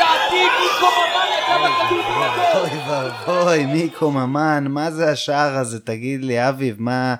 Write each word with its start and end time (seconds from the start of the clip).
לדעתי 0.00 0.44
מיקו 0.60 0.86
ממן 0.86 1.26
יגע 1.38 1.56
בכדור 1.58 2.02
בגדול. 2.02 2.60
אוי 2.60 2.78
ואבוי, 2.88 3.66
מיקו 3.66 4.10
ממן, 4.10 4.66
מה 4.68 4.90
זה 4.90 5.10
השער 5.10 5.56
הזה? 5.56 5.80
תגיד 5.80 6.24
לי, 6.24 6.48
אביב, 6.48 6.76
מה... 6.78 7.14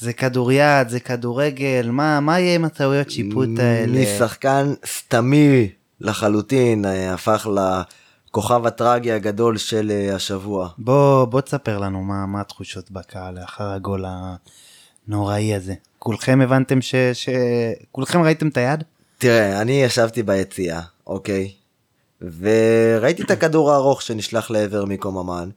זה 0.00 0.12
כדוריד, 0.12 0.88
זה 0.88 1.00
כדורגל, 1.00 1.88
מה, 1.92 2.20
מה 2.20 2.40
יהיה 2.40 2.54
עם 2.54 2.64
הטעויות 2.64 3.10
שיפוט 3.10 3.48
האלה? 3.58 4.00
משחקן 4.02 4.74
סתמי 4.86 5.68
לחלוטין, 6.00 6.84
אה, 6.84 7.14
הפך 7.14 7.48
לכוכב 8.30 8.66
הטרגי 8.66 9.12
הגדול 9.12 9.56
של 9.56 9.90
אה, 9.90 10.14
השבוע. 10.14 10.68
בוא, 10.78 11.24
בוא 11.24 11.40
תספר 11.40 11.78
לנו 11.78 12.02
מה, 12.02 12.26
מה 12.26 12.40
התחושות 12.40 12.90
בקהל 12.90 13.40
לאחר 13.40 13.72
הגול 13.72 14.04
הנוראי 15.08 15.54
הזה. 15.54 15.74
כולכם 15.98 16.40
הבנתם 16.40 16.82
ש... 16.82 16.94
ש... 17.12 17.28
כולכם 17.92 18.22
ראיתם 18.22 18.48
את 18.48 18.56
היד? 18.56 18.84
תראה, 19.18 19.60
אני 19.60 19.82
ישבתי 19.82 20.22
ביציאה, 20.22 20.80
אוקיי? 21.06 21.52
וראיתי 22.22 23.22
את 23.22 23.30
הכדור 23.30 23.72
הארוך 23.72 24.02
שנשלח 24.02 24.50
לעבר 24.50 24.84
מיקו 24.84 25.12
ממן. 25.12 25.50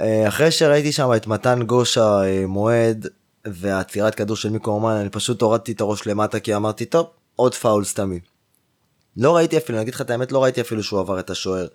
אה, 0.00 0.28
אחרי 0.28 0.50
שראיתי 0.50 0.92
שם 0.92 1.10
את 1.16 1.26
מתן 1.26 1.62
גושה 1.62 2.22
אה, 2.24 2.46
מועד 2.46 3.06
ועצירת 3.44 4.14
כדור 4.14 4.36
של 4.36 4.50
מיקו 4.50 4.80
ממן, 4.80 4.94
אני 4.94 5.08
פשוט 5.08 5.42
הורדתי 5.42 5.72
את 5.72 5.80
הראש 5.80 6.06
למטה 6.06 6.40
כי 6.40 6.56
אמרתי, 6.56 6.84
טוב, 6.84 7.06
עוד 7.36 7.54
פאול 7.54 7.84
סתמי. 7.84 8.20
לא 9.16 9.36
ראיתי 9.36 9.58
אפילו, 9.58 9.78
אני 9.78 9.82
אגיד 9.82 9.94
לך 9.94 10.00
את 10.00 10.10
האמת, 10.10 10.32
לא 10.32 10.42
ראיתי 10.42 10.60
אפילו 10.60 10.82
שהוא 10.82 11.00
עבר 11.00 11.20
את 11.20 11.30
השוער. 11.30 11.66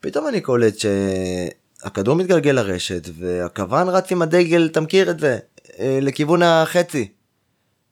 פתאום 0.00 0.28
אני 0.28 0.40
קולט 0.40 0.74
שהכדור 0.78 2.16
מתגלגל 2.16 2.50
לרשת 2.50 3.08
והכוון 3.18 3.88
רץ 3.88 4.12
עם 4.12 4.22
הדגל, 4.22 4.68
אתה 4.72 4.80
מכיר 4.80 5.10
את 5.10 5.20
זה, 5.20 5.38
אה, 5.78 5.98
לכיוון 6.02 6.42
החצי. 6.42 7.08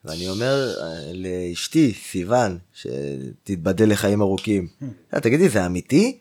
ואני 0.05 0.29
אומר 0.29 0.75
אה, 0.83 0.87
לאשתי, 1.15 1.95
סיוון, 2.11 2.59
שתתבדל 2.75 3.93
לחיים 3.93 4.21
ארוכים, 4.23 4.69
"אה, 5.15 5.21
תגידי, 5.21 5.49
זה 5.49 5.67
אמיתי? 5.67 6.19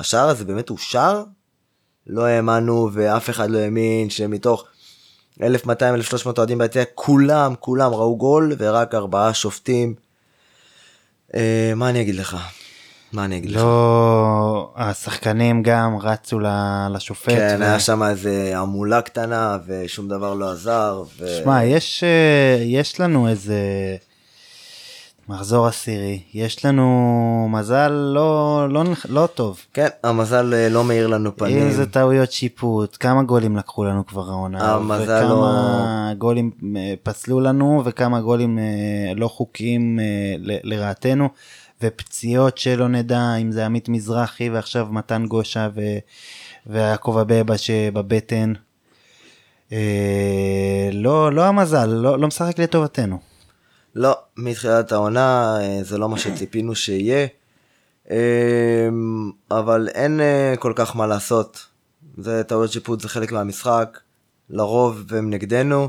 השער 0.00 0.28
הזה 0.28 0.44
באמת 0.44 0.70
אושר? 0.70 1.24
לא 2.06 2.24
האמנו 2.24 2.90
ואף 2.92 3.30
אחד 3.30 3.50
לא 3.50 3.58
האמין 3.58 4.10
שמתוך 4.10 4.64
1200-1300 5.40 5.42
אוהדים 6.38 6.58
ביציע, 6.58 6.84
כולם, 6.94 7.54
כולם 7.60 7.92
ראו 7.92 8.16
גול 8.16 8.52
ורק 8.58 8.94
ארבעה 8.94 9.34
שופטים. 9.34 9.94
אה, 11.34 11.72
מה 11.76 11.88
אני 11.90 12.00
אגיד 12.02 12.14
לך? 12.14 12.36
מה 13.12 13.24
אני 13.24 13.36
אגיד 13.38 13.50
לך? 13.50 13.56
לא, 13.62 14.70
השחקנים 14.76 15.62
גם 15.62 15.96
רצו 16.02 16.38
לשופט. 16.94 17.28
כן, 17.32 17.56
ו- 17.60 17.64
היה 17.64 17.80
שם 17.80 18.02
איזה 18.02 18.52
המולה 18.54 19.02
קטנה 19.02 19.58
ושום 19.66 20.08
דבר 20.08 20.34
לא 20.34 20.50
עזר. 20.52 21.02
ו... 21.20 21.28
שמע, 21.42 21.64
יש, 21.64 22.04
אה, 22.04 22.62
יש 22.64 23.00
לנו 23.00 23.28
איזה 23.28 23.56
מחזור 25.28 25.66
עשירי, 25.66 26.20
יש 26.34 26.64
לנו 26.64 26.86
מזל 27.50 27.88
לא, 27.88 28.66
לא, 28.70 28.82
לא 29.08 29.28
טוב. 29.34 29.60
כן, 29.74 29.88
המזל 30.04 30.54
אה, 30.54 30.68
לא 30.68 30.84
מאיר 30.84 31.06
לנו 31.06 31.36
פנים. 31.36 31.62
אם 31.62 31.70
זה 31.70 31.86
טעויות 31.86 32.32
שיפוט, 32.32 32.96
כמה 33.00 33.22
גולים 33.22 33.56
לקחו 33.56 33.84
לנו 33.84 34.06
כבר 34.06 34.28
העונה, 34.30 34.74
המזל 34.74 35.24
וכמה 35.24 36.12
גולים 36.18 36.50
אה, 36.76 36.94
פסלו 37.02 37.40
לנו, 37.40 37.82
וכמה 37.84 38.20
גולים 38.20 38.58
אה, 38.58 38.64
לא 39.16 39.28
חוקיים 39.28 39.98
אה, 40.00 40.04
ל- 40.38 40.58
לרעתנו, 40.74 41.28
ופציעות 41.82 42.58
שלא 42.58 42.88
נדע 42.88 43.34
אם 43.34 43.52
זה 43.52 43.66
עמית 43.66 43.88
מזרחי 43.88 44.50
ועכשיו 44.50 44.86
מתן 44.90 45.26
גושה 45.26 45.68
ו... 45.74 45.80
ויעקב 46.66 47.16
אבבה 47.20 47.58
שבבטן. 47.58 48.52
אה, 49.72 50.90
לא, 50.92 51.32
לא 51.32 51.44
המזל, 51.44 51.86
לא, 51.86 52.18
לא 52.18 52.28
משחק 52.28 52.58
לטובתנו. 52.58 53.18
לא, 53.94 54.18
מתחילת 54.36 54.92
העונה 54.92 55.56
אה, 55.60 55.78
זה 55.82 55.98
לא 55.98 56.08
מה 56.08 56.18
שציפינו 56.18 56.74
שיהיה, 56.74 57.26
אה, 58.10 58.88
אבל 59.50 59.88
אין 59.94 60.20
אה, 60.20 60.54
כל 60.58 60.72
כך 60.76 60.96
מה 60.96 61.06
לעשות. 61.06 61.66
זה 62.18 62.44
טעויות 62.44 62.72
שיפוט, 62.72 63.00
זה 63.00 63.08
חלק 63.08 63.32
מהמשחק, 63.32 63.98
לרוב 64.50 65.14
הם 65.14 65.30
נגדנו, 65.30 65.88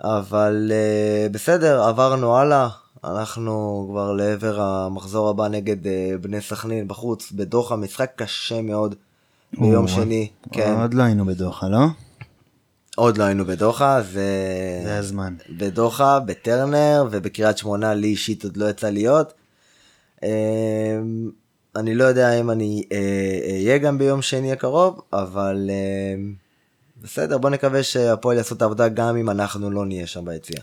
אבל 0.00 0.72
אה, 0.74 1.28
בסדר, 1.28 1.82
עברנו 1.82 2.36
הלאה, 2.36 2.68
אנחנו 3.04 3.86
כבר 3.90 4.12
לעבר 4.12 4.60
המחזור 4.60 5.28
הבא 5.28 5.48
נגד 5.48 5.86
אה, 5.86 6.14
בני 6.20 6.40
סכנין 6.40 6.88
בחוץ, 6.88 7.32
בדוחה, 7.32 7.76
משחק 7.76 8.12
קשה 8.16 8.62
מאוד 8.62 8.94
ביום 9.58 9.88
שני, 9.88 10.28
כן, 10.52 10.80
עוד 10.80 10.94
לא 10.94 11.02
היינו 11.02 11.24
בדוחה, 11.24 11.68
לא? 11.68 11.86
עוד 12.96 13.16
לא 13.16 13.24
היינו 13.24 13.44
בדוחה, 13.44 14.02
זה... 14.02 14.24
זה 14.84 14.98
הזמן. 14.98 15.34
בדוחה, 15.50 16.20
בטרנר 16.20 17.04
ובקריית 17.10 17.58
שמונה 17.58 17.94
לי 17.94 18.06
אישית 18.06 18.44
עוד 18.44 18.56
לא 18.56 18.70
יצא 18.70 18.90
להיות. 18.90 19.32
אמ, 20.22 21.30
אני 21.76 21.94
לא 21.94 22.04
יודע 22.04 22.40
אם 22.40 22.50
אני 22.50 22.84
אה, 22.92 23.40
אהיה 23.44 23.78
גם 23.78 23.98
ביום 23.98 24.22
שני 24.22 24.52
הקרוב, 24.52 25.00
אבל 25.12 25.70
אמ, 25.70 26.34
בסדר, 27.02 27.38
בוא 27.38 27.50
נקווה 27.50 27.82
שהפועל 27.82 28.36
יעשו 28.36 28.54
את 28.54 28.62
העבודה 28.62 28.88
גם 28.88 29.16
אם 29.16 29.30
אנחנו 29.30 29.70
לא 29.70 29.86
נהיה 29.86 30.06
שם 30.06 30.24
ביציאה. 30.24 30.60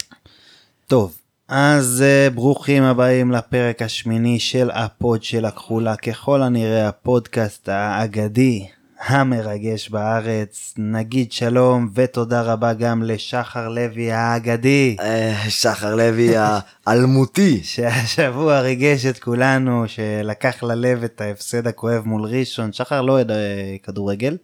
טוב, 0.88 1.18
אז 1.52 2.04
uh, 2.04 2.34
ברוכים 2.34 2.84
הבאים 2.84 3.32
לפרק 3.32 3.82
השמיני 3.82 4.40
של 4.40 4.70
הפוד 4.74 5.24
של 5.24 5.46
הכחולה, 5.46 5.96
ככל 5.96 6.42
הנראה 6.42 6.88
הפודקאסט 6.88 7.70
האגדי, 7.70 8.68
המרגש 9.06 9.90
בארץ. 9.90 10.74
נגיד 10.78 11.32
שלום 11.32 11.90
ותודה 11.94 12.42
רבה 12.42 12.74
גם 12.74 13.04
לשחר 13.04 13.70
לוי 13.70 14.12
האגדי, 14.12 14.96
אה, 15.00 15.50
שחר 15.50 15.96
לוי 15.96 16.34
האלמותי. 16.38 17.62
שהשבוע 17.74 18.60
ריגש 18.60 19.06
את 19.06 19.20
כולנו, 19.20 19.84
שלקח 19.88 20.64
ללב 20.64 21.04
את 21.04 21.22
ההפסד 21.22 21.68
הכואב 21.68 22.04
מול 22.06 22.26
ראשון. 22.26 22.74
שחר 22.74 23.02
לא 23.02 23.12
אוהד 23.12 23.32
אה, 23.32 23.76
כדורגל. 23.84 24.38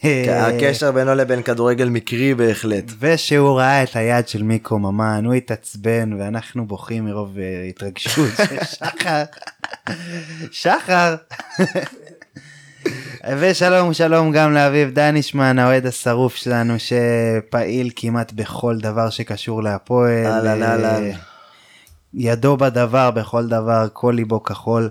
כן, 0.00 0.40
הקשר 0.46 0.92
בינו 0.92 1.14
לבין 1.14 1.42
כדורגל 1.42 1.88
מקרי 1.88 2.34
בהחלט. 2.34 2.84
ושהוא 3.00 3.58
ראה 3.58 3.82
את 3.82 3.96
היד 3.96 4.28
של 4.28 4.42
מיקו 4.42 4.78
ממן, 4.78 5.22
הוא 5.24 5.34
התעצבן 5.34 6.12
ואנחנו 6.12 6.66
בוכים 6.66 7.04
מרוב 7.04 7.38
אה, 7.38 7.66
התרגשות. 7.68 8.30
שחר, 8.72 9.24
שחר. 10.50 11.14
ושלום 13.38 13.94
שלום 13.94 14.32
גם 14.32 14.52
לאביב 14.52 14.90
דנישמן 14.90 15.58
האוהד 15.58 15.86
השרוף 15.86 16.36
שלנו 16.36 16.74
שפעיל 16.78 17.90
כמעט 17.96 18.32
בכל 18.32 18.78
דבר 18.78 19.10
שקשור 19.10 19.62
להפועל. 19.62 20.26
אהלן, 20.26 20.62
אה, 20.62 20.70
אהלן. 20.70 21.10
ידו 22.14 22.56
בדבר 22.56 23.10
בכל 23.10 23.46
דבר 23.46 23.86
כל 23.92 24.12
ליבו 24.16 24.42
כחול. 24.42 24.90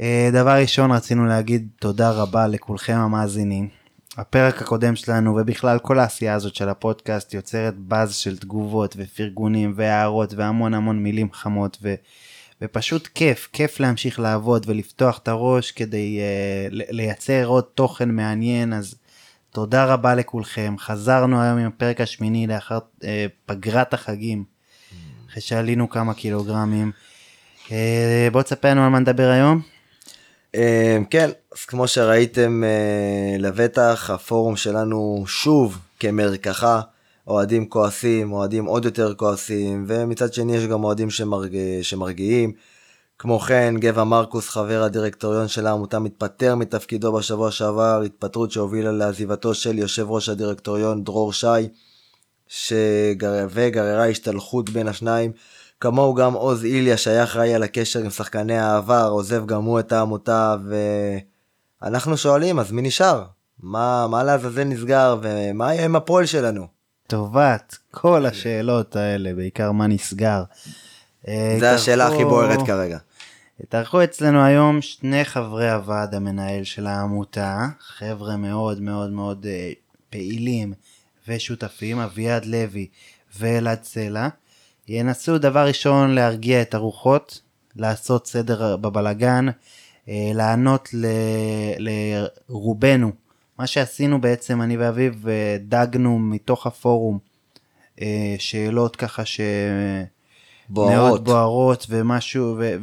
אה, 0.00 0.28
דבר 0.32 0.60
ראשון 0.60 0.92
רצינו 0.92 1.26
להגיד 1.26 1.68
תודה 1.80 2.10
רבה 2.10 2.46
לכולכם 2.46 2.96
המאזינים. 2.96 3.83
הפרק 4.16 4.62
הקודם 4.62 4.96
שלנו 4.96 5.36
ובכלל 5.36 5.78
כל 5.78 5.98
העשייה 5.98 6.34
הזאת 6.34 6.54
של 6.54 6.68
הפודקאסט 6.68 7.34
יוצרת 7.34 7.74
באז 7.78 8.14
של 8.14 8.36
תגובות 8.38 8.94
ופרגונים 8.98 9.72
והערות 9.76 10.34
והמון 10.34 10.74
המון 10.74 11.02
מילים 11.02 11.32
חמות 11.32 11.78
ו, 11.82 11.94
ופשוט 12.62 13.06
כיף, 13.06 13.48
כיף 13.52 13.80
להמשיך 13.80 14.20
לעבוד 14.20 14.64
ולפתוח 14.68 15.18
את 15.18 15.28
הראש 15.28 15.70
כדי 15.70 16.20
uh, 16.20 16.74
לייצר 16.90 17.46
עוד 17.46 17.64
תוכן 17.64 18.10
מעניין 18.10 18.72
אז 18.72 18.94
תודה 19.50 19.84
רבה 19.84 20.14
לכולכם 20.14 20.74
חזרנו 20.78 21.42
היום 21.42 21.58
עם 21.58 21.66
הפרק 21.66 22.00
השמיני 22.00 22.46
לאחר 22.46 22.78
uh, 22.78 23.04
פגרת 23.46 23.94
החגים 23.94 24.44
אחרי 25.30 25.42
שעלינו 25.42 25.90
כמה 25.90 26.14
קילוגרמים. 26.14 26.92
Uh, 27.66 27.70
בוא 28.32 28.42
תספר 28.42 28.70
לנו 28.70 28.84
על 28.84 28.88
מה 28.88 28.98
נדבר 28.98 29.28
היום. 29.30 29.73
אה, 30.54 30.98
כן, 31.10 31.30
אז 31.52 31.64
כמו 31.64 31.88
שראיתם 31.88 32.64
אה, 32.64 33.36
לבטח, 33.38 34.10
הפורום 34.10 34.56
שלנו 34.56 35.24
שוב 35.26 35.78
כמרקחה, 36.00 36.80
אוהדים 37.26 37.68
כועסים, 37.68 38.32
אוהדים 38.32 38.64
עוד 38.64 38.84
יותר 38.84 39.14
כועסים, 39.14 39.84
ומצד 39.88 40.34
שני 40.34 40.56
יש 40.56 40.66
גם 40.66 40.84
אוהדים 40.84 41.10
שמרג... 41.10 41.56
שמרגיעים. 41.82 42.52
כמו 43.18 43.38
כן, 43.38 43.74
גבע 43.78 44.04
מרקוס, 44.04 44.48
חבר 44.48 44.82
הדירקטוריון 44.82 45.48
של 45.48 45.66
העמותה, 45.66 45.98
מתפטר 45.98 46.54
מתפקידו 46.54 47.12
בשבוע 47.12 47.50
שעבר, 47.50 48.02
התפטרות 48.06 48.50
שהובילה 48.50 48.92
לעזיבתו 48.92 49.54
של 49.54 49.78
יושב 49.78 50.10
ראש 50.10 50.28
הדירקטוריון 50.28 51.04
דרור 51.04 51.32
שי, 51.32 51.46
שגר... 52.48 53.46
וגררה 53.50 54.08
השתלחות 54.08 54.70
בין 54.70 54.88
השניים. 54.88 55.32
כמוהו 55.84 56.14
גם 56.14 56.32
עוז 56.32 56.64
איליה 56.64 56.96
שהיה 56.96 57.24
אחראי 57.24 57.54
על 57.54 57.62
הקשר 57.62 58.00
עם 58.00 58.10
שחקני 58.10 58.58
העבר, 58.58 59.08
עוזב 59.10 59.46
גם 59.46 59.64
הוא 59.64 59.80
את 59.80 59.92
העמותה, 59.92 60.56
ואנחנו 61.82 62.16
שואלים, 62.16 62.58
אז 62.58 62.72
מי 62.72 62.82
נשאר? 62.82 63.24
מה, 63.60 64.06
מה 64.10 64.22
לעזאזל 64.24 64.64
נסגר, 64.64 65.16
ומה 65.22 65.74
יהיה 65.74 65.84
עם 65.84 65.96
הפועל 65.96 66.26
שלנו? 66.26 66.66
טובת 67.06 67.76
כל 67.90 68.26
השאלות 68.26 68.96
האלה, 68.96 69.34
בעיקר 69.34 69.72
מה 69.72 69.86
נסגר. 69.86 70.42
אה, 71.28 71.56
זו 71.60 71.66
השאלה 71.66 72.06
הכי 72.06 72.24
בוערת 72.24 72.66
כרגע. 72.66 72.98
התארחו 73.60 74.04
אצלנו 74.04 74.44
היום 74.44 74.82
שני 74.82 75.24
חברי 75.24 75.70
הוועד 75.70 76.14
המנהל 76.14 76.64
של 76.64 76.86
העמותה, 76.86 77.66
חבר'ה 77.80 78.36
מאוד 78.36 78.80
מאוד 78.80 79.10
מאוד 79.10 79.46
אה, 79.48 79.72
פעילים 80.10 80.72
ושותפים, 81.28 81.98
אביעד 81.98 82.44
לוי 82.44 82.86
ואלעד 83.38 83.82
סלע. 83.82 84.28
ינסו 84.88 85.38
דבר 85.38 85.66
ראשון 85.66 86.10
להרגיע 86.14 86.62
את 86.62 86.74
הרוחות, 86.74 87.40
לעשות 87.76 88.26
סדר 88.26 88.76
בבלגן, 88.76 89.46
אה, 90.08 90.30
לענות 90.34 90.88
ל- 90.94 91.06
לרובנו. 92.48 93.12
מה 93.58 93.66
שעשינו 93.66 94.20
בעצם, 94.20 94.62
אני 94.62 94.76
ואביב 94.76 95.28
אה, 95.28 95.56
דגנו 95.60 96.18
מתוך 96.18 96.66
הפורום 96.66 97.18
אה, 98.02 98.34
שאלות 98.38 98.96
ככה 98.96 99.24
ש... 99.24 99.40
בוערות. 101.24 101.86
ומשהו, 101.90 102.56
ו- 102.58 102.74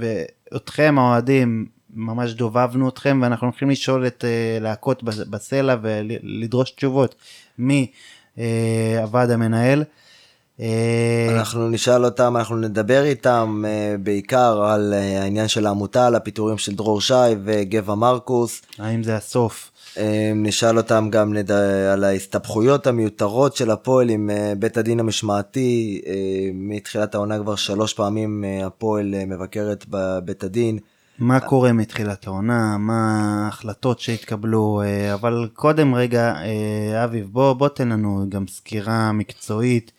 ואתכם 0.51 0.95
האוהדים, 0.99 1.65
ממש 1.93 2.33
דובבנו 2.33 2.89
אתכם 2.89 3.19
ואנחנו 3.23 3.47
הולכים 3.47 3.69
לשאול 3.69 4.07
את 4.07 4.25
להקות 4.61 5.03
בס- 5.03 5.27
בסלע 5.29 5.75
ולדרוש 5.81 6.71
תשובות 6.71 7.15
מהוועד 7.57 9.29
המנהל. 9.31 9.83
אה, 10.61 11.27
אנחנו 11.39 11.69
נשאל 11.69 12.05
אותם, 12.05 12.37
אנחנו 12.37 12.55
נדבר 12.55 13.03
איתם 13.03 13.63
אה, 13.67 13.95
בעיקר 14.03 14.61
על 14.63 14.93
אה, 14.93 15.21
העניין 15.21 15.47
של 15.47 15.65
העמותה, 15.65 16.07
על 16.07 16.15
הפיטורים 16.15 16.57
של 16.57 16.75
דרור 16.75 17.01
שי 17.01 17.13
וגבע 17.43 17.95
מרקוס. 17.95 18.61
האם 18.79 19.03
זה 19.03 19.15
הסוף? 19.15 19.71
נשאל 20.35 20.77
אותם 20.77 21.07
גם 21.11 21.33
נד... 21.33 21.51
על 21.93 22.03
ההסתבכויות 22.03 22.87
המיותרות 22.87 23.55
של 23.55 23.71
הפועל 23.71 24.09
עם 24.09 24.29
בית 24.59 24.77
הדין 24.77 24.99
המשמעתי. 24.99 26.01
מתחילת 26.53 27.15
העונה 27.15 27.39
כבר 27.39 27.55
שלוש 27.55 27.93
פעמים 27.93 28.43
הפועל 28.65 29.13
מבקרת 29.27 29.85
בבית 29.89 30.43
הדין. 30.43 30.79
מה 31.19 31.39
קורה 31.39 31.73
מתחילת 31.73 32.27
העונה, 32.27 32.77
מה 32.77 33.19
ההחלטות 33.45 33.99
שהתקבלו, 33.99 34.81
אבל 35.13 35.47
קודם 35.53 35.95
רגע, 35.95 36.33
אביב, 37.03 37.27
בוא, 37.31 37.53
בוא 37.53 37.67
תן 37.67 37.89
לנו 37.89 38.25
גם 38.29 38.47
סקירה 38.47 39.11
מקצועית, 39.11 39.91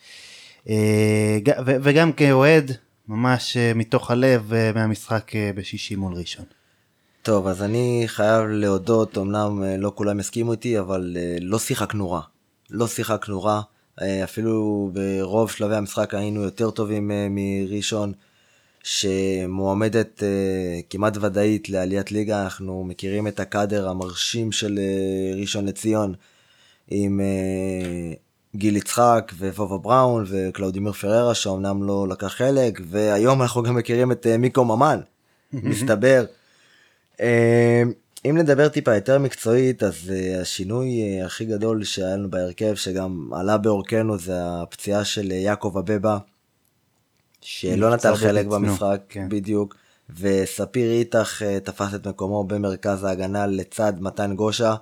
וגם 1.83 2.13
כאוהד, 2.13 2.71
ממש 3.07 3.57
אה, 3.57 3.71
מתוך 3.75 4.11
הלב 4.11 4.53
אה, 4.53 4.71
מהמשחק 4.75 5.35
אה, 5.35 5.51
בשישי 5.55 5.95
מול 5.95 6.13
ראשון. 6.13 6.45
טוב, 7.21 7.47
אז 7.47 7.63
אני 7.63 8.03
חייב 8.07 8.43
להודות, 8.47 9.17
אמנם 9.17 9.63
אה, 9.63 9.77
לא 9.77 9.91
כולם 9.95 10.19
יסכימו 10.19 10.51
איתי, 10.51 10.79
אבל 10.79 11.17
אה, 11.19 11.37
לא 11.41 11.59
שיחקנו 11.59 12.11
רע. 12.11 12.21
לא 12.69 12.87
שיחקנו 12.87 13.43
רע. 13.43 13.61
אה, 14.01 14.23
אפילו 14.23 14.89
ברוב 14.93 15.51
שלבי 15.51 15.75
המשחק 15.75 16.13
היינו 16.13 16.41
יותר 16.41 16.71
טובים 16.71 17.11
אה, 17.11 17.27
מראשון, 17.29 18.13
שמועמדת 18.83 20.23
אה, 20.23 20.79
כמעט 20.89 21.17
ודאית 21.17 21.69
לעליית 21.69 22.11
ליגה. 22.11 22.43
אנחנו 22.43 22.83
מכירים 22.83 23.27
את 23.27 23.39
הקאדר 23.39 23.89
המרשים 23.89 24.51
של 24.51 24.79
אה, 24.79 25.41
ראשון 25.41 25.65
לציון, 25.65 26.13
עם 26.87 27.19
אה, 27.19 28.13
גיל 28.55 28.75
יצחק 28.75 29.31
וובה 29.39 29.77
בראון 29.77 30.25
וקלאודימיר 30.27 30.91
פררה, 30.91 31.35
שאומנם 31.35 31.83
לא 31.83 32.07
לקח 32.07 32.27
חלק, 32.27 32.81
והיום 32.85 33.41
אנחנו 33.41 33.63
גם 33.63 33.75
מכירים 33.75 34.11
את 34.11 34.27
אה, 34.27 34.37
מיקו 34.37 34.65
ממן, 34.65 34.99
מסתבר. 35.53 36.25
אה, 37.21 37.83
אם 38.25 38.37
נדבר 38.37 38.67
טיפה 38.67 38.95
יותר 38.95 39.19
מקצועית, 39.19 39.83
אז 39.83 40.11
אה, 40.11 40.41
השינוי 40.41 41.21
הכי 41.25 41.45
גדול 41.45 41.83
שהיה 41.83 42.15
לנו 42.15 42.29
בהרכב, 42.29 42.75
שגם 42.75 43.29
עלה 43.33 43.57
בעוכרנו, 43.57 44.17
זה 44.17 44.33
הפציעה 44.35 45.05
של 45.05 45.31
יעקב 45.31 45.77
אבבה, 45.77 46.17
שלא 47.41 47.93
נטל 47.93 48.15
חלק 48.15 48.45
במשחק, 48.45 49.01
כן. 49.09 49.29
בדיוק, 49.29 49.75
וספיר 50.19 50.91
איתך 50.91 51.41
תפס 51.63 51.93
את 51.95 52.07
מקומו 52.07 52.43
במרכז 52.43 53.03
ההגנה 53.03 53.47
לצד 53.47 53.93
מתן 53.99 54.35
גושה. 54.35 54.75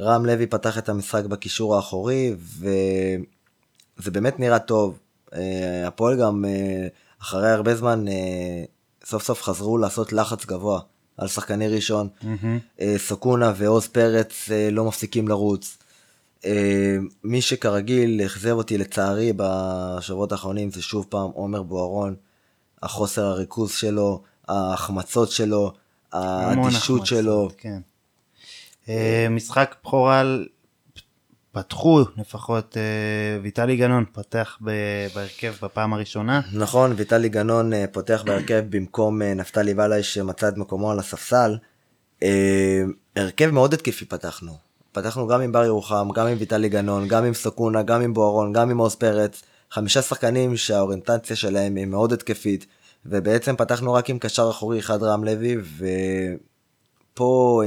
רם 0.00 0.26
לוי 0.26 0.46
פתח 0.46 0.78
את 0.78 0.88
המשחק 0.88 1.24
בקישור 1.24 1.76
האחורי, 1.76 2.34
וזה 2.58 4.10
באמת 4.10 4.40
נראה 4.40 4.58
טוב. 4.58 4.98
אה, 5.34 5.86
הפועל 5.86 6.20
גם 6.20 6.44
אה, 6.44 6.86
אחרי 7.22 7.50
הרבה 7.50 7.74
זמן 7.74 8.08
אה, 8.08 8.64
סוף 9.04 9.22
סוף 9.22 9.42
חזרו 9.42 9.78
לעשות 9.78 10.12
לחץ 10.12 10.44
גבוה 10.44 10.80
על 11.16 11.28
שחקני 11.28 11.68
ראשון. 11.68 12.08
אה, 12.80 12.94
סוקונה 12.98 13.52
ועוז 13.56 13.86
פרץ 13.86 14.48
לא 14.72 14.84
מפסיקים 14.84 15.28
לרוץ. 15.28 15.78
מי 17.24 17.40
שכרגיל 17.40 18.20
אכזב 18.26 18.50
אותי 18.50 18.78
לצערי 18.78 19.32
בשבועות 19.36 20.32
האחרונים 20.32 20.70
זה 20.70 20.82
שוב 20.82 21.06
פעם 21.08 21.30
עומר 21.34 21.62
בוארון. 21.62 22.14
החוסר 22.82 23.24
הריכוז 23.24 23.72
שלו, 23.72 24.22
ההחמצות 24.48 25.30
שלו, 25.30 25.72
האדישות 26.12 27.06
שלו. 27.06 27.48
כן. 27.58 27.80
אה, 28.88 29.26
משחק 29.30 29.74
בכורה, 29.82 30.22
פתחו 31.52 32.00
לפחות, 32.16 32.76
אה, 32.76 32.82
ויטלי 33.42 33.76
גנון 33.76 34.04
פתח 34.12 34.58
ב- 34.64 35.06
בהרכב 35.14 35.54
בפעם 35.62 35.92
הראשונה. 35.92 36.40
נכון, 36.52 36.92
ויטלי 36.96 37.28
גנון 37.28 37.72
אה, 37.72 37.84
פותח 37.92 38.22
בהרכב 38.26 38.64
במקום 38.70 39.22
נפתלי 39.22 39.74
בלעי 39.74 40.02
שמצא 40.02 40.48
את 40.48 40.56
מקומו 40.56 40.90
על 40.90 40.98
הספסל. 40.98 41.56
הרכב 43.16 43.50
מאוד 43.50 43.74
התקפי 43.74 44.04
פתחנו. 44.04 44.52
פתחנו 44.92 45.26
גם 45.26 45.40
עם 45.40 45.52
בר 45.52 45.64
ירוחם, 45.64 46.08
גם 46.14 46.26
עם 46.26 46.36
ויטלי 46.38 46.68
גנון, 46.68 47.08
גם 47.08 47.24
עם 47.24 47.34
סוקונה, 47.34 47.82
גם 47.82 48.02
עם 48.02 48.14
בוארון, 48.14 48.52
גם 48.52 48.70
עם 48.70 48.78
עוז 48.78 48.94
פרץ. 48.94 49.42
חמישה 49.70 50.02
שחקנים 50.02 50.56
שהאוריינטציה 50.56 51.36
שלהם 51.36 51.76
היא 51.76 51.86
מאוד 51.86 52.12
התקפית, 52.12 52.66
ובעצם 53.06 53.56
פתחנו 53.56 53.92
רק 53.92 54.10
עם 54.10 54.18
קשר 54.18 54.50
אחורי 54.50 54.78
אחד 54.78 55.02
רם 55.02 55.24
לוי, 55.24 55.56
ופה 57.16 57.62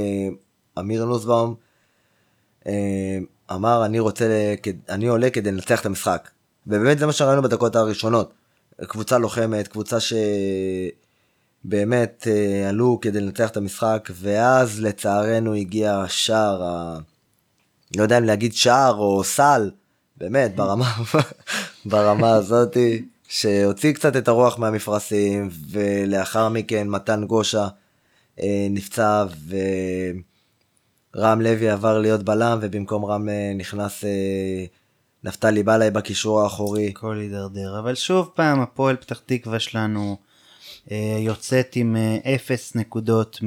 אמיר 0.78 1.04
נוסבאום 1.04 1.54
אה, 2.66 3.18
אמר 3.50 3.84
אני 3.86 3.98
רוצה, 3.98 4.54
אני 4.88 5.06
עולה 5.06 5.30
כדי 5.30 5.52
לנצח 5.52 5.80
את 5.80 5.86
המשחק. 5.86 6.30
ובאמת 6.66 6.98
זה 6.98 7.06
מה 7.06 7.12
שראינו 7.12 7.42
בדקות 7.42 7.76
הראשונות. 7.76 8.32
קבוצה 8.86 9.18
לוחמת, 9.18 9.68
קבוצה 9.68 9.96
שבאמת 11.64 12.26
אה, 12.30 12.68
עלו 12.68 12.98
כדי 13.02 13.20
לנצח 13.20 13.50
את 13.50 13.56
המשחק, 13.56 14.10
ואז 14.14 14.80
לצערנו 14.80 15.54
הגיע 15.54 15.96
השער, 15.96 16.62
ה... 16.62 16.98
לא 17.96 18.02
יודע 18.02 18.18
אם 18.18 18.24
להגיד 18.24 18.54
שער 18.54 18.94
או 18.94 19.24
סל, 19.24 19.70
באמת, 20.16 20.56
ברמה, 20.56 20.92
ברמה 21.90 22.30
הזאתי, 22.30 23.04
שהוציא 23.28 23.92
קצת 23.92 24.16
את 24.16 24.28
הרוח 24.28 24.58
מהמפרשים, 24.58 25.50
ולאחר 25.70 26.48
מכן 26.48 26.88
מתן 26.88 27.24
גושה 27.24 27.68
אה, 28.40 28.66
נפצע, 28.70 29.24
ורם 31.14 31.40
לוי 31.40 31.68
עבר 31.70 31.98
להיות 31.98 32.22
בלם, 32.22 32.58
ובמקום 32.62 33.04
רם 33.04 33.28
אה, 33.28 33.52
נכנס 33.54 34.04
אה, 34.04 34.64
נפתלי 35.24 35.62
בלעי 35.62 35.90
בקישור 35.90 36.40
האחורי. 36.40 36.88
הכל 36.88 37.18
הידרדר, 37.18 37.78
אבל 37.78 37.94
שוב 37.94 38.30
פעם 38.34 38.60
הפועל 38.60 38.96
פתח 38.96 39.20
תקווה 39.26 39.60
שלנו 39.60 40.16
אה, 40.90 41.16
יוצאת 41.18 41.76
עם 41.76 41.96
אפס 42.34 42.74
נקודות 42.74 43.38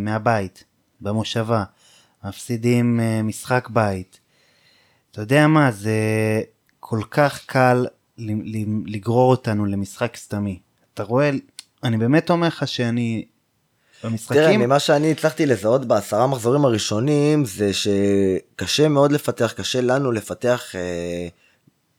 מהבית, 0.00 0.64
במושבה, 1.00 1.64
מפסידים 2.24 3.00
משחק 3.24 3.68
בית. 3.68 4.20
אתה 5.10 5.20
יודע 5.20 5.46
מה, 5.46 5.70
זה 5.70 5.92
כל 6.80 7.00
כך 7.10 7.46
קל 7.46 7.86
לגרור 8.86 9.30
אותנו 9.30 9.66
למשחק 9.66 10.16
סתמי. 10.16 10.58
אתה 10.94 11.02
רואה, 11.02 11.30
אני 11.84 11.96
באמת 11.98 12.30
אומר 12.30 12.46
לך 12.46 12.68
שאני 12.68 13.24
תראה, 14.00 14.10
במשחקים, 14.10 14.60
ממה 14.60 14.78
שאני 14.78 15.12
הצלחתי 15.12 15.46
לזהות 15.46 15.84
בעשרה 15.84 16.26
מחזורים 16.26 16.64
הראשונים, 16.64 17.44
זה 17.44 17.70
שקשה 17.72 18.88
מאוד 18.88 19.12
לפתח, 19.12 19.52
קשה 19.56 19.80
לנו 19.80 20.12
לפתח 20.12 20.74
אה, 20.74 21.28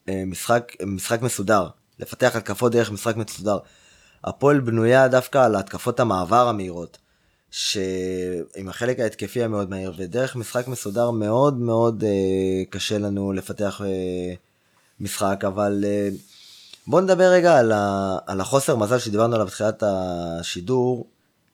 אה, 0.10 0.24
משחק, 0.26 0.74
משחק 0.86 1.22
מסודר. 1.22 1.68
לפתח 2.00 2.36
התקפות 2.36 2.72
דרך 2.72 2.92
משחק 2.92 3.16
מסודר. 3.16 3.58
הפועל 4.24 4.60
בנויה 4.60 5.08
דווקא 5.08 5.38
על 5.38 5.56
התקפות 5.56 6.00
המעבר 6.00 6.48
המהירות, 6.48 6.98
שעם 7.52 8.70
החלק 8.70 9.00
ההתקפי 9.00 9.44
המאוד 9.44 9.70
מהיר, 9.70 9.94
ודרך 9.98 10.36
משחק 10.36 10.68
מסודר 10.68 11.12
מאוד 11.12 11.58
מאוד 11.58 12.04
אה, 12.04 12.66
קשה 12.70 12.98
לנו 12.98 13.32
לפתח 13.32 13.82
אה, 13.82 14.34
משחק, 15.00 15.44
אבל 15.48 15.84
אה, 15.88 16.10
בוא 16.88 17.02
נדבר 17.02 17.32
רגע 17.32 17.58
על, 17.58 17.72
ה, 17.72 18.18
על 18.28 18.42
החוסר 18.42 18.76
מזל 18.76 19.00
שדיברנו 19.00 19.36
עליו 19.36 19.48
בתחילת 19.48 19.84
השידור, 19.86 21.08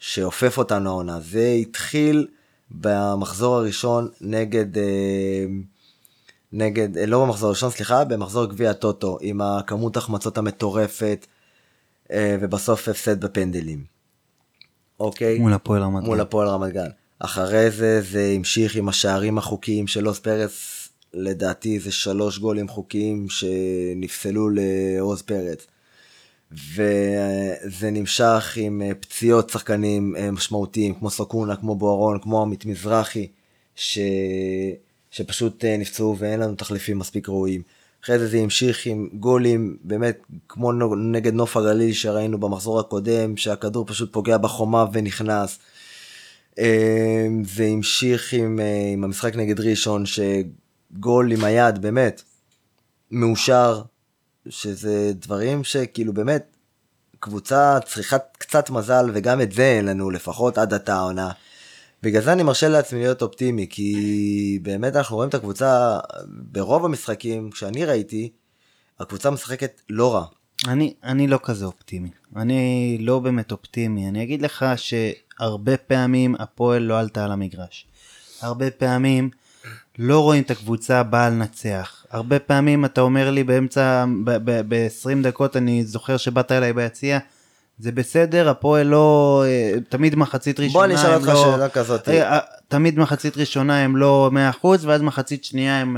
שאופף 0.07 0.57
אותנו 0.57 0.89
העונה. 0.89 1.19
זה 1.19 1.47
התחיל 1.62 2.27
במחזור 2.71 3.55
הראשון 3.55 4.09
נגד, 4.21 4.77
אה, 4.77 5.45
נגד, 6.51 6.97
אה, 6.97 7.05
לא 7.05 7.25
במחזור 7.25 7.47
הראשון, 7.47 7.71
סליחה, 7.71 8.03
במחזור 8.03 8.45
גביע 8.45 8.69
הטוטו, 8.69 9.17
עם 9.21 9.41
הכמות 9.41 9.97
החמצות 9.97 10.38
המטורפת, 10.38 11.25
אה, 12.12 12.38
ובסוף 12.41 12.88
הפסד 12.88 13.25
בפנדלים. 13.25 13.83
אוקיי? 15.00 15.39
מול 15.39 15.53
הפועל 15.53 15.81
רמת 15.81 16.03
מול 16.03 16.17
גן. 16.17 16.21
הפועל 16.21 16.47
רמת 16.47 16.74
גן. 16.74 16.89
אחרי 17.19 17.71
זה 17.71 18.01
זה 18.01 18.33
המשיך 18.35 18.75
עם 18.75 18.89
השערים 18.89 19.38
החוקיים 19.38 19.88
של 19.88 20.05
עוז 20.05 20.19
פרץ, 20.19 20.88
לדעתי 21.13 21.79
זה 21.79 21.91
שלוש 21.91 22.39
גולים 22.39 22.67
חוקיים 22.67 23.27
שנפסלו 23.29 24.50
לעוז 24.50 25.21
פרץ. 25.21 25.67
וזה 26.55 27.91
נמשך 27.91 28.53
עם 28.62 28.81
אה, 28.81 28.95
פציעות 28.95 29.50
שחקנים 29.50 30.15
אה, 30.15 30.31
משמעותיים 30.31 30.93
כמו 30.93 31.09
סוקונה, 31.09 31.55
כמו 31.55 31.75
בוארון, 31.75 32.19
כמו 32.19 32.41
עמית 32.41 32.65
מזרחי, 32.65 33.27
ש... 33.75 34.00
שפשוט 35.12 35.65
אה, 35.65 35.77
נפצעו 35.77 36.15
ואין 36.19 36.39
לנו 36.39 36.55
תחליפים 36.55 37.00
מספיק 37.00 37.29
ראויים. 37.29 37.62
אחרי 38.03 38.19
זה 38.19 38.27
זה 38.27 38.38
המשיך 38.38 38.85
עם 38.85 39.09
גולים 39.13 39.77
באמת 39.83 40.17
כמו 40.47 40.71
נגד 40.95 41.33
נוף 41.33 41.57
הגליל 41.57 41.93
שראינו 41.93 42.39
במחזור 42.39 42.79
הקודם, 42.79 43.38
שהכדור 43.38 43.85
פשוט 43.85 44.13
פוגע 44.13 44.38
בחומה 44.38 44.85
ונכנס. 44.93 45.59
זה 47.43 47.65
המשיך 47.71 48.33
עם, 48.33 48.59
עם 48.93 49.03
המשחק 49.03 49.35
נגד 49.35 49.59
ראשון, 49.59 50.03
שגול 50.05 51.31
עם 51.31 51.43
היד, 51.43 51.81
באמת, 51.81 52.21
מאושר, 53.12 53.81
שזה 54.49 55.11
דברים 55.13 55.63
שכאילו 55.63 56.13
באמת, 56.13 56.57
קבוצה 57.19 57.79
צריכה 57.85 58.17
קצת 58.37 58.69
מזל, 58.69 59.11
וגם 59.13 59.41
את 59.41 59.51
זה 59.51 59.63
אין 59.63 59.85
לנו, 59.85 60.09
לפחות 60.09 60.57
עד 60.57 60.73
עתה 60.73 60.95
העונה. 60.95 61.31
בגלל 62.03 62.21
זה 62.21 62.33
אני 62.33 62.43
מרשה 62.43 62.67
לעצמי 62.67 62.99
להיות 62.99 63.21
אופטימי, 63.21 63.67
כי 63.69 64.59
באמת 64.61 64.95
אנחנו 64.95 65.15
רואים 65.15 65.29
את 65.29 65.33
הקבוצה, 65.33 65.99
ברוב 66.27 66.85
המשחקים, 66.85 67.51
כשאני 67.51 67.85
ראיתי, 67.85 68.31
הקבוצה 68.99 69.29
משחקת 69.29 69.81
לא 69.89 70.13
רע. 70.13 70.25
אני, 70.67 70.93
אני 71.03 71.27
לא 71.27 71.39
כזה 71.43 71.65
אופטימי. 71.65 72.09
אני 72.35 72.97
לא 73.01 73.19
באמת 73.19 73.51
אופטימי. 73.51 74.09
אני 74.09 74.23
אגיד 74.23 74.41
לך 74.41 74.65
שהרבה 74.75 75.77
פעמים 75.77 76.35
הפועל 76.39 76.81
לא 76.81 76.99
עלתה 76.99 77.25
על 77.25 77.31
המגרש. 77.31 77.87
הרבה 78.41 78.71
פעמים 78.71 79.29
לא 79.99 80.19
רואים 80.19 80.43
את 80.43 80.51
הקבוצה 80.51 81.03
באה 81.03 81.29
לנצח. 81.29 82.04
הרבה 82.15 82.39
פעמים 82.39 82.86
אתה 82.86 83.01
אומר 83.01 83.31
לי 83.31 83.43
באמצע, 83.43 84.05
ב-20 84.43 85.24
דקות 85.24 85.57
אני 85.57 85.84
זוכר 85.84 86.17
שבאת 86.17 86.51
אליי 86.51 86.74
ביציע, 86.74 87.19
זה 87.79 87.91
בסדר, 87.91 88.50
הפועל 88.50 88.88
לא, 88.88 89.43
אה, 89.48 89.79
תמיד 89.89 90.15
מחצית 90.15 90.60
ראשונה 90.60 90.74
בוא 90.74 90.86
אני 90.86 90.95
אשאל 90.95 91.13
אותך 91.13 91.27
לא, 91.27 91.43
שאלה 91.51 91.69
כזאת. 91.69 92.10
אה, 92.10 92.31
אה, 92.31 92.39
תמיד 92.67 93.00
מחצית 93.00 93.38
ראשונה 93.38 93.84
הם 93.84 93.98
לא 93.98 94.31
100% 94.62 94.65
ואז 94.81 95.01
מחצית 95.01 95.43
שנייה 95.43 95.81
הם, 95.81 95.98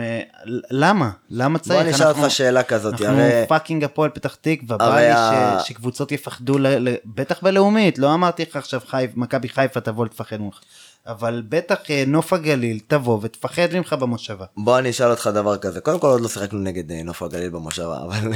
למה? 0.72 1.10
למה 1.30 1.60
צריך? 1.60 1.74
בוא 1.74 1.82
אני 1.82 1.92
אשאל 1.92 2.08
אותך 2.08 2.32
שאלה 2.32 2.64
כזאת, 2.64 2.94
אנחנו 2.94 3.22
הרי... 3.22 3.46
fucking 3.48 3.84
הפועל 3.84 4.10
פתח 4.10 4.36
תקווה, 4.42 4.78
בא 4.78 4.96
לי 5.00 5.10
ה- 5.10 5.60
ש, 5.64 5.68
שקבוצות 5.68 6.12
יפחדו, 6.12 6.58
ל, 6.58 6.68
ל, 6.68 6.96
בטח 7.06 7.44
בלאומית, 7.44 8.00
לא 8.00 8.14
אמרתי 8.14 8.44
לך 8.50 8.56
עכשיו 8.56 8.82
מכבי 9.16 9.50
חיפה 9.50 9.80
תבוא 9.80 10.06
לתפחד 10.06 10.38
ממך, 10.38 10.60
אבל 11.08 11.44
בטח 11.50 11.92
אה, 11.92 12.04
נוף 12.08 12.34
הגליל 12.34 12.80
תבוא 12.88 13.20
ותפחד 13.22 13.68
ממך 13.74 13.94
במושבה. 13.94 14.46
בוא 14.58 14.80
אני 14.80 14.90
אשאל 14.90 15.12
אותך 15.12 15.30
דבר 15.34 15.58
כזה, 15.58 15.82
קודם 15.82 16.00
כל 16.00 16.08
עוד 16.08 16.22
לא 16.22 16.28
שיחקנו 16.28 16.60
נגד 16.60 16.92
אה, 16.92 17.04
נוף 17.04 17.24
הגליל 17.24 17.50
במושבה, 17.50 18.04
אבל 18.04 18.32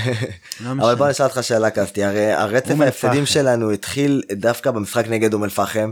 לא 0.61 0.71
אבל. 0.71 0.95
בוא 0.95 1.05
אני 1.05 1.11
אשאל 1.11 1.25
אותך 1.25 1.43
שאלה 1.43 1.71
כזאת, 1.71 1.97
הרי 1.97 2.31
הרצף 2.31 2.81
ההפסדים. 2.81 3.25
שלנו 3.25 3.71
התחיל 3.71 4.23
דווקא 4.31 4.71
במשחק 4.71 5.07
נגד 5.07 5.33
אום 5.33 5.43
אל-פחם, 5.43 5.91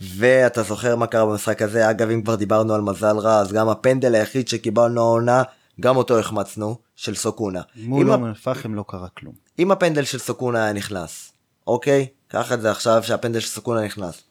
ואתה 0.00 0.62
זוכר 0.62 0.96
מה 0.96 1.06
קרה 1.06 1.26
במשחק 1.26 1.62
הזה, 1.62 1.90
אגב 1.90 2.10
אם 2.10 2.22
כבר 2.22 2.34
דיברנו 2.34 2.74
על 2.74 2.80
מזל 2.80 3.18
רע, 3.18 3.38
אז 3.38 3.52
גם 3.52 3.68
הפנדל 3.68 4.14
היחיד 4.14 4.48
שקיבלנו 4.48 5.00
העונה, 5.00 5.42
גם 5.80 5.96
אותו 5.96 6.18
החמצנו, 6.18 6.76
של 6.96 7.14
סוקונה. 7.14 7.60
מול 7.76 8.12
אום 8.12 8.26
אל-פחם 8.26 8.74
לא 8.74 8.84
קרה 8.88 9.08
כלום. 9.08 9.34
אם 9.58 9.70
הפנדל 9.70 10.04
של 10.04 10.18
סוקונה 10.18 10.64
היה 10.64 10.72
נכנס, 10.72 11.32
אוקיי? 11.66 12.06
קח 12.28 12.52
את 12.52 12.60
זה 12.60 12.70
עכשיו 12.70 13.02
שהפנדל 13.02 13.40
של 13.40 13.48
סוקונה 13.48 13.84
נכנס. 13.84 14.22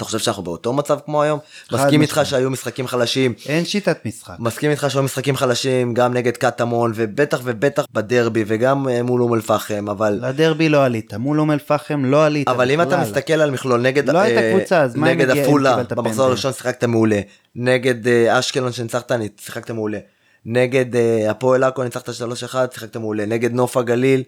אתה 0.00 0.06
חושב 0.06 0.18
שאנחנו 0.18 0.42
באותו 0.42 0.72
מצב 0.72 0.98
כמו 1.06 1.22
היום? 1.22 1.38
מסכים 1.72 2.02
איתך. 2.02 2.20
שהיו 2.24 2.50
משחקים 2.50 2.86
חלשים, 2.86 3.34
אין 3.46 3.64
שיטת 3.64 4.06
משחק. 4.06 4.34
מסכים 4.38 4.70
איתך 4.70 4.86
שהיו 4.88 5.02
משחקים 5.02 5.36
חלשים 5.36 5.94
גם 5.94 6.14
נגד 6.14 6.36
קטמון 6.36 6.92
ובטח 6.94 7.40
ובטח 7.44 7.86
בדרבי 7.92 8.44
וגם 8.46 8.88
אה, 8.88 9.02
מול 9.02 9.22
אום 9.22 9.34
אל-פחם 9.34 9.88
אבל 9.88 10.20
לדרבי 10.22 10.68
לא 10.68 10.84
עלית, 10.84 11.14
מול 11.14 11.40
אום 11.40 11.50
אל-פחם 11.50 12.04
לא 12.04 12.26
עלית. 12.26 12.48
אבל 12.48 12.70
אם 12.70 12.82
אתה. 12.82 13.00
מסתכל 13.00 13.32
על 13.32 13.50
מכלול 13.50 13.80
נגד 13.80 14.10
לא 14.10 14.18
הייתה 14.18 14.40
אה, 14.40 14.52
קבוצה, 14.52 14.82
אז 14.82 14.96
מה 14.96 15.10
נגד 15.10 15.30
עפולה 15.30 15.82
במחזור? 15.82 16.26
הראשון 16.26 16.52
שיחקת 16.52 16.84
מעולה 16.84 17.20
נגד 17.56 18.08
אה, 18.08 18.38
אשקלון 18.38 18.72
שניצחת 18.72 19.12
שיחקת 19.40 19.70
מעולה 19.70 19.98
נגד 20.46 20.86
הפועל 21.30 21.64
עכו 21.64 21.82
ניצחת 21.82 22.08
3-1 22.08 22.12
שיחקת 22.12 22.96
מעולה 22.96 23.26
נגד 23.26 23.52
נוף 23.52 23.76
הגליל 23.76 24.22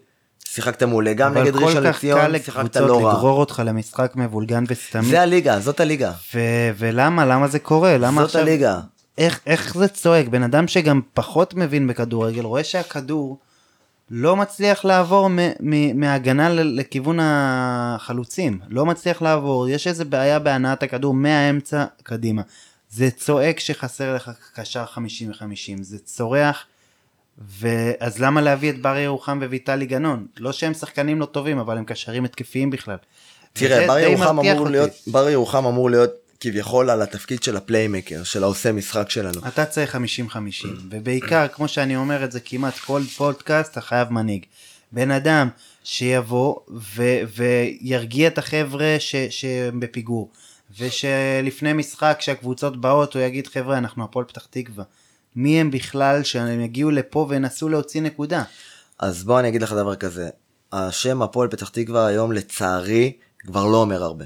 שיחקת 0.49 0.83
מעולה 0.83 1.13
גם 1.13 1.39
נגד 1.39 1.55
ראשון 1.57 1.77
אבל 1.77 1.87
כל 1.87 1.93
כך 1.93 1.97
לציון 1.99 2.21
קל 2.21 2.39
שיחקת 2.39 2.59
לקבוצות 2.77 2.89
לא 2.89 3.07
רע. 3.07 3.13
לגרור 3.13 3.41
אותך 3.41 3.63
למשחק 3.67 4.13
מבולגן 4.17 4.65
וסתמי. 4.69 5.05
זה 5.05 5.23
הליגה 5.23 5.61
זאת 5.61 5.81
הליגה 5.81 6.13
ו- 6.35 6.71
ולמה? 6.79 7.25
למה 7.27 7.49
זה 7.49 7.59
קורה? 7.59 7.99
למה 7.99 8.21
זאת 8.21 8.25
עכשיו... 8.29 8.41
הליגה. 8.43 8.81
איך, 9.19 9.41
איך 9.47 9.75
זה 9.79 9.89
צועק? 9.89 10.29
בן 10.29 10.43
אדם 10.43 10.69
שגם 10.69 11.01
פחות 11.15 11.55
מבין 11.55 11.87
בכדורגל, 11.87 12.43
רואה 12.45 12.65
שהכדור 12.65 13.39
לא 14.11 14.37
מצליח 14.37 14.85
לעבור 14.85 15.29
מ- 15.31 15.39
מ- 15.61 16.01
מההגנה 16.01 16.49
ל- 16.49 16.81
לכיוון 16.81 17.19
החלוצים. 17.23 18.59
לא 18.69 18.87
מצליח 18.87 19.23
לעבור, 19.23 19.69
יש 19.69 19.87
איזה 19.87 20.05
בעיה 20.05 20.39
בהנעת 20.39 20.83
הכדור 20.83 21.15
מהאמצע 21.15 21.85
קדימה. 22.03 22.43
זה 22.91 23.11
צועק 23.11 23.61
שחסר 23.61 24.15
לך 24.15 24.31
קשר 24.55 24.87
50 24.87 25.31
ו-50, 25.31 25.43
זה 25.83 25.99
צורח. 25.99 26.65
ואז 27.49 28.19
למה 28.19 28.41
להביא 28.41 28.71
את 28.71 28.83
בר 28.83 28.97
ירוחם 28.97 29.39
וויטלי 29.43 29.87
גנון? 29.87 30.27
לא 30.39 30.53
שהם 30.53 30.75
שחקנים 30.75 31.21
לא 31.21 31.27
טובים, 31.27 31.59
אבל 31.59 31.79
הם 31.79 31.85
קשרים 31.85 32.25
התקפיים 32.25 32.71
בכלל. 32.71 32.97
תראה 33.53 33.87
בר 33.87 33.99
ירוחם 33.99 34.39
אמור. 34.39 34.69
להיות 34.69 34.91
בר 35.07 35.29
ירוחם 35.29 35.67
אמור 35.67 35.91
להיות 35.91 36.11
כביכול 36.41 36.91
על 36.91 37.03
התפקיד 37.03 37.43
של 37.43 37.57
הפליימקר 37.57 38.23
של 38.23 38.43
העושה 38.43 38.73
משחק 38.73 39.11
שלנו. 39.11 39.41
אתה 39.49 39.65
צריך 39.65 39.97
50-50, 39.97 39.99
ובעיקר, 40.91 41.49
כמו 41.49 41.69
שאני 41.69 41.97
אומר 41.97 42.25
את 42.25 42.33
זה 42.33 42.41
כמעט 42.41 42.75
כל 42.79 43.03
פודקאסט, 43.17 43.73
אתה 43.73 43.81
חייב 43.81 44.11
מנהיג. 44.13 44.45
בן 44.93 45.11
אדם 45.11 45.49
שיבוא 45.85 46.57
ו- 46.97 47.21
וירגיע 47.37 48.29
את 48.29 48.39
החבר'ה 48.39 48.97
ש- 48.99 49.17
שהם 49.31 49.81
בפיגור, 49.81 50.31
ושלפני 50.79 51.73
משחק 51.73 52.17
שהקבוצות 52.21 52.81
באות, 52.81 53.15
הוא 53.17 53.23
יגיד, 53.23 53.47
חבר'ה, 53.47 53.79
אנחנו 53.79 54.05
הפועל 54.05 54.25
פתח 54.25 54.47
תקווה. 54.51 54.85
מי 55.37 55.61
הם 55.61 55.71
בכלל 55.71 56.23
שהם 56.23 56.61
יגיעו 56.61 56.91
לפה 56.91 57.27
וינסו 57.29 57.69
להוציא 57.69 58.03
נקודה? 58.03 58.43
אז 58.99 59.25
בוא 59.25 59.41
אני 59.41 59.49
אגיד 59.49 59.63
לך 59.63 59.73
דבר 59.73 59.95
כזה, 59.97 60.29
השם 60.73 61.23
הפועל 61.23 61.49
פתח 61.49 61.69
תקווה 61.69 62.07
היום 62.07 62.33
לצערי 62.33 63.13
כבר 63.47 63.67
לא 63.67 63.77
אומר 63.77 64.03
הרבה. 64.03 64.25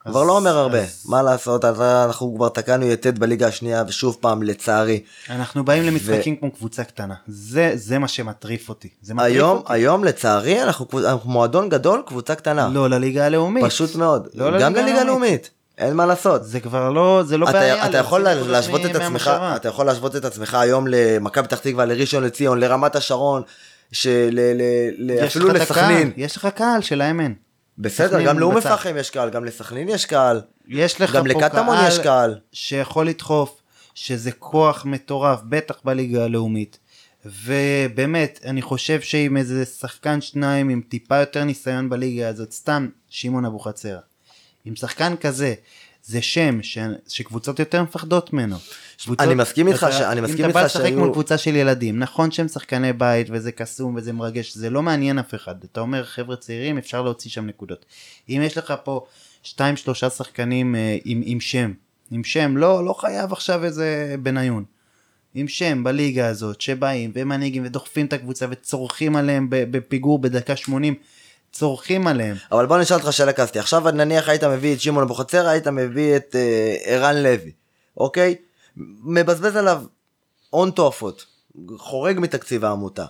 כבר 0.00 0.22
לא 0.24 0.36
אומר 0.36 0.56
הרבה, 0.58 0.82
אז- 0.82 1.04
מה 1.08 1.22
לעשות, 1.22 1.64
אנחנו 1.64 2.34
כבר 2.36 2.48
תקענו 2.48 2.86
יתד 2.86 3.18
בליגה 3.18 3.46
השנייה 3.46 3.84
ושוב 3.88 4.16
פעם 4.20 4.42
לצערי. 4.42 5.02
אנחנו 5.30 5.64
באים 5.64 5.82
למשחקים 5.82 6.36
כמו 6.36 6.50
קבוצה 6.50 6.84
קטנה. 6.84 7.14
זה, 7.26 7.72
זה 7.74 7.98
מה 7.98 8.08
שמטריף 8.08 8.68
אותי. 8.68 8.88
זה 9.02 9.14
מטריף 9.14 9.34
היום, 9.34 9.56
אותי. 9.56 9.72
היום 9.72 10.04
לצערי 10.04 10.62
אנחנו, 10.62 10.86
אנחנו 11.08 11.30
מועדון 11.30 11.68
גדול, 11.68 12.02
קבוצה 12.06 12.34
קטנה. 12.34 12.68
לא 12.68 12.90
לליגה 12.90 13.26
הלאומית. 13.26 13.64
פשוט 13.64 13.94
מאוד. 13.96 14.28
לא 14.34 14.60
גם 14.60 14.74
לליגה 14.74 15.00
הלאומית. 15.00 15.50
אין 15.78 15.96
מה 15.96 16.06
לעשות. 16.06 16.44
זה 16.44 16.60
כבר 16.60 16.90
לא, 16.90 17.22
זה 17.26 17.38
לא 17.38 17.52
בעיה. 17.52 17.74
אתה, 17.74 17.88
אתה 17.88 17.98
יכול 17.98 18.20
להשוות 18.20 18.80
את 18.80 18.90
עצמך, 18.90 19.02
מהמושבה. 19.02 19.56
אתה 19.56 19.68
יכול 19.68 19.86
להשוות 19.86 20.16
את 20.16 20.24
עצמך 20.24 20.54
היום 20.54 20.86
למכבי 20.88 21.44
פתח 21.44 21.58
תקווה, 21.58 21.84
לראשון 21.84 22.24
לציון, 22.24 22.60
לרמת 22.60 22.96
השרון, 22.96 23.42
של, 23.92 24.40
אפילו 25.26 25.48
לסכנין. 25.48 26.12
יש 26.16 26.36
לך 26.36 26.48
קהל 26.54 26.82
שלהם 26.82 27.20
אין. 27.20 27.34
בסדר, 27.78 28.22
גם 28.22 28.38
לאום. 28.38 28.56
אל-פחם 28.56 28.94
יש 28.98 29.10
קהל, 29.10 29.30
גם 29.30 29.44
לסכנין 29.44 29.88
יש 29.88 30.04
קהל, 30.04 30.40
יש 30.68 31.00
לך 31.00 31.12
גם 31.14 31.22
פה 31.22 31.28
לקטמון 31.28 31.76
קהל 31.76 31.88
יש 31.88 31.98
קהל. 31.98 32.38
שיכול 32.52 33.08
לדחוף, 33.08 33.62
שזה 33.94 34.32
כוח 34.32 34.84
מטורף, 34.84 35.40
בטח 35.48 35.74
בליגה 35.84 36.24
הלאומית. 36.24 36.78
ובאמת, 37.24 38.40
אני 38.44 38.62
חושב 38.62 39.00
שעם 39.00 39.36
איזה 39.36 39.64
שחקן 39.64 40.20
שניים 40.20 40.68
עם 40.68 40.80
טיפה 40.88 41.16
יותר 41.16 41.44
ניסיון 41.44 41.88
בליגה 41.88 42.28
הזאת, 42.28 42.52
סתם 42.52 42.88
שמעון 43.08 43.44
אבוחצירא. 43.44 43.98
עם 44.66 44.76
שחקן 44.76 45.14
כזה, 45.20 45.54
זה 46.04 46.22
שם 46.22 46.58
ש... 46.62 46.78
שקבוצות 47.08 47.58
יותר 47.58 47.82
מפחדות 47.82 48.32
ממנו. 48.32 48.56
קבוצות- 49.04 49.20
אני 49.26 49.34
מסכים 49.34 49.68
איתך 49.68 49.86
ש- 49.92 50.00
אני 50.00 50.20
מסכים 50.20 50.44
אם 50.44 50.50
אתה 50.50 50.54
בא 50.54 50.60
איתך 50.60 50.70
לשחק 50.74 50.84
שהיו- 50.86 50.98
מול 50.98 51.12
קבוצה 51.12 51.38
של 51.38 51.56
ילדים, 51.56 51.98
נכון 51.98 52.30
שהם 52.30 52.48
שחקני 52.48 52.92
בית 52.92 53.26
וזה 53.30 53.52
קסום 53.52 53.94
וזה 53.96 54.12
מרגש, 54.12 54.54
זה 54.54 54.70
לא 54.70 54.82
מעניין 54.82 55.18
אף 55.18 55.34
אחד. 55.34 55.54
אתה 55.64 55.80
אומר 55.80 56.04
חבר'ה 56.04 56.36
צעירים, 56.36 56.78
אפשר 56.78 57.02
להוציא 57.02 57.30
שם 57.30 57.46
נקודות. 57.46 57.84
אם 58.28 58.40
יש 58.44 58.58
לך 58.58 58.74
פה 58.84 59.04
שתיים 59.42 59.76
שלושה 59.76 60.10
שחקנים 60.10 60.74
אה, 60.76 60.96
עם, 61.04 61.22
עם 61.24 61.40
שם, 61.40 61.72
עם 62.10 62.24
שם, 62.24 62.56
לא, 62.56 62.84
לא 62.84 62.92
חייב 62.92 63.32
עכשיו 63.32 63.64
איזה 63.64 64.14
בניון. 64.22 64.64
עם 65.34 65.48
שם 65.48 65.84
בליגה 65.84 66.26
הזאת, 66.28 66.60
שבאים 66.60 67.10
ומנהיגים 67.14 67.64
ודוחפים 67.66 68.06
את 68.06 68.12
הקבוצה 68.12 68.46
וצורכים 68.50 69.16
עליהם 69.16 69.46
בפיגור 69.50 70.18
בדקה 70.18 70.56
80, 70.56 70.94
צורכים 71.52 72.06
עליהם. 72.06 72.36
אבל 72.52 72.66
בוא 72.66 72.78
נשאל 72.78 72.96
אותך 72.96 73.12
שאלה 73.12 73.32
כזאתי, 73.32 73.58
עכשיו 73.58 73.90
נניח 73.90 74.28
היית 74.28 74.44
מביא 74.44 74.74
את 74.74 74.80
שמעון 74.80 75.02
אבוחצירא, 75.02 75.48
היית 75.48 75.68
מביא 75.68 76.16
את 76.16 76.36
אה, 76.36 76.76
ערן 76.84 77.16
לוי, 77.16 77.52
אוקיי? 77.96 78.34
מבזבז 79.04 79.56
עליו 79.56 79.82
הון 80.50 80.70
תועפות, 80.70 81.26
חורג 81.76 82.18
מתקציב 82.20 82.64
העמותה, 82.64 83.04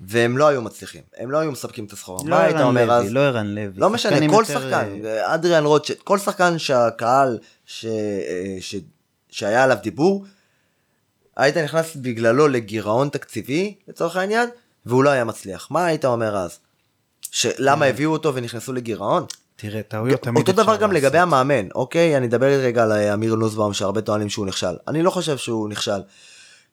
והם 0.00 0.38
לא 0.38 0.48
היו 0.48 0.62
מצליחים, 0.62 1.02
הם 1.16 1.30
לא 1.30 1.38
היו 1.38 1.52
מספקים 1.52 1.84
את 1.84 1.92
הסחורה. 1.92 2.22
לא 2.24 2.30
מה 2.30 2.42
היית 2.42 2.56
ערן 2.56 2.66
אומר 2.66 2.92
אז? 2.92 3.04
לוי, 3.04 3.14
לא 3.14 3.20
ערן 3.20 3.46
לוי. 3.46 3.80
לא 3.80 3.90
משנה, 3.90 4.16
כל 4.16 4.44
יותר, 4.48 4.60
שחקן, 4.60 5.04
אה, 5.04 5.34
אדריאן 5.34 5.64
רוטשט, 5.64 6.02
כל 6.02 6.18
שחקן 6.18 6.58
שהקהל 6.58 7.38
ש... 7.66 7.84
אה, 7.84 8.56
ש... 8.60 8.74
שהיה 9.30 9.64
עליו 9.64 9.76
דיבור, 9.82 10.24
היית 11.36 11.56
נכנס 11.56 11.96
בגללו 11.96 12.48
לגירעון 12.48 13.08
תקציבי, 13.08 13.74
לצורך 13.88 14.16
העניין, 14.16 14.48
והוא 14.86 15.04
לא 15.04 15.10
היה 15.10 15.24
מצליח. 15.24 15.70
מה 15.70 15.86
היית 15.86 16.04
אומר 16.04 16.36
אז? 16.36 16.58
שלמה 17.34 17.84
הביאו 17.84 18.12
אותו 18.12 18.34
ונכנסו 18.34 18.72
לגירעון? 18.72 19.24
תראה, 19.56 19.82
טעויות 19.82 20.22
תמיד 20.22 20.48
אותו 20.48 20.62
דבר 20.62 20.76
גם 20.76 20.92
לעשות. 20.92 21.04
לגבי 21.04 21.18
המאמן, 21.18 21.68
אוקיי? 21.74 22.16
אני 22.16 22.26
אדבר 22.26 22.46
רגע 22.46 22.82
על 22.82 22.92
אה, 22.92 23.14
אמיר 23.14 23.34
נוסבאום 23.34 23.72
שהרבה 23.72 24.00
טוענים 24.00 24.28
שהוא 24.28 24.46
נכשל. 24.46 24.76
אני 24.88 25.02
לא 25.02 25.10
חושב 25.10 25.36
שהוא 25.36 25.68
נכשל. 25.68 26.00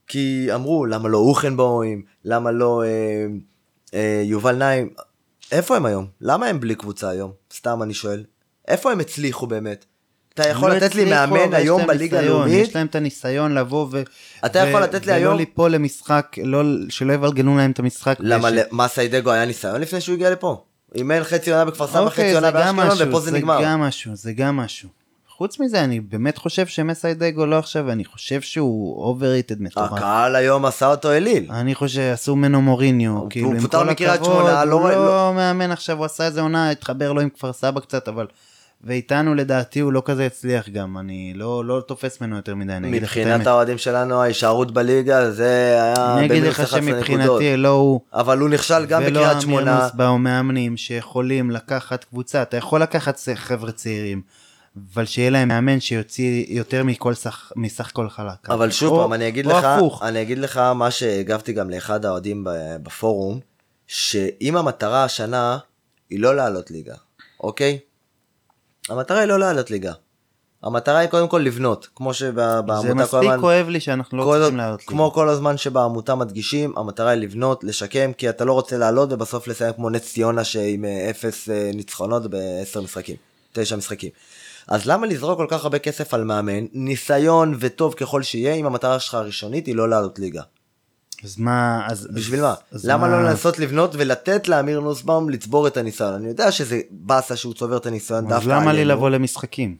כי 0.07 0.47
אמרו, 0.55 0.85
למה 0.85 1.09
לא 1.09 1.17
אוכנבוים? 1.17 2.03
למה 2.25 2.51
לא 2.51 2.83
אה, 2.83 3.25
אה, 3.93 4.21
יובל 4.25 4.55
נעים? 4.55 4.89
איפה 5.51 5.75
הם 5.75 5.85
היום? 5.85 6.07
למה 6.21 6.45
הם 6.45 6.59
בלי 6.59 6.75
קבוצה 6.75 7.09
היום? 7.09 7.31
סתם 7.53 7.83
אני 7.83 7.93
שואל. 7.93 8.23
איפה 8.67 8.91
הם 8.91 8.99
הצליחו 8.99 9.47
באמת? 9.47 9.85
אתה 10.33 10.47
יכול 10.47 10.69
לא 10.69 10.75
לתת 10.75 10.95
לי 10.95 11.05
מאמן 11.05 11.53
היום 11.53 11.87
בליגה 11.87 12.19
הלאומית? 12.19 12.67
יש 12.67 12.75
להם 12.75 12.87
את 12.87 12.95
הניסיון 12.95 13.53
לבוא 13.55 13.87
ו... 13.91 14.01
אתה 14.45 14.59
ו- 14.59 14.67
יכול 14.69 14.81
לתת 14.83 15.05
לי 15.05 15.13
היום- 15.13 15.27
ולא 15.33 15.37
ליפול 15.39 15.71
למשחק, 15.71 16.35
לא, 16.43 16.61
שלא 16.89 17.13
יבלגנו 17.13 17.57
להם 17.57 17.71
את 17.71 17.79
המשחק. 17.79 18.15
למה 18.19 18.47
וש- 18.47 18.53
למסיידגו 18.71 19.31
היה 19.31 19.45
ניסיון 19.45 19.81
לפני 19.81 20.01
שהוא 20.01 20.15
הגיע 20.15 20.29
לפה? 20.31 20.63
אימן 20.95 21.23
חצי 21.23 21.51
עונה 21.51 21.65
בכפר 21.65 21.87
סבא, 21.87 21.99
אוקיי, 21.99 22.11
חצי 22.25 22.35
עונה 22.35 22.47
זה 22.47 22.73
באשקלון, 22.73 23.09
ופה 23.09 23.19
זה 23.19 23.31
זה 23.31 23.37
נגמר. 23.37 23.59
גם 23.63 23.81
משהו, 23.81 24.15
זה 24.15 24.33
גם 24.33 24.57
משהו. 24.57 24.89
חוץ 25.37 25.59
מזה, 25.59 25.83
אני 25.83 25.99
באמת 25.99 26.37
חושב 26.37 26.67
שמסיידגו 26.67 27.45
לא 27.45 27.57
עכשיו, 27.59 27.91
אני 27.91 28.05
חושב 28.05 28.41
שהוא 28.41 29.15
overrated 29.19 29.55
מטורף. 29.59 29.91
הקהל 29.93 30.35
היום 30.35 30.65
עשה 30.65 30.87
אותו 30.87 31.11
אליל. 31.11 31.47
אני 31.51 31.75
חושב 31.75 31.95
שעשו 31.95 32.35
ממנו 32.35 32.61
מוריניו, 32.61 33.11
הוא 33.11 33.29
כאילו 33.29 33.51
עם 33.51 33.59
פוטר 33.59 33.83
כל 33.83 33.89
הכבוד, 33.89 34.23
שמונה, 34.25 34.65
לא 34.65 34.73
הוא 34.73 34.81
רואה- 34.81 34.95
לא 34.95 35.31
מאמן 35.35 35.71
עכשיו, 35.71 35.97
הוא 35.97 36.05
עשה 36.05 36.25
איזה 36.25 36.41
עונה, 36.41 36.69
התחבר 36.71 37.13
לו 37.13 37.21
עם 37.21 37.29
כפר 37.29 37.53
סבא 37.53 37.79
קצת, 37.79 38.07
אבל... 38.07 38.25
ואיתנו 38.83 39.35
לדעתי 39.35 39.79
הוא 39.79 39.93
לא 39.93 40.01
כזה 40.05 40.25
הצליח 40.25 40.69
גם, 40.69 40.97
אני 40.97 41.33
לא, 41.35 41.65
לא 41.65 41.81
תופס 41.87 42.21
ממנו 42.21 42.35
יותר 42.35 42.55
מדי, 42.55 42.73
אני 42.73 42.89
אגיד 42.89 43.03
לך 43.03 43.11
את 43.11 43.17
מבחינת 43.17 43.33
האמת. 43.35 43.47
האוהדים 43.47 43.77
שלנו, 43.77 44.21
ההישארות 44.21 44.71
בליגה, 44.71 45.31
זה 45.31 45.47
היה 45.47 46.17
אני 46.17 46.25
אגיד 46.25 46.43
לך 46.43 46.59
11 46.59 46.79
נקודות. 46.79 47.05
שמבחינתי 47.05 47.57
לא 47.57 47.69
הוא 47.69 48.01
אבל 48.13 48.39
הוא 48.39 48.49
נכשל 48.49 48.85
גם 48.85 49.01
ולא 49.05 49.09
בקריית 49.09 49.31
אמיר 49.31 49.41
שמונה. 49.41 49.83
נוסבאום 49.83 50.23
מאמנים 50.23 50.77
שיכולים 50.77 51.51
לקחת 51.51 52.03
קבוצה, 52.03 52.41
אתה 52.41 52.57
יכול 52.57 52.81
לקחת 52.81 53.19
חבר'ה 53.35 53.71
צעירים, 53.71 54.21
אבל 54.93 55.05
שיהיה 55.05 55.29
להם 55.29 55.47
מאמן 55.47 55.79
שיוציא 55.79 56.45
יותר 56.49 56.83
מכל 56.83 57.13
סך, 57.13 57.51
מסך 57.55 57.89
כל 57.93 58.09
חלק. 58.09 58.49
אבל 58.49 58.71
שוב 58.71 59.01
פעם, 59.01 59.13
אני 59.13 59.27
אגיד 59.27 59.45
לך, 59.45 59.63
הפוך. 59.63 60.03
אני 60.03 60.21
אגיד 60.21 60.37
לך 60.37 60.57
מה 60.57 60.91
שהגבתי 60.91 61.53
גם 61.53 61.69
לאחד 61.69 62.05
האוהדים 62.05 62.47
בפורום, 62.83 63.39
שאם 63.87 64.57
המטרה 64.57 65.03
השנה 65.03 65.57
היא 66.09 66.19
לא 66.19 66.35
לעלות 66.35 66.71
ליגה, 66.71 66.95
אוקיי? 67.39 67.79
המטרה 68.91 69.19
היא 69.19 69.27
לא 69.27 69.39
לעלות 69.39 69.71
ליגה. 69.71 69.93
המטרה 70.63 70.97
היא 70.99 71.09
קודם 71.09 71.27
כל 71.27 71.37
לבנות, 71.37 71.87
כמו 71.95 72.13
זה 72.13 72.17
שבעמותה 72.19 72.81
כל 72.87 72.93
מספיק 72.93 73.13
הזמן, 73.19 73.41
כואב 73.41 73.67
לי 73.69 73.79
שאנחנו 73.79 74.17
לא 74.17 74.23
כל- 74.23 74.37
צריכים 74.39 74.57
לעלות 74.57 74.81
כמו 74.81 75.11
כל 75.11 75.29
הזמן 75.29 75.57
שבעמותה 75.57 76.15
מדגישים, 76.15 76.73
המטרה 76.77 77.09
היא 77.09 77.21
לבנות, 77.21 77.63
לשקם, 77.63 78.13
כי 78.13 78.29
אתה 78.29 78.45
לא 78.45 78.53
רוצה 78.53 78.77
לעלות 78.77 79.11
ובסוף 79.13 79.47
לסיים 79.47 79.73
כמו 79.73 79.89
נס 79.89 80.13
ציונה 80.13 80.43
שעם 80.43 80.85
אה, 80.85 81.09
אפס 81.09 81.49
אה, 81.49 81.71
ניצחונות 81.73 82.27
בעשר 82.27 82.81
משחקים, 82.81 83.15
תשע 83.53 83.75
משחקים. 83.75 84.09
אז 84.67 84.85
למה 84.85 85.07
לזרוק 85.07 85.37
כל 85.37 85.47
כך 85.49 85.63
הרבה 85.63 85.79
כסף 85.79 86.13
על 86.13 86.23
מאמן, 86.23 86.65
ניסיון 86.73 87.55
וטוב 87.59 87.93
ככל 87.93 88.23
שיהיה, 88.23 88.53
אם 88.53 88.65
המטרה 88.65 88.99
שלך 88.99 89.13
הראשונית 89.13 89.65
היא 89.65 89.75
לא 89.75 89.89
לעלות 89.89 90.19
ליגה? 90.19 90.41
אז 91.23 91.39
מה, 91.39 91.81
אז... 91.87 92.07
בשביל 92.13 92.41
מה? 92.41 92.53
אז 92.71 92.85
למה 92.85 93.07
מה- 93.07 93.13
לא 93.13 93.23
לנסות 93.29 93.59
לבנות 93.59 93.91
ולתת 93.97 94.47
לאמיר 94.47 94.79
נוסבאום 94.79 95.29
לצבור 95.29 95.67
את 95.67 95.77
הניסיון? 95.77 96.13
אני 96.13 96.27
יודע 96.27 96.51
שזה 96.51 96.79
באסה 96.91 97.35
שהוא 97.35 97.53
צובר 97.53 97.77
את 97.77 97.85
הניסיון 97.85 98.23
דווקא 98.27 98.35
אז 98.35 98.47
למה 98.47 98.73
לי. 98.73 98.85
לבוא 98.85 99.09
למשחקים? 99.09 99.77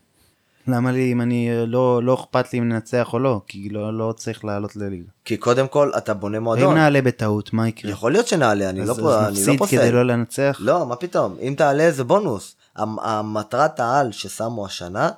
למה 0.67 0.91
לי 0.91 1.11
אם 1.11 1.21
אני 1.21 1.49
לא 1.67 2.03
לא 2.03 2.13
אכפת 2.13 2.53
לי 2.53 2.59
אם 2.59 2.69
ננצח 2.69 3.09
או 3.13 3.19
לא 3.19 3.41
כי 3.47 3.69
לא 3.69 3.97
לא 3.97 4.13
צריך 4.17 4.45
לעלות 4.45 4.75
לליגה. 4.75 5.07
כי 5.25 5.37
קודם 5.37 5.67
כל 5.67 5.91
אתה 5.97 6.13
בונה 6.13 6.37
אם 6.37 6.43
מועדון. 6.43 6.75
נעלה 6.75 7.01
בטעות 7.01 7.53
מה 7.53 7.67
יקרה? 7.67 7.91
יכול 7.91 8.11
להיות 8.11 8.27
שנעלה, 8.27 8.69
אני 8.69 8.85
לא 8.85 8.91
אז- 8.91 8.99
פה- 8.99 9.15
אז 9.15 9.23
לא 9.25 9.29
נפסיד 9.31 9.59
פוסל. 9.59 9.77
כדי 9.77 9.91
לא 9.91 10.03
לנצח? 10.05 10.57
לא, 10.59 10.85
מה 10.87 10.95
פתאום, 10.95 11.35
אם 11.41 11.53
תעלה 11.57 11.91
זה 11.91 12.03
בונוס. 12.03 12.55
המ- 12.75 12.99
המטרת 12.99 13.79
העל 13.79 14.11
ששמו 14.11 14.65
השנה 14.65 15.09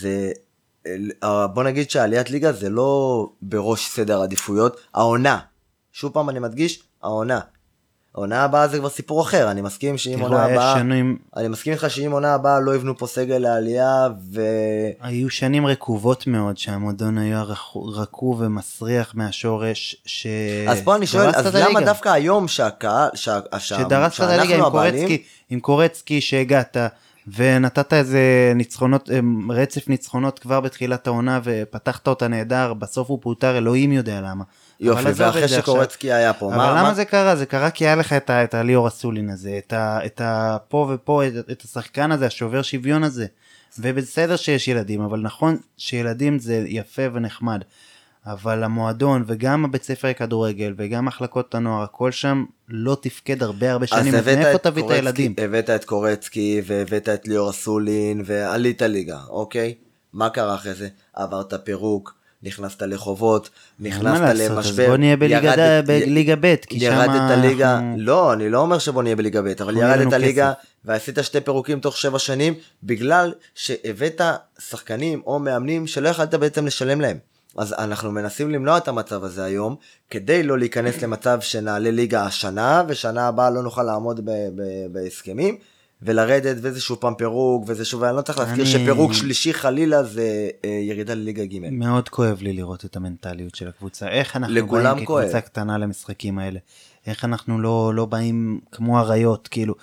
זה, 0.00 0.08
אה, 0.08 0.30
בוא 1.54 1.62
נגיד 1.62 1.90
שעליית 1.90 2.30
ליגה 2.30 2.52
זה 2.52 2.68
לא 2.70 3.28
בראש 3.42 3.88
סדר 3.88 4.22
עדיפויות, 4.22 4.80
העונה. 4.94 5.38
שוב 5.92 6.12
פעם 6.12 6.30
אני 6.30 6.38
מדגיש, 6.38 6.82
העונה. 7.02 7.40
העונה 8.14 8.42
הבאה 8.44 8.68
זה 8.68 8.78
כבר 8.78 8.88
סיפור 8.88 9.22
אחר, 9.22 9.50
אני 9.50 9.60
מסכים 9.60 9.98
שאם 9.98 10.20
עונה 10.20 10.44
הבאה, 10.44 10.74
שנים 10.78 11.18
אני 11.36 11.48
מסכים 11.48 11.72
איתך 11.72 11.90
שאם 11.90 12.12
עונה 12.12 12.34
הבאה 12.34 12.60
לא 12.60 12.74
יבנו 12.74 12.98
פה 12.98 13.06
סגל 13.06 13.38
לעלייה 13.38 14.08
ו... 14.32 14.40
היו 15.00 15.30
שנים 15.30 15.66
רקובות 15.66 16.26
מאוד 16.26 16.58
שהמועדון 16.58 17.18
היה 17.18 17.42
רקו- 17.42 17.84
רקוב 17.94 18.40
ומסריח 18.40 19.12
מהשורש 19.14 19.96
ש... 20.06 20.26
אז 20.68 20.80
פה 20.84 20.96
אני 20.96 21.06
שואל, 21.06 21.30
אז 21.34 21.54
למה. 21.56 21.80
דווקא 21.80 22.08
היום 22.08 22.48
שהקהל, 22.48 23.08
שה- 23.14 23.40
שה- 23.58 23.78
שדרסת 23.78 24.20
את 24.24 24.28
הליגה 24.28 24.54
עם 24.56 24.70
קורצקי, 24.70 25.22
עם 25.50 25.60
קורצקי 25.60 26.20
שהגעת 26.20 26.76
ונתת 27.34 27.92
איזה 27.92 28.52
ניצחונות, 28.54 29.10
אמ, 29.10 29.52
רצף 29.52 29.88
ניצחונות 29.88 30.38
כבר 30.38 30.60
בתחילת 30.60 31.06
העונה 31.06 31.40
ופתחת 31.44 32.08
אותה 32.08 32.28
נהדר, 32.28 32.74
בסוף 32.74 33.10
הוא 33.10 33.18
פוטר, 33.22 33.58
אלוהים 33.58 33.92
יודע 33.92 34.20
למה. 34.20 34.44
יופי, 34.80 35.00
אבל 35.02 35.12
ואחרי. 35.16 35.48
שקורצקי 35.48 36.12
היה 36.12 36.32
פה, 36.32 36.46
אבל 36.46 36.56
מה, 36.56 36.70
למה 36.70 36.82
מה, 36.82 36.94
זה 36.94 37.04
קרה? 37.04 37.36
זה 37.36 37.46
קרה 37.46 37.70
כי 37.70 37.86
היה 37.86 37.96
לך 37.96 38.12
את, 38.12 38.30
את 38.30 38.54
הליאור 38.54 38.88
אסולין 38.88 39.30
הזה, 39.30 39.58
את, 39.58 39.72
ה, 39.72 40.06
את 40.06 40.20
ה, 40.20 40.56
פה 40.68 40.90
ופה, 40.94 41.26
את, 41.26 41.32
את 41.50 41.62
השחקן 41.62 42.12
הזה, 42.12 42.26
השובר 42.26 42.62
שוויון 42.62 43.04
הזה. 43.04 43.26
ובסדר 43.78 44.36
שיש 44.36 44.68
ילדים, 44.68 45.00
אבל 45.00 45.20
נכון 45.20 45.56
שילדים 45.76 46.38
זה 46.38 46.64
יפה 46.66 47.02
ונחמד. 47.12 47.62
אבל 48.26 48.64
המועדון 48.64 49.24
וגם 49.26 49.64
הבית 49.64 49.82
ספר 49.84 50.08
לכדורגל 50.08 50.74
וגם 50.78 51.04
מחלקות 51.04 51.54
הנוער, 51.54 51.82
הכל 51.82 52.12
שם 52.12 52.44
לא 52.68 52.96
תפקד 53.00 53.42
הרבה 53.42 53.72
הרבה 53.72 53.86
שנים, 53.86 54.14
אז 54.14 54.28
הבאת 54.28 54.54
את 54.66 54.66
קורצקי- 54.66 54.92
הילדים? 54.94 55.34
הבאת 55.38 55.70
את 55.70 55.84
קורצקי 55.84 56.62
והבאת 56.66 57.08
את 57.08 57.28
ליאור 57.28 57.50
אסולין 57.50 58.22
ועלית 58.24 58.82
ליגה, 58.82 59.18
אוקיי? 59.28 59.74
מה 60.12 60.30
קרה 60.30 60.54
אחרי 60.54 60.74
זה? 60.74 60.88
עברת 61.14 61.54
פירוק, 61.64 62.14
נכנסת 62.42 62.82
לחובות, 62.82 63.50
מה 63.78 63.88
נכנסת 63.88 64.20
לעשות, 64.20 64.56
למשבר. 64.56 64.82
אז 64.84 64.88
בוא 64.88 64.96
נהיה 64.96 65.16
בליגה 65.16 65.36
ירדת- 65.54 65.84
ד- 65.84 65.86
בליגה 65.86 66.34
ב', 66.40 66.54
כי 66.56 66.80
שם 66.80 66.86
ירדת 66.86 67.38
ליגה, 67.42 67.74
אנחנו- 67.74 67.94
לא, 67.98 68.32
אני 68.32 68.48
לא 68.50 68.58
אומר 68.60 68.78
שבוא 68.78 69.02
נהיה 69.02 69.16
בליגה 69.16 69.42
ב', 69.42 69.46
אבל 69.62 69.76
ירדת 69.76 70.12
ליגה. 70.12 70.52
ועשית 70.84 71.18
שתי 71.22 71.40
פירוקים 71.40 71.80
תוך 71.80 71.96
שבע 71.96 72.18
שנים, 72.18 72.54
בגלל 72.82 73.32
שהבאת 73.54 74.20
שחקנים 74.58 75.22
או 75.26 75.38
מאמנים 75.38 75.86
שלא 75.86 76.08
יכלת 76.08 76.34
בעצם 76.34 76.66
לשלם 76.66 77.00
להם. 77.00 77.18
אז 77.58 77.74
אנחנו 77.78 78.12
מנסים 78.12 78.50
למנוע 78.50 78.78
את 78.78 78.88
המצב 78.88 79.24
הזה 79.24 79.44
היום, 79.44 79.76
כדי 80.10 80.42
לא 80.42 80.58
להיכנס 80.58 81.02
למצב 81.02 81.40
שנעלה 81.40 81.90
ליגה 81.90 82.22
השנה, 82.24 82.82
ושנה 82.88 83.28
הבאה 83.28 83.50
לא 83.50 83.62
נוכל 83.62 83.82
לעמוד 83.82 84.20
בהסכמים, 84.92 85.56
ולרדת 86.02 86.56
וזה 86.62 86.80
שוב 86.80 86.98
פעם 87.00 87.14
פירוק, 87.14 87.64
וזה 87.66 87.84
שוב, 87.84 88.02
אני 88.04 88.16
לא 88.16 88.22
צריך 88.22 88.38
להזכיר 88.38 88.56
אני- 88.62 88.66
שפירוק 88.66 89.12
שלישי 89.12 89.54
חלילה 89.54 90.02
זה 90.02 90.22
אה, 90.64 90.70
ירידה 90.70 91.14
לליגה 91.14 91.44
ג'. 91.44 91.58
מאוד 91.72 92.08
כואב 92.08 92.38
לי 92.42 92.52
לראות 92.52 92.84
את 92.84 92.96
המנטליות 92.96 93.54
של 93.54 93.68
הקבוצה, 93.68 94.08
איך 94.08 94.36
אנחנו 94.36 94.54
באים 94.94 95.06
כואב. 95.06 95.22
כקבוצה 95.22 95.40
קטנה 95.40 95.78
למשחקים 95.78 96.38
האלה, 96.38 96.58
איך 97.06 97.24
אנחנו 97.24 97.60
לא, 97.60 97.92
לא 97.94 98.04
באים 98.04 98.60
כמו 98.72 98.98
אריות, 99.00 99.48
כאילו, 99.48 99.74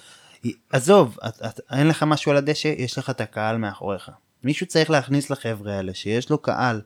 עזוב, 0.71 1.17
את, 1.27 1.41
את, 1.45 1.59
אין 1.71 1.87
לך 1.87 2.03
משהו 2.03 2.31
על 2.31 2.37
הדשא, 2.37 2.73
יש 2.77 2.97
לך 2.97 3.09
את 3.09 3.21
הקהל 3.21 3.57
מאחוריך. 3.57 4.09
מישהו 4.43 4.67
צריך 4.67 4.89
להכניס 4.89 5.29
לחבר'ה 5.29 5.73
האלה 5.73 5.93
שיש 5.93 6.29
לו 6.29 6.37
קהל, 6.37 6.81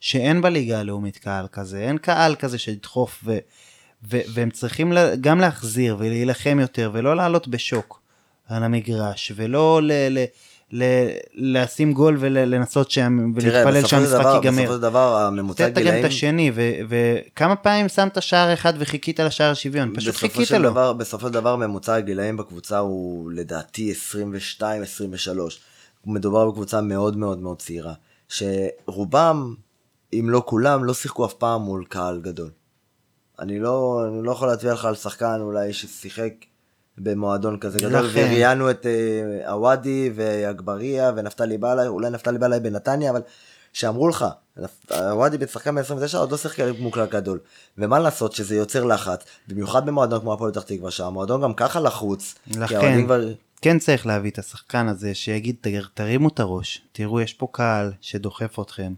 שאין 0.00 0.42
בליגה 0.42 0.80
הלאומית 0.80 1.16
קהל 1.16 1.46
כזה, 1.52 1.78
אין 1.78 1.98
קהל 1.98 2.34
כזה 2.34 2.58
שידחוף, 2.58 3.20
ו, 3.24 3.38
ו, 4.10 4.18
והם 4.34 4.50
צריכים 4.50 4.92
גם 5.20 5.40
להחזיר 5.40 5.96
ולהילחם 5.98 6.58
יותר, 6.60 6.90
ולא 6.92 7.16
לעלות 7.16 7.48
בשוק 7.48 8.00
על 8.48 8.62
המגרש, 8.62 9.32
ולא 9.36 9.80
ל... 9.82 9.92
ל 9.92 10.24
ל- 10.72 11.10
לשים 11.34 11.92
גול 11.92 12.16
ולנסות 12.20 12.90
שם 12.90 13.32
ולהתפלל 13.34 13.86
שהמשחק 13.86 14.24
ייגמר. 14.34 14.62
בסופו 14.62 14.74
של 14.74 14.80
דבר 14.80 15.16
הממוצע 15.16 15.68
תת 15.68 15.74
גם 15.74 15.82
גילאים... 15.82 16.04
את 16.04 16.08
השני, 16.10 16.52
וכמה 16.88 17.56
פעמים 17.56 17.88
שמת 17.88 18.22
שער 18.22 18.54
אחד 18.54 18.72
וחיכית 18.78 19.20
לשער 19.20 19.50
השוויון? 19.50 19.92
פשוט 19.96 20.14
חיכית 20.14 20.50
לו. 20.50 20.70
דבר, 20.70 20.92
בסופו 20.92 21.26
של 21.26 21.32
דבר 21.32 21.56
ממוצע 21.56 21.94
הגילאים 21.94 22.36
בקבוצה 22.36 22.78
הוא 22.78 23.30
לדעתי 23.32 23.92
22-23. 24.60 24.62
מדובר 26.06 26.50
בקבוצה 26.50 26.80
מאוד 26.80 27.16
מאוד 27.16 27.38
מאוד 27.38 27.58
צעירה, 27.58 27.92
שרובם, 28.28 29.54
אם 30.12 30.30
לא 30.30 30.42
כולם, 30.46 30.84
לא 30.84 30.94
שיחקו 30.94 31.26
אף 31.26 31.32
פעם 31.34 31.62
מול 31.62 31.84
קהל 31.88 32.20
גדול. 32.20 32.50
אני 33.38 33.58
לא, 33.58 34.04
אני 34.08 34.22
לא 34.22 34.32
יכול 34.32 34.48
להצביע 34.48 34.72
לך 34.72 34.84
על 34.84 34.94
שחקן 34.94 35.38
אולי 35.40 35.72
ששיחק 35.72 36.32
במועדון 36.98 37.58
כזה 37.58 37.78
גדול. 37.78 38.06
וראיינו 38.12 38.70
את 38.70 38.86
אה, 38.86 39.50
עוואדי 39.52 40.10
ואגבריה 40.14 41.12
ונפתלי 41.16 41.58
בלעי, 41.58 41.86
אולי 41.86 42.10
נפתלי 42.10 42.38
בלעי 42.38 42.60
בנתניה, 42.60 43.10
אבל 43.10 43.20
שאמרו 43.72 44.08
לך, 44.08 44.24
עוואדי 44.90 45.38
בן 45.38 45.46
שחקן 45.46 45.74
ב-29 45.74 46.16
עוד 46.16 46.30
לא 46.30 46.36
שיחק 46.36 46.58
מול 46.78 46.92
קהל 46.92 47.06
גדול. 47.06 47.38
ומה 47.78 47.98
לעשות 47.98 48.32
שזה 48.32 48.56
יוצר 48.56 48.84
לחץ, 48.84 49.24
במיוחד 49.48 49.86
במועדון 49.86 50.20
כמו 50.20 50.32
הפועל 50.32 50.52
פתח 50.52 50.62
תקווה, 50.62 50.90
שהמועדון 50.90 51.42
גם 51.42 51.54
ככה 51.54 51.80
לחוץ. 51.80 52.34
לכן, 52.56 53.04
כבר... 53.04 53.24
כן 53.62 53.78
צריך 53.78 54.06
להביא 54.06 54.30
את 54.30 54.38
השחקן 54.38 54.88
הזה 54.88 55.14
שיגיד, 55.14 55.56
"תגר- 55.60 55.86
תרימו 55.94 56.28
את 56.28 56.40
הראש, 56.40 56.82
תראו 56.92 57.20
יש 57.20 57.34
פה 57.34 57.48
קהל 57.52 57.92
שדוחף 58.00 58.58
אתכם, 58.60 58.92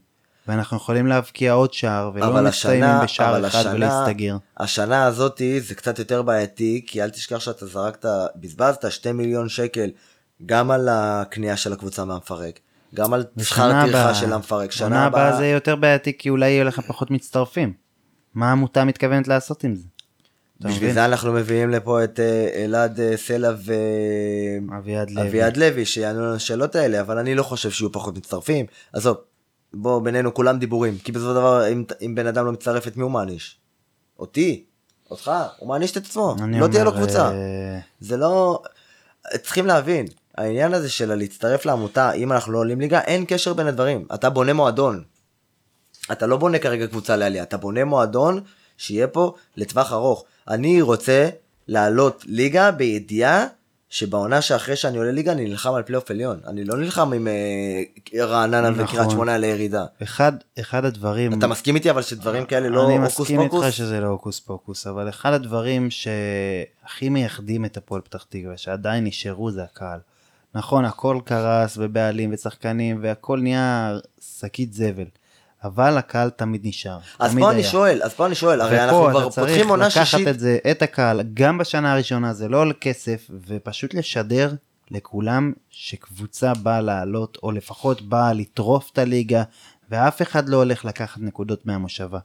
ואנחנו 0.48 0.76
יכולים 0.76 1.06
להבקיע 1.06 1.52
עוד 1.52 1.72
שער, 1.72 2.10
ולא 2.14 2.42
מסתיימים 2.42 2.84
השנה, 2.84 3.02
בשער 3.04 3.46
אחד 3.46 3.60
השנה, 3.60 3.74
ולהסתגר. 3.74 4.36
השנה 4.58 5.04
הזאתי 5.04 5.60
זה 5.60 5.74
קצת 5.74 5.98
יותר 5.98 6.22
בעייתי, 6.22 6.84
כי 6.86 7.02
אל 7.02 7.10
תשכח 7.10 7.38
שאתה 7.38 7.66
זרקת, 7.66 8.04
בזבזת 8.36 8.90
2 8.90 9.16
מיליון 9.16 9.48
שקל 9.48 9.90
גם 10.46 10.70
על 10.70 10.88
הקנייה 10.90 11.56
של 11.56 11.72
הקבוצה 11.72 12.04
מהמפרק, 12.04 12.60
גם 12.94 13.12
על 13.14 13.22
שכר 13.22 13.62
ושנה 13.62 13.86
טרחה 13.86 13.98
הבאה- 14.00 14.14
של 14.14 14.32
המפרק. 14.32 14.72
שנה 14.72 15.04
הבאה 15.04 15.36
זה 15.36 15.46
יותר 15.46 15.76
בעייתי 15.76 16.18
כי 16.18 16.30
אולי 16.30 16.50
יהיו 16.50 16.64
לך 16.64 16.80
פחות 16.80 17.10
מצטרפים. 17.10 17.72
מה 18.34 18.48
העמותה 18.48 18.84
מתכוונת 18.84 19.28
לעשות 19.28 19.64
עם 19.64 19.74
זה? 19.74 19.84
בשביל? 20.60 20.92
זה 20.92 21.04
אנחנו 21.04 21.32
מביאים 21.32 21.70
לפה 21.70 22.04
את 22.04 22.20
אה, 22.20 22.64
אלעד 22.64 23.00
אה, 23.00 23.16
סלע 23.16 23.50
אביעד 24.78 25.10
לוי. 25.10 25.24
ואביעד 25.24 25.56
לוי 25.56 25.84
שיענו 25.86 26.18
לנו 26.20 26.28
על 26.30 26.36
השאלות 26.36 26.74
האלה, 26.76 27.00
אבל 27.00 27.18
אני 27.18 27.34
לא 27.34 27.42
חושב 27.42 27.70
שיהיו 27.70 27.92
פחות 27.92 28.16
מצטרפים. 28.16 28.66
עזוב, 28.92 29.16
בוא 29.74 30.02
בינינו 30.02 30.34
כולם 30.34 30.58
דיבורים, 30.58 30.98
כי 30.98 31.12
בסופו 31.12 31.28
של 31.28 31.34
דבר 31.34 31.68
אם, 31.72 31.84
אם 32.06 32.14
בן 32.14 32.26
אדם 32.26 32.46
לא 32.46 32.52
מצטרף 32.52 32.86
את 32.86 32.96
מי 32.96 33.02
הוא 33.02 33.10
מעניש? 33.10 33.56
אותי? 34.18 34.64
אותך? 35.10 35.30
הוא 35.58 35.68
מעניש 35.68 35.92
את 35.92 35.96
עצמו, 35.96 36.36
לא 36.60 36.66
תהיה 36.66 36.84
לו 36.84 36.90
אומר, 36.90 37.02
קבוצה. 37.02 37.30
אה, 37.30 37.78
זה 38.00 38.16
לא... 38.16 38.62
צריכים 39.42 39.66
להבין, 39.66 40.06
העניין 40.38 40.74
הזה 40.74 40.90
של 40.90 41.14
להצטרף 41.14 41.66
לעמותה, 41.66 42.12
אם 42.12 42.32
אנחנו 42.32 42.52
לא 42.52 42.58
עולים 42.58 42.80
ליגה, 42.80 43.00
אין 43.00 43.24
קשר 43.28 43.54
בין 43.54 43.66
הדברים. 43.66 44.06
אתה 44.14 44.30
בונה 44.30 44.52
מועדון. 44.52 45.02
אתה 46.12 46.26
לא 46.26 46.36
בונה 46.36 46.58
כרגע 46.58 46.86
קבוצה 46.86 47.16
לעלייה, 47.16 47.42
אתה 47.42 47.56
בונה 47.56 47.84
מועדון 47.84 48.40
שיהיה 48.76 49.06
פה 49.06 49.34
לטווח 49.56 49.92
ארוך. 49.92 50.24
אני 50.48 50.82
רוצה 50.82 51.28
לעלות 51.68 52.24
ליגה 52.26 52.70
בידיעה 52.70 53.46
שבעונה 53.92 54.42
שאחרי 54.42 54.76
שאני 54.76 54.98
עולה 54.98 55.12
ליגה 55.12 55.32
אני 55.32 55.44
נלחם 55.44 55.74
על 55.74 55.82
פלייאוף 55.82 56.10
עליון. 56.10 56.40
אני 56.46 56.64
לא 56.64 56.76
נלחם 56.76 57.12
עם 57.12 57.28
אה, 57.28 58.24
רעננה 58.24 58.70
נכון. 58.70 58.84
וקריית 58.84 59.10
שמונה 59.10 59.38
לירידה. 59.38 59.84
אחד, 60.02 60.32
אחד 60.60 60.84
הדברים... 60.84 61.38
אתה 61.38 61.46
מסכים 61.46 61.74
איתי 61.74 61.90
אבל 61.90 62.02
שדברים 62.02 62.44
כאלה 62.44 62.68
לא 62.68 62.86
אני 62.86 62.96
הוקוס 62.96 63.20
מסכים 63.20 63.42
פוקוס? 63.42 63.64
איתך 63.64 63.76
שזה 63.76 64.00
לא 64.00 64.06
הוקוס 64.06 64.40
פוקוס, 64.40 64.86
אבל 64.86 65.08
אחד 65.08 65.32
הדברים 65.32 65.88
שהכי 65.90 67.08
מייחדים 67.08 67.64
את 67.64 67.76
הפועל 67.76 68.00
פתח 68.00 68.24
תקווה, 68.28 68.56
שעדיין 68.56 69.04
נשארו 69.04 69.50
זה 69.50 69.62
הקהל. 69.62 69.98
נכון, 70.54 70.84
הכל 70.84 71.20
קרס 71.24 71.76
ובעלים 71.80 72.30
ושחקנים 72.32 72.98
והכל 73.02 73.40
נהיה 73.40 73.98
שקית 74.38 74.72
זבל, 74.72 75.06
אבל 75.64 75.98
הקהל 75.98 76.30
תמיד 76.30 76.60
נשאר. 76.64 76.98
אז 77.18 77.30
תמיד 77.30 77.44
פה 77.44 77.50
אני 77.50 77.60
היה. 77.60 77.70
שואל, 77.70 78.00
אז 78.02 78.14
פה 78.14 78.26
אני 78.26 78.34
שואל, 78.34 78.60
הרי 78.60 78.84
אנחנו 78.84 78.98
ופה 78.98 79.10
כבר 79.10 79.22
אתה 79.22 79.30
צריך 79.30 79.48
פותחים 79.48 79.68
עונה 79.68 79.86
לקחת 79.86 80.04
שישית. 80.04 80.28
את 80.28 80.40
זה, 80.40 80.58
את 80.70 80.82
הקהל, 80.82 81.20
גם 81.34 81.58
בשנה 81.58 81.92
הראשונה, 81.92 82.32
זה 82.32 82.48
לא 82.48 82.60
עולה 82.60 82.74
כסף, 82.74 83.30
ופשוט 83.46 83.94
לשדר 83.94 84.54
לכולם 84.90 85.52
שקבוצה 85.70 86.54
באה 86.54 86.80
לעלות, 86.80 87.38
או 87.42 87.52
לפחות 87.52 88.02
באה 88.02 88.32
לטרוף 88.32 88.90
את 88.92 88.98
הליגה, 88.98 89.42
ואף 89.90 90.22
אחד 90.22 90.48
לא 90.48 90.56
הולך 90.56 90.84
לקחת 90.84 91.20
נקודות 91.20 91.66
מהמושבה. 91.66 92.18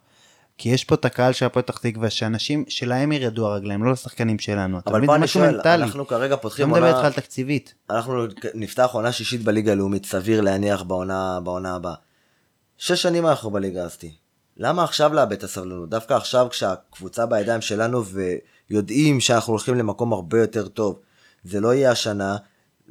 כי 0.57 0.69
יש 0.69 0.83
פה 0.83 0.95
את 0.95 1.05
הקהל 1.05 1.33
של 1.33 1.45
הפועל 1.45 1.63
פתח 1.63 1.77
תקווה, 1.77 2.09
שאנשים 2.09 2.65
שלהם 2.67 3.11
ירדו 3.11 3.47
הרגליים, 3.47 3.83
לא 3.83 3.91
לשחקנים 3.91 4.39
שלנו. 4.39 4.79
אתה 4.79 4.89
אבל? 4.89 5.05
פה 5.05 5.15
אני 5.15 5.27
שואל, 5.27 5.55
מנטלי. 5.55 5.83
אנחנו 5.83 6.07
כרגע 6.07 6.35
לא 6.35 6.39
פותחים 6.41 6.69
מדבר 6.69 6.85
איתך 6.85 6.95
עונה, 6.95 7.07
על 7.07 7.13
תקציבית. 7.13 7.73
אנחנו 7.89 8.25
נפתח 8.53 8.89
עונה 8.91 9.11
שישית 9.11 9.43
בליגה 9.43 9.71
הלאומית, 9.71 10.05
סביר 10.05 10.41
להניח 10.41 10.83
בעונה, 10.83 11.39
בעונה 11.43 11.75
הבאה. 11.75 11.93
שש 12.77 13.01
שנים 13.01 13.27
אנחנו 13.27 13.51
בליגה 13.51 13.83
הזאתי. 13.83 14.15
למה 14.57 14.83
עכשיו 14.83 15.13
לאבד 15.13 15.31
את 15.31 15.43
הסבלנות? 15.43 15.89
דווקא 15.89 16.13
עכשיו 16.13 16.47
כשהקבוצה 16.49 17.25
בידיים 17.25 17.61
שלנו 17.61 18.03
ויודעים 18.69 19.19
שאנחנו 19.19 19.53
הולכים 19.53 19.75
למקום 19.75 20.13
הרבה 20.13 20.41
יותר 20.41 20.67
טוב. 20.67 20.99
זה 21.43 21.59
לא 21.59 21.73
יהיה 21.73 21.91
השנה, 21.91 22.37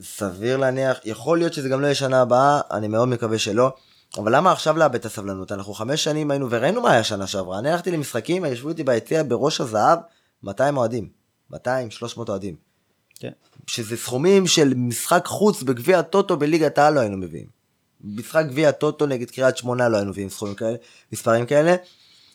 סביר 0.03 0.57
להניח, 0.57 0.99
יכול 1.05 1.38
להיות 1.38 1.53
שזה 1.53 1.68
גם 1.68 1.81
לא 1.81 1.87
יהיה 1.87 1.94
שנה 1.94 2.20
הבאה, 2.20 2.61
אני 2.70 2.88
מאוד 2.88 3.09
מקווה 3.09 3.38
שלא. 3.38 3.72
אבל 4.18 4.37
למה 4.37 4.53
עכשיו 4.53 4.77
לאבד 4.77 4.94
את 4.94 5.05
הסבלנות? 5.05 5.53
אנחנו 5.53 5.75
חמש 5.75 6.05
שנים 6.05 6.31
היינו 6.31 6.51
וראינו 6.51 6.81
מה 6.81 6.92
היה 6.92 7.05
שנה 7.05 7.27
שעברה. 7.27 7.59
אני 7.59 7.70
הלכתי 7.70 7.90
למשחקים, 7.90 8.44
ישבו 8.44 8.68
איתי 8.68 8.85
ביציע 8.85 9.22
בראש 9.22 9.61
הזהב 9.61 9.99
200 10.42 10.77
אוהדים. 10.77 11.09
200, 11.51 11.90
300 11.90 12.29
אוהדים. 12.29 12.57
כן. 13.18 13.31
שזה 13.66 13.96
סכומים 13.96 14.46
של 14.46 14.75
משחק 14.77 15.27
חוץ 15.27 15.62
בגביע 15.62 15.99
הטוטו 15.99 16.37
בליגת 16.37 16.79
העל 16.79 16.94
לא 16.94 17.01
היינו 17.01 17.16
מביאים. 17.16 17.55
משחק 18.06 18.44
גביע 18.48 18.68
הטוטו 18.68 19.06
נגד 19.06 19.30
קריית 19.30 19.56
שמונה 19.56 19.88
לא 19.88 19.96
היינו 19.96 20.10
מביאים 20.10 20.30
סכומים 20.30 20.54
כאלה, 20.54 20.76
מספרים 21.12 21.46
כאלה. 21.46 21.76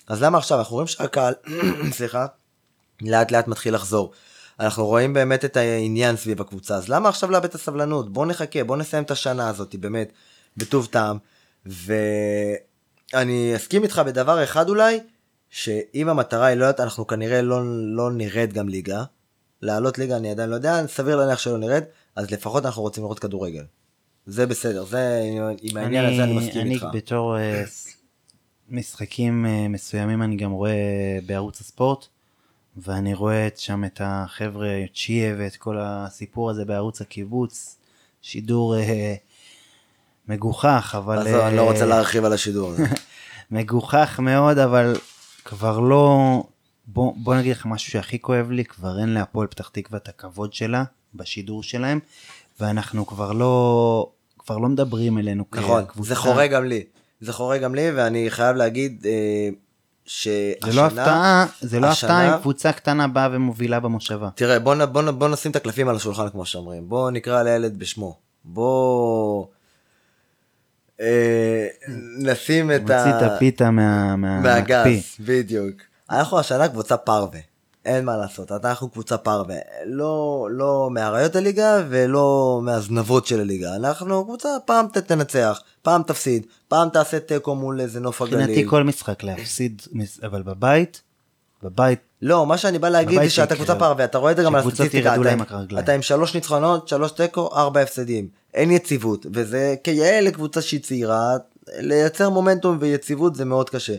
אז 0.07 0.23
למה 0.23 0.37
עכשיו? 0.37 0.59
אנחנו 0.59 0.73
רואים 0.73 0.87
שהקהל, 0.87 1.33
סליחה, 1.97 2.25
לאט 3.01 3.31
לאט 3.31 3.47
מתחיל 3.47 3.75
לחזור. 3.75 4.11
אנחנו 4.59 4.85
רואים 4.85 5.13
באמת 5.13 5.45
את 5.45 5.57
העניין 5.57 6.17
סביב 6.17 6.41
הקבוצה, 6.41 6.75
אז 6.75 6.89
למה 6.89 7.09
עכשיו 7.09 7.31
לאבד 7.31 7.45
את 7.45 7.55
הסבלנות? 7.55 8.13
בוא 8.13 8.25
נחכה, 8.25 8.63
בוא 8.63 8.77
נסיים 8.77 9.03
את 9.03 9.11
השנה 9.11 9.49
הזאת 9.49 9.75
באמת 9.75 10.11
בטוב 10.57 10.85
טעם. 10.91 11.17
ואני 11.65 13.53
אסכים 13.55 13.83
איתך 13.83 14.01
בדבר 14.05 14.43
אחד 14.43 14.69
אולי, 14.69 14.99
שאם 15.49 16.09
המטרה 16.09 16.45
היא 16.45 16.57
לא 16.57 16.65
יודעת, 16.65 16.79
אנחנו 16.79 17.07
כנראה 17.07 17.41
לא, 17.41 17.61
לא 17.95 18.11
נרד 18.11 18.53
גם 18.53 18.69
ליגה. 18.69 19.03
לעלות 19.61 19.97
ליגה 19.97 20.17
אני 20.17 20.31
עדיין 20.31 20.49
לא 20.49 20.55
יודע, 20.55 20.87
סביר 20.87 21.15
להניח 21.15 21.39
שלא 21.39 21.57
נרד, 21.57 21.83
אז 22.15 22.31
לפחות 22.31 22.65
אנחנו 22.65 22.81
רוצים 22.81 23.03
לראות 23.03 23.19
כדורגל. 23.19 23.63
זה 24.25 24.45
בסדר, 24.45 24.85
זה, 24.85 25.21
עם 25.61 25.77
העניין 25.77 26.05
הזה 26.05 26.23
אני 26.23 26.33
מסכים 26.33 26.61
אני 26.61 26.73
איתך. 26.73 26.85
בתור 26.93 27.37
אה, 27.37 27.63
משחקים 28.69 29.45
אה, 29.45 29.67
מסוימים 29.67 30.23
אני 30.23 30.35
גם 30.35 30.51
רואה 30.51 31.19
בערוץ 31.25 31.61
הספורט, 31.61 32.05
ואני 32.77 33.13
רואה 33.13 33.47
את 33.47 33.57
שם 33.57 33.83
את 33.85 34.01
החבר'ה, 34.03 34.69
צ'יה 34.95 35.35
ואת 35.37 35.55
כל 35.55 35.77
הסיפור 35.79 36.49
הזה 36.49 36.65
בערוץ 36.65 37.01
הקיבוץ, 37.01 37.77
שידור 38.21 38.77
אה, 38.77 39.15
מגוחך, 40.27 40.95
אבל... 40.97 41.17
עזוב, 41.27 41.41
אני 41.41 41.55
לא 41.55 41.71
רוצה 41.71 41.85
להרחיב 41.85 42.25
על 42.25 42.33
השידור 42.33 42.71
הזה. 42.71 42.85
מגוחך 43.51 44.19
מאוד, 44.19 44.57
אבל 44.57 44.95
כבר 45.45 45.79
לא... 45.79 46.43
בוא, 46.87 47.13
בוא 47.17 47.35
נגיד 47.35 47.51
לך 47.51 47.65
משהו 47.65 47.91
שהכי 47.91 48.19
כואב 48.19 48.51
לי, 48.51 48.65
כבר 48.65 48.99
אין 48.99 49.09
להפועל 49.09 49.47
פתח 49.47 49.69
תקווה 49.69 49.97
את 49.97 50.07
הכבוד 50.07 50.53
שלה 50.53 50.83
בשידור 51.15 51.63
שלהם, 51.63 51.99
ואנחנו 52.65 53.05
כבר 53.07 53.31
לא... 53.31 54.07
כבר 54.39 54.57
לא 54.57 54.69
מדברים 54.69 55.17
אלינו 55.17 55.43
נכון, 55.53 55.85
כקבוצה. 55.85 56.09
זה 56.09 56.15
חורה 56.15 56.47
גם 56.47 56.65
לי. 56.65 56.83
זה 57.21 57.33
חורה 57.33 57.57
גם 57.57 57.75
לי, 57.75 57.91
ואני 57.91 58.25
חייב 58.29 58.55
להגיד 58.55 59.05
אה, 59.05 59.49
שהשנה... 60.05 60.71
זה 60.71 60.77
לא 60.77 60.85
הפתעה, 60.85 61.45
זה 61.61 61.79
לא 61.79 61.87
השנה- 61.87 62.09
הפתעה 62.19 62.35
אם 62.35 62.41
קבוצה 62.41 62.71
קטנה 62.71 63.07
באה 63.07 63.29
ומובילה 63.31 63.79
במושבה. 63.79 64.29
תראה, 64.35 64.59
בוא, 64.59 64.85
בוא, 64.85 65.01
נ- 65.01 65.19
בוא 65.19 65.27
נשים 65.27 65.51
את 65.51 65.55
הקלפים 65.55 65.89
על 65.89 65.95
השולחן 65.95 66.29
כמו 66.29 66.45
שאומרים. 66.45 66.89
בוא 66.89 67.11
נקרא 67.11 67.43
לילד 67.43 67.79
בשמו. 67.79 68.15
בוא... 68.45 69.45
אה, 71.01 71.67
נשים 72.19 72.71
את 72.71 72.81
מוציא 72.81 72.95
את 73.17 73.31
הפיתה 73.31 73.71
מה- 73.71 74.15
מה- 74.15 74.39
מהקפיא. 74.41 74.75
מהגז, 74.77 75.15
בדיוק. 75.19 75.75
אנחנו 76.09 76.39
השנה 76.39 76.67
קבוצה 76.67 76.97
פרווה. 76.97 77.39
אין 77.85 78.05
מה 78.05 78.17
לעשות, 78.17 78.51
אנחנו 78.51 78.89
קבוצה 78.89 79.17
פרווה. 79.17 79.55
לא, 79.85 80.47
לא 80.51 80.89
מאריות 80.91 81.35
הליגה 81.35 81.83
ולא 81.89 82.59
מהזנבות 82.63 83.25
של 83.27 83.39
הליגה. 83.39 83.75
אנחנו 83.75 84.23
קבוצה, 84.25 84.49
פעם 84.65 84.85
ת- 84.93 84.97
תנצח, 84.97 85.61
פעם 85.81 86.03
תפסיד, 86.03 86.45
פעם 86.67 86.89
תעשה 86.89 87.19
תיקו 87.19 87.55
מול 87.55 87.81
איזה 87.81 87.99
נוף 87.99 88.21
הגליל. 88.21 88.39
מבחינתי 88.39 88.69
כל 88.69 88.83
משחק 88.83 89.23
להפסיד, 89.23 89.81
אבל 90.23 90.41
בבית, 90.41 91.01
בבית, 91.63 91.99
לא, 92.21 92.45
מה 92.45 92.57
שאני 92.57 92.79
בא 92.79 92.89
להגיד 92.89 93.19
זה 93.23 93.29
שאתה. 93.29 93.55
קבוצה 93.55 93.75
פרווה, 93.79 94.05
אתה 94.05 94.17
רואה 94.17 94.31
את 94.31 94.37
זה 94.37 94.43
גם 94.43 94.55
על 94.55 94.61
הסטטיסטיקה. 94.67 95.15
אתה-. 95.15 95.79
אתה 95.79 95.91
עם 95.91 96.01
שלוש 96.01 96.35
ניצחונות, 96.35 96.87
שלוש 96.87 97.11
תיקו, 97.11 97.49
ארבע 97.55 97.81
הפסדים. 97.81 98.27
אין 98.53 98.71
יציבות, 98.71 99.25
וזה 99.33 99.75
כיאה 99.83 100.21
לקבוצה 100.21 100.61
שהיא 100.61 100.81
צעירה, 100.81 101.37
לייצר 101.77 102.29
מומנטום 102.29 102.77
ויציבות 102.79 103.35
זה 103.35 103.45
מאוד 103.45 103.69
קשה. 103.69 103.95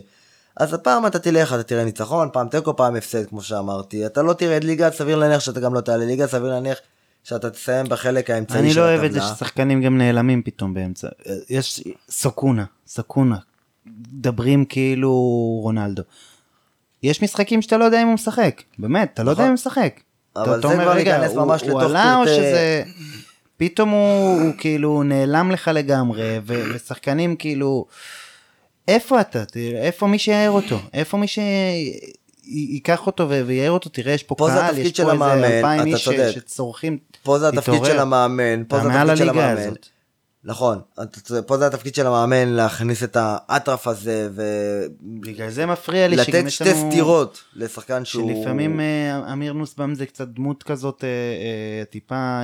אז 0.57 0.73
הפעם 0.73 1.05
אתה 1.07 1.19
תלך, 1.19 1.53
אתה 1.53 1.63
תראה 1.63 1.83
ניצחון, 1.83 2.29
פעם 2.33 2.47
תיקו, 2.47 2.75
פעם 2.75 2.95
הפסד, 2.95 3.25
כמו 3.29 3.41
שאמרתי. 3.41 4.05
אתה 4.05 4.21
לא 4.21 4.33
תרד 4.33 4.63
ליגה, 4.63 4.91
סביר 4.91 5.15
להניח 5.15 5.39
שאתה 5.39 5.59
גם 5.59 5.73
לא 5.73 5.81
תעלה 5.81 6.05
ליגה, 6.05 6.27
סביר 6.27 6.49
להניח 6.49 6.77
שאתה 7.23 7.49
תסיים 7.49 7.85
בחלק 7.89 8.29
האמצעי 8.29 8.59
אני 8.59 8.73
של 8.73 8.79
לא 8.79 8.85
הטבלה. 8.85 8.99
אוהב 8.99 9.05
את 9.05 9.21
זה 9.21 9.35
ששחקנים 9.35 9.81
גם 9.81 9.97
נעלמים 9.97 10.41
פתאום 10.43 10.73
באמצע. 10.73 11.07
יש 11.49 11.83
סוקונה, 12.09 12.65
סקונה, 12.87 13.37
מדברים 13.85 14.65
כאילו 14.65 15.11
רונלדו. 15.63 16.01
יש 17.03 17.23
משחקים 17.23 17.61
שאתה 17.61 17.77
לא 17.77 17.85
יודע 17.85 18.01
אם 18.01 18.07
הוא 18.07 18.13
משחק, 18.13 18.61
באמת, 18.79 19.09
אתה 19.13 19.23
לא 19.23 19.29
יודע 19.29 19.43
נכון. 19.43 19.45
אם 19.45 19.49
הוא 19.49 19.53
משחק. 19.53 19.99
אבל 20.35 20.61
זה 20.61 20.67
כבר 20.73 20.91
רגע, 20.93 21.11
ייכנס 21.11 21.31
הוא- 21.31 21.45
ממש 21.45 21.61
הוא 21.61 21.69
לתוך 21.69 21.83
עלה 21.83 22.15
או 22.15 22.23
פרטי- 22.25 22.35
שזה... 22.35 22.83
פתאום 23.57 23.89
הוא, 23.89 24.51
כאילו 24.57 25.03
נעלם 25.03 25.51
לך 25.51 25.71
לגמרי, 25.73 26.39
ושחקנים 26.45 27.35
כאילו... 27.35 27.85
איפה 28.87 29.21
אתה? 29.21 29.45
תראה, 29.45 29.81
איפה 29.81 30.07
מי 30.07 30.19
שיער 30.19 30.51
אותו? 30.51 30.79
איפה 30.93 31.17
מי 31.17 31.25
שייקח 31.27 33.07
אותו 33.07 33.29
ו- 33.29 33.41
ויער 33.45 33.71
אותו? 33.71 33.89
תראה, 33.89 34.13
יש 34.13 34.23
פה 34.23 34.35
פה 34.35 34.47
קהל, 34.47 34.77
יש 34.77 35.01
פה 35.01 35.11
איזה 35.11 35.33
אלפיים 35.33 35.85
איש. 35.85 36.09
שצורכים. 36.09 36.97
פה 37.23 37.39
זה 37.39 37.47
התפקיד 37.47 37.73
תתעורר. 37.73 37.91
של 37.91 37.99
המאמן, 37.99 38.63
פה 38.67 38.79
זה 38.79 39.01
התפקיד 39.01 39.17
של 39.17 39.29
המאמן. 39.29 39.57
הזאת. 39.57 39.87
נכון, 40.45 40.81
פה 41.47 41.57
זה 41.57 41.67
התפקיד 41.67 41.95
של 41.95 42.07
המאמן 42.07 42.49
להכניס 42.49 43.03
את 43.03 43.17
האטרף 43.19 43.87
הזה 43.87 44.29
בגלל 45.01 45.49
זה 45.49 45.65
מפריע 45.65 46.07
לי 46.07 46.23
שגם 46.23 46.47
יש 46.47 46.55
שתי 46.55 46.69
לנו... 46.69 46.91
סטירות 46.91 47.43
לשחקן 47.55 48.05
שהוא... 48.05 48.33
שלפעמים 48.33 48.79
אה, 48.79 49.33
אמיר 49.33 49.53
נוסבאום 49.53 49.95
זה 49.95 50.05
קצת 50.05 50.27
דמות 50.27 50.63
כזאת 50.63 51.03
אה, 51.03 51.09
אה, 51.09 51.85
טיפה, 51.85 52.41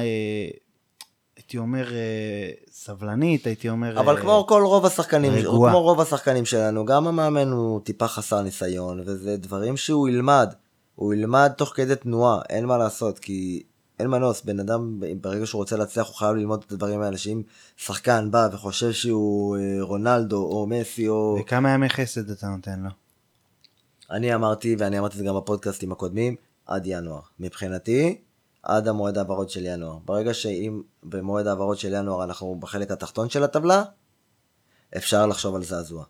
הייתי 1.49 1.57
אומר, 1.57 1.93
אה, 1.93 2.51
סבלנית, 2.71 3.47
הייתי 3.47 3.69
אומר... 3.69 3.99
אבל 3.99 4.15
אה, 4.15 4.21
כמו 4.21 4.45
כל 4.47 4.63
רוב 4.65 4.85
השחקנים, 4.85 5.33
רגועה. 5.33 5.71
כמו 5.71 5.81
רוב 5.81 6.01
השחקנים 6.01 6.45
שלנו, 6.45 6.85
גם 6.85 7.07
המאמן 7.07 7.47
הוא 7.47 7.81
טיפה 7.81 8.07
חסר 8.07 8.41
ניסיון, 8.41 9.01
וזה 9.05 9.37
דברים 9.37 9.77
שהוא 9.77 10.09
ילמד. 10.09 10.53
הוא 10.95 11.13
ילמד 11.13 11.51
תוך 11.57 11.71
כדי 11.75 11.95
תנועה, 11.95 12.41
אין 12.49 12.65
מה 12.65 12.77
לעשות, 12.77 13.19
כי 13.19 13.63
אין 13.99 14.07
מנוס, 14.07 14.41
בן 14.41 14.59
אדם 14.59 14.99
ברגע 15.21 15.45
שהוא 15.45 15.59
רוצה 15.59 15.77
להצליח 15.77 16.07
הוא 16.07 16.15
חייב 16.15 16.35
ללמוד 16.35 16.63
את 16.67 16.71
הדברים 16.71 17.01
האלה, 17.01 17.17
שאם 17.17 17.41
שחקן 17.77 18.31
בא 18.31 18.49
וחושב 18.51 18.91
שהוא 18.91 19.57
אה, 19.57 19.77
רונלדו 19.81 20.43
או 20.43 20.67
מסי 20.67 21.07
או... 21.07 21.37
וכמה 21.41 21.69
ימי 21.69 21.89
חסד 21.89 22.29
אתה 22.29 22.47
נותן 22.47 22.79
לו? 22.79 22.89
אני 24.11 24.35
אמרתי, 24.35 24.75
ואני 24.79 24.99
אמרתי 24.99 25.13
את 25.13 25.17
זה 25.17 25.25
גם 25.25 25.35
בפודקאסטים 25.35 25.91
הקודמים, 25.91 26.35
עד 26.65 26.83
ינואר. 26.85 27.21
מבחינתי, 27.39 28.21
עד 28.63 28.87
המועד 28.87 29.17
העברות 29.17 29.49
של 29.49 29.65
ינואר. 29.65 29.97
ברגע 30.05 30.33
שאם 30.33 30.81
במועד 31.03 31.47
העברות 31.47 31.79
של 31.79 31.93
ינואר 31.93 32.23
אנחנו 32.23 32.55
בחלק 32.59 32.91
התחתון 32.91 33.29
של 33.29 33.43
הטבלה, 33.43 33.83
אפשר 34.97 35.25
לחשוב 35.25 35.55
על 35.55 35.63
זעזוע. 35.63 36.03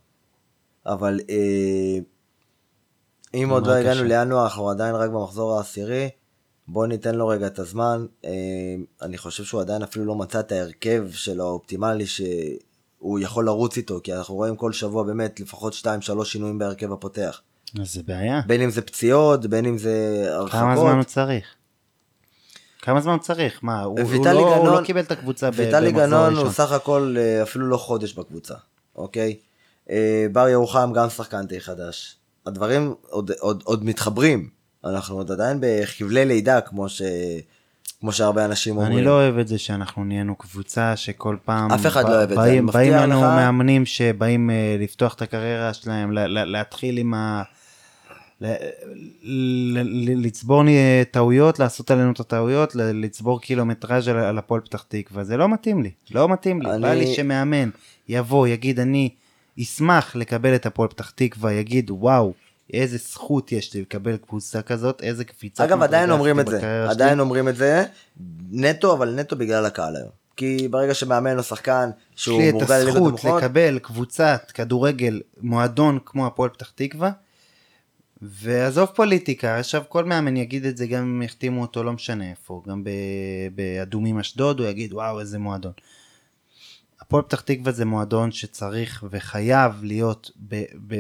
אבל 0.86 1.20
אה, 1.30 2.00
אם 3.34 3.50
עוד 3.50 3.68
לא 3.68 3.72
הגענו. 3.72 4.04
לינואר, 4.04 4.44
אנחנו 4.44 4.70
עדיין 4.70 4.96
רק 4.96 5.10
במחזור 5.10 5.58
העשירי, 5.58 6.10
בוא 6.68 6.88
ניתן 6.88 7.16
לו 7.16 7.28
רגע 7.28 7.48
את 7.48 7.60
הזמן. 7.60 8.06
אה, 8.26 8.32
אני 9.02 9.18
חושב 9.18 9.44
שהוא 9.44 9.62
עדיין 9.62 9.84
אפילו 9.84 10.06
לא 10.06 10.16
מצא 10.16 10.40
את 10.40 10.52
ההרכב 10.52 11.08
שלו 11.12 11.44
האופטימלי 11.48 12.06
שהוא 12.06 13.20
יכול 13.20 13.46
לרוץ 13.46 13.78
איתו, 13.78 14.00
כי 14.04 14.14
אנחנו 14.14 14.36
רואים 14.36 14.56
כל 14.56 14.74
שבוע 14.74 15.04
באמת 15.04 15.40
לפחות 15.40 15.74
2-3 15.74 16.24
שינויים 16.24 16.58
בהרכב 16.58 16.92
הפותח. 16.92 17.42
אז 17.82 17.94
זה 17.94 18.04
בעיה. 18.04 18.42
בין 18.48 18.62
אם 18.62 18.70
זה 18.70 18.82
פציעות, 18.82 19.46
בין 19.46 19.66
אם 19.66 19.78
זה 19.78 20.26
הרחקות. 20.30 20.60
כמה 20.60 20.78
זמן 20.78 20.96
הוא 20.96 21.04
צריך? 21.04 21.56
כמה 22.82 23.02
זמן 23.02 23.12
הוא 23.14 23.20
צריך? 23.22 23.60
מה, 23.62 23.82
הוא, 23.82 24.00
הוא, 24.00 24.10
ויטלי 24.10 24.34
לא, 24.34 24.56
הוא 24.56 24.64
גנון- 24.66 24.80
לא 24.80 24.86
קיבל 24.86 25.02
את 25.02 25.12
הקבוצה 25.12 25.52
ב- 25.52 25.54
ויטלי 25.58 25.92
במחזור 25.92 26.08
גנון. 26.30 26.36
הוא 26.36 26.52
סך 26.52 26.72
הכל 26.72 27.16
אה, 27.20 27.44
אפילו 27.44 27.68
לא 27.68 27.78
חודש 27.78 28.14
בקבוצה, 28.14 28.54
אוקיי? 28.96 29.36
אה, 29.90 30.26
בר 30.32 30.48
ירוחם 30.50 30.92
גם 30.96 31.10
שחקן 31.10 31.46
די 31.48 31.60
חדש. 31.60 32.16
הדברים 32.46 32.94
עוד, 33.10 33.32
עוד, 33.40 33.62
עוד 33.66 33.86
מתחברים. 33.86 34.50
אנחנו 34.86 35.16
עוד 35.16 35.32
עדיין 35.32 35.58
בחבלי 35.62 36.26
לידה, 36.26 36.62
כמו, 36.62 36.90
ש... 36.90 37.02
כמו 38.00 38.12
שהרבה 38.12 38.46
אנשים 38.46 38.78
אומרים. 38.78 38.94
אני 38.98 39.06
לא 39.06 39.12
אוהב 39.12 39.38
את 39.38 39.48
זה 39.48 39.58
שאנחנו 39.58 40.04
נהיינו 40.04 40.36
קבוצה 40.36 40.96
שכל 40.96 41.38
פעם 41.46 41.72
אף 41.72 41.86
אחד 41.86 42.04
לא 42.04 42.10
אוהב 42.10 42.32
את 42.32 42.38
זה, 42.38 42.62
באים, 42.74 42.94
לנו. 42.94 43.22
מאמנים 43.22 43.86
שבאים 43.86 44.50
אה, 44.50 44.76
לפתוח 44.80 45.14
את 45.14 45.22
הקריירה 45.22 45.74
שלהם, 45.74 46.12
להתחיל 46.28 46.98
עם 46.98 47.14
ה... 47.14 47.44
ל- 48.42 48.48
ל- 49.24 49.80
ל- 50.10 50.26
לצבור 50.26 50.64
טעויות, 51.12 51.60
לעשות 51.60 51.92
עלינו 51.92 52.12
את 52.12 52.20
הטעויות, 52.20 52.76
ל- 52.76 53.06
לצבור 53.06 53.42
קילומטראז' 53.42 54.08
על, 54.08 54.18
על 54.18 54.38
הפועל 54.38 54.62
פתח 54.62 54.86
תקווה, 54.88 55.24
זה 55.24 55.38
לא 55.38 55.50
מתאים 55.50 55.84
לי, 55.84 55.92
לא 56.12 56.30
מתאים 56.30 56.62
לי, 56.62 56.72
אני- 56.72 56.82
בא 56.82 56.94
לי 56.94 57.14
שמאמן 57.16 57.70
יבוא, 58.10 58.48
יגיד 58.48 58.80
אני 58.80 59.10
אשמח 59.62 60.16
לקבל 60.16 60.56
את 60.56 60.66
הפועל 60.66 60.90
פתח 60.90 61.10
תקווה, 61.16 61.54
יגיד 61.54 61.92
וואו, 61.92 62.34
איזה 62.74 62.98
זכות 62.98 63.52
יש 63.52 63.74
לי 63.74 63.82
לקבל 63.82 64.18
קבוצה 64.18 64.62
כזאת, 64.62 65.02
איזה 65.04 65.24
קפיצה. 65.26 65.64
אגב, 65.64 65.82
עדיין 65.82 66.12
אומרים 66.12 66.40
את 66.40 66.48
זה, 66.48 66.58
בקריירה 66.58 66.86
שלי. 66.94 67.04
עדיין 67.04 67.20
אומרים 67.20 67.48
את 67.50 67.56
זה, 67.56 67.84
נטו, 68.52 68.94
אבל 68.94 69.16
נטו 69.20 69.36
בגלל 69.36 69.66
הקהל 69.66 69.96
היום. 69.96 70.10
כי 70.36 70.68
ברגע 70.68 70.94
שמאמן 70.94 71.38
או 71.38 71.44
שחקן 71.44 71.90
יש 72.18 72.24
שהוא 72.24 72.42
לי 72.42 72.50
את 72.50 72.54
מורגל 72.54 72.74
לליגות 72.76 72.96
הזכות 72.96 73.08
נמוכות, 73.08 73.44
לקבל 73.44 73.80
קבוצת 73.80 74.52
כדורגל 74.54 75.22
מועדון 75.42 76.00
כמו 76.06 76.28
הפועל 76.28 76.50
פתח 76.50 76.72
תקווה 76.76 77.12
ועזוב 78.22 78.90
פוליטיקה 78.96 79.60
עכשיו 79.60 79.84
כל 79.90 80.06
מאמן 80.06 80.38
יגיד 80.38 80.66
את 80.66 80.78
זה 80.78 80.88
גם 80.88 81.04
אם 81.04 81.22
יחתימו 81.22 81.62
אותו 81.62 81.84
לא 81.84 81.94
משנה 81.94 82.30
איפה 82.30 82.64
גם 82.68 82.84
באדומים 83.56 84.20
אשדוד 84.20 84.60
הוא 84.60 84.68
יגיד 84.68 84.94
וואו 84.94 85.20
איזה 85.20 85.40
מועדון. 85.40 85.72
הפועל 87.02 87.24
פתח 87.24 87.42
תקווה 87.42 87.72
זה 87.72 87.86
מועדון 87.86 88.32
שצריך 88.32 89.04
וחייב 89.10 89.84
להיות 89.84 90.32
ב, 90.48 90.64
ב, 90.88 90.96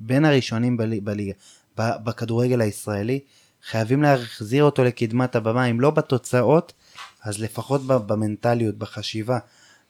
בין 0.00 0.24
הראשונים 0.24 0.76
בלי, 0.76 1.00
בליגה 1.00 1.32
בכדורגל 1.76 2.60
הישראלי 2.60 3.20
חייבים 3.62 4.02
להחזיר 4.02 4.64
אותו 4.64 4.84
לקדמת 4.84 5.36
הבמה 5.36 5.64
אם 5.64 5.80
לא 5.80 5.90
בתוצאות 5.90 6.72
אז 7.22 7.38
לפחות 7.38 7.86
במנטליות 7.86 8.74
בחשיבה 8.74 9.38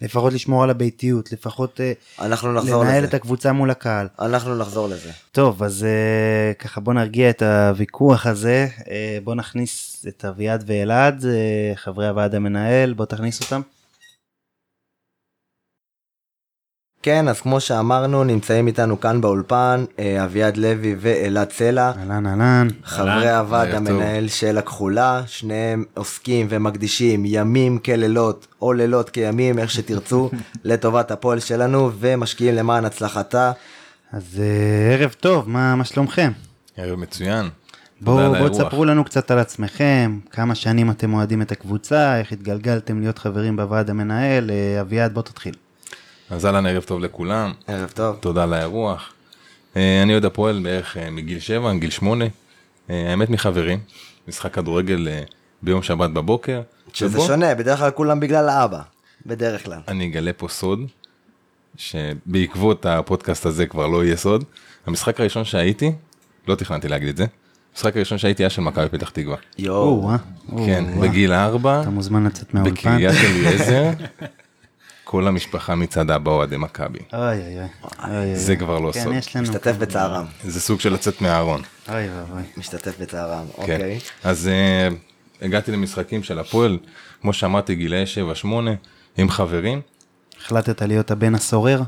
לפחות 0.00 0.32
לשמור 0.32 0.62
על 0.62 0.70
הביתיות 0.70 1.32
לפחות 1.32 1.80
אה, 1.80 1.92
אנחנו 2.20 2.52
נחזור 2.52 2.84
לנהל 2.84 2.98
לזה. 2.98 3.08
את 3.08 3.14
הקבוצה 3.14 3.52
מול 3.52 3.70
הקהל. 3.70 4.08
אנחנו 4.20 4.58
נחזור 4.58 4.88
לזה. 4.88 5.10
טוב 5.32 5.62
אז 5.62 5.86
uh, 5.86 6.54
ככה 6.62 6.80
בוא 6.80 6.92
נרגיע 6.92 7.30
את 7.30 7.42
הוויכוח 7.42 8.26
הזה 8.26 8.68
uh, 8.78 8.84
בוא 9.24 9.34
נכניס 9.34 10.04
את 10.08 10.24
אביעד 10.24 10.64
ואלעד 10.66 11.24
חברי 11.74 12.08
הוועד 12.08 12.34
המנהל 12.34 12.92
בוא 12.92 13.04
תכניס 13.04 13.40
אותם. 13.40 13.60
כן, 17.04 17.28
אז 17.28 17.40
כמו 17.40 17.60
שאמרנו, 17.60 18.24
נמצאים 18.24 18.66
איתנו 18.66 19.00
כאן 19.00 19.20
באולפן 19.20 19.84
אה, 19.98 20.24
אביעד 20.24 20.56
לוי 20.56 20.96
ואלעד 20.98 21.52
סלע. 21.52 21.92
אהלן 21.98 22.26
אהלן. 22.26 22.68
חברי 22.84 23.30
הוועד. 23.30 23.74
המנהל 23.74 24.28
של 24.28 24.58
הכחולה, 24.58 25.22
שניהם 25.26 25.84
עוסקים 25.94 26.46
ומקדישים 26.50 27.22
ימים 27.26 27.78
כלילות 27.78 28.46
או 28.62 28.72
לילות 28.72 29.10
כימים, 29.10 29.58
איך 29.58 29.70
שתרצו, 29.70 30.30
לטובת 30.64 31.10
הפועל 31.10 31.40
שלנו 31.40 31.90
ומשקיעים 31.98 32.54
למען 32.54 32.84
הצלחתה. 32.84 33.52
אז 34.12 34.22
uh, 34.36 34.92
ערב 34.92 35.14
טוב 35.20 35.48
מה, 35.48 35.76
מה 35.76 35.84
שלומכם? 35.84 36.32
ערב 36.76 36.98
מצוין. 36.98 37.48
בואו 38.00 38.34
בוא. 38.34 38.48
תספרו 38.48 38.84
לנו 38.84 39.04
קצת 39.04 39.30
על 39.30 39.38
עצמכם 39.38 40.18
כמה 40.30 40.54
שנים 40.54 40.90
אתם 40.90 41.14
אוהדים 41.14 41.42
את 41.42 41.52
הקבוצה 41.52 42.18
איך 42.18 42.32
התגלגלתם 42.32 43.00
להיות 43.00 43.18
חברים 43.18 43.56
בוועד 43.56 43.90
המנהל 43.90 44.50
uh, 44.50 44.80
אביעד 44.80 45.14
בוא 45.14 45.22
תתחיל. 45.22 45.54
אז 46.30 46.46
אהלן, 46.46 46.66
ערב 46.66 46.82
טוב 46.82 47.00
לכולם. 47.00 47.52
ערב 47.66 47.90
טוב. 47.94 48.16
תודה 48.20 48.42
על 48.42 48.52
האירוח. 48.52 49.12
אה, 49.76 50.02
אני 50.02 50.12
אוהד 50.12 50.24
הפועל 50.24 50.60
בערך 50.62 50.96
אה, 50.96 51.10
מגיל 51.10 51.40
7, 51.40 51.74
גיל 51.74 51.90
8. 51.90 52.24
אה, 52.90 53.10
האמת 53.10 53.30
מחברים. 53.30 53.78
משחק 54.28 54.54
כדורגל 54.54 55.08
ביום 55.62 55.82
שבת 55.82 56.10
בבוקר. 56.10 56.62
שזה 56.92 57.10
שבו 57.10 57.26
שונה, 57.26 57.54
בדרך 57.54 57.78
כלל 57.78 57.90
כולם 57.90 58.20
בגלל 58.20 58.48
האבא. 58.48 58.80
בדרך 59.26 59.64
כלל. 59.64 59.80
אני 59.88 60.06
אגלה 60.06 60.32
פה 60.32 60.48
סוד, 60.48 60.80
שבעקבות 61.76 62.86
הפודקאסט 62.86 63.46
הזה 63.46 63.66
כבר 63.66 63.86
לא 63.86 64.04
יהיה 64.04 64.16
סוד. 64.16 64.44
המשחק 64.86 65.20
הראשון 65.20 65.44
שהייתי, 65.44 65.92
לא 66.48 66.54
תכננתי 66.54 66.88
להגיד 66.88 67.08
את 67.08 67.16
זה, 67.16 67.26
המשחק 67.72 67.96
הראשון 67.96 68.18
שהייתי 68.18 68.42
היה 68.42 68.50
של 68.50 68.62
מכבי 68.62 68.88
פתח 68.88 69.10
תקווה. 69.10 69.36
יואו. 69.58 70.10
כן. 70.66 71.00
בגיל 71.00 71.32
4, 71.32 71.80
אתה 71.80 71.90
מוזמן 71.90 72.24
לצאת 72.26 72.54
מהאולפן. 72.54 72.74
בקריית 72.74 73.16
אליעזר, 73.24 73.90
כל 75.04 75.26
המשפחה 75.28 75.74
מצד 75.74 76.10
אבא 76.10 76.30
אוהדי 76.30 76.56
מכבי. 76.56 76.98
אוי 77.12 77.20
אוי 77.20 77.58
אוי. 77.58 77.66
אוי, 78.04 78.16
אוי. 78.16 78.36
זה 78.36 78.56
כבר 78.56 78.78
לא 78.78 78.92
כן, 78.92 79.04
סוד. 79.04 79.14
יש 79.14 79.36
לנו. 79.36 79.42
משתתף 79.42 79.76
בצערם. 79.76 80.24
זה 80.44 80.60
סוג 80.60 80.80
של 80.80 80.92
לצאת 80.92 81.20
מהארון. 81.20 81.62
אוי 81.88 82.08
ואבוי. 82.10 82.42
משתתף 82.56 83.00
בצערם, 83.00 83.46
כן. 83.56 83.62
אוקיי. 83.62 83.98
אז 84.24 84.50
uh, 84.50 84.94
הגעתי 85.44 85.72
למשחקים 85.72 86.22
של 86.22 86.38
הפועל, 86.38 86.78
כמו 87.22 87.32
שאמרתי, 87.32 87.74
גילאי 87.74 88.04
7-8, 88.44 88.46
עם 89.16 89.30
חברים, 89.30 89.80
החלטת 90.40 90.82
להיות 90.82 91.10
הבן 91.10 91.34
הסורר? 91.34 91.82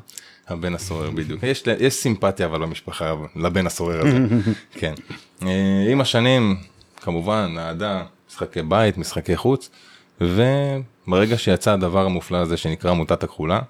הבן 0.48 0.74
הסורר 0.74 1.10
בדיוק. 1.10 1.42
יש, 1.42 1.62
יש 1.78 1.94
סימפתיה 1.94 2.46
אבל 2.46 2.62
במשפחה 2.62 3.14
לבן 3.36 3.66
הסורר 3.66 4.06
הזה. 4.06 4.18
כן. 4.80 4.94
Uh, 5.40 5.44
עם 5.90 6.00
השנים, 6.00 6.56
כמובן, 7.00 7.54
אהדה, 7.58 8.02
משחקי 8.30 8.62
בית, 8.62 8.98
משחקי 8.98 9.36
חוץ, 9.36 9.70
וברגע 10.20 11.38
שיצא 11.38 11.72
הדבר 11.72 12.04
המופלא 12.04 12.36
הזה 12.36 12.56
שנקרא 12.56 12.90
עמותת 12.90 13.22
הכחולה, 13.22 13.60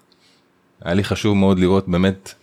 היה 0.82 0.94
לי 0.94 1.04
חשוב 1.04 1.36
מאוד 1.36 1.58
לראות 1.58 1.88
באמת 1.88 2.34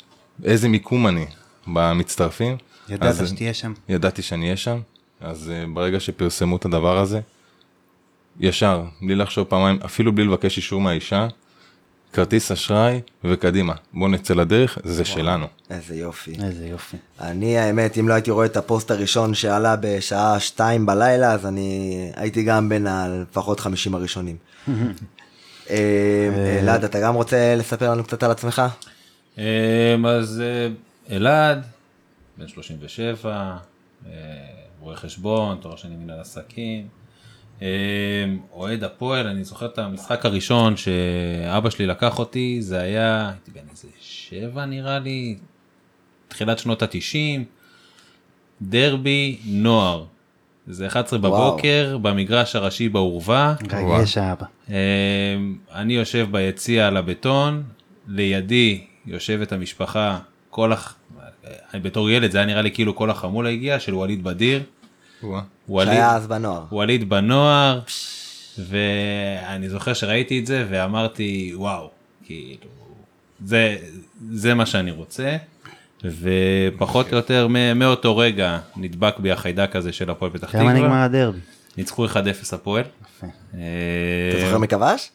איזה 0.44 0.70
מיקום 0.70 1.08
אני 1.08 1.26
במצטרפים. 1.68 2.58
ידעת 2.90 3.10
אז- 3.10 3.30
שתהיה 3.30 3.54
שם? 3.54 3.74
ידעתי 3.90 4.22
שאני 4.22 4.46
אהיה 4.46 4.58
שם, 4.58 4.80
אז 5.22 5.52
uh, 5.52 5.70
ברגע 5.74 6.00
שפרסמו 6.00 6.56
את 6.56 6.66
הדבר 6.66 6.98
הזה, 6.98 7.20
ישר, 8.40 8.84
בלי 9.02 9.16
לחשוב 9.16 9.48
פעמיים, 9.48 9.80
אפילו 9.86 10.16
בלי 10.16 10.24
לבקש 10.26 10.58
אישור 10.58 10.82
מהאישה, 10.82 11.28
כרטיס 12.14 12.52
אשראי 12.52 13.02
וקדימה, 13.24 13.74
בוא 13.94 14.10
נצא 14.10 14.34
לדרך, 14.34 14.78
זה 14.84 15.06
שלנו. 15.06 15.48
איזה 15.70 15.96
יופי. 15.96 16.36
איזה 16.44 16.68
יופי. 16.68 16.98
אני 17.22 17.58
האמת 17.58 17.98
אם 17.98 18.08
לא 18.08 18.14
הייתי 18.14 18.32
רואה 18.32 18.46
את 18.46 18.58
הפוסט 18.58 18.92
הראשון 18.92 19.34
שעלה 19.34 19.76
בשעה 19.80 20.40
שתיים 20.40 20.86
בלילה 20.86 21.32
אז 21.32 21.46
אני 21.46 22.12
הייתי 22.16 22.44
גם 22.44 22.70
בין 22.70 22.88
הלפחות 22.88 23.60
50 23.60 23.96
הראשונים. 23.96 24.36
אה, 25.70 26.60
אלעד 26.62 26.84
אתה 26.84 27.00
גם 27.00 27.16
רוצה 27.16 27.56
לספר 27.56 27.92
לנו 27.92 28.04
קצת 28.04 28.24
על 28.24 28.32
עצמך? 28.32 28.62
אמ, 29.38 29.44
אז 30.06 30.42
אה, 30.42 30.68
אלעד, 31.16 31.66
בן 32.38 32.48
37, 32.48 33.58
אה, 34.06 34.12
רואה 34.80 34.96
חשבון, 34.96 35.58
תואר 35.62 35.76
שני 35.76 35.96
מנהל 35.96 36.20
עסקים. 36.20 37.03
אמ, 37.62 37.68
אוהד 38.54 38.84
הפועל, 38.84 39.28
אני 39.28 39.44
זוכר 39.44 39.66
את 39.66 39.80
המשחק 39.80 40.26
הראשון 40.26 40.78
שאבא 40.78 41.70
שלי 41.70 41.88
לקח 41.88 42.20
אותי, 42.20 42.62
זה 42.62 42.80
היה, 42.80 43.30
הייתי 43.30 43.52
בן 43.52 43.70
איזה 43.72 43.88
שבע 44.02 44.66
נראה 44.66 45.00
לי, 45.00 45.38
תחילת 46.28 46.60
שנות 46.60 46.82
התשעים, 46.82 47.46
דרבי 48.62 49.38
נוער. 49.46 50.06
זה 50.68 50.88
11 50.88 51.20
וואו. 51.20 51.52
בבוקר 51.52 51.98
במגרש 52.02 52.56
הראשי 52.56 52.90
בעורווה. 52.90 53.56
רגש 53.72 54.18
האבא. 54.18 54.46
אמ, 54.70 54.76
אני 55.72 55.94
יושב 55.94 56.28
ביציע 56.32 56.88
על 56.88 56.98
הבטון, 56.98 57.64
לידי 58.08 58.86
יושבת 59.06 59.52
המשפחה, 59.52 60.20
כל 60.50 60.72
הח... 60.74 60.96
אני 61.74 61.82
בתור 61.82 62.10
ילד 62.10 62.32
זה 62.32 62.38
היה 62.38 62.48
נראה 62.48 62.62
לי 62.62 62.72
כאילו 62.72 62.96
כל 62.96 63.10
החמולה 63.10 63.50
הגיע 63.50 63.80
של 63.80 63.96
ווליד 63.96 64.24
בדיר. 64.24 64.64
שהיה 65.86 66.16
אז 66.16 66.28
בנוער. 66.28 66.64
ווליד 66.72 67.10
בנוער, 67.10 67.80
ואני 68.60 69.70
זוכר 69.70 69.94
שראיתי 69.94 70.40
את 70.40 70.46
זה 70.46 70.66
ואמרתי 70.70 71.52
וואו, 71.56 71.90
כאילו, 72.26 72.70
זה, 73.46 73.78
זה 74.32 74.54
מה 74.54 74.66
שאני 74.66 74.92
רוצה. 74.92 75.38
ופחות 76.22 77.12
או 77.12 77.18
יותר 77.18 77.48
מאותו 77.76 78.18
רגע 78.18 78.60
נדבק 78.76 79.20
בי 79.20 79.32
החיידק 79.32 79.76
הזה 79.76 79.94
של 79.94 80.10
הפועל 80.10 80.32
פתח 80.32 80.52
כמה 80.52 80.74
נגמר 80.74 80.86
תקווה. 80.86 81.04
הדרבי? 81.04 81.40
ניצחו 81.78 82.06
1-0 82.06 82.16
הפועל. 82.52 82.84
יפה. 83.02 83.28
אה, 83.54 83.60
אתה 84.30 84.46
זוכר 84.46 84.58
מי 84.58 84.68
כבש? 84.68 85.10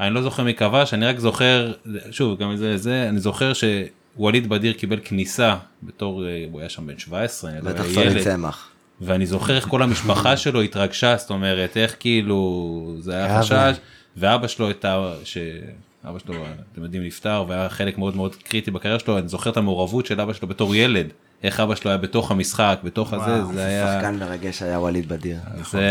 אני 0.00 0.14
לא 0.14 0.22
זוכר 0.22 0.42
מי 0.42 0.54
כבש, 0.54 0.94
אני 0.94 1.06
רק 1.06 1.18
זוכר, 1.18 1.72
שוב, 2.10 2.38
גם 2.38 2.56
זה, 2.56 2.76
זה, 2.76 3.06
אני 3.08 3.20
זוכר 3.20 3.52
שווליד 3.52 4.48
בדיר 4.48 4.72
קיבל 4.72 5.00
כניסה 5.04 5.56
בתור, 5.82 6.26
אה, 6.26 6.44
הוא 6.52 6.60
היה 6.60 6.68
שם 6.68 6.86
בן 6.86 6.98
17, 6.98 7.50
אני 7.50 7.64
לא 7.64 7.72
בטח 7.72 7.84
ילד, 7.90 8.22
צמח. 8.22 8.68
ואני 9.04 9.26
זוכר 9.26 9.56
איך 9.56 9.68
כל 9.68 9.82
המשפחה 9.82 10.36
שלו 10.42 10.62
התרגשה, 10.62 11.16
זאת 11.16 11.30
אומרת, 11.30 11.76
איך 11.76 11.96
כאילו, 12.00 12.96
זה 12.98 13.16
היה. 13.16 13.42
חשש, 13.42 13.76
ואבא 14.16 14.46
שלו 14.46 14.66
הייתה, 14.66 15.12
שאבא 15.24 16.18
שלו, 16.18 16.34
אתם 16.72 16.82
יודעים, 16.82 17.02
נפטר, 17.02 17.44
והיה 17.48 17.68
חלק 17.68 17.98
מאוד 17.98 18.16
מאוד 18.16 18.36
קריטי 18.36 18.70
בקריירה 18.70 18.98
שלו, 18.98 19.18
אני 19.18 19.28
זוכר 19.28 19.50
את 19.50 19.56
המעורבות 19.56 20.06
של 20.06 20.20
אבא 20.20 20.32
שלו 20.32 20.48
בתור 20.48 20.74
ילד, 20.74 21.06
איך 21.42 21.60
אבא 21.60 21.74
שלו 21.74 21.90
היה 21.90 21.98
בתוך 21.98 22.30
המשחק, 22.30 22.78
בתוך 22.84 23.12
הזה, 23.12 23.44
זה 23.54 23.64
היה... 23.64 24.00
שחקן 24.00 24.18
מרגש 24.18 24.62
היה 24.62 24.80
ווליד 24.80 25.08
בדיר. 25.08 25.36
זה 25.70 25.88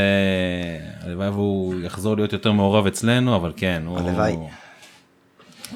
הלוואי 1.02 1.30
והוא 1.30 1.76
יחזור 1.84 2.16
להיות 2.16 2.34
יותר 2.34 2.52
מעורב 2.52 2.88
אצלנו 2.88 3.36
אבל 3.36 3.54
כן 3.56 3.84
הוא... 3.86 4.00
הלוואי. 4.00 4.36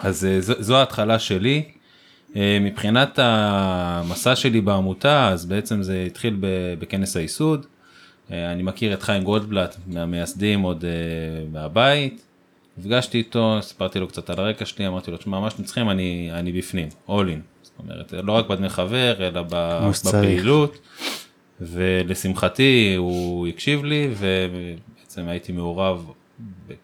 אז 0.02 0.26
אה, 0.26 0.42
זו, 0.42 0.54
זו 0.60 0.78
ההתחלה 0.78 1.20
שלי. 1.20 1.64
אה, 2.36 2.58
מבחינת 2.62 3.20
המסע 3.22 4.36
שלי 4.36 4.62
בעמותה 4.62 5.30
אז 5.30 5.46
בעצם 5.46 5.84
זה 5.84 6.04
התחיל 6.08 6.38
בכנס 6.80 7.18
הייסוד. 7.18 7.66
אה, 8.32 8.52
אני 8.52 8.64
מכיר 8.64 8.94
את 8.94 9.04
חיים 9.04 9.24
גולדבלט 9.24 9.76
מהמייסדים 9.88 10.62
עוד 10.62 10.86
אה, 10.86 10.90
מהבית. 11.52 12.22
נפגשתי 12.78 13.18
איתו 13.18 13.58
סיפרתי 13.62 14.00
לו 14.00 14.08
קצת 14.08 14.30
על 14.30 14.40
הרקע 14.40 14.66
שלי 14.66 14.88
אמרתי 14.88 15.12
לו 15.12 15.18
תשמע 15.18 15.40
מה 15.40 15.50
שאתם 15.50 15.64
צריכים 15.64 15.90
אני 15.90 16.30
אני 16.34 16.52
בפנים 16.52 16.88
all 17.08 17.12
in. 17.12 17.40
זאת 17.62 17.74
אומרת 17.80 18.14
לא 18.24 18.32
רק 18.32 18.48
בדמי 18.48 18.70
חבר 18.70 19.28
אלא 19.28 19.42
ב-. 19.50 19.90
בפעילות. 20.06 20.80
ולשמחתי 21.62 22.96
הוא 22.98 23.48
הקשיב 23.48 23.84
לי 23.84 24.10
ובעצם 24.18 25.28
הייתי 25.28 25.52
מעורב 25.52 26.12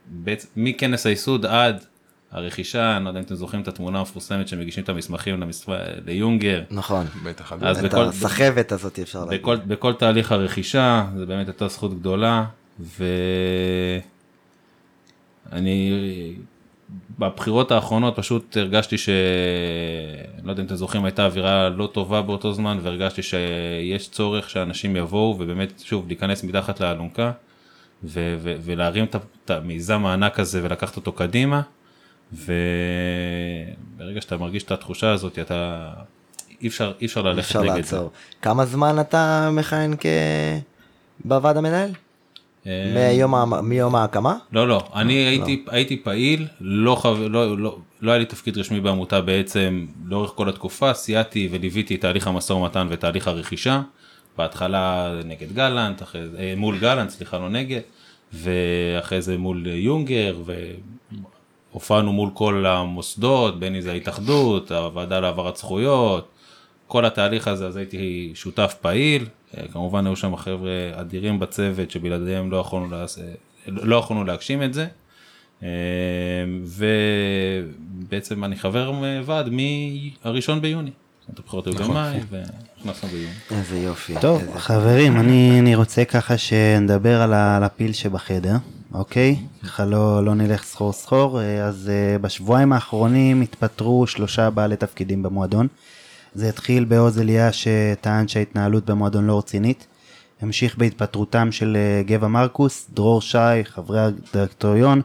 בעצם 0.05 0.47
מכנס 0.55 1.05
הייסוד 1.05 1.45
עד 1.45 1.85
הרכישה, 2.31 2.97
אני 2.97 3.03
לא 3.05 3.09
יודע 3.09 3.19
אם 3.19 3.25
אתם 3.25 3.35
זוכרים 3.35 3.61
את 3.61 3.67
התמונה 3.67 3.99
המפורסמת 3.99 4.47
שמגישים 4.47 4.83
את 4.83 4.89
המסמכים 4.89 5.41
למספר, 5.41 5.77
ליונגר, 6.05 6.63
נכון. 6.71 7.05
בטח, 7.23 7.53
אז 7.61 7.77
את 7.79 7.83
בכל- 7.91 8.01
הסחבת 8.03 8.71
הזאת 8.71 8.99
אפשר 8.99 9.25
להגיד. 9.25 9.41
בכל, 9.41 9.55
בכל 9.55 9.93
תהליך 9.93 10.31
הרכישה 10.31 11.05
זה 11.17 11.25
באמת 11.25 11.47
הייתה 11.47 11.67
זכות 11.67 11.99
גדולה 11.99 12.45
ואני 15.51 16.33
בבחירות 17.19 17.71
האחרונות 17.71 18.15
פשוט 18.15 18.57
הרגשתי 18.57 18.97
ש... 18.97 19.09
לא 20.43 20.51
יודע 20.51 20.61
אם 20.61 20.67
אתם 20.67 20.75
זוכרים 20.75 21.05
הייתה 21.05 21.25
אווירה 21.25 21.69
לא 21.69 21.89
טובה 21.93 22.21
באותו 22.21 22.53
זמן 22.53 22.77
והרגשתי 22.81 23.21
שיש 23.21 24.09
צורך 24.09 24.49
שאנשים 24.49 24.95
יבואו 24.95 25.35
ובאמת 25.39 25.79
שוב 25.85 26.07
להיכנס 26.07 26.43
מתחת 26.43 26.79
לאלונקה 26.79 27.31
ו- 28.03 28.35
ו- 28.39 28.55
ולהרים 28.61 29.05
את 29.45 29.49
המיזם 29.51 30.05
הענק 30.05 30.39
הזה 30.39 30.59
ולקחת 30.63 30.95
אותו 30.95 31.11
קדימה 31.11 31.61
וברגע 32.33 34.21
שאתה 34.21 34.37
מרגיש 34.37 34.63
את 34.63 34.71
התחושה 34.71 35.11
הזאת 35.11 35.39
אתה 35.39 35.89
אי 36.61 36.67
אפשר 36.67 36.91
אי 37.01 37.05
אפשר 37.05 37.21
ללכת 37.21 37.39
אפשר 37.39 37.61
נגד 37.61 37.71
זה. 37.71 37.77
לעצור. 37.77 38.11
כמה 38.41 38.65
זמן 38.65 38.99
אתה 38.99 39.49
מכהן 39.51 39.95
כ... 39.99 40.05
בוועד 41.25 41.57
המנהל? 41.57 41.89
אה, 42.67 43.11
מיום 43.13 43.53
מיום 43.63 43.95
ההקמה? 43.95 44.37
לא 44.51 44.67
לא 44.67 44.89
אני 44.95 45.13
הייתי 45.13 45.65
הייתי 45.67 45.97
פעיל 46.03 46.47
לא 46.61 46.95
חבר 46.95 47.27
לא 47.27 47.57
לא 47.57 47.77
לא 48.01 48.11
היה 48.11 48.19
לי 48.19 48.25
תפקיד 48.25 48.57
רשמי 48.57 48.79
בעמותה 48.79 49.21
בעצם 49.21 49.85
לאורך 50.05 50.31
כל 50.35 50.49
התקופה 50.49 50.93
סייעתי 50.93 51.49
וליוויתי 51.51 51.95
את 51.95 52.01
תהליך 52.01 52.27
המשא 52.27 52.53
ומתן 52.53 52.87
ותהליך 52.89 53.27
הרכישה. 53.27 53.81
בהתחלה 54.37 55.13
נגד 55.25 55.51
גלנט 55.53 56.01
אחרי 56.01 56.27
זה 56.27 56.37
אה, 56.39 56.53
מול 56.57 56.77
גלנט 56.77 57.09
סליחה 57.09 57.37
לא 57.37 57.49
נגד 57.49 57.81
ואחרי 58.33 59.21
זה 59.21 59.37
מול 59.37 59.67
יונגר 59.67 60.35
והופענו 61.71 62.13
מול 62.13 62.29
כל 62.33 62.65
המוסדות 62.65 63.59
בין 63.59 63.75
אם 63.75 63.81
זה 63.81 63.91
ההתאחדות 63.91 64.71
הוועדה 64.71 65.19
להעברת 65.19 65.57
זכויות 65.57 66.27
כל 66.87 67.05
התהליך 67.05 67.47
הזה 67.47 67.67
אז 67.67 67.75
הייתי 67.75 68.31
שותף 68.35 68.75
פעיל 68.81 69.25
אה, 69.57 69.63
כמובן 69.73 70.05
היו 70.07 70.15
שם 70.15 70.35
חבר'ה 70.35 70.71
אדירים 70.93 71.39
בצוות 71.39 71.91
שבלעדיהם 71.91 72.51
לא 72.51 72.57
יכולנו, 72.57 72.89
לעש... 72.91 73.17
אה, 73.17 73.23
לא 73.67 73.95
יכולנו 73.95 74.23
להגשים 74.23 74.63
את 74.63 74.73
זה. 74.73 74.87
אה, 75.63 75.67
ובעצם 78.03 78.43
אני 78.43 78.55
חבר 78.55 78.91
ועד 79.25 79.49
מהראשון 80.23 80.61
ביוני. 80.61 80.91
זאת 81.19 81.27
אומרת, 81.29 81.39
הבחירות 81.39 81.67
היו 81.67 81.75
במאי 81.75 82.19
ונכנסנו 82.29 83.09
ביוני. 83.09 83.33
איזה 83.51 83.77
יופי. 83.79 84.13
טוב, 84.21 84.41
איזה- 84.41 84.59
חברים, 84.59 85.17
אני, 85.17 85.59
אני 85.59 85.75
רוצה 85.75 86.05
ככה 86.05 86.37
שנדבר 86.37 87.21
על 87.21 87.33
הפיל 87.63 87.93
שבחדר, 87.93 88.55
אוקיי? 88.93 89.35
ככה 89.63 89.85
לא, 89.85 90.25
לא 90.25 90.35
נלך 90.35 90.63
סחור 90.63 90.93
סחור. 90.93 91.41
אה, 91.41 91.65
אז 91.65 91.89
אה, 91.93 92.17
בשבועיים 92.17 92.73
האחרונים 92.73 93.41
התפטרו 93.41 94.07
שלושה 94.07 94.49
בעלי 94.49 94.75
תפקידים 94.75 95.23
במועדון. 95.23 95.67
זה 96.33 96.49
התחיל 96.49 96.85
בעוז 96.85 97.19
אליה 97.19 97.49
שטען 97.51 98.27
שההתנהלות 98.27 98.85
במועדון 98.85 99.27
לא 99.27 99.37
רצינית. 99.37 99.87
המשיך 100.41 100.77
בהתפטרותם 100.77 101.51
של 101.51 101.77
אה, 101.77 102.03
גבע 102.03 102.27
מרקוס, 102.27 102.87
דרור 102.93 103.21
שי, 103.21 103.63
חברי 103.63 103.99
הדירקטוריון. 103.99 105.01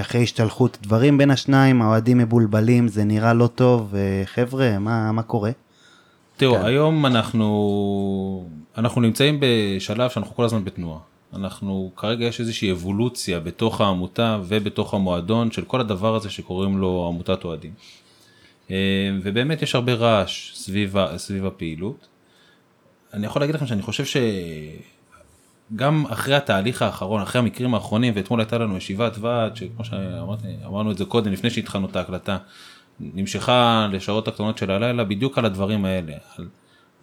אחרי 0.00 0.22
השתלחות 0.22 0.78
דברים 0.82 1.18
בין 1.18 1.30
השניים, 1.30 1.82
האוהדים 1.82 2.18
מבולבלים, 2.18 2.88
זה 2.88 3.04
נראה 3.04 3.34
לא 3.34 3.46
טוב. 3.46 3.94
חבר'ה, 4.24 4.78
מה, 4.78 5.12
מה 5.12 5.22
קורה? 5.22 5.50
תראו, 6.36 6.54
כן. 6.54 6.64
היום 6.64 7.06
אנחנו, 7.06 8.44
אנחנו 8.78 9.00
נמצאים 9.00 9.40
בשלב 9.40 10.10
שאנחנו 10.10 10.36
כל 10.36 10.44
הזמן 10.44 10.64
בתנועה. 10.64 10.98
אנחנו, 11.34 11.92
כרגע 11.96 12.24
יש 12.26 12.40
איזושהי 12.40 12.72
אבולוציה 12.72 13.40
בתוך 13.40 13.80
העמותה 13.80 14.38
ובתוך 14.44 14.94
המועדון 14.94 15.50
של 15.50 15.64
כל 15.64 15.80
הדבר 15.80 16.14
הזה 16.14 16.30
שקוראים 16.30 16.78
לו 16.78 17.06
עמותת 17.08 17.44
אוהדים. 17.44 17.72
אה, 18.70 19.10
ובאמת 19.22 19.62
יש 19.62 19.74
הרבה 19.74 19.94
רעש 19.94 20.52
סביב, 20.54 20.94
סביב 21.16 21.46
הפעילות. 21.46 22.08
אני 23.14 23.26
יכול 23.26 23.42
להגיד 23.42 23.54
לכם 23.54 23.66
שאני 23.66 23.82
חושב 23.82 24.04
שגם 25.74 26.06
אחרי 26.06 26.34
התהליך 26.34 26.82
האחרון, 26.82 27.22
אחרי 27.22 27.38
המקרים 27.38 27.74
האחרונים, 27.74 28.12
ואתמול 28.16 28.40
הייתה 28.40 28.58
לנו 28.58 28.76
ישיבת 28.76 29.18
ועד, 29.18 29.56
שכמו 29.56 29.84
שאמרתי, 29.84 30.48
אמרנו 30.66 30.90
את 30.90 30.98
זה 30.98 31.04
קודם, 31.04 31.32
לפני 31.32 31.50
שהתחלנו 31.50 31.86
את 31.86 31.96
ההקלטה, 31.96 32.38
נמשכה 33.00 33.88
לשעות 33.92 34.28
הקטנות 34.28 34.58
של 34.58 34.70
הלילה 34.70 35.04
בדיוק 35.04 35.38
על 35.38 35.44
הדברים 35.44 35.84
האלה. 35.84 36.12
על 36.38 36.48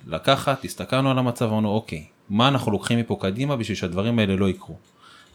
לקחת, 0.08 0.66
הסתכלנו 0.66 1.12
על 1.12 1.18
המצב, 1.18 1.46
אמרנו 1.46 1.70
אוקיי, 1.70 2.06
מה 2.30 2.48
אנחנו 2.48 2.72
לוקחים 2.72 3.00
מפה 3.00 3.18
קדימה 3.22 3.56
בשביל 3.56 3.78
שהדברים 3.78 4.20
האלה 4.20 4.36
לא 4.36 4.50
יקרו. 4.50 4.78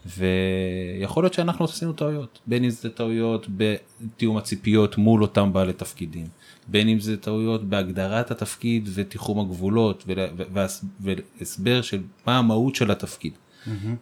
ויכול 0.06 1.24
להיות 1.24 1.34
שאנחנו 1.34 1.64
עשינו 1.64 1.92
טעויות, 1.92 2.38
בין 2.46 2.64
אם 2.64 2.70
זה 2.70 2.90
טעויות 2.90 3.46
בתיאום 3.56 4.36
הציפיות 4.36 4.98
מול 4.98 5.22
אותם 5.22 5.52
בעלי 5.52 5.72
תפקידים, 5.72 6.26
בין 6.68 6.88
אם 6.88 7.00
זה 7.00 7.16
טעויות 7.16 7.64
בהגדרת 7.64 8.30
התפקיד 8.30 8.88
ותיחום 8.94 9.40
הגבולות 9.40 10.04
והסבר 10.52 11.82
של 11.82 12.02
מה 12.26 12.38
המהות 12.38 12.74
של 12.74 12.90
התפקיד. 12.90 13.32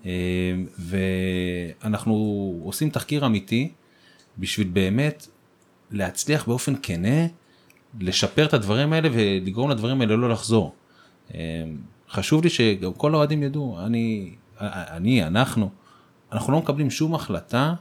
אה, 0.07 0.11
ואנחנו 1.83 2.15
עושים 2.65 2.91
תחקיר 2.91 3.27
אמיתי 3.27 3.71
בשביל 4.39 4.69
באמת 4.73 5.27
להצליח 5.91 6.49
באופן 6.49 6.75
כנה 6.83 7.27
לשפר 8.01 8.45
את 8.45 8.55
הדברים 8.55 8.93
האלה 8.93 9.09
ולגרום 9.13 9.71
לדברים 9.71 10.01
האלה 10.01 10.17
לא 10.17 10.29
לחזור. 10.31 10.75
אה, 11.35 11.41
חשוב 12.11 12.45
לי 12.45 12.51
שגם 12.51 12.93
כל 12.93 13.15
האוהדים 13.15 13.43
ידעו, 13.43 13.79
אני, 13.87 14.35
אני, 14.61 15.25
אנחנו, 15.27 15.71
אנחנו 16.33 16.53
לא 16.53 16.59
מקבלים 16.59 16.91
שום 16.91 17.15
החלטה 17.15 17.75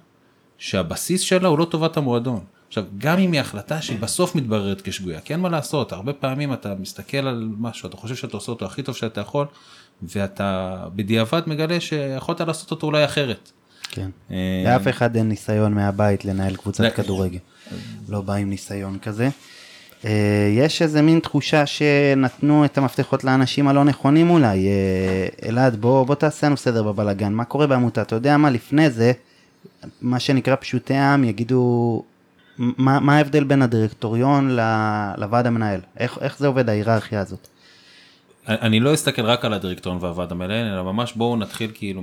שהבסיס 0.58 1.22
שלה 1.22 1.48
הוא 1.48 1.60
לא 1.60 1.66
טובת 1.66 1.98
המועדון. 1.98 2.44
עכשיו, 2.68 2.86
גם 2.98 3.20
אם 3.20 3.32
היא 3.32 3.42
החלטה 3.42 3.82
שבסוף 3.82 4.36
מתבררת 4.36 4.82
כשגויה, 4.82 5.22
כי 5.22 5.34
אין 5.34 5.40
מה 5.40 5.50
לעשות, 5.50 5.92
הרבה 5.92 6.14
פעמים 6.14 6.54
אתה 6.54 6.76
מסתכל 6.80 7.18
על 7.18 7.50
משהו, 7.58 7.90
אתה 7.90 7.98
חושב 7.98 8.16
שאתה 8.16 8.38
עושה 8.38 8.52
אותו 8.52 8.66
הכי 8.66 8.84
טוב 8.84 8.96
שאתה 8.96 9.22
יכול, 9.22 9.46
ואתה 10.04 10.78
בדיעבד 10.96 11.42
מגלה 11.48 11.80
שיכולת 11.80 12.42
לעשות 12.42 12.72
אותו 12.72 12.88
אולי 12.88 13.06
אחרת. 13.06 13.52
כן. 13.90 14.10
אה, 14.32 14.64
לאף 14.66 14.88
אחד 14.88 15.16
אין 15.16 15.30
ניסיון 15.30 15.74
מהבית 15.74 16.26
לנהל 16.26 16.56
קבוצת. 16.56 16.96
כדורגל. 16.96 17.40
לא 18.10 18.22
בא 18.22 18.34
עם 18.34 18.50
ניסיון 18.50 19.00
כזה. 19.00 19.30
אה, 20.06 20.12
יש 20.58 20.82
איזה 20.82 21.02
מין 21.02 21.20
תחושה 21.20 21.66
שנתנו 21.66 22.66
את 22.66 22.78
המפתחות 22.78 23.24
לאנשים 23.24 23.68
הלא 23.68 23.84
נכונים 23.84 24.30
אולי. 24.30 24.68
אה, 24.68 25.50
אלעד, 25.50 25.76
בוא, 25.76 26.04
בוא 26.06 26.16
תעשה 26.16 26.48
לנו 26.48 26.58
סדר 26.58 26.84
בבלאגן. 26.84 27.34
מה 27.34 27.46
קורה 27.46 27.68
בעמותה? 27.68 28.02
אתה 28.02 28.16
יודע 28.16 28.38
מה, 28.38 28.50
לפני 28.50 28.90
זה, 28.90 29.12
מה 30.02 30.20
שנקרא 30.20 30.56
פשוטי 30.60 30.94
העם 30.94 31.24
יגידו, 31.24 32.04
מה, 32.58 33.00
מה 33.00 33.18
ההבדל 33.18 33.44
בין 33.44 33.62
הדירקטוריון 33.62 34.58
לוועד 35.18 35.48
המנהל? 35.48 35.80
איך, 36.00 36.18
איך 36.22 36.40
זה 36.40 36.48
עובד 36.48 36.70
ההיררכיה 36.70 37.22
הזאת? 37.22 37.48
אני 38.48 38.80
לא 38.80 38.94
אסתכל 38.94 39.22
רק 39.22 39.46
על 39.46 39.54
הדירקטוריון 39.54 40.04
והוועד 40.04 40.32
המנהל, 40.32 40.74
אלא 40.74 40.84
ממש 40.84 41.14
בואו 41.14 41.36
נתחיל 41.36 41.72
כאילו 41.74 42.02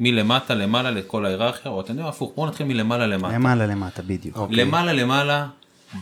מלמטה 0.00 0.54
למעלה 0.54 0.90
לכל 0.90 1.26
ההיררכיה, 1.26 1.72
או 1.72 1.80
אתם 1.80 1.90
יודעים 1.90 2.08
הפוך, 2.08 2.32
בואו 2.34 2.46
נתחיל 2.46 2.66
מלמעלה 2.66 3.06
למטה. 3.06 3.34
למעלה 3.34 3.66
למטה 3.66 4.02
בדיוק. 4.02 4.36
אוקיי. 4.36 4.56
למעלה 4.56 4.92
למעלה, 4.92 5.46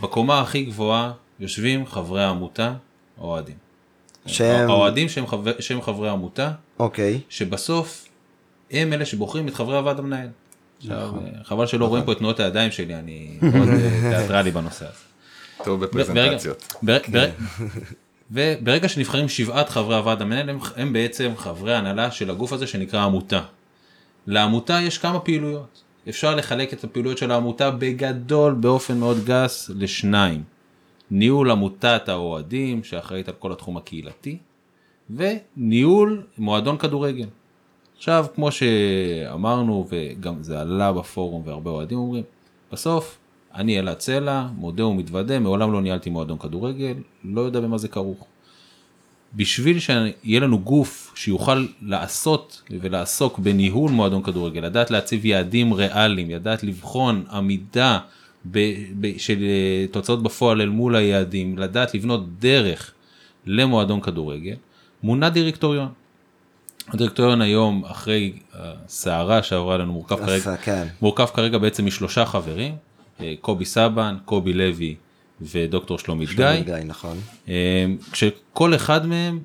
בקומה 0.01 0.41
הכי 0.41 0.65
גבוהה, 0.65 1.13
יושבים 1.41 1.87
חברי 1.87 2.25
העמותה, 2.25 2.73
האוהדים. 3.19 3.55
שהם, 4.27 4.71
האוהדים 4.71 5.09
שהם, 5.09 5.27
חבר, 5.27 5.53
שהם 5.61 5.83
חברי 5.83 6.09
עמותה, 6.09 6.51
אוקיי, 6.79 7.21
שבסוף 7.29 8.09
הם 8.71 8.93
אלה 8.93 9.05
שבוחרים 9.07 9.49
את 9.49 9.55
חברי 9.55 9.77
הוועד 9.77 9.99
המנהל. 9.99 10.29
עכשיו, 10.79 11.07
נכון. 11.07 11.25
חבל 11.45 11.67
שלא 11.67 11.85
רואים 11.87 12.05
פה 12.05 12.13
את 12.13 12.19
תנועות 12.19 12.41
הידיים 12.41 12.71
שלי, 12.71 12.95
אני 12.95 13.37
מאוד 13.55 13.69
תיאטרלי 14.11 14.51
בנושא 14.51 14.85
הזה. 14.85 14.95
טוב 15.65 15.81
ברגע- 15.85 15.93
בפרזנטציות. 16.05 16.75
בר- 16.83 16.99
בר- 17.13 17.31
וברגע 18.31 18.89
שנבחרים 18.89 19.29
שבעת 19.29 19.69
חברי 19.69 19.97
הוועד 19.97 20.23
המנהל 20.23 20.51
הם, 20.51 20.59
הם 20.77 20.93
בעצם 20.93 21.33
חברי 21.37 21.75
הנהלה 21.75 22.11
של 22.11 22.31
הגוף 22.31 22.53
הזה 22.53 22.67
שנקרא 22.67 23.03
עמותה. 23.05 23.41
לעמותה 24.27 24.79
יש 24.83 24.99
כמה 24.99 25.21
פעילויות. 25.21 25.83
אפשר 26.09 26.35
לחלק 26.35 26.73
את 26.73 26.85
הפעילויות 26.85 27.19
של 27.19 27.31
העמותה 27.31 27.71
בגדול 27.71 28.55
באופן 28.55 28.99
מאוד 28.99 29.25
גס 29.25 29.71
לשניים. 29.75 30.43
ניהול 31.11 31.51
עמותת 31.51 32.09
האוהדים 32.09 32.85
שאחראית 32.85 33.29
על 33.29 33.35
כל 33.39 33.53
התחום 33.53 33.77
הקהילתי 33.77 34.39
וניהול 35.11 36.23
מועדון 36.39 36.79
כדורגל. 36.79 37.27
עכשיו 37.97 38.27
כמו 38.35 38.53
שאמרנו 38.53 39.87
וגם 39.91 40.43
זה 40.43 40.61
עלה 40.61 40.93
בפורום 40.93 41.43
והרבה 41.45 41.71
אוהדים 41.71 41.99
אומרים 41.99 42.25
בסוף 42.73 43.19
אני 43.55 43.79
אלעד 43.79 44.01
סלע 44.01 44.47
מודה 44.57 44.87
ומתוודה 44.87 45.39
מעולם 45.39 45.73
לא 45.73 45.83
ניהלתי 45.83 46.11
מועדון 46.11 46.39
כדורגל 46.39 46.95
לא 47.25 47.41
יודע 47.41 47.61
במה 47.61 47.79
זה 47.79 47.89
כרוך. 47.89 48.27
בשביל 49.35 49.79
שיהיה 49.79 50.41
לנו 50.41 50.59
גוף 50.59 51.13
שיוכל 51.15 51.67
לעשות 51.83 52.63
ולעסוק 52.81 53.39
בניהול 53.39 53.91
מועדון 53.91 54.23
כדורגל 54.23 54.61
לדעת 54.61 54.91
להציב 54.91 55.27
יעדים 55.27 55.73
ריאליים 55.73 56.31
לדעת 56.31 56.63
לבחון 56.63 57.25
עמידה 57.31 57.99
ב, 58.45 58.59
ב, 59.01 59.19
של 59.19 59.43
אה, 59.43 59.87
תוצאות 59.91 60.23
בפועל 60.23 60.61
אל 60.61 60.69
מול 60.69 60.97
היעדים 60.97 61.59
לדעת 61.59 61.95
לבנות 61.95 62.39
דרך 62.39 62.93
למועדון 63.47 64.01
כדורגל 64.01 64.57
מונה 65.03 65.31
דירקטוריון. 65.31 65.89
הדירקטוריון 66.89 67.41
היום 67.41 67.85
אחרי 67.85 68.33
הסערה 68.53 69.43
שעברה 69.43 69.79
לנו 69.79 69.93
מורכב 69.93 70.27
כרגע, 70.27 70.57
כן, 70.57 70.87
מורכב 71.03 71.27
כרגע 71.27 71.59
בעצם 71.59 71.87
משלושה 71.87 72.25
חברים, 72.25 72.75
אה, 73.21 73.35
קובי 73.41 73.65
סבן, 73.65 74.17
קובי 74.25 74.53
לוי 74.53 74.95
ודוקטור 75.41 75.99
שלומית 75.99 76.29
גיא, 76.29 76.37
שלומית 76.37 76.67
גיא, 76.67 76.75
נכון, 76.85 77.19
אה, 77.49 77.87
כשכל 78.13 78.75
אחד 78.75 79.07
מהם 79.07 79.39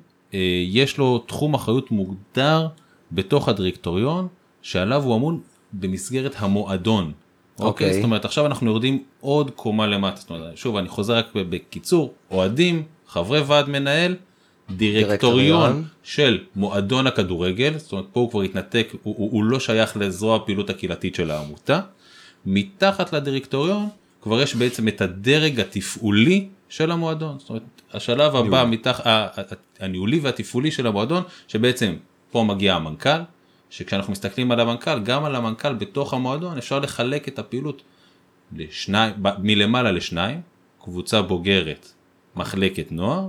יש 0.66 0.98
לו 0.98 1.18
תחום 1.18 1.54
אחריות 1.54 1.90
מוגדר 1.90 2.68
בתוך 3.12 3.48
הדירקטוריון 3.48 4.28
שעליו 4.62 5.02
הוא 5.02 5.16
אמון 5.16 5.40
במסגרת 5.72 6.34
המועדון. 6.38 7.12
אוקיי. 7.60 7.94
זאת 7.94 8.04
אומרת 8.04 8.24
עכשיו 8.24 8.46
אנחנו 8.46 8.66
יורדים 8.66 9.02
עוד 9.20 9.50
קומה 9.50 9.86
למטה, 9.86 10.20
זאת 10.20 10.30
אומרת, 10.30 10.56
שוב 10.56 10.76
אני 10.76 10.88
חוזר 10.88 11.16
רק 11.16 11.26
בקיצור, 11.34 12.12
אוהדים, 12.30 12.82
חברי 13.08 13.40
ועד 13.40 13.68
מנהל, 13.68 14.16
דירקטוריון. 14.70 15.84
של 16.02 16.38
מועדון 16.56 17.06
הכדורגל, 17.06 17.78
זאת 17.78 17.92
אומרת 17.92 18.04
פה 18.12 18.20
הוא 18.20 18.30
כבר 18.30 18.42
התנתק, 18.42 18.88
הוא, 19.02 19.14
הוא, 19.18 19.32
הוא 19.32 19.44
לא 19.44 19.60
שייך 19.60 19.96
לזרוע 19.96 20.36
הפעילות 20.36 20.70
הקהילתית 20.70 21.14
של 21.14 21.30
העמותה, 21.30 21.80
מתחת 22.46 23.12
לדירקטוריון 23.12 23.88
כבר 24.22 24.42
יש 24.42 24.54
בעצם 24.54 24.88
את 24.88 25.00
הדרג 25.00 25.60
התפעולי 25.60 26.48
של 26.68 26.90
המועדון, 26.90 27.38
זאת 27.38 27.48
אומרת 27.48 27.62
השלב 27.92 28.36
הבא 28.36 28.64
מתח... 28.68 29.00
הניהולי 29.80 30.18
והתפעולי 30.18 30.70
של 30.70 30.86
המועדון 30.86 31.22
שבעצם 31.48 31.94
פה 32.30 32.44
מגיע 32.44 32.74
המנכ"ל, 32.74 33.20
שכשאנחנו 33.76 34.12
מסתכלים 34.12 34.52
על 34.52 34.60
המנכ"ל, 34.60 35.00
גם 35.00 35.24
על 35.24 35.36
המנכ"ל 35.36 35.74
בתוך 35.74 36.14
המועדון 36.14 36.58
אפשר 36.58 36.78
לחלק 36.78 37.28
את 37.28 37.38
הפעילות 37.38 37.82
לשניים, 38.56 39.14
ב- 39.22 39.38
מלמעלה 39.38 39.92
לשניים, 39.92 40.40
קבוצה 40.82 41.22
בוגרת, 41.22 41.92
מחלקת 42.36 42.92
נוער, 42.92 43.28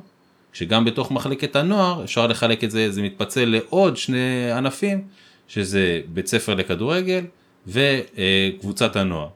שגם 0.54 0.86
בתוך 0.86 1.12
מחלקת 1.12 1.56
הנוער 1.56 2.04
אפשר 2.04 2.28
לחלק 2.28 2.64
את 2.64 2.72
זה, 2.72 2.92
זה 2.92 3.02
מתפצל 3.02 3.46
לעוד 3.46 3.98
שני 3.98 4.52
ענפים, 4.52 5.08
שזה 5.48 6.02
בית 6.14 6.28
ספר 6.28 6.56
לכדורגל 6.56 7.26
וקבוצת 7.68 8.96
הנוער, 8.96 9.30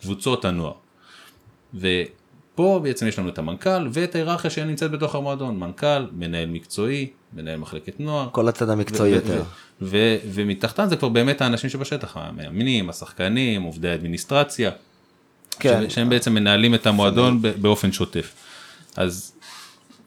קבוצות 0.00 0.44
הנוער. 0.44 0.74
ופה 1.74 2.80
בעצם 2.82 3.06
יש 3.06 3.18
לנו 3.18 3.28
את 3.28 3.38
המנכ"ל 3.38 3.88
ואת 3.92 4.14
ההיררכיה 4.14 4.50
שנמצאת 4.50 4.90
בתוך 4.90 5.14
המועדון, 5.14 5.58
מנכ"ל, 5.58 6.06
מנהל 6.12 6.48
מקצועי, 6.48 7.10
מנהל 7.32 7.58
מחלקת 7.58 8.00
נוער. 8.00 8.28
כל 8.32 8.48
הצד 8.48 8.68
המקצועי 8.68 9.12
ו- 9.12 9.14
יותר, 9.14 9.42
ו- 9.42 9.63
ו- 9.82 10.16
ומתחתן 10.32 10.88
זה 10.88 10.96
כבר 10.96 11.08
באמת 11.08 11.40
האנשים 11.40 11.70
שבשטח, 11.70 12.16
המאמנים, 12.16 12.90
השחקנים, 12.90 13.62
עובדי 13.62 13.88
האדמיניסטרציה, 13.90 14.70
כן, 15.60 15.84
ש- 15.90 15.94
שהם 15.94 16.08
בעצם 16.08 16.34
מנהלים 16.34 16.74
את 16.74 16.86
המועדון 16.86 17.42
באופן 17.60 17.92
שוטף. 17.92 18.34
אז 18.96 19.32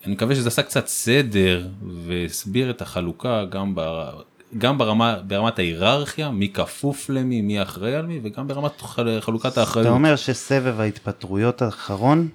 אני 0.05 0.13
מקווה 0.13 0.36
שזה 0.36 0.47
עשה 0.47 0.61
קצת 0.61 0.88
סדר 0.88 1.68
והסביר 2.05 2.70
את 2.70 2.82
החלוקה 2.82 3.45
גם, 3.49 3.72
ב- 3.76 4.09
גם 4.57 4.78
ברמה, 4.78 5.18
ברמת 5.28 5.59
ההיררכיה, 5.59 6.30
מי 6.32 6.49
כפוף 6.49 7.09
למי, 7.09 7.41
מי 7.41 7.61
אחראי 7.61 7.95
על 7.95 8.05
מי, 8.05 8.20
וגם 8.24 8.47
ברמת 8.47 8.82
חל- 8.82 9.18
חלוקת 9.22 9.51
אתה 9.53 9.59
האחריות. 9.61 9.88
אומר 9.88 10.15
שסבב 10.15 10.80
ההתפטרויות 10.80 11.61
האחרון 11.61 12.28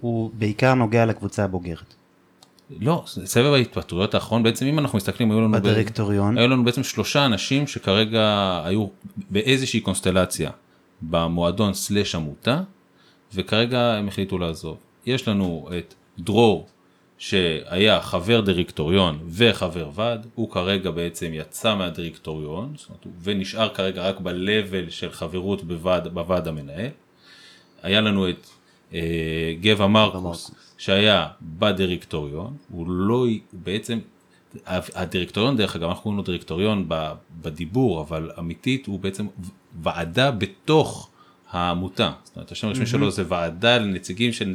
הוא 0.00 0.30
בעיקר 0.34 0.74
נוגע 0.74 1.06
לקבוצה 1.06 1.44
הבוגרת. 1.44 1.94
לא, 2.80 3.02
סבב 3.06 3.52
ההתפטרויות 3.52 4.14
האחרון, 4.14 4.42
בעצם 4.42 4.66
אם 4.66 4.78
אנחנו 4.78 4.96
מסתכלים, 4.96 5.30
היו 5.30 5.40
לנו, 5.40 5.52
ב- 5.52 5.56
בדירקטוריון. 5.56 6.38
היו 6.38 6.48
לנו 6.48 6.64
בעצם 6.64 6.82
שלושה 6.82 7.26
אנשים 7.26 7.66
שכרגע 7.66 8.60
היו 8.64 8.86
באיזושהי 9.30 9.80
קונסטלציה 9.80 10.50
במועדון 11.02 11.74
סלאש 11.74 12.14
עמותה, 12.14 12.62
וכרגע 13.34 13.94
הם 13.94 14.08
החליטו 14.08 14.38
לעזוב. 14.38 14.76
יש 15.06 15.28
לנו 15.28 15.68
את 15.78 15.94
דרור, 16.18 16.66
שהיה 17.18 18.00
חבר 18.00 18.40
דירקטוריון 18.40 19.18
וחבר 19.28 19.90
ועד, 19.94 20.26
הוא 20.34 20.50
כרגע 20.50 20.90
בעצם 20.90 21.30
יצא 21.32 21.74
מהדירקטוריון, 21.74 22.74
אומרת, 22.88 23.06
ונשאר 23.22 23.68
כרגע 23.74 24.08
רק 24.08 24.20
ב-level 24.20 24.90
של 24.90 25.10
חברות 25.10 25.64
בוועד, 25.64 26.08
בוועד 26.08 26.48
המנהל. 26.48 26.88
היה 27.82 28.00
לנו 28.00 28.28
את 28.28 28.46
אה, 28.94 29.54
גבע 29.60 29.86
מרקוס. 29.86 30.50
שהיה 30.78 31.26
בדירקטוריון, 31.42 32.56
הוא 32.70 32.86
לא, 32.88 33.14
הוא 33.14 33.28
בעצם, 33.52 33.98
הדירקטוריון 34.66 35.56
דרך 35.56 35.76
אגב, 35.76 35.88
אנחנו 35.88 36.02
קוראים 36.02 36.16
לו 36.16 36.22
דירקטוריון 36.24 36.88
בדיבור, 37.40 38.00
אבל 38.00 38.30
אמיתית 38.38 38.86
הוא 38.86 39.00
בעצם 39.00 39.26
ועדה 39.82 40.30
בתוך 40.30 41.08
העמותה. 41.50 42.12
זאת 42.24 42.36
אומרת, 42.36 42.52
השם 42.52 42.68
הרשמי 42.68 42.86
שלו 42.86 43.10
זה 43.10 43.22
ועדה 43.28 43.78
לנציגים 43.78 44.32
של, 44.32 44.54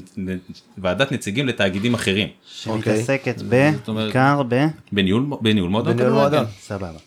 ועדת 0.77 1.11
נציגים 1.11 1.47
לתאגידים 1.47 1.93
אחרים. 1.93 2.27
שמתעסקת 2.45 3.41
אומרת- 3.87 4.05
בעיקר 4.05 4.41
ב... 4.47 4.65
בניהול, 4.91 5.25
בניהול 5.41 5.69
מועדון 5.69 5.93
בניהול. 5.93 6.13
מועדון. 6.13 6.45
סבבה. 6.59 6.99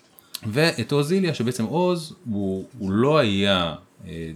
ואת 0.46 0.92
עוז 0.92 1.12
איליה 1.12 1.34
שבעצם 1.34 1.64
עוז 1.64 2.14
הוא, 2.30 2.64
הוא 2.78 2.90
לא 2.90 3.18
היה 3.18 3.74
אה, 4.06 4.30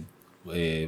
אה, 0.51 0.85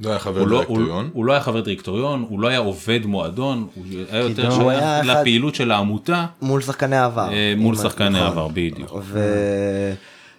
לא 0.00 0.10
היה 0.10 0.18
חבר 0.18 0.40
הוא 0.40 0.48
לא, 0.48 0.56
הוא, 0.56 0.64
דירקטוריון. 0.76 1.10
הוא 1.12 1.24
לא 1.24 1.32
היה 1.32 1.40
חבר 1.40 1.60
דירקטוריון, 1.60 2.26
הוא 2.28 2.40
לא 2.40 2.48
היה 2.48 2.58
עובד 2.58 3.00
מועדון, 3.06 3.66
הוא 3.74 3.84
היה 4.10 4.22
יותר 4.22 4.50
שייך 4.50 4.82
אחד- 4.82 5.02
לפעילות 5.06 5.54
של 5.54 5.70
העמותה 5.70 6.26
מול 6.42 6.60
שחקני 6.62 6.96
העבר, 6.96 7.32
אה, 7.32 7.54
מול 7.56 7.76
שחקני 7.76 8.08
נכון. 8.08 8.20
העבר, 8.22 8.48
בדיוק. 8.48 8.92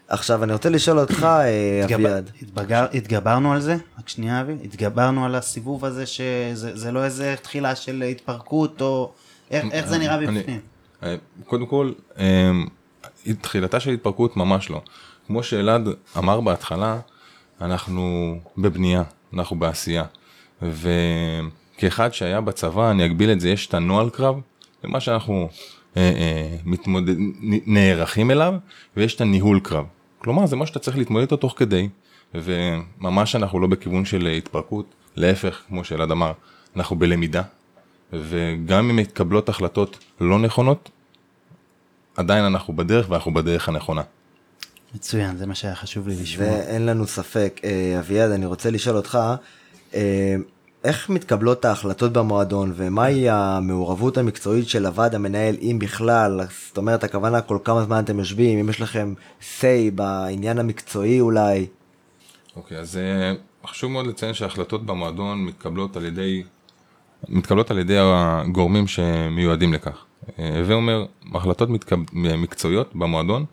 ועכשיו 0.09 0.43
אני 0.43 0.53
רוצה 0.53 0.69
לשאול 0.69 0.99
אותך 0.99 1.23
אה, 1.23 1.85
אביעד, 1.95 2.29
התבגר, 2.41 2.85
התגברנו 2.93 3.53
על 3.53 3.61
זה? 3.61 3.73
רק 3.99 4.09
שנייה 4.09 4.41
אבי. 4.41 4.53
התגברנו 4.63 5.25
על 5.25 5.35
הסיבוב 5.35 5.85
הזה 5.85 6.05
שזה 6.05 6.75
זה 6.77 6.91
לא 6.91 7.03
איזה 7.03 7.35
תחילה 7.41 7.75
של 7.75 8.03
התפרקות 8.11 8.81
או... 8.81 9.11
איך, 9.51 9.65
איך 9.71 9.87
זה 9.87 9.97
נראה 9.97 10.17
בפנים? 10.17 10.59
אה, 11.03 11.15
קודם 11.45 11.65
כל, 11.65 11.91
אה, 12.19 12.51
תחילתה 13.41 13.79
של 13.79 13.91
התפרקות 13.91 14.37
ממש 14.37 14.69
לא. 14.69 14.81
כמו 15.27 15.43
שאלעד 15.43 15.87
אמר 16.17 16.41
בהתחלה, 16.41 16.97
אנחנו 17.61 18.35
בבנייה, 18.57 19.03
אנחנו 19.33 19.55
בעשייה. 19.55 20.03
וכאחד 20.61 22.13
שהיה 22.13 22.41
בצבא, 22.41 22.91
אני 22.91 23.05
אגביל 23.05 23.31
את 23.31 23.39
זה, 23.39 23.49
יש 23.49 23.67
את 23.67 23.73
הנוהל 23.73 24.09
קרב, 24.09 24.35
ומה 24.83 24.99
שאנחנו 24.99 25.49
אה, 25.97 26.01
אה, 26.01 26.57
מתמודד, 26.65 27.15
נערכים 27.65 28.31
אליו, 28.31 28.53
ויש 28.97 29.15
את 29.15 29.21
הניהול 29.21 29.59
קרב. 29.59 29.85
כלומר, 30.17 30.45
זה 30.45 30.55
מה 30.55 30.65
שאתה 30.65 30.79
צריך 30.79 30.97
להתמודד 30.97 31.21
איתו 31.21 31.37
תוך 31.37 31.53
כדי, 31.57 31.89
וממש 32.33 33.35
אנחנו 33.35 33.59
לא 33.59 33.67
בכיוון 33.67 34.05
של 34.05 34.27
התפרקות, 34.27 34.85
להפך, 35.15 35.61
כמו 35.67 35.83
שאלעד 35.83 36.11
אמר, 36.11 36.31
אנחנו 36.75 36.95
בלמידה, 36.95 37.41
וגם 38.13 38.89
אם 38.89 38.95
מתקבלות 38.95 39.49
החלטות 39.49 39.97
לא 40.21 40.39
נכונות, 40.39 40.89
עדיין 42.17 42.43
אנחנו 42.43 42.75
בדרך 42.75 43.09
ואנחנו 43.09 43.33
בדרך 43.33 43.69
הנכונה. 43.69 44.01
מצוין, 44.95 45.37
זה 45.37 45.45
מה 45.45 45.55
שהיה 45.55 45.75
חשוב 45.75 46.07
לי 46.07 46.15
לשמוע. 46.21 46.47
ואין 46.49 46.85
לנו 46.85 47.07
ספק, 47.07 47.61
אה, 47.63 47.99
אביעד, 47.99 48.31
אני 48.31 48.45
רוצה 48.45 48.69
לשאול 48.69 48.95
אותך, 48.95 49.19
אה, 49.93 50.35
איך 50.83 51.09
מתקבלות 51.09 51.65
ההחלטות 51.65 52.13
במועדון 52.13 52.73
ומהי 52.75 53.29
המעורבות 53.29 54.17
המקצועית 54.17 54.69
של 54.69 54.85
הוועד 54.85 55.15
המנהל, 55.15 55.55
אם 55.61 55.77
בכלל, 55.79 56.41
זאת 56.67 56.77
אומרת, 56.77 57.03
הכוונה 57.03 57.41
כל 57.41 57.57
כמה 57.63 57.83
זמן 57.83 58.03
אתם 58.03 58.19
יושבים, 58.19 58.59
אם 58.59 58.69
יש 58.69 58.81
לכם 58.81 59.13
say 59.39 59.91
בעניין 59.95 60.59
המקצועי 60.59 61.19
אולי, 61.19 61.67
אוקיי, 62.55 62.77
אז 62.77 62.97
אה, 62.97 63.33
חשוב 63.67 63.91
מאוד 63.91 64.07
לציין 64.07 64.33
שההחלטות 64.33 64.85
במועדון 64.85 65.45
מתקבלות 65.45 65.97
על 65.97 66.05
ידי 66.05 66.43
מתקבלות 67.29 67.71
על 67.71 67.79
ידי 67.79 67.97
הגורמים 67.99 68.87
שמיועדים 68.87 69.73
לכך. 69.73 70.05
הווה 70.37 70.75
אומר, 70.75 71.05
החלטות 71.33 71.69
מתקב... 71.69 71.95
מקצועיות 72.13 72.95
במועדון 72.95 73.45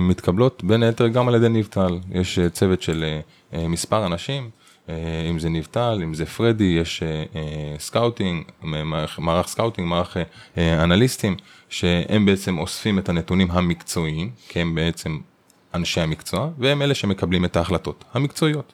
מתקבלות 0.00 0.64
בין 0.64 0.82
היתר 0.82 1.08
גם 1.08 1.28
על 1.28 1.34
ידי 1.34 1.48
ניבטל. 1.48 1.98
יש 2.12 2.38
אה, 2.38 2.50
צוות 2.50 2.82
של 2.82 3.04
אה, 3.54 3.68
מספר 3.68 4.06
אנשים, 4.06 4.50
אה, 4.88 5.26
אם 5.30 5.38
זה 5.38 5.48
ניבטל, 5.48 6.00
אם 6.02 6.14
זה 6.14 6.26
פרדי, 6.26 6.64
יש 6.80 7.02
אה, 7.02 7.24
אה, 7.34 7.74
scouting, 7.78 8.44
מערך, 9.18 9.46
scouting, 9.46 9.88
מערך 9.88 10.16
אה, 10.16 10.22
אה, 10.58 10.84
אנליסטים, 10.84 11.36
שהם 11.68 12.26
בעצם 12.26 12.58
אוספים 12.58 12.98
את 12.98 13.08
הנתונים 13.08 13.50
המקצועיים, 13.50 14.30
כי 14.48 14.60
הם 14.60 14.74
בעצם 14.74 15.18
אנשי 15.74 16.00
המקצוע, 16.00 16.50
והם 16.58 16.82
אלה 16.82 16.94
שמקבלים 16.94 17.44
את 17.44 17.56
ההחלטות 17.56 18.04
המקצועיות. 18.14 18.72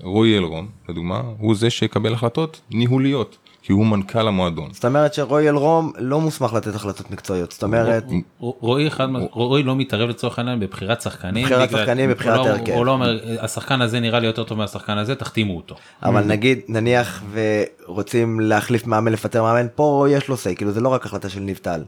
רועי 0.00 0.38
אלרום, 0.38 0.68
לדוגמה, 0.88 1.22
הוא 1.38 1.54
זה 1.54 1.70
שיקבל 1.70 2.14
החלטות 2.14 2.60
ניהוליות, 2.70 3.36
כי 3.66 3.72
הוא 3.72 3.86
מנכ"ל 3.86 4.28
המועדון. 4.28 4.68
זאת 4.72 4.84
אומרת 4.84 5.14
שרועי 5.14 5.48
אלרום 5.48 5.92
לא 5.98 6.20
מוסמך 6.20 6.52
לתת 6.52 6.74
החלטות 6.74 7.10
מקצועיות, 7.10 7.52
זאת 7.52 7.62
אומרת, 7.62 8.04
רועי 8.40 8.88
אחד, 8.88 9.08
רועי 9.30 9.62
לא 9.62 9.76
מתערב 9.76 10.08
לצורך 10.08 10.38
העניין 10.38 10.60
בבחירת 10.60 11.02
שחקנים. 11.02 11.44
בבחירת 11.44 11.70
שחקנים, 11.70 12.10
בבחירת 12.10 12.36
לא- 12.36 12.46
ההרכב. 12.46 12.72
הוא 12.72 12.86
לא 12.86 12.90
אומר, 12.90 13.20
השחקן 13.40 13.80
הזה 13.80 14.00
נראה 14.00 14.20
לי 14.20 14.26
יותר 14.26 14.44
טוב 14.44 14.58
מהשחקן 14.58 14.98
הזה, 14.98 15.14
תחתימו 15.14 15.56
אותו. 15.56 15.74
אבל 16.02 16.24
נגיד, 16.24 16.60
נניח 16.68 17.22
ורוצים 17.32 18.40
להחליף 18.40 18.86
מאמן, 18.86 19.12
לפטר 19.12 19.42
מאמן, 19.42 19.66
פה 19.74 20.06
יש 20.10 20.28
לו 20.28 20.34
say, 20.34 20.54
כאילו 20.56 20.72
זה 20.72 20.80
לא 20.80 20.88
רק 20.88 21.06
החלטה 21.06 21.28
של 21.28 21.40
ניב 21.40 21.56
טל, 21.62 21.84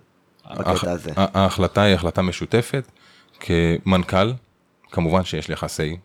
בקטע 0.56 0.90
הזה. 0.90 1.10
ה- 1.16 1.40
ההחלטה 1.40 1.82
היא 1.82 1.94
החלטה 1.94 2.22
משותפת, 2.22 2.90
כמנכ"ל, 3.40 4.32
כמובן 4.90 5.24
שיש 5.24 5.50
לך 5.50 5.64
say 5.64 5.96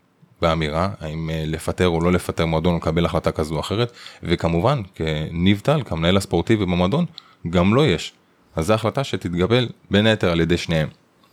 באמירה, 0.42 0.90
האם 1.00 1.30
אה, 1.30 1.44
לפטר 1.48 1.88
או 1.88 2.02
לא 2.02 2.12
לפטר 2.12 2.46
מועדון 2.46 2.74
או 2.74 2.78
לקבל 2.78 3.06
החלטה 3.06 3.32
כזו 3.32 3.56
או 3.56 3.60
אחרת, 3.60 3.92
וכמובן, 4.24 4.82
כניב 4.96 5.60
טל, 5.64 5.82
כמנהל 5.86 6.18
הספורטיבי 6.18 6.66
במועדון, 6.66 7.06
גם 7.50 7.74
לו 7.74 7.86
יש. 7.86 8.14
אז 8.56 8.66
זו 8.66 8.74
החלטה 8.74 9.04
שתתקבל 9.04 9.70
בין 9.92 10.06
היתר 10.06 10.32
על 10.32 10.40
ידי 10.40 10.58
שניהם, 10.58 10.88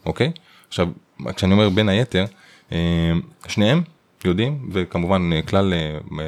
אוקיי? 0.06 0.32
עכשיו, 0.68 0.88
כשאני 1.36 1.52
אומר 1.52 1.68
בין 1.68 1.88
היתר, 1.88 2.24
אה, 2.72 3.12
שניהם 3.48 3.82
יודעים, 4.24 4.68
וכמובן 4.72 5.30
אה, 5.32 5.42
כלל 5.42 5.72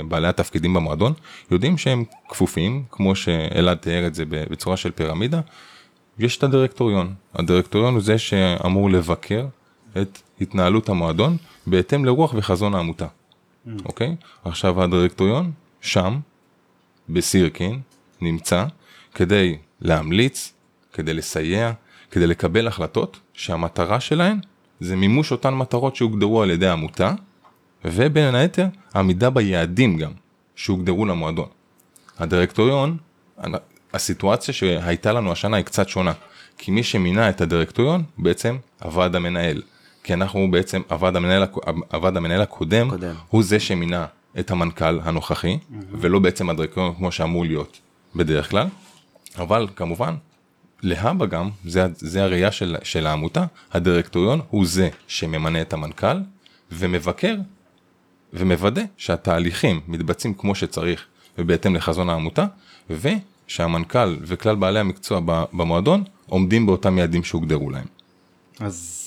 בעלי 0.09 0.28
התפקידים 0.28 0.74
במועדון, 0.74 1.12
יודעים 1.51 1.78
שהם 1.78 2.05
כפופים, 2.28 2.83
כמו 2.91 3.14
שאלעד 3.14 3.76
תיאר 3.76 4.07
את 4.07 4.14
זה 4.14 4.24
בצורה 4.28 4.76
של 4.76 4.91
פירמידה, 4.91 5.41
יש 6.18 6.37
את 6.37 6.43
הדירקטוריון. 6.43 7.14
הדירקטוריון 7.35 7.95
הוא 7.95 8.03
זה 8.03 8.18
שאמור 8.18 8.91
לבקר 8.91 9.47
את 9.97 10.18
התנהלות 10.41 10.89
המועדון 10.89 11.37
בהתאם 11.67 12.05
לרוח 12.05 12.35
וחזון 12.37 12.75
העמותה. 12.75 13.07
אוקיי? 13.85 14.17
עכשיו 14.45 14.83
הדירקטוריון 14.83 15.53
שם, 15.81 16.21
בסירקין, 17.09 17.81
נמצא 18.21 18.65
כדי 19.15 19.57
להמליץ, 19.81 20.53
כדי 20.93 21.15
לסייע, 21.15 21.73
כדי 22.11 22.27
לקבל 22.27 22.67
החלטות 22.67 23.21
שהמטרה 23.33 24.01
שלהן 24.01 24.39
זה 24.81 24.97
מימוש 24.97 25.33
אותן 25.33 25.55
מטרות 25.55 25.97
שהוגדרו 25.97 26.43
על 26.43 26.51
ידי 26.51 26.67
העמותה, 26.67 27.13
ובין 27.85 28.35
היתר 28.35 28.67
עמידה 28.95 29.31
ביעדים 29.31 29.97
גם 29.97 30.13
שהוגדרו 30.57 31.07
למועדון. 31.07 31.49
הדירקטוריון, 32.19 32.97
הסיטואציה 33.95 34.55
שהייתה 34.55 35.13
לנו 35.13 35.33
השנה 35.33 35.57
היא 35.57 35.65
קצת 35.65 35.89
שונה, 35.89 36.13
כי 36.59 36.71
מי 36.71 36.83
שמינה 36.83 37.29
את 37.29 37.41
הדירקטוריון 37.41 38.05
בעצם 38.19 38.57
הוועד 38.83 39.17
המנהל, 39.17 39.63
כי 40.11 40.15
אנחנו 40.15 40.51
בעצם, 40.51 40.83
הוועד 40.91 41.17
המנהל, 41.17 41.47
הוועד 41.93 42.17
המנהל 42.17 42.41
הקודם, 42.41 42.91
קודם. 42.91 43.15
הוא 43.29 43.43
זה 43.43 43.61
שמינה 43.61 44.07
את 44.39 44.51
המנכ"ל 44.51 45.01
הנוכחי, 45.03 45.59
ולא 45.91 46.19
בעצם 46.19 46.51
הדירקטוריון 46.51 46.95
כמו 46.95 47.13
שאמור 47.13 47.45
להיות 47.45 47.81
בדרך 48.17 48.51
כלל, 48.51 48.67
אבל 49.39 49.69
כמובן, 49.77 50.15
להבא 50.83 51.27
גם, 51.27 51.51
זה, 51.65 51.87
זה 51.97 52.23
הראייה 52.23 52.53
של, 52.53 52.77
של 52.83 53.07
העמותה, 53.07 53.45
הדירקטוריון 53.73 54.41
הוא 54.51 54.67
זה 54.67 54.89
שממנה 55.07 55.61
את 55.61 55.73
המנכ"ל 55.73 56.17
ומבקר 56.73 57.37
ומוודא 58.33 58.83
שהתהליכים 58.97 59.81
מתבצעים 59.89 60.35
כמו 60.35 60.55
שצריך 60.55 61.05
ובהתאם 61.39 61.75
לחזון 61.75 62.09
העמותה, 62.09 62.47
ושהמנכ"ל 62.91 64.17
וכלל 64.23 64.57
בעלי 64.57 64.81
המקצוע 64.81 65.21
במועדון 65.53 66.05
עומדים 66.27 66.67
באותם 66.67 66.99
יעדים 66.99 67.25
שהוגדרו 67.25 67.71
להם. 67.71 67.87
אז 68.61 69.00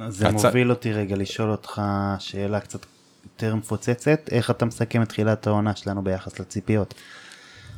אז 0.00 0.16
זה 0.16 0.28
הצ- 0.28 0.32
מוביל 0.32 0.70
אותי 0.70 0.92
רגע 0.92 1.16
לשאול 1.16 1.50
אותך 1.50 1.82
שאלה 2.18 2.60
קצת 2.60 2.86
יותר 3.24 3.54
מפוצצת, 3.54 4.28
איך 4.30 4.50
אתה 4.50 4.64
מסכם 4.64 5.02
את 5.02 5.08
תחילת 5.08 5.46
העונה 5.46 5.76
שלנו 5.76 6.04
ביחס 6.04 6.40
לציפיות? 6.40 6.94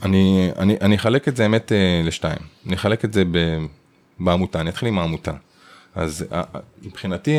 אני, 0.03 0.51
אני, 0.59 0.77
אני 0.81 0.97
אחלק 0.97 1.29
את 1.29 1.37
זה 1.37 1.43
האמת 1.43 1.73
אה, 1.73 2.01
לשתיים, 2.05 2.39
אני 2.67 2.75
אחלק 2.75 3.05
את 3.05 3.13
זה 3.13 3.23
ב, 3.31 3.39
בעמותה, 4.21 4.61
אני 4.61 4.71
אתחיל 4.71 4.89
עם 4.89 4.99
העמותה. 4.99 5.33
אז 5.95 6.27
מבחינתי 6.83 7.39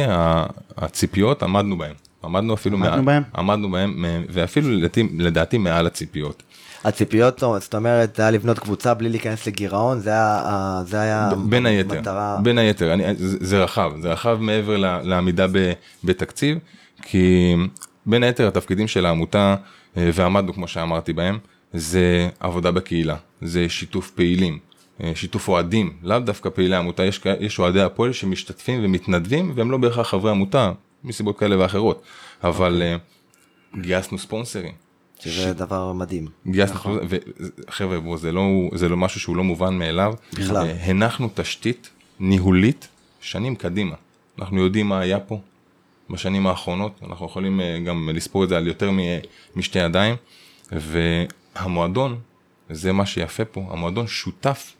הציפיות 0.77 1.43
עמדנו 1.43 1.77
בהן, 1.77 1.93
עמדנו 2.23 2.53
אפילו 2.53 2.77
עמדנו 2.77 3.05
בהן? 3.05 3.23
עמדנו 3.37 3.71
בהן 3.71 4.05
אה, 4.05 4.21
ואפילו 4.29 4.71
לדעתי, 4.71 5.07
לדעתי 5.17 5.57
מעל 5.57 5.87
הציפיות. 5.87 6.43
הציפיות, 6.85 7.39
זאת 7.59 7.75
אומרת, 7.75 8.19
היה 8.19 8.31
לבנות 8.31 8.59
קבוצה 8.59 8.93
בלי 8.93 9.09
להיכנס 9.09 9.47
לגירעון, 9.47 9.99
זה 9.99 10.09
היה, 10.09 10.41
ה- 10.45 10.83
זה 10.85 11.01
היה 11.01 11.29
בין 11.49 11.65
היתר, 11.65 11.97
המטרה. 11.97 12.37
בין 12.43 12.57
היתר, 12.57 12.93
אני, 12.93 13.03
זה, 13.15 13.37
זה 13.41 13.63
רחב, 13.63 13.91
זה 14.01 14.11
רחב 14.13 14.37
מעבר 14.41 14.77
לעמידה 15.03 15.47
ב, 15.51 15.71
בתקציב, 16.03 16.57
כי 17.01 17.55
בין 18.05 18.23
היתר 18.23 18.47
התפקידים 18.47 18.87
של 18.87 19.05
העמותה, 19.05 19.55
אה, 19.97 20.09
ועמדנו 20.13 20.53
כמו 20.53 20.67
שאמרתי 20.67 21.13
בהם, 21.13 21.39
זה 21.73 22.29
עבודה 22.39 22.71
בקהילה, 22.71 23.15
זה 23.41 23.69
שיתוף 23.69 24.11
פעילים, 24.11 24.59
אה, 25.03 25.11
שיתוף 25.15 25.47
אוהדים, 25.47 25.93
לאו 26.03 26.19
דווקא 26.19 26.49
פעילי 26.49 26.75
עמותה, 26.75 27.03
יש, 27.05 27.21
יש 27.39 27.59
אוהדי 27.59 27.81
הפועל 27.81 28.13
שמשתתפים 28.13 28.79
ומתנדבים, 28.83 29.51
והם 29.55 29.71
לא 29.71 29.77
בהכרח 29.77 30.07
חברי 30.09 30.31
עמותה, 30.31 30.71
מסיבות 31.03 31.39
כאלה 31.39 31.59
ואחרות, 31.59 32.01
אבל 32.43 32.81
אה, 32.85 32.95
גייסנו 33.81 34.17
ספונסרים. 34.17 34.84
שזה 35.19 35.53
דבר 35.53 35.93
מדהים. 35.93 36.27
גייסנו, 36.47 36.97
וחבר'ה, 37.09 37.99
בוא, 37.99 38.17
זה 38.17 38.31
לא, 38.31 38.43
זה 38.73 38.89
לא 38.89 38.97
משהו 38.97 39.19
שהוא 39.19 39.35
לא 39.35 39.43
מובן 39.43 39.77
מאליו. 39.77 40.13
בכלל. 40.33 40.57
אה, 40.57 40.85
הנחנו 40.85 41.29
תשתית 41.35 41.89
ניהולית 42.19 42.87
שנים 43.21 43.55
קדימה. 43.55 43.95
אנחנו 44.39 44.63
יודעים 44.63 44.87
מה 44.89 44.99
היה 44.99 45.19
פה 45.19 45.39
בשנים 46.09 46.47
האחרונות, 46.47 46.99
אנחנו 47.09 47.25
יכולים 47.25 47.61
אה, 47.61 47.79
גם 47.79 48.09
לספור 48.13 48.43
את 48.43 48.49
זה 48.49 48.57
על 48.57 48.67
יותר 48.67 48.91
משתי 49.55 49.79
ידיים, 49.79 50.15
והמועדון, 50.71 52.19
זה 52.69 52.91
מה 52.91 53.05
שיפה 53.05 53.45
פה, 53.45 53.67
המועדון 53.69 54.07
שותף 54.07 54.73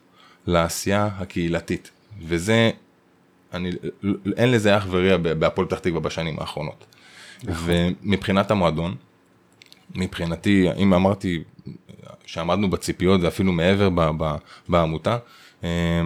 לעשייה 0.48 1.10
הקהילתית, 1.18 1.92
וזה, 2.28 2.72
אני, 3.54 3.72
אין 4.38 4.52
לזה 4.52 4.78
אח 4.78 4.88
ורע 4.90 5.18
בהפועל 5.18 5.68
פתח 5.68 5.80
תקווה 5.80 6.00
בשנים 6.00 6.40
האחרונות. 6.40 6.86
ומבחינת 7.44 8.52
המועדון, 8.52 8.96
מבחינתי, 9.96 10.68
אם 10.78 10.94
אמרתי 10.94 11.44
שעמדנו 12.26 12.70
בציפיות 12.70 13.22
ואפילו 13.22 13.52
מעבר 13.52 13.90
ב, 13.90 14.02
ב, 14.18 14.36
בעמותה, 14.70 15.18
אה, 15.64 16.02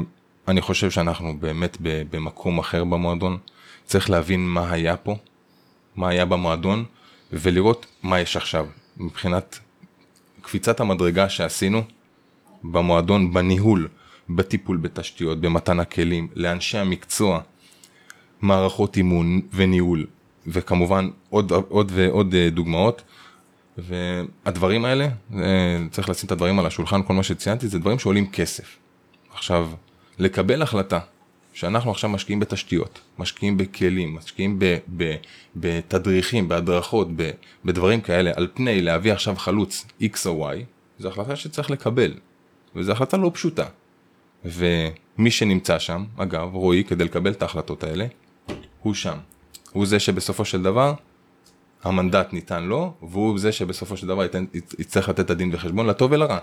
אני 0.48 0.62
חושב 0.62 0.92
שאנחנו 0.92 1.38
באמת 1.40 1.78
במקום 1.82 2.60
אחר 2.60 2.84
במועדון. 2.84 3.38
צריך 3.86 4.10
להבין 4.10 4.48
מה 4.48 4.72
היה 4.72 4.98
פה, 4.98 5.16
מה 5.96 6.10
היה 6.10 6.26
במועדון, 6.26 6.86
ולראות 7.34 7.86
מה 8.04 8.20
יש 8.20 8.38
עכשיו. 8.38 8.66
מבחינת 8.98 9.60
קפיצת 10.42 10.80
המדרגה 10.80 11.30
שעשינו 11.30 11.82
במועדון, 12.64 13.34
בניהול, 13.34 13.88
בטיפול 14.30 14.78
בתשתיות, 14.78 15.42
במתן 15.42 15.80
הכלים, 15.80 16.28
לאנשי 16.36 16.78
המקצוע, 16.78 17.42
מערכות 18.42 18.98
אימון 18.98 19.42
וניהול, 19.54 20.06
וכמובן 20.48 21.10
עוד, 21.30 21.52
עוד 21.52 21.92
ועוד 21.96 22.36
אה, 22.36 22.50
דוגמאות. 22.50 23.02
והדברים 23.82 24.86
האלה, 24.86 25.08
אה, 25.34 25.78
צריך 25.92 26.10
לשים 26.10 26.28
את 26.28 26.32
הדברים 26.32 26.60
על 26.60 26.66
השולחן, 26.66 27.04
כל 27.04 27.14
מה 27.14 27.24
שציינתי, 27.24 27.68
זה 27.68 27.80
דברים 27.80 28.00
שעולים 28.00 28.32
כסף. 28.32 28.78
עכשיו, 29.34 29.70
לקבל 30.20 30.62
החלטה 30.62 31.00
שאנחנו 31.54 31.92
עכשיו 31.92 32.10
משקיעים 32.10 32.40
בתשתיות, 32.40 33.00
משקיעים 33.20 33.58
בכלים, 33.58 34.16
משקיעים 34.16 34.60
בתדריכים, 35.56 36.48
בהדרכות, 36.48 37.08
בדברים 37.66 38.02
כאלה, 38.02 38.32
על 38.36 38.48
פני 38.54 38.82
להביא 38.82 39.14
עכשיו 39.14 39.36
חלוץ 39.36 39.86
X 40.02 40.16
או 40.26 40.52
Y, 40.52 40.56
זו 41.00 41.08
החלטה 41.08 41.36
שצריך 41.36 41.72
לקבל, 41.72 42.14
וזו 42.76 42.92
החלטה 42.92 43.18
לא 43.18 43.32
פשוטה. 43.34 43.66
ומי 44.46 45.32
שנמצא 45.32 45.80
שם, 45.80 46.06
אגב, 46.18 46.54
רועי, 46.54 46.84
כדי 46.84 47.04
לקבל 47.04 47.32
את 47.32 47.42
ההחלטות 47.42 47.84
האלה, 47.84 48.06
הוא 48.82 48.94
שם. 48.94 49.18
הוא 49.72 49.86
זה 49.86 50.00
שבסופו 50.00 50.46
של 50.46 50.64
דבר, 50.64 50.94
המנדט 51.84 52.34
ניתן 52.34 52.64
לו, 52.64 52.94
והוא 53.02 53.40
זה 53.40 53.52
שבסופו 53.52 53.98
של 53.98 54.08
דבר 54.08 54.24
ייתן, 54.24 54.46
יצטרך 54.80 55.10
לתת 55.10 55.20
את 55.20 55.30
הדין 55.30 55.50
וחשבון 55.54 55.88
לטוב 55.88 56.12
ולרע. 56.12 56.38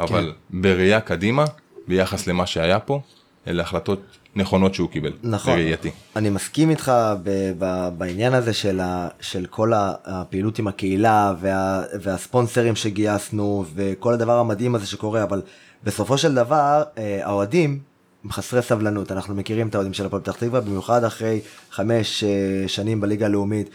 אבל 0.00 0.32
בראייה 0.50 1.00
קדימה, 1.00 1.44
ביחס 1.88 2.26
למה 2.26 2.46
שהיה 2.46 2.78
פה, 2.78 3.00
אלה 3.46 3.62
החלטות 3.62 4.00
נכונות 4.36 4.74
שהוא 4.74 4.88
קיבל, 4.90 5.12
נכון, 5.22 5.52
בראייתי. 5.52 5.90
אני 6.16 6.30
מסכים 6.30 6.70
איתך 6.70 6.92
ב- 7.22 7.52
ב- 7.58 7.88
בעניין 7.98 8.34
הזה 8.34 8.52
של, 8.52 8.80
ה- 8.80 9.08
של 9.20 9.46
כל 9.50 9.72
הפעילות 10.04 10.58
עם 10.58 10.68
הקהילה 10.68 11.34
וה- 11.40 11.82
והספונסרים 12.02 12.76
שגייסנו 12.76 13.64
וכל 13.74 14.12
הדבר 14.12 14.38
המדהים 14.38 14.74
הזה 14.74 14.86
שקורה, 14.86 15.22
אבל 15.22 15.42
בסופו 15.84 16.18
של 16.18 16.34
דבר 16.34 16.82
אה, 16.98 17.20
האוהדים 17.22 17.78
הם 18.24 18.32
חסרי 18.32 18.62
סבלנות, 18.62 19.12
אנחנו 19.12 19.34
מכירים 19.34 19.68
את 19.68 19.74
האוהדים 19.74 19.92
של 19.94 20.06
הפועל 20.06 20.22
פתח 20.22 20.36
תקווה, 20.36 20.60
במיוחד 20.60 21.04
אחרי 21.04 21.40
חמש 21.70 22.24
אה, 22.24 22.28
שנים 22.68 23.00
בליגה 23.00 23.26
הלאומית. 23.26 23.70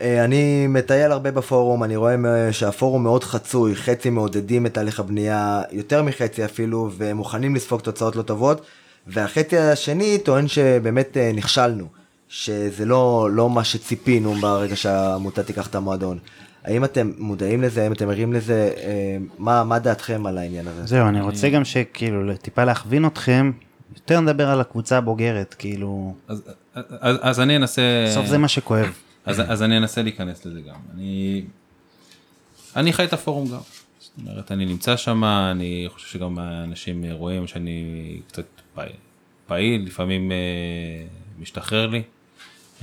אה, 0.00 0.24
אני 0.24 0.66
מטייל 0.66 1.12
הרבה 1.12 1.30
בפורום, 1.30 1.84
אני 1.84 1.96
רואה 1.96 2.16
אה, 2.26 2.52
שהפורום 2.52 3.02
מאוד 3.02 3.24
חצוי, 3.24 3.76
חצי 3.76 4.10
מעודדים 4.10 4.66
את 4.66 4.74
תהליך 4.74 5.00
הבנייה, 5.00 5.62
יותר 5.72 6.02
מחצי 6.02 6.44
אפילו, 6.44 6.90
ומוכנים 6.96 7.54
לספוג 7.54 7.80
תוצאות 7.80 8.16
לא 8.16 8.22
טובות, 8.22 8.60
והחצי 9.06 9.58
השני 9.58 10.18
טוען 10.18 10.48
שבאמת 10.48 11.16
אה, 11.16 11.30
נכשלנו, 11.34 11.86
שזה 12.28 12.84
לא, 12.84 13.28
לא 13.32 13.50
מה 13.50 13.64
שציפינו 13.64 14.34
ברגע 14.34 14.76
שהעמותה 14.76 15.42
תיקח 15.42 15.66
את 15.66 15.74
המועדון. 15.74 16.18
האם 16.64 16.84
אתם 16.84 17.12
מודעים 17.18 17.62
לזה, 17.62 17.82
האם 17.82 17.92
אתם 17.92 18.08
ערים 18.08 18.32
לזה, 18.32 18.70
אה, 18.76 19.16
מה, 19.38 19.64
מה 19.64 19.78
דעתכם 19.78 20.26
על 20.26 20.38
העניין 20.38 20.68
הזה? 20.68 20.86
זהו, 20.86 21.08
אני 21.08 21.20
רוצה 21.20 21.48
גם 21.48 21.64
שכאילו 21.64 22.36
טיפה 22.36 22.64
להכווין 22.64 23.06
אתכם, 23.06 23.52
יותר 23.94 24.20
נדבר 24.20 24.48
על 24.48 24.60
הקבוצה 24.60 24.98
הבוגרת, 24.98 25.54
כאילו, 25.58 26.14
אז, 26.28 26.42
אז, 26.74 27.16
אז 27.20 27.40
אני 27.40 27.56
אנסה... 27.56 27.82
בסוף 28.08 28.26
זה 28.26 28.38
מה 28.38 28.48
שכואב. 28.48 29.03
אז, 29.24 29.42
אז 29.48 29.62
אני 29.62 29.76
אנסה 29.78 30.02
להיכנס 30.02 30.46
לזה 30.46 30.60
גם. 30.60 30.76
אני, 30.94 31.42
אני 32.76 32.92
חי 32.92 33.04
את 33.04 33.12
הפורום 33.12 33.48
גם. 33.48 33.58
זאת 34.00 34.12
אומרת, 34.18 34.52
אני 34.52 34.64
נמצא 34.66 34.96
שם, 34.96 35.24
אני 35.24 35.84
חושב 35.88 36.06
שגם 36.08 36.38
האנשים 36.38 37.04
רואים 37.10 37.46
שאני 37.46 37.84
קצת 38.28 38.44
פעיל, 38.74 38.92
פעיל 39.46 39.86
לפעמים 39.86 40.32
אה, 40.32 40.36
משתחרר 41.38 41.86
לי. 41.86 42.02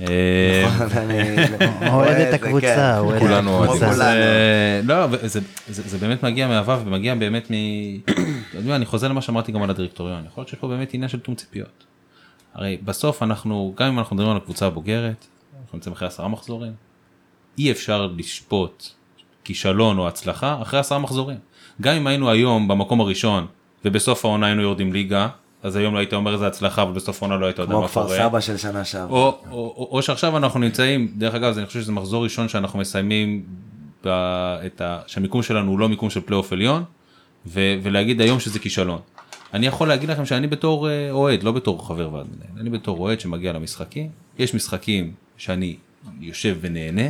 אני- 0.00 1.90
אוהד 1.90 2.16
את 2.20 2.34
הקבוצה. 2.34 2.98
אוהד 2.98 3.14
את 3.16 3.22
כולנו 3.22 3.50
אוהדים. 3.58 3.82
הקבוצה. 3.82 4.14
לא, 4.84 5.06
זה, 5.26 5.40
זה, 5.68 5.82
זה 5.88 5.98
באמת 5.98 6.22
מגיע 6.22 6.48
מאהבה 6.48 6.78
ומגיע 6.84 7.14
באמת 7.14 7.50
מ... 7.50 7.54
אתה 8.50 8.58
יודע, 8.58 8.76
אני 8.76 8.86
חוזר 8.86 9.08
למה 9.08 9.22
שאמרתי 9.22 9.52
גם 9.52 9.62
על 9.62 9.70
הדירקטוריון, 9.70 10.24
יכול 10.26 10.40
להיות 10.40 10.48
שיש 10.48 10.58
פה 10.58 10.68
באמת 10.68 10.94
עניין 10.94 11.08
של 11.08 11.20
תום 11.20 11.34
ציפיות. 11.34 11.84
הרי 12.54 12.76
בסוף 12.84 13.22
אנחנו, 13.22 13.74
גם 13.76 13.86
אם 13.88 13.98
אנחנו 13.98 14.16
מדברים 14.16 14.30
על 14.32 14.42
הקבוצה 14.42 14.66
הבוגרת, 14.66 15.26
אנחנו 15.72 15.78
נמצאים 15.78 15.92
אחרי 15.92 16.08
עשרה 16.08 16.28
מחזורים, 16.28 16.72
אי 17.58 17.70
אפשר 17.70 18.06
לשפוט 18.16 18.86
כישלון 19.44 19.98
או 19.98 20.08
הצלחה 20.08 20.62
אחרי 20.62 20.80
עשרה 20.80 20.98
מחזורים. 20.98 21.38
גם 21.80 21.94
אם 21.94 22.06
היינו 22.06 22.30
היום 22.30 22.68
במקום 22.68 23.00
הראשון 23.00 23.46
ובסוף 23.84 24.24
העונה 24.24 24.46
היינו 24.46 24.62
יורדים 24.62 24.92
ליגה, 24.92 25.28
אז 25.62 25.76
היום 25.76 25.94
לא 25.94 25.98
היית 25.98 26.14
אומר 26.14 26.32
איזה 26.32 26.46
הצלחה, 26.46 26.82
אבל 26.82 26.92
בסוף 26.92 27.22
העונה 27.22 27.36
לא 27.36 27.46
היית 27.46 27.58
יודע 27.58 27.72
כמו 27.72 27.80
מה 27.80 27.88
כפר 27.88 28.02
קורה. 28.02 28.16
סבא 28.16 28.40
של 28.40 28.56
שנה 28.56 28.84
שעברה. 28.84 29.18
או, 29.18 29.38
או, 29.50 29.74
או, 29.76 29.88
או 29.90 30.02
שעכשיו 30.02 30.36
אנחנו 30.36 30.60
נמצאים, 30.60 31.12
דרך 31.16 31.34
אגב, 31.34 31.58
אני 31.58 31.66
חושב 31.66 31.80
שזה 31.80 31.92
מחזור 31.92 32.24
ראשון 32.24 32.48
שאנחנו 32.48 32.78
מסיימים, 32.78 33.44
ב, 34.04 34.08
את 34.66 34.80
ה, 34.80 35.00
שהמיקום 35.06 35.42
שלנו 35.42 35.70
הוא 35.70 35.78
לא 35.78 35.88
מיקום 35.88 36.10
של 36.10 36.20
פלייאוף 36.20 36.52
עליון, 36.52 36.84
ו, 37.46 37.60
ולהגיד 37.82 38.20
היום 38.20 38.40
שזה 38.40 38.58
כישלון. 38.58 39.00
אני 39.54 39.66
יכול 39.66 39.88
להגיד 39.88 40.08
לכם 40.08 40.26
שאני 40.26 40.46
בתור 40.46 40.88
אה, 40.88 41.10
אוהד, 41.10 41.42
לא 41.42 41.52
בתור 41.52 41.86
חבר 41.86 42.14
ועד 42.14 42.26
מנהל, 42.26 42.60
אני 42.60 42.70
בתור 42.70 42.98
אוהד 42.98 43.20
שמגיע 43.20 43.52
למשחקים, 43.52 44.10
יש 44.38 44.54
משחקים 44.54 45.12
שאני 45.36 45.76
יושב 46.20 46.56
ונהנה, 46.60 47.08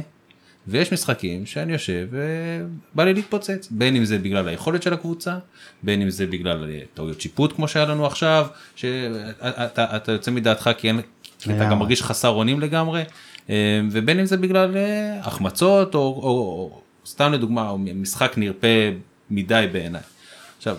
ויש 0.67 0.93
משחקים 0.93 1.47
שאני 1.47 1.73
יושב 1.73 2.09
ובא 2.11 3.05
לי 3.05 3.15
להתפוצץ, 3.15 3.69
בין 3.71 3.97
אם 3.97 4.05
זה 4.05 4.19
בגלל 4.19 4.49
היכולת 4.49 4.83
של 4.83 4.93
הקבוצה, 4.93 5.39
בין 5.83 6.03
אם 6.03 6.11
זה 6.11 6.27
בגלל 6.27 6.71
אה, 6.71 6.81
טעויות 6.95 7.21
שיפוט 7.21 7.53
כמו 7.53 7.69
שהיה 7.69 7.87
לנו 7.87 8.07
עכשיו, 8.07 8.47
שאתה 8.77 9.97
אתה 9.97 10.13
יוצא 10.13 10.31
מדעתך 10.31 10.71
כי, 10.79 10.89
אין, 10.89 11.01
כי 11.39 11.57
אתה 11.57 11.65
גם. 11.65 11.79
מרגיש 11.79 12.03
חסר 12.03 12.29
אונים 12.29 12.61
לגמרי, 12.61 13.03
אה, 13.51 13.81
ובין 13.91 14.19
אם 14.19 14.27
זה 14.27 14.37
בגלל 14.37 14.77
אה, 14.77 15.21
החמצות 15.21 15.95
או, 15.95 16.01
או, 16.01 16.23
או 16.23 16.81
סתם 17.07 17.33
לדוגמה 17.33 17.69
או 17.69 17.79
משחק 17.79 18.33
נרפה 18.37 18.69
מדי 19.31 19.67
בעיניי. 19.73 20.01
עכשיו, 20.59 20.77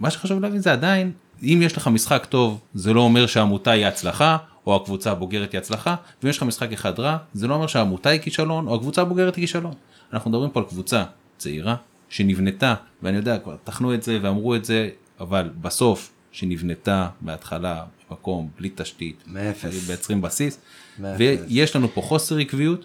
מה 0.00 0.10
שחשוב 0.10 0.42
להבין 0.42 0.60
זה 0.60 0.72
עדיין, 0.72 1.12
אם 1.42 1.60
יש 1.62 1.76
לך 1.76 1.88
משחק 1.88 2.26
טוב, 2.28 2.60
זה 2.74 2.92
לא 2.92 3.00
אומר 3.00 3.26
שהעמותה 3.26 3.70
היא 3.70 3.86
הצלחה, 3.86 4.36
או 4.70 4.76
הקבוצה 4.76 5.10
הבוגרת 5.10 5.52
היא 5.52 5.58
הצלחה, 5.58 5.94
ואם 6.22 6.30
יש 6.30 6.36
לך 6.36 6.42
משחק 6.42 6.72
אחד 6.72 7.00
רע, 7.00 7.16
זה 7.34 7.46
לא 7.46 7.54
אומר 7.54 7.66
שהעמותה 7.66 8.08
היא 8.08 8.20
כישלון, 8.20 8.66
או 8.66 8.74
הקבוצה 8.74 9.02
הבוגרת 9.02 9.36
היא 9.36 9.42
כישלון. 9.42 9.74
אנחנו 10.12 10.30
מדברים 10.30 10.50
פה 10.50 10.60
על 10.60 10.66
קבוצה 10.66 11.04
צעירה, 11.38 11.76
שנבנתה, 12.08 12.74
ואני 13.02 13.16
יודע, 13.16 13.38
כבר 13.38 13.56
תחנו 13.64 13.94
את 13.94 14.02
זה 14.02 14.18
ואמרו 14.22 14.54
את 14.54 14.64
זה, 14.64 14.88
אבל 15.20 15.50
בסוף, 15.60 16.10
שנבנתה 16.32 17.08
מההתחלה, 17.20 17.84
במקום, 18.10 18.48
בלי 18.58 18.70
תשתית, 18.74 19.24
מאפס. 19.26 19.88
מייצרים 19.88 20.22
בסיס, 20.22 20.58
מאפס. 20.98 21.18
ויש 21.18 21.76
לנו 21.76 21.88
פה 21.88 22.02
חוסר 22.02 22.38
עקביות. 22.38 22.84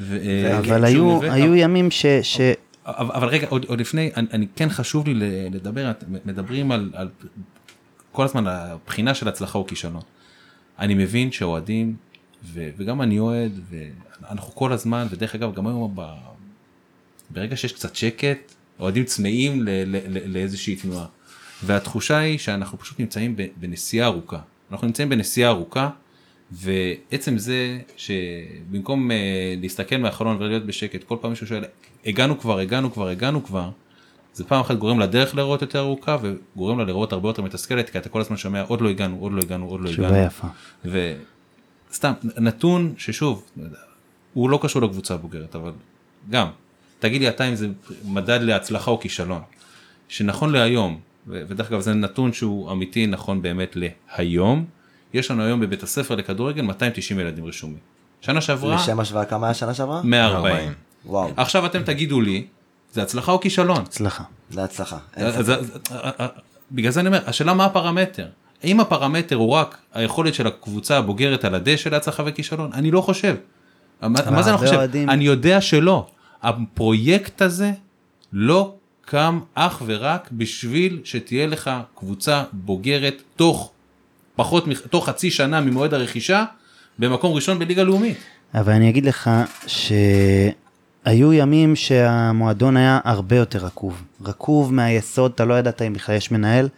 ו- 0.00 0.16
אה, 0.16 0.58
אבל 0.58 0.92
שוב, 0.92 1.22
היו 1.22 1.32
ו- 1.32 1.32
היו 1.32 1.54
ימים 1.54 1.90
ש... 1.90 2.06
ש- 2.22 2.40
אבל, 2.86 3.14
אבל 3.14 3.28
רגע 3.28 3.46
עוד, 3.48 3.64
עוד 3.64 3.80
לפני 3.80 4.10
אני, 4.16 4.26
אני 4.32 4.46
כן 4.56 4.68
חשוב 4.70 5.06
לי 5.06 5.14
לדבר 5.50 5.92
מדברים 6.24 6.72
על, 6.72 6.90
על 6.94 7.08
כל 8.12 8.24
הזמן 8.24 8.46
הבחינה 8.46 9.14
של 9.14 9.28
הצלחה 9.28 9.58
או 9.58 9.66
כישלון. 9.66 10.02
אני 10.78 10.94
מבין 10.94 11.32
שאוהדים 11.32 11.96
ו, 12.44 12.70
וגם 12.76 13.02
אני 13.02 13.18
אוהד 13.18 13.60
ואנחנו 13.70 14.54
כל 14.54 14.72
הזמן 14.72 15.06
ודרך 15.10 15.34
אגב 15.34 15.54
גם 15.54 15.66
היום 15.66 15.92
ב, 15.94 16.02
ברגע 17.30 17.56
שיש 17.56 17.72
קצת 17.72 17.96
שקט 17.96 18.54
אוהדים 18.80 19.04
צמאים 19.04 19.62
ל, 19.62 19.68
ל, 19.70 19.96
ל, 20.08 20.32
לאיזושהי 20.32 20.76
תנועה. 20.76 21.06
והתחושה 21.62 22.18
היא 22.18 22.38
שאנחנו 22.38 22.78
פשוט 22.78 23.00
נמצאים 23.00 23.36
בנסיעה 23.56 24.06
ארוכה. 24.06 24.38
אנחנו 24.72 24.86
נמצאים 24.86 25.08
בנסיעה 25.08 25.50
ארוכה 25.50 25.90
ועצם 26.52 27.38
זה 27.38 27.80
שבמקום 27.96 29.10
uh, 29.10 29.14
להסתכל 29.60 29.96
מהחלון 29.96 30.36
ולהיות 30.36 30.66
בשקט 30.66 31.04
כל 31.04 31.16
פעם 31.20 31.30
מישהו 31.30 31.46
שואל 31.46 31.64
הגענו 32.06 32.38
כבר 32.38 32.58
הגענו 32.58 32.92
כבר 32.92 33.08
הגענו 33.08 33.44
כבר 33.44 33.70
זה 34.34 34.44
פעם 34.44 34.60
אחת 34.60 34.76
גורם 34.76 35.00
לדרך 35.00 35.34
להיראות 35.34 35.62
יותר 35.62 35.78
ארוכה 35.78 36.16
וגורם 36.22 36.78
לה 36.78 36.84
להיראות 36.84 37.12
הרבה 37.12 37.28
יותר 37.28 37.42
מתסכלת 37.42 37.90
כי 37.90 37.98
אתה 37.98 38.08
כל 38.08 38.20
הזמן 38.20 38.36
שומע 38.36 38.62
עוד 38.62 38.80
לא 38.80 38.88
הגענו 38.88 39.16
עוד 39.20 39.32
לא 39.32 39.40
הגענו 39.40 39.66
עוד 39.66 39.80
לא 39.80 39.88
תשובה 39.88 40.08
הגענו. 40.08 40.26
יפה. 40.26 40.48
וסתם 41.90 42.12
נתון 42.22 42.94
ששוב 42.98 43.44
לא 43.56 43.68
הוא 44.34 44.50
לא 44.50 44.58
קשור 44.62 44.82
לקבוצה 44.82 45.14
הבוגרת 45.14 45.56
אבל 45.56 45.72
גם 46.30 46.48
תגיד 46.98 47.20
לי 47.20 47.28
אתה 47.28 47.48
אם 47.48 47.54
זה 47.54 47.68
מדד 48.04 48.38
להצלחה 48.42 48.90
או 48.90 49.00
כישלון 49.00 49.40
שנכון 50.08 50.52
להיום 50.52 51.00
ו- 51.26 51.42
ודרך 51.48 51.70
אגב 51.70 51.80
זה 51.80 51.94
נתון 51.94 52.32
שהוא 52.32 52.72
אמיתי 52.72 53.06
נכון 53.06 53.42
באמת 53.42 53.76
להיום 53.76 54.64
יש 55.14 55.30
לנו 55.30 55.42
היום 55.42 55.60
בבית 55.60 55.82
הספר 55.82 56.14
לכדורגל 56.14 56.62
290 56.62 57.20
ילדים 57.20 57.46
רשומים. 57.46 57.78
שנה 58.20 58.40
שעברה 58.40 58.74
לשם 58.74 59.00
השוואה 59.00 59.24
כמה 59.24 59.46
היה 59.46 59.54
שנה 59.54 59.74
שעברה? 59.74 60.00
140. 60.04 60.72
וואו, 61.06 61.30
עכשיו 61.36 61.66
אתם 61.66 61.82
תגידו 61.82 62.20
לי 62.20 62.46
זה 62.94 63.02
הצלחה 63.02 63.32
או 63.32 63.40
כישלון. 63.40 63.82
הצלחה. 63.82 64.24
זה 64.50 64.64
הצלחה. 64.64 64.96
בגלל 66.72 66.92
זה 66.92 67.00
אני 67.00 67.06
אומר 67.06 67.20
השאלה 67.26 67.54
מה 67.54 67.64
הפרמטר. 67.64 68.26
האם 68.62 68.80
הפרמטר 68.80 69.36
הוא 69.36 69.50
רק 69.50 69.78
היכולת 69.92 70.34
של 70.34 70.46
הקבוצה 70.46 70.98
הבוגרת 70.98 71.44
על 71.44 71.54
הדשא 71.54 71.88
להצלחה 71.88 72.22
וכישלון? 72.26 72.70
אני 72.74 72.90
לא 72.90 73.00
חושב. 73.00 73.34
מה 74.02 74.42
זה 74.42 74.50
אני 74.50 74.58
חושב? 74.58 74.78
אני 75.08 75.24
יודע 75.24 75.60
שלא. 75.60 76.06
הפרויקט 76.42 77.42
הזה 77.42 77.70
לא 78.32 78.74
קם 79.04 79.40
אך 79.54 79.82
ורק 79.86 80.28
בשביל 80.32 81.00
שתהיה 81.04 81.46
לך 81.46 81.70
קבוצה 81.94 82.44
בוגרת 82.52 83.22
תוך 83.36 83.72
פחות, 84.36 84.64
תוך 84.90 85.08
חצי 85.08 85.30
שנה 85.30 85.60
ממועד 85.60 85.94
הרכישה 85.94 86.44
במקום 86.98 87.32
ראשון 87.32 87.58
בליגה 87.58 87.82
לאומית. 87.82 88.18
אבל 88.54 88.72
אני 88.72 88.90
אגיד 88.90 89.04
לך 89.06 89.30
שהיו 91.04 91.32
ימים 91.32 91.76
שהמועדון 91.76 92.76
היה 92.76 93.00
הרבה 93.04 93.36
יותר 93.36 93.58
רקוב. 93.58 94.02
רקוב 94.24 94.74
מהיסוד, 94.74 95.32
אתה 95.34 95.44
לא 95.44 95.54
ידעת 95.54 95.82
אם 95.82 95.92
בכלל 95.92 96.16
יש 96.16 96.30
מנהל, 96.30 96.68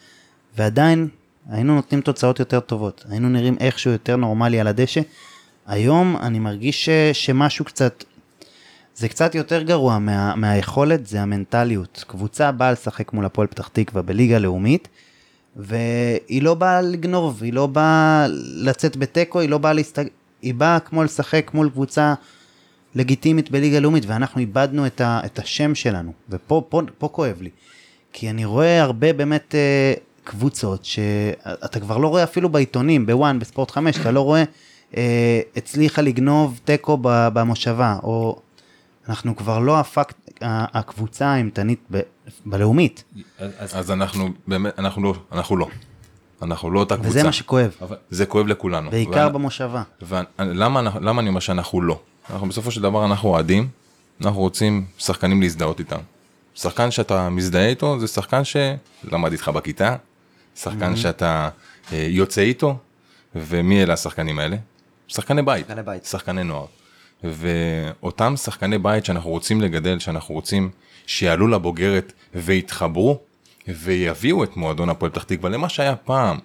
ועדיין 0.56 1.08
היינו 1.50 1.74
נותנים 1.74 2.00
תוצאות 2.00 2.38
יותר 2.38 2.60
טובות. 2.60 3.04
היינו 3.10 3.28
נראים 3.28 3.56
איכשהו 3.60 3.90
יותר 3.90 4.16
נורמלי 4.16 4.60
על 4.60 4.66
הדשא. 4.66 5.00
היום 5.66 6.16
אני 6.16 6.38
מרגיש 6.38 6.84
ש, 6.84 6.88
שמשהו 7.12 7.64
קצת, 7.64 8.04
זה 8.96 9.08
קצת 9.08 9.34
יותר 9.34 9.62
גרוע 9.62 9.98
מה, 9.98 10.34
מהיכולת, 10.36 11.06
זה 11.06 11.22
המנטליות. 11.22 12.04
קבוצה 12.06 12.52
באה 12.52 12.72
לשחק 12.72 13.12
מול 13.12 13.24
הפועל 13.24 13.46
פתח 13.46 13.68
תקווה 13.72 14.02
בליגה 14.02 14.38
לאומית, 14.38 14.88
והיא 15.56 16.42
לא 16.42 16.54
באה 16.54 16.80
לגנוב, 16.80 17.42
היא 17.42 17.52
לא 17.52 17.66
באה 17.66 18.26
לצאת 18.56 18.96
בתיקו, 18.96 19.40
היא 19.40 19.48
לא 19.48 19.58
באה 19.58 19.72
להסתג... 19.72 20.06
היא 20.42 20.54
באה 20.54 20.80
כמו 20.80 21.04
לשחק 21.04 21.50
מול 21.54 21.70
קבוצה 21.70 22.14
לגיטימית 23.00 23.50
בליגה 23.50 23.80
לאומית, 23.80 24.04
ואנחנו 24.06 24.40
איבדנו 24.40 24.86
את, 24.86 25.00
ה... 25.00 25.20
את 25.24 25.38
השם 25.38 25.74
שלנו, 25.74 26.12
ופה 26.30 26.62
פה, 26.68 26.82
פה 26.98 27.08
כואב 27.08 27.36
לי. 27.42 27.50
כי 28.12 28.30
אני 28.30 28.44
רואה 28.44 28.82
הרבה 28.82 29.12
באמת 29.12 29.54
אה, 29.54 29.94
קבוצות 30.24 30.84
שאתה 30.84 31.80
כבר 31.80 31.98
לא 31.98 32.08
רואה 32.08 32.22
אפילו 32.24 32.48
בעיתונים, 32.48 33.06
בוואן, 33.06 33.38
בספורט 33.38 33.70
5, 33.70 33.96
אתה 34.00 34.10
לא 34.10 34.20
רואה 34.20 34.44
אה, 34.96 35.40
הצליחה 35.56 36.02
לגנוב 36.02 36.60
תיקו 36.64 36.98
במושבה, 37.02 37.96
או 38.02 38.40
אנחנו 39.08 39.36
כבר 39.36 39.58
לא 39.58 39.80
הפקט, 39.80 40.16
ה- 40.42 40.78
הקבוצה 40.78 41.26
האימתנית 41.26 41.78
ב- 41.90 42.00
בלאומית. 42.46 43.04
אז, 43.58 43.78
אז 43.78 43.90
אנחנו 43.90 44.28
באמת, 44.46 44.78
אנחנו 44.78 45.02
לא, 45.02 45.14
אנחנו 45.32 45.56
לא. 45.56 45.68
אנחנו 46.42 46.70
לא 46.70 46.80
אותה 46.80 46.94
קבוצה. 46.94 47.08
וזה 47.10 47.22
מה 47.22 47.32
שכואב, 47.32 47.76
זה 48.10 48.26
כואב 48.26 48.46
לכולנו. 48.46 48.90
בעיקר 48.90 49.12
ואני- 49.16 49.32
במושבה. 49.32 49.82
ולמה 50.02 50.82
למה 51.00 51.20
אני 51.20 51.28
אומר 51.28 51.40
שאנחנו 51.40 51.80
לא? 51.82 52.00
אנחנו 52.30 52.48
בסופו 52.48 52.70
של 52.70 52.82
דבר 52.82 53.04
אנחנו 53.04 53.28
אוהדים, 53.28 53.68
אנחנו 54.20 54.40
רוצים 54.40 54.86
שחקנים 54.98 55.42
להזדהות 55.42 55.78
איתם. 55.80 56.00
שחקן 56.54 56.90
שאתה 56.90 57.30
מזדהה 57.30 57.68
איתו 57.68 57.98
זה 57.98 58.06
שחקן 58.06 58.42
שלמד 58.44 59.32
איתך 59.32 59.48
בכיתה, 59.48 59.96
שחקן 60.56 60.96
שאתה 60.96 61.48
אה, 61.92 62.06
יוצא 62.10 62.40
איתו, 62.40 62.78
ומי 63.34 63.82
אלה 63.82 63.92
השחקנים 63.94 64.38
האלה? 64.38 64.56
שחקני 65.08 65.42
בית, 65.42 65.66
שחקני 65.66 65.82
בית. 65.82 66.04
שחקני 66.04 66.44
נוער. 66.44 66.66
ואותם 67.24 68.36
שחקני 68.36 68.78
בית 68.78 69.04
שאנחנו 69.04 69.30
רוצים 69.30 69.60
לגדל, 69.60 69.98
שאנחנו 69.98 70.34
רוצים 70.34 70.70
שיעלו 71.06 71.48
לבוגרת 71.48 72.12
ויתחברו 72.34 73.18
ויביאו 73.68 74.44
את 74.44 74.56
מועדון 74.56 74.88
הפועל 74.88 75.10
פתח 75.10 75.22
תקווה 75.22 75.50
למה 75.50 75.68
שהיה 75.68 75.96
פעם. 75.96 76.38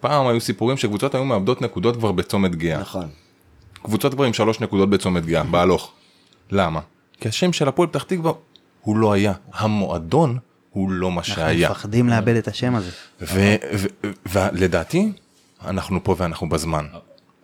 פעם 0.00 0.26
היו 0.26 0.40
סיפורים 0.40 0.76
שקבוצות 0.76 1.14
היו 1.14 1.24
מאבדות 1.24 1.62
נקודות 1.62 1.96
כבר 1.96 2.12
בצומת 2.12 2.54
גאה. 2.54 2.80
נכון. 2.80 3.08
קבוצות 3.82 4.14
כבר 4.14 4.24
עם 4.24 4.32
שלוש 4.32 4.60
נקודות 4.60 4.90
בצומת 4.90 5.26
גאה, 5.26 5.42
בהלוך. 5.42 5.92
למה? 6.50 6.80
כי 7.20 7.28
השם 7.28 7.52
של 7.52 7.68
הפועל 7.68 7.88
פתח 7.88 8.02
תקווה 8.02 8.32
הוא 8.80 8.96
לא 8.96 9.12
היה, 9.12 9.32
המועדון 9.52 10.38
הוא 10.70 10.90
לא 10.90 11.10
מה 11.10 11.16
אנחנו 11.20 11.34
שהיה. 11.34 11.70
מפחדים 11.70 12.08
לאבד 12.08 12.36
את 12.36 12.48
השם 12.48 12.74
הזה. 12.74 12.90
ולדעתי 14.26 15.12
אנחנו 15.64 16.04
פה 16.04 16.14
ואנחנו 16.18 16.48
בזמן. 16.48 16.86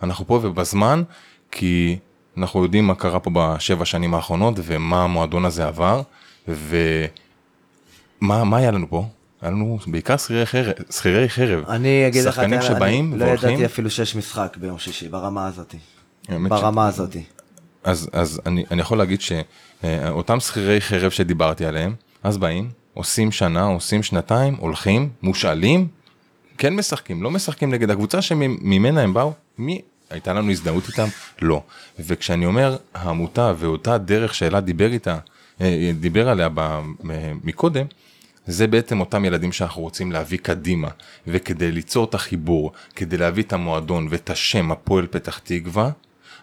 אנחנו 0.03 0.27
פה 0.27 0.41
ובזמן 0.43 1.03
כי 1.51 1.99
אנחנו 2.37 2.63
יודעים 2.63 2.87
מה 2.87 2.95
קרה 2.95 3.21
פה 3.21 3.31
בשבע 3.35 3.85
שנים 3.85 4.15
האחרונות 4.15 4.55
ומה 4.63 5.05
המועדון 5.05 5.45
הזה 5.45 5.67
עבר 5.67 6.03
ומה 6.49 7.09
מה 8.21 8.57
היה 8.57 8.71
לנו 8.71 8.87
פה? 8.91 9.07
היה 9.43 9.51
לנו 9.51 9.79
בעיקר 9.87 10.17
שכירי 10.17 10.47
חרב, 10.47 10.73
שכירי 10.91 11.29
חרב. 11.29 11.65
אני 11.69 12.09
אגיד 12.09 12.25
לך, 12.25 12.35
שחקנים 12.35 12.63
שבאים 12.63 13.19
לא 13.19 13.25
והולכים. 13.25 13.49
ידעתי 13.49 13.65
אפילו 13.67 13.91
שיש 13.91 14.17
משחק 14.17 14.57
ביום 14.61 14.79
שישי, 14.79 15.09
ברמה 15.09 15.47
הזאתי. 15.47 15.79
האמת 16.29 16.51
ש- 16.57 16.61
ברמה 16.61 16.87
הזאתי. 16.87 17.23
אז, 17.85 18.09
אז 18.13 18.41
אני, 18.47 18.65
אני 18.71 18.81
יכול 18.81 18.99
להגיד 18.99 19.21
שאותם 19.21 20.41
שכירי 20.41 20.81
חרב 20.81 21.11
שדיברתי 21.11 21.65
עליהם, 21.67 21.95
אז 22.23 22.39
באים, 22.39 22.71
עושים 22.95 23.33
שנה, 23.33 23.65
עושים 23.65 24.03
שנתיים, 24.03 24.55
הולכים, 24.59 25.09
מושאלים, 25.23 25.89
כן 26.59 26.75
משחקים, 26.77 27.23
לא 27.23 27.31
משחקים 27.31 27.71
נגד 27.71 27.91
הקבוצה 27.91 28.23
שממנה 28.23 29.01
הם 29.01 29.15
באו, 29.15 29.33
מי 29.59 29.81
הייתה 30.11 30.33
לנו 30.33 30.51
הזדהות 30.51 30.89
איתם? 30.89 31.09
לא. 31.43 31.63
וכשאני 31.99 32.47
אומר 32.47 32.77
העמותה 32.95 33.53
ואותה 33.59 33.99
דרך 33.99 34.35
שאלעד 34.35 34.65
דיבר 34.67 34.93
איתה, 34.93 35.19
אה, 35.61 35.91
דיבר 36.01 36.29
עליה 36.29 36.49
מ- 36.49 36.91
מקודם, 37.45 37.87
זה 38.47 38.67
בעצם 38.67 39.01
אותם 39.01 39.25
ילדים 39.25 39.53
שאנחנו 39.53 39.83
רוצים 39.83 40.13
להביא 40.13 40.39
קדימה, 40.39 40.89
וכדי 41.27 41.73
ליצור 41.73 42.05
את 42.05 42.15
החיבור, 42.15 42.73
כדי 42.97 43.17
להביא 43.17 43.43
את 43.43 43.53
המועדון 43.53 44.07
ואת 44.11 44.31
השם 44.31 44.73
הפועל 44.73 45.07
פתח 45.07 45.39
תקווה, 45.39 45.91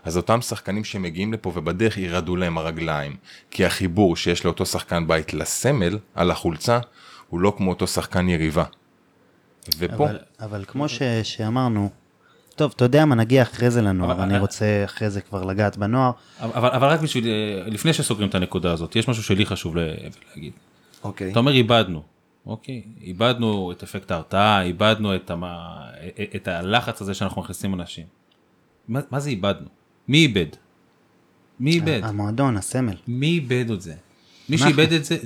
אז 0.03 0.17
אותם 0.17 0.41
שחקנים 0.41 0.83
שמגיעים 0.83 1.33
לפה 1.33 1.51
ובדרך 1.55 1.97
ירעדו 1.97 2.35
להם 2.35 2.57
הרגליים, 2.57 3.15
כי 3.51 3.65
החיבור 3.65 4.15
שיש 4.15 4.45
לאותו 4.45 4.65
שחקן 4.65 5.07
בית 5.07 5.33
לסמל 5.33 5.97
על 6.15 6.31
החולצה, 6.31 6.79
הוא 7.29 7.39
לא 7.39 7.53
כמו 7.57 7.69
אותו 7.69 7.87
שחקן 7.87 8.29
יריבה. 8.29 8.63
ופה, 9.77 9.93
אבל, 9.95 10.19
אבל 10.39 10.63
כמו 10.67 10.89
ש, 10.89 11.01
שאמרנו, 11.23 11.89
טוב, 12.55 12.73
אתה 12.75 12.85
יודע 12.85 13.05
מה, 13.05 13.15
נגיע 13.15 13.41
אחרי 13.41 13.71
זה 13.71 13.81
לנוער, 13.81 14.11
אבל- 14.11 14.21
אני 14.23 14.39
רוצה 14.39 14.65
אחרי 14.85 15.09
זה 15.09 15.21
כבר 15.21 15.43
לגעת 15.43 15.77
בנוער. 15.77 16.11
אבל, 16.39 16.69
אבל 16.69 16.87
רק 16.87 16.99
בשביל, 17.01 17.27
אה, 17.27 17.63
לפני 17.69 17.93
שסוגרים 17.93 18.29
את 18.29 18.35
הנקודה 18.35 18.71
הזאת, 18.71 18.95
יש 18.95 19.07
משהו 19.07 19.23
שלי 19.23 19.45
חשוב 19.45 19.75
להגיד. 19.75 20.53
אוקיי. 21.03 21.31
אתה 21.31 21.39
אומר 21.39 21.51
איבדנו, 21.51 22.03
אוקיי? 22.45 22.81
איבדנו 23.01 23.71
את 23.71 23.83
אפקט 23.83 24.11
ההרתעה, 24.11 24.61
איבדנו 24.61 25.15
את, 25.15 25.29
המה, 25.31 25.81
את 26.35 26.47
הלחץ 26.47 27.01
הזה 27.01 27.13
שאנחנו 27.13 27.41
מכניסים 27.41 27.73
אנשים. 27.73 28.05
מה, 28.87 28.99
מה 29.11 29.19
זה 29.19 29.29
איבדנו? 29.29 29.67
מי 30.11 30.17
איבד? 30.17 30.45
מי 31.59 31.71
איבד? 31.71 31.99
המועדון, 32.03 32.57
הסמל. 32.57 32.95
מי 33.07 33.27
איבד 33.27 33.71
את 33.71 33.81
זה? 33.81 33.93
מי. 34.49 34.57
שאיבד 34.57 34.93
את 34.93 35.05
זה, 35.05 35.17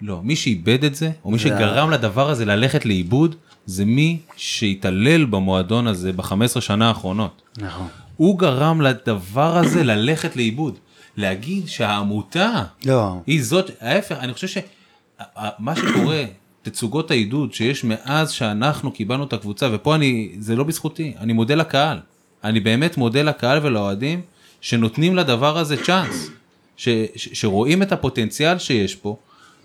לא, 0.00 0.20
מי 0.22 0.36
שאיבד 0.36 0.84
את 0.84 0.94
זה, 0.94 1.10
או 1.24 1.30
מי 1.30 1.38
שגרם 1.38 1.90
לדבר 1.90 2.30
הזה 2.30 2.44
ללכת 2.44 2.86
לאיבוד, 2.86 3.34
זה 3.66 3.84
מי 3.84 4.18
שהתעלל 4.36 5.24
במועדון 5.24 5.86
הזה 5.86 6.12
ב-15 6.12 6.60
שנה 6.60 6.88
האחרונות. 6.88 7.42
נכון. 7.58 7.86
הוא 8.16 8.38
גרם 8.38 8.80
לדבר 8.80 9.56
הזה 9.56 9.84
ללכת 9.84 10.36
לאיבוד. 10.36 10.78
להגיד 11.16 11.68
שהעמותה 11.68 12.64
לא, 12.84 13.20
היא 13.26 13.44
זאת, 13.44 13.70
ההפך, 13.80 14.16
אני 14.20 14.32
חושב 14.32 14.46
שמה 14.46 15.76
שקורה, 15.76 16.24
תצוגות 16.62 17.10
העידוד 17.10 17.54
שיש 17.54 17.84
מאז 17.84 18.30
שאנחנו 18.30 18.92
קיבלנו 18.92 19.24
את 19.24 19.32
הקבוצה, 19.32 19.68
ופה 19.72 19.94
אני, 19.94 20.32
זה 20.38 20.56
לא 20.56 20.64
בזכותי, 20.64 21.14
אני 21.18 21.32
מודה 21.32 21.54
לקהל. 21.54 21.98
אני 22.44 22.60
באמת 22.60 22.96
מודה 22.96 23.22
לקהל 23.22 23.58
ולאוהדים 23.62 24.20
שנותנים 24.62 25.16
לדבר 25.16 25.58
הזה 25.58 25.84
צ'אנס, 25.84 26.30
ש, 26.76 26.88
ש, 27.16 27.28
שרואים 27.32 27.82
את 27.82 27.92
הפוטנציאל 27.92 28.58
שיש 28.58 28.94
פה, 28.94 29.16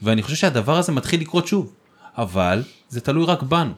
ואני 0.01 0.23
חושב 0.23 0.35
שהדבר 0.35 0.77
הזה 0.77 0.91
מתחיל 0.91 1.21
לקרות 1.21 1.47
שוב, 1.47 1.73
אבל 2.17 2.63
זה 2.89 3.01
תלוי 3.01 3.25
רק 3.25 3.43
בנו. 3.43 3.71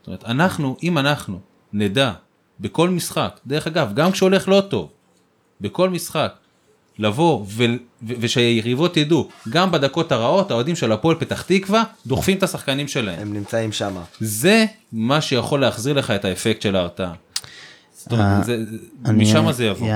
זאת 0.00 0.06
אומרת, 0.06 0.24
אנחנו, 0.24 0.76
אם 0.82 0.98
אנחנו 0.98 1.40
נדע 1.72 2.12
בכל 2.60 2.90
משחק, 2.90 3.40
דרך 3.46 3.66
אגב, 3.66 3.94
גם 3.94 4.12
כשהולך 4.12 4.48
לא 4.48 4.60
טוב, 4.60 4.90
בכל 5.60 5.90
משחק, 5.90 6.34
לבוא 6.98 7.44
ו- 7.48 7.64
ו- 8.02 8.14
ושהיריבות 8.20 8.96
ידעו, 8.96 9.28
גם 9.48 9.70
בדקות 9.70 10.12
הרעות, 10.12 10.50
האוהדים 10.50 10.76
של 10.76 10.92
הפועל 10.92 11.16
פתח 11.16 11.42
תקווה 11.42 11.84
דוחפים 12.06 12.38
את 12.38 12.42
השחקנים 12.42 12.88
שלהם. 12.88 13.20
הם 13.20 13.32
נמצאים 13.32 13.72
שם. 13.72 13.94
זה 14.20 14.64
מה 14.92 15.20
שיכול 15.20 15.60
להחזיר 15.60 15.92
לך 15.92 16.10
את 16.10 16.24
האפקט 16.24 16.62
של 16.62 16.76
ההרתעה. 16.76 17.12
זאת 18.04 18.12
אה, 18.12 18.18
אומרת, 18.32 18.44
זה- 18.44 18.64
אני- 19.04 19.22
משם 19.22 19.52
זה 19.52 19.64
יבוא. 19.64 19.88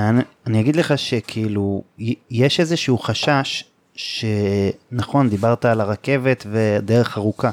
אני 0.47 0.59
אגיד 0.59 0.75
לך 0.75 0.97
שכאילו, 0.97 1.83
יש 2.31 2.59
איזשהו 2.59 2.97
חשש, 2.97 3.63
שנכון, 3.95 5.29
דיברת 5.29 5.65
על 5.65 5.81
הרכבת 5.81 6.45
ודרך 6.51 7.17
ארוכה. 7.17 7.49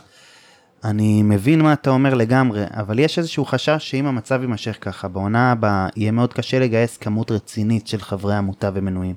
אני 0.84 1.22
מבין 1.22 1.62
מה 1.62 1.72
אתה 1.72 1.90
אומר 1.90 2.14
לגמרי, 2.14 2.64
אבל 2.70 2.98
יש 2.98 3.18
איזשהו 3.18 3.44
חשש 3.44 3.90
שאם 3.90 4.06
המצב 4.06 4.40
יימשך 4.42 4.76
ככה, 4.80 5.08
בעונה 5.08 5.52
הבאה 5.52 5.88
יהיה 5.96 6.10
מאוד 6.10 6.32
קשה 6.32 6.58
לגייס 6.58 6.96
כמות 6.96 7.30
רצינית 7.30 7.86
של 7.86 8.00
חברי 8.00 8.34
עמותה 8.36 8.70
ומנויים. 8.74 9.14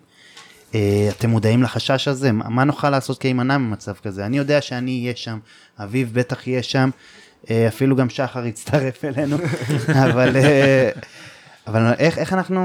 אה, 0.75 1.09
אתם 1.17 1.29
מודעים 1.29 1.63
לחשש 1.63 2.07
הזה? 2.07 2.31
מה 2.31 2.49
מה 2.49 2.63
נוכל 2.63 2.89
לעשות 2.89 3.17
כדי 3.17 3.29
להימנע 3.29 3.57
ממצב 3.57 3.93
כזה? 4.03 4.25
אני 4.25 4.37
יודע 4.37 4.61
שאני 4.61 5.01
אהיה 5.03 5.15
שם, 5.15 5.39
אביב 5.79 6.09
בטח 6.13 6.47
יהיה 6.47 6.63
שם, 6.63 6.89
אה, 7.49 7.67
אפילו 7.67 7.95
גם 7.95 8.09
שחר 8.09 8.45
יצטרף 8.45 9.05
אלינו, 9.05 9.37
אבל, 10.05 10.35
אה, 10.37 10.89
אבל 11.69 11.93
איך, 11.99 12.17
איך 12.17 12.33
אנחנו 12.33 12.61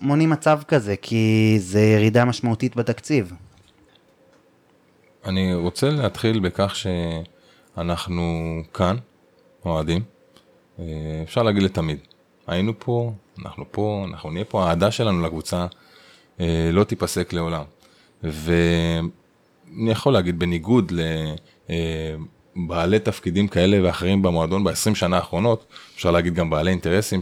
מונעים 0.00 0.30
מצב 0.30 0.60
כזה? 0.68 0.94
כי 1.02 1.54
זה 1.58 1.80
ירידה 1.80 2.24
משמעותית 2.24 2.76
בתקציב. 2.76 3.32
אני 5.24 5.54
רוצה 5.54 5.90
להתחיל 5.90 6.40
בכך 6.40 6.76
שאנחנו 7.76 8.22
כאן, 8.74 8.96
אוהדים, 9.64 10.02
אה, 10.78 10.84
אפשר 11.22 11.42
להגיד 11.42 11.62
לתמיד. 11.62 11.98
היינו 12.46 12.72
פה, 12.78 13.12
אנחנו 13.44 13.64
פה, 13.70 14.04
אנחנו 14.08 14.30
נהיה 14.30 14.44
פה, 14.44 14.64
האהדה 14.64 14.90
שלנו 14.90 15.22
לקבוצה 15.22 15.66
אה, 16.40 16.70
לא 16.72 16.84
תיפסק 16.84 17.32
לעולם. 17.32 17.64
ואני 18.22 19.90
יכול 19.90 20.12
להגיד, 20.12 20.38
בניגוד 20.38 20.92
לבעלי 22.56 22.98
תפקידים 22.98 23.48
כאלה 23.48 23.78
ואחרים 23.82 24.22
במועדון 24.22 24.64
ב-20 24.64 24.94
שנה 24.94 25.16
האחרונות, 25.16 25.66
אפשר 25.94 26.10
להגיד 26.10 26.34
גם 26.34 26.50
בעלי 26.50 26.70
אינטרסים 26.70 27.20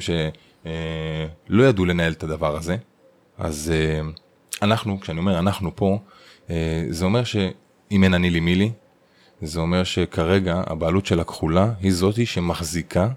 שלא 0.64 1.62
ידעו 1.62 1.84
לנהל 1.84 2.12
את 2.12 2.22
הדבר 2.22 2.56
הזה. 2.56 2.76
אז 3.38 3.72
אה, 3.74 4.00
אנחנו, 4.62 5.00
כשאני 5.00 5.18
אומר 5.18 5.38
אנחנו 5.38 5.76
פה, 5.76 5.98
אה, 6.50 6.84
זה 6.90 7.04
אומר 7.04 7.24
שאם 7.24 8.04
אין 8.04 8.14
אני 8.14 8.30
לי 8.30 8.40
מי 8.40 8.54
לי, 8.54 8.70
זה 9.42 9.60
אומר 9.60 9.84
שכרגע 9.84 10.62
הבעלות 10.66 11.06
של 11.06 11.20
הכחולה 11.20 11.72
היא 11.80 11.92
זאתי 11.92 12.26
שמחזיקה 12.26 13.08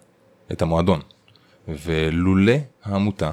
את 0.52 0.62
המועדון. 0.62 1.00
ולולא 1.68 2.54
העמותה, 2.84 3.32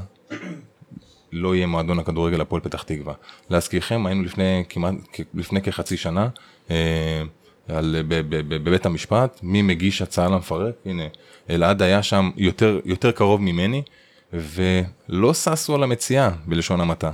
לא 1.32 1.54
יהיה 1.54 1.66
מועדון 1.66 1.98
הכדורגל 1.98 2.40
הפועל 2.40 2.62
פתח 2.62 2.82
תקווה. 2.82 3.14
להזכירכם, 3.50 4.06
היינו 4.06 4.22
לפני 4.22 4.64
כמעט, 4.68 4.94
לפני 5.34 5.62
כחצי 5.62 5.96
שנה, 5.96 6.28
אה, 6.70 7.22
על, 7.68 7.96
ב, 8.08 8.14
ב, 8.14 8.36
ב, 8.36 8.64
בבית 8.64 8.86
המשפט, 8.86 9.40
מי 9.42 9.62
מגיש 9.62 10.02
הצעה 10.02 10.28
למפרק, 10.28 10.74
הנה, 10.86 11.02
אלעד 11.50 11.82
היה 11.82 12.02
שם 12.02 12.30
יותר, 12.36 12.80
יותר 12.84 13.10
קרוב 13.10 13.40
ממני, 13.40 13.82
ולא 14.32 15.34
ששו 15.34 15.74
על 15.74 15.82
המציאה, 15.82 16.30
בלשון 16.46 16.80
המעטה. 16.80 17.10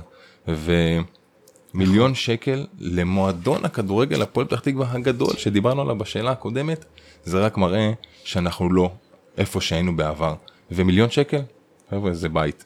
ומיליון 0.47 2.15
שקל 2.15 2.65
למועדון 2.79 3.65
הכדורגל 3.65 4.21
הפועל 4.21 4.47
פתח 4.47 4.59
תקווה 4.59 4.91
הגדול, 4.91 5.33
שדיברנו 5.37 5.81
עליו 5.81 5.95
בשאלה 5.97 6.31
הקודמת, 6.31 6.85
זה 7.23 7.39
רק 7.39 7.57
מראה 7.57 7.91
שאנחנו 8.23 8.73
לא 8.73 8.91
איפה 9.37 9.61
שהיינו 9.61 9.95
בעבר. 9.95 10.35
ומיליון 10.71 11.09
שקל, 11.09 11.41
חבר'ה, 11.89 12.13
זה 12.13 12.29
בית. 12.29 12.65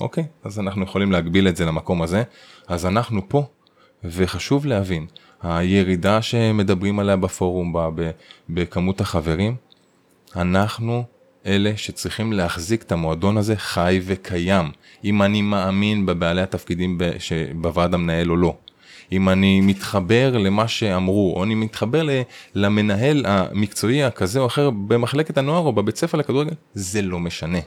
אוקיי, 0.00 0.24
אז 0.44 0.58
אנחנו 0.58 0.84
יכולים 0.84 1.12
להגביל 1.12 1.48
את 1.48 1.56
זה 1.56 1.64
למקום 1.64 2.02
הזה. 2.02 2.22
אז 2.68 2.86
אנחנו 2.86 3.28
פה, 3.28 3.46
וחשוב 4.04 4.66
להבין, 4.66 5.06
הירידה 5.42 6.22
שמדברים 6.22 6.98
עליה 6.98 7.16
בפורום, 7.16 7.74
בכמות 8.50 9.00
החברים, 9.00 9.56
אנחנו 10.36 11.04
אלה 11.46 11.72
שצריכים 11.76 12.32
להחזיק 12.32 12.82
את 12.82 12.92
המועדון 12.92 13.36
הזה 13.36 13.56
חי 13.56 14.00
וקיים. 14.04 14.70
אם 15.04 15.22
אני 15.22 15.42
מאמין 15.42 16.06
בבעלי 16.06 16.42
התפקידים 16.42 16.98
בוועד 17.54 17.94
המנהל 17.94 18.30
או 18.30 18.36
לא. 18.36 18.56
אם 19.12 19.28
אני 19.28 19.60
מתחבר 19.60 20.38
למה 20.38 20.68
שאמרו, 20.68 21.34
או 21.36 21.44
אני 21.44 21.54
מתחבר 21.54 22.08
למנהל 22.54 23.24
המקצועי 23.28 24.04
הכזה 24.04 24.40
או 24.40 24.46
אחר 24.46 24.70
במחלקת 24.70 25.38
הנוער 25.38 25.62
או 25.62 25.72
בבית 25.72 25.96
ספר 25.96 26.18
לכדורגל, 26.18 26.54
זה 26.74 27.02
לא 27.02 27.18
משנה. 27.18 27.58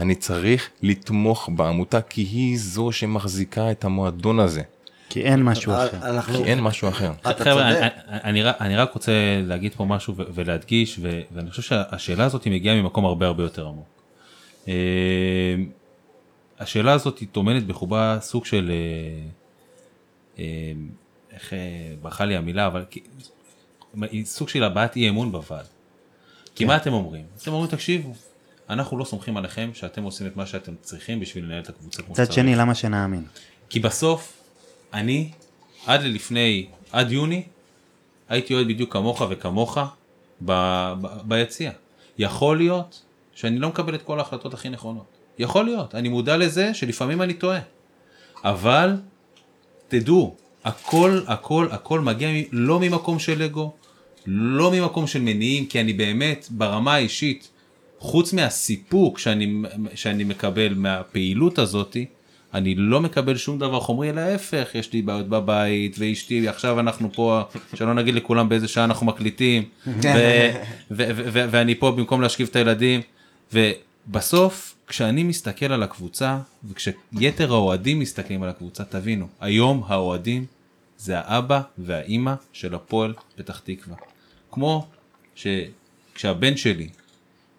אני 0.00 0.14
צריך 0.14 0.70
לתמוך 0.82 1.48
בעמותה 1.56 2.00
כי 2.00 2.20
היא 2.22 2.58
זו 2.58 2.92
שמחזיקה 2.92 3.70
את 3.70 3.84
המועדון 3.84 4.40
הזה. 4.40 4.62
כי 5.10 5.22
אין 5.22 5.42
משהו 5.42 5.72
אחר. 5.72 5.96
אנחנו... 6.02 6.34
כי 6.34 6.44
אין 6.44 6.60
משהו 6.60 6.88
אחר. 6.88 7.12
אתה 7.20 7.44
חבר'ה. 7.44 7.68
אני, 7.70 7.78
אני, 8.08 8.42
רק- 8.42 8.56
אני 8.60 8.76
רק 8.76 8.94
רוצה 8.94 9.12
להגיד 9.44 9.74
פה 9.74 9.84
משהו 9.84 10.16
ו- 10.16 10.22
ולהדגיש, 10.34 10.98
ו- 11.02 11.20
ואני 11.32 11.50
חושב 11.50 11.62
שהשאלה 11.62 12.24
הזאת 12.24 12.46
מגיעה 12.46 12.82
ממקום 12.82 13.04
הרבה 13.04 13.26
הרבה 13.26 13.42
יותר 13.42 13.66
עמוק. 13.66 13.86
אה, 14.68 14.74
השאלה 16.58 16.92
הזאת 16.92 17.18
היא 17.18 17.28
טומנת 17.32 17.66
בחובה 17.66 18.18
סוג 18.20 18.44
של, 18.44 18.70
אה, 18.70 19.28
אה, 20.38 20.72
איך 21.32 21.52
אה, 21.52 21.58
ברחה 22.02 22.24
לי 22.24 22.36
המילה, 22.36 22.66
אבל 22.66 22.84
היא 24.02 24.24
סוג 24.24 24.48
של 24.48 24.64
הבעת 24.64 24.96
אי 24.96 25.08
אמון 25.08 25.32
בוועד. 25.32 25.66
כי 26.54 26.64
מה 26.64 26.76
אתם 26.76 26.92
אומרים? 26.92 27.24
אתם 27.42 27.52
אומרים 27.52 27.70
תקשיבו, 27.70 28.12
אנחנו 28.70 28.98
לא 28.98 29.04
סומכים 29.04 29.36
עליכם 29.36 29.70
שאתם 29.74 30.02
עושים 30.02 30.26
את 30.26 30.36
מה 30.36 30.46
שאתם 30.46 30.72
צריכים 30.82 31.20
בשביל 31.20 31.44
לנהל 31.44 31.62
את 31.62 31.68
הקבוצה 31.68 32.02
כמו 32.02 32.12
מצד. 32.12 32.32
שני, 32.32 32.54
למה 32.56 32.74
שנאמין? 32.74 33.24
כי 33.68 33.80
בסוף, 33.80 34.39
אני, 34.94 35.30
עד 35.86 36.02
ללפני, 36.02 36.66
עד 36.92 37.12
יוני, 37.12 37.42
הייתי 38.28 38.54
אוהד 38.54 38.68
בדיוק 38.68 38.92
כמוך 38.92 39.22
וכמוך 39.30 39.78
ביציע. 41.24 41.70
יכול 42.18 42.56
להיות 42.56 43.02
שאני 43.34 43.58
לא 43.58 43.68
מקבל 43.68 43.94
את 43.94 44.02
כל 44.02 44.18
ההחלטות 44.18 44.54
הכי 44.54 44.68
נכונות. 44.68 45.06
יכול 45.38 45.64
להיות, 45.64 45.94
אני 45.94 46.08
מודע 46.08 46.36
לזה 46.36 46.74
שלפעמים 46.74 47.22
אני 47.22 47.34
טועה. 47.34 47.60
אבל, 48.44 48.96
תדעו, 49.88 50.36
הכל, 50.64 51.20
הכל, 51.26 51.68
הכל 51.70 52.00
מגיע 52.00 52.28
לא 52.52 52.80
ממקום 52.80 53.18
של 53.18 53.42
אגו, 53.42 53.72
לא 54.26 54.70
ממקום 54.70 55.06
של 55.06 55.20
מניעים, 55.20 55.66
כי 55.66 55.80
אני 55.80 55.92
באמת, 55.92 56.46
ברמה 56.50 56.94
האישית, 56.94 57.50
חוץ 57.98 58.32
מהסיפוק 58.32 59.18
שאני, 59.18 59.62
שאני 59.94 60.24
מקבל 60.24 60.74
מהפעילות 60.74 61.58
הזאתי, 61.58 62.06
אני 62.54 62.74
לא 62.74 63.00
מקבל 63.00 63.36
שום 63.36 63.58
דבר 63.58 63.80
חומרי, 63.80 64.10
אלא 64.10 64.20
ההפך, 64.20 64.68
יש 64.74 64.92
לי 64.92 65.02
בעיות 65.02 65.28
בבית, 65.28 65.96
ואשתי, 65.98 66.48
עכשיו 66.48 66.80
אנחנו 66.80 67.12
פה, 67.12 67.42
שלא 67.74 67.94
נגיד 67.94 68.14
לכולם 68.14 68.48
באיזה 68.48 68.68
שעה 68.68 68.84
אנחנו 68.84 69.06
מקליטים, 69.06 69.62
ו- 69.86 70.50
ואני 71.50 71.74
פה 71.74 71.90
במקום 71.90 72.20
להשכיב 72.20 72.48
את 72.50 72.56
הילדים, 72.56 73.00
ובסוף, 73.52 74.74
כשאני 74.86 75.22
מסתכל 75.22 75.72
על 75.72 75.82
הקבוצה, 75.82 76.38
וכשיתר 76.68 77.52
האוהדים 77.52 77.98
מסתכלים 77.98 78.42
על 78.42 78.48
הקבוצה, 78.48 78.84
תבינו, 78.84 79.28
היום 79.40 79.82
האוהדים 79.86 80.44
זה 80.98 81.18
האבא 81.18 81.60
והאימא 81.78 82.34
של 82.52 82.74
הפועל 82.74 83.14
פתח 83.36 83.60
תקווה. 83.64 83.96
כמו 84.52 84.86
שכשהבן 85.34 86.56
שלי, 86.56 86.88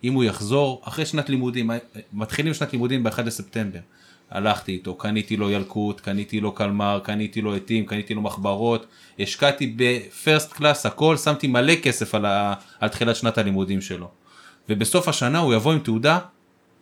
אם 0.03 0.13
הוא 0.13 0.23
יחזור 0.23 0.81
אחרי 0.85 1.05
שנת 1.05 1.29
לימודים, 1.29 1.71
מתחילים 2.13 2.53
שנת 2.53 2.73
לימודים 2.73 3.03
ב-1 3.03 3.21
לספטמבר, 3.21 3.79
הלכתי 4.31 4.71
איתו, 4.71 4.95
קניתי 4.95 5.37
לו 5.37 5.49
ילקוט, 5.49 5.99
קניתי 5.99 6.39
לו 6.41 6.51
קלמר, 6.51 6.99
קניתי 7.03 7.41
לו 7.41 7.55
עטים, 7.55 7.85
קניתי 7.85 8.13
לו 8.13 8.21
מחברות, 8.21 8.85
השקעתי 9.19 9.73
בפרסט 9.75 10.53
קלאס 10.53 10.85
הכל, 10.85 11.17
שמתי 11.17 11.47
מלא 11.47 11.75
כסף 11.75 12.15
על, 12.15 12.25
ה... 12.25 12.53
על 12.79 12.89
תחילת 12.89 13.15
שנת 13.15 13.37
הלימודים 13.37 13.81
שלו. 13.81 14.09
ובסוף 14.69 15.07
השנה 15.07 15.39
הוא 15.39 15.53
יבוא 15.53 15.73
עם 15.73 15.79
תעודה 15.79 16.19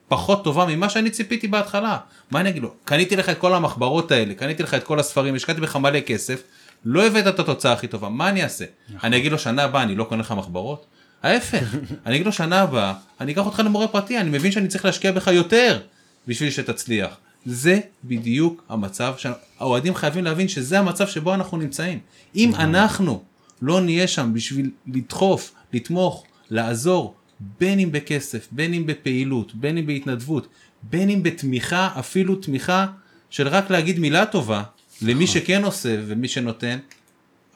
פחות 0.07 0.43
טובה 0.43 0.65
ממה 0.65 0.89
שאני 0.89 1.09
ציפיתי 1.09 1.47
בהתחלה. 1.47 1.97
מה 2.31 2.39
אני 2.39 2.49
אגיד 2.49 2.61
לו? 2.61 2.73
קניתי 2.85 3.15
לך 3.15 3.29
את 3.29 3.37
כל 3.37 3.53
המחברות 3.53 4.11
האלה, 4.11 4.33
קניתי 4.33 4.63
לך 4.63 4.73
את 4.73 4.83
כל 4.83 4.99
הספרים, 4.99 5.35
השקעתי 5.35 5.61
בך 5.61 5.75
מלא 5.75 5.99
כסף, 5.99 6.43
לא 6.85 7.07
הבאת 7.07 7.27
את 7.27 7.39
התוצאה 7.39 7.73
הכי 7.73 7.87
טובה, 7.87 8.09
מה 8.09 8.29
אני 8.29 8.43
אעשה? 8.43 8.65
אני 9.03 9.17
אגיד 9.17 9.31
לו 9.31 9.39
שנה 9.39 9.63
הבאה 9.63 9.83
אני 9.83 9.95
לא 9.95 10.03
קונה 10.03 10.21
לך 10.21 10.31
מחברות? 10.31 10.85
ההפך, 11.23 11.75
אני 12.05 12.15
אגיד 12.15 12.25
לו 12.25 12.31
שנה 12.31 12.61
הבאה, 12.61 12.93
אני 13.21 13.31
אקח 13.31 13.45
אותך 13.45 13.61
למורה 13.65 13.87
פרטי, 13.87 14.19
אני 14.19 14.29
מבין 14.29 14.51
שאני 14.51 14.67
צריך 14.67 14.85
להשקיע 14.85 15.11
בך 15.11 15.27
יותר 15.27 15.79
בשביל 16.27 16.49
שתצליח. 16.49 17.17
זה 17.45 17.79
בדיוק 18.03 18.63
המצב 18.69 19.13
שהאוהדים 19.17 19.95
חייבים 19.95 20.23
להבין 20.23 20.47
שזה 20.47 20.79
המצב 20.79 21.07
שבו 21.07 21.33
אנחנו 21.33 21.57
נמצאים. 21.57 21.99
אם 22.35 22.55
אנחנו 22.55 23.23
לא 23.61 23.81
נהיה 23.81 24.07
שם 24.07 24.31
בשביל 24.33 24.71
לדחוף, 24.87 25.53
לתמוך, 25.73 26.25
לעזור, 26.49 27.15
בין 27.59 27.79
אם 27.79 27.91
בכסף, 27.91 28.47
בין 28.51 28.73
אם 28.73 28.85
בפעילות, 28.85 29.55
בין 29.55 29.77
אם 29.77 29.85
בהתנדבות, 29.85 30.47
בין 30.83 31.09
אם 31.09 31.23
בתמיכה, 31.23 31.89
אפילו 31.99 32.35
תמיכה 32.35 32.87
של 33.29 33.47
רק 33.47 33.69
להגיד 33.69 33.99
מילה 33.99 34.25
טובה 34.25 34.63
למי 35.01 35.27
שכן 35.27 35.63
עושה 35.63 35.97
ומי 36.07 36.27
שנותן, 36.27 36.79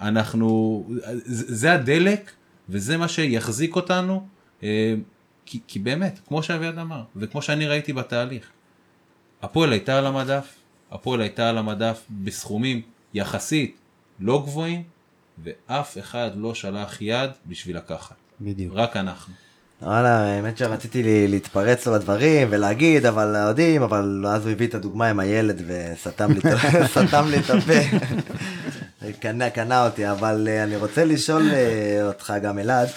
אנחנו, 0.02 0.84
זה 1.14 1.56
זה 1.56 1.74
הדלק 1.74 2.32
וזה 2.70 2.98
מה 2.98 3.08
שיחזיק 3.08 3.76
אותנו, 3.76 4.28
אה, 4.64 4.96
כי, 5.46 5.60
כי 5.68 5.80
באמת, 5.80 6.20
כמו 6.28 6.44
שאביעד 6.44 6.78
אמר, 6.78 7.04
וכמו 7.16 7.42
שאני 7.42 7.68
ראיתי 7.68 7.94
בתהליך, 7.94 8.46
הפועל 9.44 9.72
הייתה 9.72 9.98
על 9.98 10.06
המדף, 10.06 10.46
הפועל 10.92 11.22
הייתה 11.22 11.50
על 11.50 11.58
המדף 11.58 12.02
בסכומים 12.10 12.82
יחסית 13.14 13.76
לא 14.20 14.44
גבוהים, 14.46 14.84
ואף 15.44 15.98
אחד 15.98 16.32
לא 16.36 16.54
שלח 16.54 17.02
יד 17.02 17.30
בשביל 17.48 17.78
לקחת. 17.78 18.16
בדיוק. 18.42 18.74
רק 18.76 18.98
אנחנו. 18.98 19.34
וואלה, 19.82 20.24
האמת 20.24 20.58
שרציתי 20.58 21.04
לי 21.04 21.28
להתפרץ 21.28 21.88
לו 21.88 21.96
לדברים 21.96 22.48
ולהגיד, 22.52 23.06
אבל 23.06 23.36
יודעים, 23.48 23.84
אבל 23.84 24.26
אז 24.28 24.46
הוא 24.46 24.52
הביא 24.52 24.68
את 24.68 24.76
הדוגמה 24.76 25.10
עם 25.10 25.20
הילד 25.20 25.62
וסתם 25.68 26.32
לי 26.32 26.40
לי 27.32 27.38
את 27.40 27.50
הפה. 27.50 27.98
קנה, 29.20 29.50
קנה 29.50 29.86
אותי, 29.86 30.12
אבל 30.12 30.48
אה, 30.52 30.64
אני 30.64 30.76
רוצה 30.76 31.06
לשאול 31.06 31.50
אה, 31.54 32.08
אותך 32.08 32.34
גם 32.42 32.60
אלעד, 32.60 32.88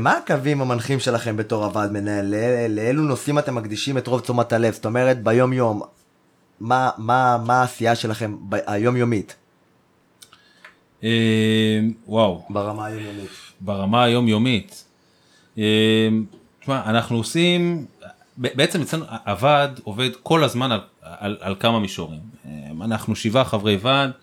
מה 0.00 0.16
הקווים 0.16 0.60
המנחים 0.60 1.00
שלכם 1.00 1.36
בתור 1.36 1.64
הוועד 1.64 1.92
מנהל? 1.92 2.26
לא- 2.26 2.66
לאילו 2.68 3.02
נושאים 3.02 3.38
אתם 3.38 3.54
מקדישים 3.54 3.98
את 3.98 4.06
רוב 4.06 4.20
תשומת 4.20 4.52
הלב? 4.52 4.74
זאת 4.74 4.86
אומרת, 4.86 5.22
ביום 5.22 5.52
יום, 5.52 5.82
מה, 6.60 6.90
מה, 6.98 7.38
מה 7.46 7.60
העשייה 7.60 7.94
שלכם 7.94 8.36
היומיומית? 8.66 9.36
אה, 11.04 11.80
וואו, 12.06 12.46
ברמה 12.50 12.86
היומיומית. 12.86 13.30
ברמה 13.60 14.04
היומיומית. 14.04 14.84
אה, 15.58 16.08
תשמע, 16.60 16.82
אנחנו 16.86 17.16
עושים, 17.16 17.86
בעצם 18.36 18.82
אצלנו 18.82 19.04
הוועד 19.26 19.80
עובד 19.84 20.10
כל 20.22 20.44
הזמן 20.44 20.72
על, 20.72 20.80
על, 21.02 21.36
על 21.40 21.54
כמה 21.60 21.80
מישורים. 21.80 22.20
אה, 22.46 22.50
אנחנו 22.84 23.16
שבעה 23.16 23.44
חברי 23.44 23.76
ועד, 23.82 24.10
אה, 24.10 24.14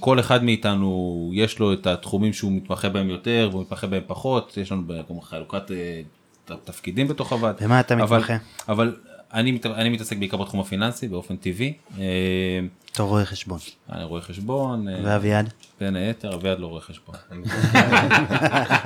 כל 0.00 0.20
אחד 0.20 0.44
מאיתנו 0.44 0.90
יש 1.34 1.58
לו 1.58 1.72
את 1.72 1.86
התחומים 1.86 2.32
שהוא 2.32 2.52
מתמחה 2.52 2.88
בהם 2.88 3.10
יותר 3.10 3.48
והוא 3.52 3.62
מתמחה 3.62 3.86
בהם 3.86 4.02
פחות, 4.06 4.56
יש 4.56 4.72
לנו 4.72 4.82
גם 5.08 5.20
חלוקת 5.20 5.70
אה, 5.70 6.00
תפקידים 6.64 7.08
בתוך 7.08 7.32
הוועד. 7.32 7.56
במה 7.62 7.80
אתה 7.80 7.94
אבל- 7.94 8.18
מתמחה? 8.18 8.36
אבל 8.68 8.96
אני, 9.34 9.52
מת- 9.52 9.66
אני 9.66 9.88
מתעסק 9.88 10.16
בעיקר 10.16 10.36
בתחום 10.36 10.60
הפיננסי 10.60 11.08
באופן 11.08 11.36
טבעי. 11.36 11.72
אה, 11.98 12.04
אתה 12.92 13.02
רואה 13.02 13.24
חשבון. 13.24 13.58
אני 13.92 14.04
רואה 14.04 14.20
חשבון, 14.20 14.88
אה, 14.88 14.94
ואביעד? 15.04 15.52
בין 15.80 15.96
היתר, 15.96 16.34
אביעד 16.34 16.58
לא 16.58 16.66
רואה 16.66 16.80
חשבון. 16.80 17.14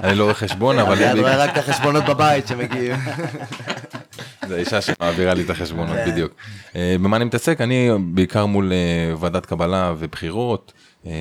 אני 0.05 0.15
לא 0.19 0.23
רואה 0.25 0.35
חשבון, 0.35 0.79
אבל 0.79 1.03
אני 1.05 1.21
רואה 1.21 1.37
רק 1.45 1.51
את 1.53 1.57
החשבונות 1.59 2.05
בבית 2.05 2.47
שמגיעים. 2.49 2.97
זה 4.49 4.57
האישה 4.57 4.81
שמעבירה 4.81 5.35
לי 5.35 5.43
את 5.45 5.51
החשבונות 5.51 5.97
בדיוק. 6.07 6.33
אה, 6.77 6.97
במה 6.99 7.17
אני 7.17 7.25
מתעסק? 7.25 7.61
אני 7.61 7.89
בעיקר 8.15 8.47
מול 8.47 8.73
אה, 8.73 9.15
ועדת 9.21 9.47
קבלה 9.47 9.95
ובחירות. 9.99 10.73
אה, 11.07 11.13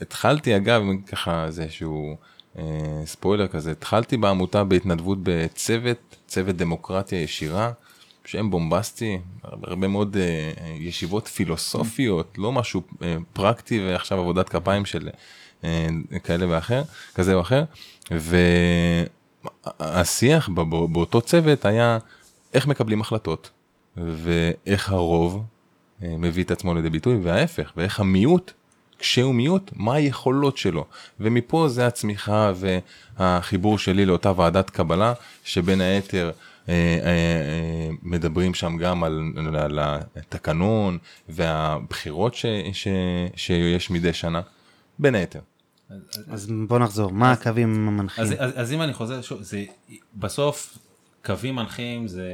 התחלתי 0.00 0.56
אגב, 0.56 0.82
ככה 1.06 1.46
זה 1.48 1.62
איזשהו 1.62 2.16
אה, 2.58 2.62
ספוילר 3.06 3.48
כזה, 3.48 3.70
התחלתי 3.70 4.16
בעמותה 4.16 4.64
בהתנדבות 4.64 5.18
בצוות, 5.22 6.16
צוות 6.26 6.56
דמוקרטיה 6.56 7.20
ישירה, 7.22 7.70
שם 8.24 8.50
בומבסטי, 8.50 9.18
הרבה 9.62 9.88
מאוד 9.88 10.16
אה, 10.16 10.50
ישיבות 10.78 11.28
פילוסופיות, 11.28 12.34
לא 12.38 12.52
משהו 12.52 12.82
אה, 13.02 13.16
פרקטי 13.32 13.86
ועכשיו 13.86 14.18
עבודת 14.20 14.48
כפיים 14.48 14.84
של 14.84 15.08
אה, 15.64 15.88
כאלה 16.24 16.46
ואחר, 16.48 16.82
כזה 17.14 17.34
או 17.34 17.40
אחר. 17.40 17.64
והשיח 19.80 20.48
בא- 20.48 20.62
באותו 20.92 21.20
צוות 21.20 21.64
היה 21.64 21.98
איך 22.54 22.66
מקבלים 22.66 23.00
החלטות 23.00 23.50
ואיך 23.96 24.92
הרוב 24.92 25.42
אה, 26.02 26.16
מביא 26.18 26.44
את 26.44 26.50
עצמו 26.50 26.74
לידי 26.74 26.90
ביטוי 26.90 27.16
וההפך 27.22 27.72
ואיך 27.76 28.00
המיעוט 28.00 28.52
כשהוא 28.98 29.34
מיעוט 29.34 29.70
מה 29.76 29.94
היכולות 29.94 30.56
שלו 30.56 30.84
ומפה 31.20 31.68
זה 31.68 31.86
הצמיחה 31.86 32.52
והחיבור 33.18 33.78
שלי 33.78 34.06
לאותה 34.06 34.32
ועדת 34.36 34.70
קבלה 34.70 35.12
שבין 35.44 35.80
היתר 35.80 36.30
אה, 36.68 36.74
אה, 37.04 37.90
מדברים 38.02 38.54
שם 38.54 38.76
גם 38.76 39.04
על, 39.04 39.32
על 39.56 39.78
התקנון 40.16 40.98
והבחירות 41.28 42.34
ש, 42.34 42.46
ש, 42.72 42.88
שיש 43.36 43.90
מדי 43.90 44.12
שנה 44.12 44.40
בין 44.98 45.14
היתר. 45.14 45.40
אז 46.28 46.52
בוא 46.68 46.78
נחזור, 46.78 47.12
מה 47.12 47.32
הקווים 47.32 47.88
המנחים? 47.88 48.24
אז, 48.24 48.34
אז, 48.38 48.52
אז 48.54 48.72
אם 48.72 48.82
אני 48.82 48.92
חוזר 48.92 49.22
שוב, 49.22 49.42
זה 49.42 49.64
בסוף 50.14 50.78
קווים 51.24 51.56
מנחים 51.56 52.06
זה, 52.06 52.32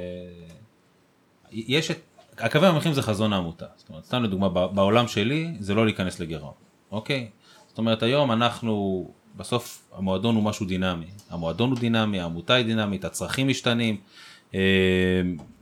יש 1.53 1.91
את, 1.91 2.01
הקווים 2.39 2.71
המנחים 2.71 2.93
זה 2.93 3.03
חזון 3.03 3.33
העמותה, 3.33 3.67
זאת 3.77 3.89
אומרת, 3.89 4.05
סתם 4.05 4.23
לדוגמה, 4.23 4.49
בעולם 4.49 5.09
שלי 5.09 5.57
זה 5.61 5.75
לא 5.75 5.85
להיכנס 5.85 6.21
לגירעון, 6.21 6.53
אוקיי? 6.91 7.31
זאת 7.69 7.79
אומרת, 7.79 8.03
היום 8.03 8.33
אנחנו, 8.33 9.05
בסוף 9.37 9.91
המועדון 9.93 10.35
הוא 10.35 10.45
משהו 10.45 10.67
דינמי, 10.67 11.07
המועדון 11.31 11.71
הוא 11.71 11.79
דינמי, 11.79 12.21
העמותה 12.21 12.55
היא 12.55 12.67
דינמית, 12.67 13.05
הצרכים 13.05 13.49
משתנים, 13.49 13.97
אה, 14.55 14.61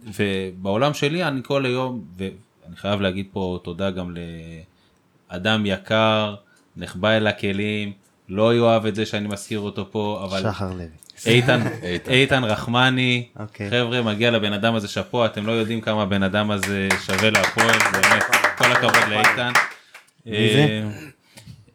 ובעולם 0.02 0.94
שלי 0.94 1.24
אני 1.24 1.40
כל 1.44 1.66
היום, 1.66 2.04
ואני 2.16 2.76
חייב 2.76 3.00
להגיד 3.00 3.28
פה 3.32 3.58
תודה 3.64 3.90
גם 3.90 4.14
לאדם 5.30 5.66
יקר, 5.66 6.34
נחבא 6.76 7.10
אל 7.10 7.26
הכלים, 7.26 7.92
לא 8.28 8.54
יאהב 8.54 8.86
את 8.86 8.94
זה 8.94 9.06
שאני 9.06 9.28
מזכיר 9.28 9.60
אותו 9.60 9.90
פה, 9.90 10.20
אבל 10.24 10.42
שחר 10.42 10.72
לוי. 10.72 10.86
איתן, 11.26 11.60
איתן. 12.08 12.44
רחמני, 12.44 13.28
אוקיי. 13.38 13.70
חבר'ה 13.70 14.02
מגיע 14.02 14.30
לבן 14.30 14.52
אדם 14.52 14.74
הזה 14.74 14.88
שאפו, 14.88 15.26
אתם 15.26 15.46
לא 15.46 15.52
יודעים 15.52 15.80
כמה 15.80 16.02
הבן 16.02 16.22
אדם 16.22 16.50
הזה 16.50 16.88
שווה 17.06 17.30
להפועל, 17.30 17.78
באמת, 17.92 18.22
כל 18.58 18.72
הכבוד 18.72 19.08
לאיתן. 19.08 19.52
אה, 20.26 20.82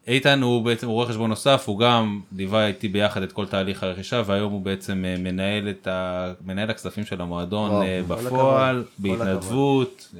איתן 0.06 0.42
הוא 0.42 0.64
בעצם 0.64 0.88
רואה 0.88 1.06
חשבון 1.06 1.30
נוסף, 1.30 1.64
הוא 1.66 1.78
גם 1.78 2.20
ליווה 2.36 2.66
איתי 2.66 2.88
ביחד 2.88 3.22
את 3.22 3.32
כל 3.32 3.46
תהליך 3.46 3.82
הרכישה 3.82 4.22
והיום 4.26 4.52
הוא 4.52 4.60
בעצם 4.60 5.04
אה, 5.04 5.16
מנהל 5.18 5.68
את 5.68 5.86
ה... 5.86 6.32
מנהל 6.44 6.70
הכספים 6.70 7.04
של 7.04 7.20
המועדון 7.20 7.70
וואו, 7.70 7.82
אה, 7.82 8.00
בפועל, 8.08 8.84
בהתנדבות, 8.98 10.14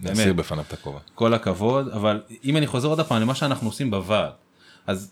נסיר 0.00 0.32
בפניו 0.32 0.64
את 0.68 0.72
הכובע. 0.72 0.98
כל 1.14 1.34
הכבוד, 1.34 1.88
אבל 1.88 2.20
אם 2.44 2.56
אני 2.56 2.66
חוזר 2.66 2.88
עוד 2.88 3.00
פעם 3.00 3.22
למה 3.22 3.34
שאנחנו 3.34 3.68
עושים 3.68 3.90
בוועד, 3.90 4.32
אז 4.86 5.10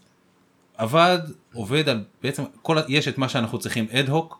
הוועד 0.79 1.33
עובד 1.55 1.89
על 1.89 2.01
בעצם 2.23 2.43
כל 2.63 2.77
יש 2.89 3.09
את 3.09 3.19
מה 3.19 3.29
שאנחנו 3.29 3.59
צריכים 3.59 3.87
אד 3.93 4.09
הוק 4.09 4.39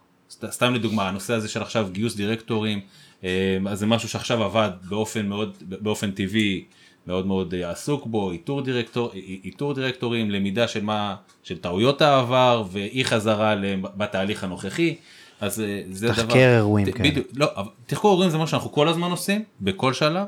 סתם 0.51 0.75
לדוגמה 0.75 1.09
הנושא 1.09 1.35
הזה 1.35 1.49
של 1.49 1.63
עכשיו 1.63 1.89
גיוס 1.93 2.17
דירקטורים 2.17 2.81
אה, 3.25 3.59
אז 3.69 3.79
זה 3.79 3.87
משהו 3.87 4.09
שעכשיו 4.09 4.43
הוועד 4.45 4.73
באופן 4.89 5.27
מאוד 5.27 5.57
באופן 5.69 6.11
טבעי 6.11 6.65
מאוד 7.07 7.27
מאוד 7.27 7.55
אה, 7.55 7.71
עסוק 7.71 8.07
בו 8.07 8.31
איתור 8.31 8.63
דירקטור 8.63 9.11
איתור 9.45 9.75
דירקטורים 9.75 10.31
למידה 10.31 10.69
של 10.69 10.85
מה 10.85 11.17
של 11.43 11.59
טעויות 11.59 12.03
העבר 12.03 12.65
ואי 12.73 13.05
חזרה 13.05 13.55
בתהליך 13.97 14.45
הנוכחי. 14.45 14.95
אז 15.41 15.61
אה, 15.61 15.83
זה 15.91 16.07
דבר, 16.09 16.15
תחקר 16.23 16.39
אירועים, 16.57 16.91
ת- 16.91 16.95
כן. 16.95 17.05
בדיוק, 17.05 17.27
לא, 17.35 17.47
תחקור 17.87 18.11
אירועים 18.11 18.31
זה 18.31 18.39
מה 18.39 18.47
שאנחנו 18.47 18.73
כל 18.73 18.89
הזמן 18.89 19.11
עושים 19.11 19.43
בכל 19.61 19.93
שלב. 19.93 20.27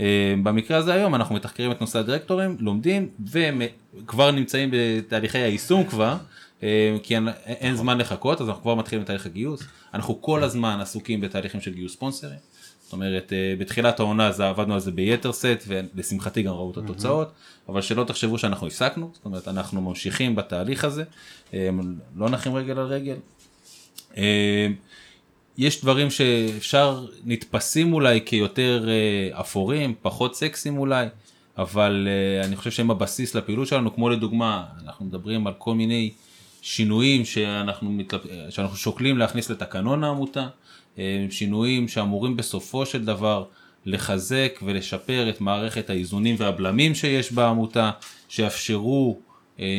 אה, 0.00 0.34
במקרה 0.42 0.76
הזה 0.76 0.94
היום 0.94 1.14
אנחנו 1.14 1.34
מתחקרים 1.34 1.70
את 1.72 1.80
נושא 1.80 1.98
הדירקטורים, 1.98 2.56
לומדים 2.60 3.08
וכבר 3.32 4.30
נמצאים 4.30 4.70
בתהליכי 4.72 5.38
היישום 5.38 5.84
כבר, 5.84 6.16
אה, 6.62 6.96
כי 7.02 7.14
אין, 7.14 7.28
אין 7.46 7.76
זמן 7.76 7.98
לחכות 7.98 8.40
אז 8.40 8.48
אנחנו 8.48 8.62
כבר 8.62 8.74
מתחילים 8.74 9.02
את 9.02 9.06
תהליך 9.06 9.26
הגיוס. 9.26 9.62
אנחנו 9.94 10.22
כל 10.22 10.44
הזמן 10.44 10.80
עסוקים 10.80 11.20
בתהליכים 11.20 11.60
של 11.60 11.74
גיוס 11.74 11.92
ספונסרים. 11.92 12.38
זאת 12.84 12.92
אומרת 12.92 13.32
אה, 13.32 13.54
בתחילת 13.58 14.00
העונה 14.00 14.32
זה 14.32 14.48
עבדנו 14.48 14.74
על 14.74 14.80
זה 14.80 14.90
ביתר 14.90 15.32
סט 15.32 15.64
ולשמחתי 15.66 16.42
גם 16.42 16.52
ראו 16.52 16.70
את 16.70 16.76
התוצאות 16.76 17.32
אבל 17.68 17.80
שלא 17.80 18.04
תחשבו 18.04 18.38
שאנחנו 18.38 18.66
הפסקנו 18.66 19.10
זאת 19.14 19.24
אומרת 19.24 19.48
אנחנו 19.48 19.80
ממשיכים 19.80 20.34
בתהליך 20.34 20.84
הזה 20.84 21.04
אה, 21.54 21.68
לא 22.16 22.28
נחים 22.28 22.54
רגל 22.54 22.78
על 22.78 22.86
רגל. 22.86 23.16
יש 25.58 25.80
דברים 25.82 26.10
שאפשר 26.10 27.06
נתפסים 27.24 27.92
אולי 27.92 28.20
כיותר 28.26 28.88
אה, 28.88 29.40
אפורים 29.40 29.94
פחות 30.02 30.36
סקסים 30.36 30.78
אולי 30.78 31.06
אבל 31.58 32.08
אה, 32.10 32.46
אני 32.46 32.56
חושב 32.56 32.70
שהם 32.70 32.90
הבסיס 32.90 33.34
לפעילות 33.34 33.68
שלנו 33.68 33.94
כמו 33.94 34.10
לדוגמה 34.10 34.64
אנחנו 34.84 35.04
מדברים 35.04 35.46
על 35.46 35.52
כל 35.58 35.74
מיני 35.74 36.10
שינויים 36.62 37.24
שאנחנו, 37.24 37.90
מתלב... 37.90 38.20
אה, 38.30 38.50
שאנחנו 38.50 38.76
שוקלים 38.76 39.18
להכניס 39.18 39.50
לתקנון 39.50 40.04
העמותה 40.04 40.46
אה, 40.98 41.26
שינויים 41.30 41.88
שאמורים 41.88 42.36
בסופו 42.36 42.86
של 42.86 43.04
דבר 43.04 43.44
לחזק 43.86 44.60
ולשפר 44.62 45.30
את 45.30 45.40
מערכת 45.40 45.90
האיזונים 45.90 46.36
והבלמים 46.38 46.94
שיש 46.94 47.32
בעמותה 47.32 47.90
שיאפשרו 48.28 49.20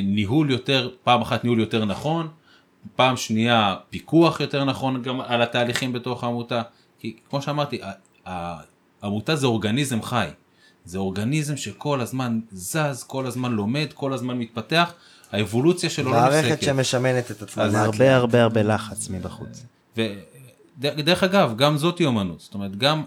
ניהול 0.03 0.51
יותר 0.51 0.89
פעם 1.03 1.21
אחת 1.21 1.43
ניהול 1.43 1.59
יותר 1.59 1.85
נכון 1.85 2.27
פעם 2.95 3.17
שנייה 3.17 3.75
פיקוח 3.89 4.39
יותר 4.39 4.63
נכון 4.63 5.01
גם 5.01 5.21
על 5.21 5.41
התהליכים 5.41 5.93
בתוך 5.93 6.23
העמותה 6.23 6.61
כי 6.99 7.17
כמו 7.29 7.41
שאמרתי 7.41 7.79
העמותה 9.01 9.35
זה 9.35 9.47
אורגניזם 9.47 10.01
חי 10.01 10.27
זה 10.85 10.97
אורגניזם 10.97 11.57
שכל 11.57 12.01
הזמן 12.01 12.39
זז 12.51 13.03
כל 13.07 13.25
הזמן 13.25 13.51
לומד 13.51 13.87
כל 13.93 14.13
הזמן 14.13 14.37
מתפתח 14.37 14.93
האבולוציה 15.31 15.89
שלו 15.89 16.11
לא 16.11 16.17
מערכת 16.17 16.51
נפסקת. 16.51 16.65
שמשמנת 16.65 17.31
את 17.31 17.41
עצמה. 17.41 17.63
אז 17.63 17.73
לאט 17.73 17.83
לאט. 17.83 17.93
הרבה 17.93 18.15
הרבה 18.15 18.43
הרבה 18.43 18.63
לחץ 18.63 19.09
מבחוץ. 19.09 19.65
ודרך 20.77 21.23
אגב, 21.23 21.53
גם 21.57 21.77
זאתי 21.77 22.05
אומנות, 22.05 22.39
זאת 22.39 22.53
אומרת, 22.53 22.75
גם 22.75 23.03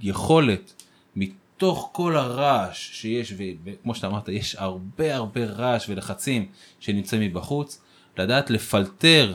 היכולת 0.00 0.82
מתוך 1.16 1.90
כל 1.92 2.16
הרעש 2.16 2.90
שיש, 2.92 3.34
וכמו 3.64 3.94
שאתה 3.94 4.06
אמרת, 4.06 4.28
יש 4.28 4.56
הרבה 4.58 5.16
הרבה 5.16 5.44
רעש 5.44 5.88
ולחצים 5.88 6.46
שנמצאים 6.80 7.22
מבחוץ, 7.22 7.80
לדעת 8.18 8.50
לפלטר 8.50 9.34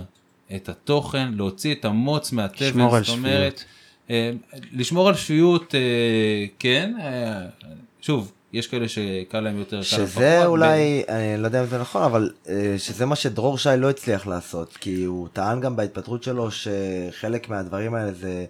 את 0.55 0.69
התוכן, 0.69 1.34
להוציא 1.34 1.75
את 1.75 1.86
המוץ 1.86 2.32
מהתבן, 2.32 2.67
לשמור 2.67 2.95
על 2.95 3.03
אומרת, 3.09 3.63
אה, 4.09 4.32
לשמור 4.71 5.07
על 5.07 5.15
שפיות, 5.15 5.75
אה, 5.75 6.45
כן, 6.59 6.93
אה, 7.01 7.45
שוב, 8.01 8.32
יש 8.53 8.67
כאלה 8.67 8.88
שקל 8.88 9.39
להם 9.39 9.57
יותר, 9.57 9.82
שזה 9.82 10.38
פחות, 10.38 10.47
אולי, 10.47 11.03
אני 11.09 11.41
לא 11.41 11.47
יודע 11.47 11.61
אם 11.61 11.67
זה 11.67 11.79
נכון, 11.79 12.03
אבל 12.03 12.32
שזה 12.77 13.05
מה 13.05 13.15
שדרור 13.15 13.57
שי 13.57 13.69
לא 13.77 13.89
הצליח 13.89 14.27
לעשות, 14.27 14.77
כי 14.77 15.03
הוא 15.03 15.27
טען 15.34 15.59
גם 15.59 15.75
בהתפטרות 15.75 16.23
שלו 16.23 16.49
שחלק 16.51 17.49
מהדברים 17.49 17.93
האלה 17.93 18.13
זה, 18.13 18.45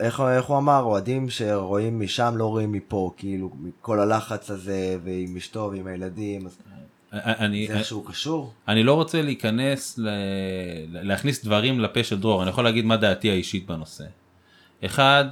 איך, 0.00 0.20
איך 0.20 0.44
הוא 0.44 0.58
אמר, 0.58 0.82
אוהדים 0.82 1.30
שרואים 1.30 2.00
משם 2.00 2.34
לא 2.36 2.46
רואים 2.46 2.72
מפה, 2.72 3.10
כאילו, 3.16 3.50
מכל 3.60 4.00
הלחץ 4.00 4.50
הזה, 4.50 4.96
ועם 5.04 5.36
אשתו 5.36 5.70
ועם 5.72 5.86
הילדים, 5.86 6.46
אז 6.46 6.58
אני, 7.12 7.66
זה 7.66 7.78
איכשהו 7.78 8.02
קשור. 8.02 8.52
אני 8.68 8.82
לא 8.82 8.94
רוצה 8.94 9.22
להיכנס, 9.22 9.98
ל... 9.98 10.08
להכניס 10.88 11.44
דברים 11.44 11.80
לפה 11.80 12.04
של 12.04 12.20
דרור, 12.20 12.42
אני 12.42 12.50
יכול 12.50 12.64
להגיד 12.64 12.84
מה 12.84 12.96
דעתי 12.96 13.30
האישית 13.30 13.66
בנושא. 13.66 14.04
אחד, 14.84 15.24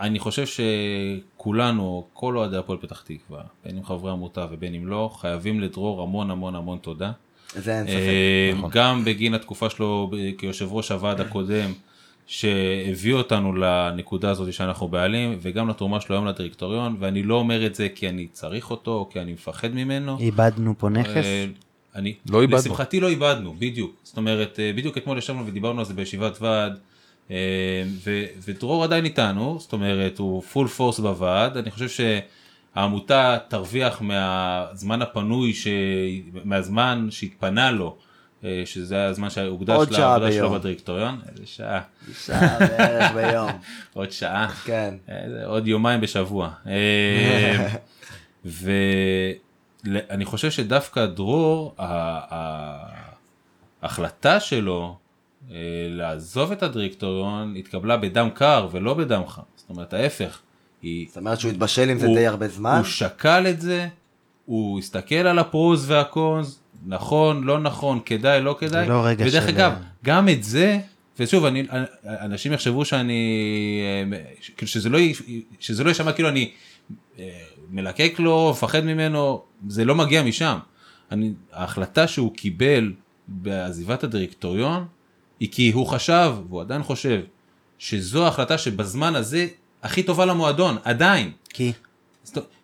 אני 0.00 0.18
חושב 0.18 0.44
שכולנו, 0.46 2.06
כל 2.12 2.36
אוהדי 2.36 2.56
הפועל 2.56 2.78
פתח 2.78 3.02
תקווה, 3.06 3.42
בין 3.64 3.76
אם 3.76 3.84
חברי 3.84 4.10
עמותה 4.10 4.46
ובין 4.50 4.74
אם 4.74 4.86
לא, 4.86 5.10
חייבים 5.20 5.60
לדרור 5.60 6.02
המון 6.02 6.30
המון 6.30 6.54
המון 6.54 6.78
תודה. 6.78 7.12
זה 7.54 7.78
אין 7.78 7.86
ספק. 7.86 8.64
אה, 8.64 8.68
גם 8.70 9.04
בגין 9.04 9.34
התקופה 9.34 9.70
שלו 9.70 10.10
כיושב 10.38 10.72
ראש 10.72 10.90
הוועד 10.90 11.20
הקודם, 11.20 11.72
שהביא 12.32 13.14
אותנו 13.14 13.52
לנקודה 13.52 14.30
הזאת 14.30 14.52
שאנחנו 14.52 14.88
בעלים, 14.88 15.38
וגם 15.42 15.68
לתרומה 15.68 16.00
שלו 16.00 16.16
היום 16.16 16.26
לדירקטוריון, 16.26 16.96
ואני 16.98 17.22
לא 17.22 17.34
אומר 17.34 17.66
את 17.66 17.74
זה 17.74 17.88
כי 17.94 18.08
אני 18.08 18.26
צריך 18.32 18.70
אותו, 18.70 18.90
או 18.90 19.08
כי 19.10 19.20
אני 19.20 19.32
מפחד 19.32 19.74
ממנו. 19.74 20.18
איבדנו 20.18 20.74
פה 20.78 20.88
נכס. 20.88 21.16
אה, 21.16 21.46
אני, 21.94 22.14
לא 22.30 22.42
איבדנו. 22.42 22.58
לשמחתי 22.58 23.00
לא 23.00 23.08
איבדנו, 23.08 23.54
בדיוק. 23.58 23.94
זאת 24.02 24.16
אומרת, 24.16 24.60
אה, 24.60 24.72
בדיוק 24.76 24.98
אתמול 24.98 25.18
ישבנו 25.18 25.46
ודיברנו 25.46 25.78
על 25.78 25.84
זה 25.84 25.94
בישיבת 25.94 26.42
ועד, 26.42 26.78
אה, 27.30 27.36
ו- 28.04 28.24
ודרור 28.48 28.84
עדיין 28.84 29.04
איתנו, 29.04 29.56
זאת 29.60 29.72
אומרת, 29.72 30.18
הוא 30.18 30.42
פול 30.42 30.68
פורס 30.68 31.00
בוועד, 31.00 31.56
אני 31.56 31.70
חושב 31.70 31.88
שהעמותה 32.74 33.38
תרוויח 33.48 34.02
מהזמן 34.02 35.02
הפנוי, 35.02 35.54
ש... 35.54 35.66
מהזמן 36.44 37.06
שהתפנה 37.10 37.70
לו, 37.70 37.96
שזה 38.64 39.04
הזמן 39.06 39.30
שהוקדש 39.30 39.70
לעבודה 39.90 40.32
שלו 40.32 40.48
ביום. 40.48 40.58
בדירקטוריון, 40.58 41.20
איזה 41.32 41.46
שעה, 41.46 41.80
שעה 42.26 42.58
בערך 42.58 43.12
ביום. 43.12 43.50
עוד 43.94 44.10
שעה. 44.12 44.48
כן. 44.64 44.94
אה, 45.08 45.46
עוד 45.46 45.68
יומיים 45.68 46.00
בשבוע. 46.00 46.50
אה, 46.66 47.68
ואני 49.84 50.24
חושב 50.24 50.50
שדווקא 50.50 51.06
דרור, 51.06 51.74
ההחלטה 53.82 54.40
שלו 54.40 54.96
אה, 55.50 55.56
לעזוב 55.90 56.52
את 56.52 56.62
הדירקטוריון 56.62 57.56
התקבלה 57.56 57.96
בדם 57.96 58.28
קר 58.34 58.68
ולא 58.72 58.94
בדם 58.94 59.22
חם. 59.26 59.42
זאת 59.56 59.70
אומרת 59.70 59.94
ההפך. 59.94 60.40
היא, 60.82 61.06
זאת 61.08 61.16
אומרת 61.16 61.40
שהוא 61.40 61.50
התבשל 61.50 61.90
עם 61.90 61.98
זה 61.98 62.06
די 62.06 62.26
הרבה 62.26 62.48
זמן. 62.48 62.76
הוא 62.76 62.84
שקל 62.84 63.46
את 63.50 63.60
זה, 63.60 63.88
הוא 64.46 64.78
הסתכל 64.78 65.14
על 65.14 65.38
הפרוז 65.38 65.90
והקונס, 65.90 66.61
נכון, 66.86 67.44
לא 67.44 67.58
נכון, 67.60 67.98
כדאי, 68.06 68.40
לא 68.42 68.56
כדאי. 68.58 68.88
לא 68.88 69.06
רגע 69.06 69.24
ודרך 69.28 69.42
של- 69.44 69.48
אגב, 69.48 69.72
גם 70.04 70.28
את 70.28 70.42
זה, 70.44 70.78
ושוב, 71.18 71.44
אני, 71.44 71.66
אנשים 72.04 72.52
יחשבו 72.52 72.84
שאני, 72.84 73.22
אה, 74.12 74.18
כאילו 74.56 74.68
שזה 74.68 74.88
לא, 74.88 74.98
שזה 75.60 75.84
לא 75.84 75.88
יישמע 75.88 76.12
כאילו 76.12 76.28
אני 76.28 76.50
אה, 77.18 77.24
מלקק 77.70 78.14
לו, 78.18 78.50
מפחד 78.50 78.84
ממנו, 78.84 79.42
זה 79.68 79.84
לא 79.84 79.94
מגיע 79.94 80.22
משם. 80.22 80.58
אני, 81.10 81.32
ההחלטה 81.52 82.06
שהוא 82.06 82.34
קיבל 82.36 82.92
בעזיבת 83.28 84.04
הדירקטוריון, 84.04 84.84
היא 85.40 85.48
כי 85.52 85.70
הוא 85.72 85.86
חשב, 85.86 86.34
והוא 86.48 86.60
עדיין 86.60 86.82
חושב, 86.82 87.20
שזו 87.78 88.24
ההחלטה 88.24 88.58
שבזמן 88.58 89.14
הזה 89.14 89.46
הכי 89.82 90.02
טובה 90.02 90.24
למועדון, 90.26 90.76
עדיין. 90.84 91.30
כי 91.48 91.72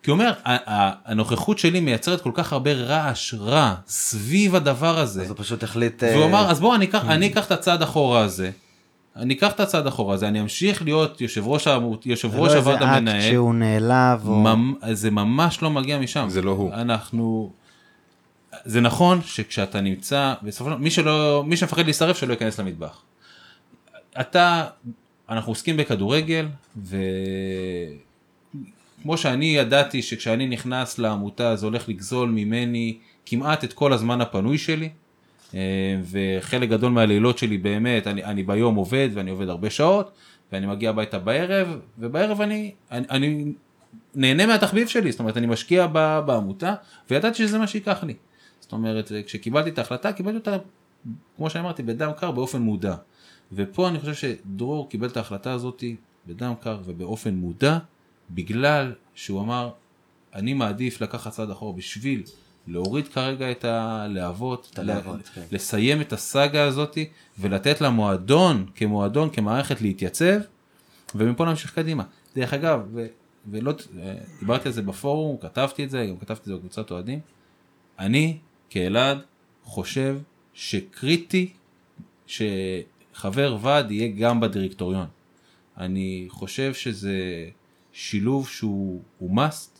כי 0.03 0.11
הוא 0.11 0.13
אומר, 0.19 0.33
הנוכחות 0.45 1.59
שלי 1.59 1.81
מייצרת 1.81 2.21
כל 2.21 2.31
כך 2.35 2.53
הרבה 2.53 2.73
רעש 2.73 3.35
רע 3.35 3.75
סביב 3.87 4.55
הדבר 4.55 4.99
הזה. 4.99 5.23
אז 5.23 5.31
הוא 5.31 5.37
פשוט 5.39 5.63
החליט... 5.63 6.03
והוא 6.03 6.23
אה, 6.23 6.29
אמר, 6.29 6.51
אז 6.51 6.61
בוא, 6.61 6.75
אני 6.75 6.85
אקח, 6.85 7.05
אני 7.05 7.27
אקח 7.27 7.47
את 7.47 7.53
הצעד 7.53 7.83
אחורה 7.83 8.21
הזה. 8.21 8.51
אני 9.17 9.35
אקח 9.35 9.53
את 9.53 9.61
הצעד 9.61 9.87
אחורה 9.87 10.15
הזה, 10.15 10.29
אני 10.29 10.41
אמשיך 10.41 10.83
להיות 10.83 11.21
יושב 11.21 11.47
ראש, 11.47 11.69
יושב 12.05 12.29
ראש 12.29 12.39
לא 12.39 12.47
איזה 12.47 12.59
הוועד 12.59 12.77
אקט 12.77 12.87
המנהל. 12.87 13.31
שהוא 13.31 13.55
נעלב, 13.55 14.29
או... 14.29 14.35
ממ... 14.35 14.75
זה 14.93 15.11
ממש 15.11 15.63
לא 15.63 15.71
מגיע 15.71 15.99
משם. 15.99 16.27
זה 16.29 16.43
לא 16.43 16.51
הוא. 16.51 16.73
אנחנו... 16.75 17.53
זה 18.65 18.81
נכון 18.81 19.21
שכשאתה 19.25 19.81
נמצא, 19.81 20.35
בסופו 20.43 20.71
של 20.71 20.75
דבר, 20.75 20.83
מי 20.83 20.91
שלא, 20.91 21.45
מי 21.47 21.57
שמפחד 21.57 21.85
להישרף 21.85 22.17
שלא 22.17 22.33
ייכנס 22.33 22.61
למטבח. 22.61 23.03
אתה, 24.21 24.65
אנחנו 25.31 25.53
עוסקים 25.53 25.77
בכדורגל, 25.77 26.49
וכמו 29.01 29.17
שאני 29.17 29.47
ידעתי 29.47 30.03
שכשאני 30.03 30.47
נכנס 30.47 30.99
לעמותה 30.99 31.57
זה 31.57 31.67
הולך 31.67 31.89
לגזול 31.89 32.29
ממני 32.29 32.99
כמעט 33.27 33.65
את 33.65 33.73
כל 33.73 33.93
הזמן 33.93 34.21
הפנוי 34.21 34.59
שלי, 34.59 34.89
אה, 35.55 35.61
וחלק 36.11 36.69
גדול 36.69 36.93
מהלילות 36.93 37.39
שלי 37.39 37.59
באמת, 37.59 38.07
אני, 38.07 38.25
אני 38.25 38.43
ביום 38.43 38.75
עובד 38.75 39.09
ואני 39.15 39.31
עובד 39.31 39.49
הרבה 39.49 39.71
שעות, 39.71 40.11
ואני 40.53 40.67
מגיע 40.67 40.91
הביתה 40.91 41.19
בערב, 41.19 41.79
ובערב 41.99 42.41
אני, 42.41 42.73
אני, 42.91 43.07
אני 43.11 43.53
נהנה 44.15 44.47
מהתחביב 44.47 44.89
שלי, 44.89 45.13
זאת 45.13 45.21
אומרת 45.21 45.37
אני 45.37 45.47
משקיע 45.47 45.87
ב- 45.93 46.21
בעמותה, 46.27 46.75
וידעתי 47.11 47.39
שזה 47.39 47.59
מה 47.59 47.67
שייקח 47.67 48.05
לי. 48.05 48.15
זאת 48.61 48.73
אומרת, 48.73 49.13
כשקיבלתי 49.27 49.71
את 49.71 49.79
ההחלטה, 49.79 50.13
קיבלתי 50.13 50.37
אותה, 50.37 50.57
כמו 51.37 51.51
שאמרתי, 51.51 51.83
בדם 51.83 52.11
קר, 52.17 52.31
באופן 52.31 52.63
מודע. 52.63 52.95
ופה 53.53 53.89
אני 53.89 54.01
חושב 54.01 54.15
שדרור 54.15 54.89
קיבל 54.89 55.09
את 55.09 55.17
ההחלטה 55.17 55.53
הזאת 55.53 55.85
בדם 56.27 56.53
קר 56.61 56.79
ובאופן 56.85 57.35
מודע, 57.35 57.79
בגלל 58.31 58.93
שהוא 59.15 59.41
אמר, 59.41 59.71
אני 60.35 60.55
מעדיף 60.55 61.01
לקחת 61.01 61.33
צעד 61.33 61.51
אחורה 61.51 61.73
בשביל 61.73 62.23
להוריד 62.67 63.09
כרגע 63.09 63.51
את 63.51 63.65
הלהבות, 63.65 64.71
את 64.73 64.79
הלהבות, 64.79 65.21
ל- 65.21 65.23
כן. 65.35 65.43
לסיים 65.53 66.01
את 66.01 66.13
הסאגה 66.13 66.65
הזאת 66.65 66.99
ולתת 67.39 67.81
למועדון 67.81 68.67
כמועדון, 68.75 69.31
כמערכת 69.31 69.81
להתייצב, 69.81 70.39
ומפה 71.15 71.45
נמשיך 71.45 71.75
קדימה. 71.75 72.05
דרך 72.37 72.53
אגב, 72.55 72.81
ו- 72.93 73.07
ולא, 73.51 73.73
אה, 74.01 74.15
דיברתי 74.41 74.69
על 74.69 74.75
זה 74.75 74.83
בפורום, 74.83 75.37
כתבתי 75.41 75.85
את 75.85 75.91
זה, 75.91 76.07
גם 76.11 76.17
כתבתי 76.17 76.41
את 76.41 76.45
זה 76.45 76.55
בקבוצת 76.55 76.91
אוהדים, 76.91 77.21
אני 77.99 78.39
כאלעד 78.71 79.19
חושב 79.65 80.19
שקריטי 80.55 81.53
שחבר 82.27 83.57
ועד 83.61 83.91
יהיה 83.91 84.09
גם 84.09 84.41
בדירקטוריון. 84.41 85.07
אני 85.79 86.27
חושב 86.29 86.75
שזה 86.75 87.15
שילוב 87.99 88.49
שהוא 88.49 89.03
הוא 89.19 89.37
must. 89.37 89.79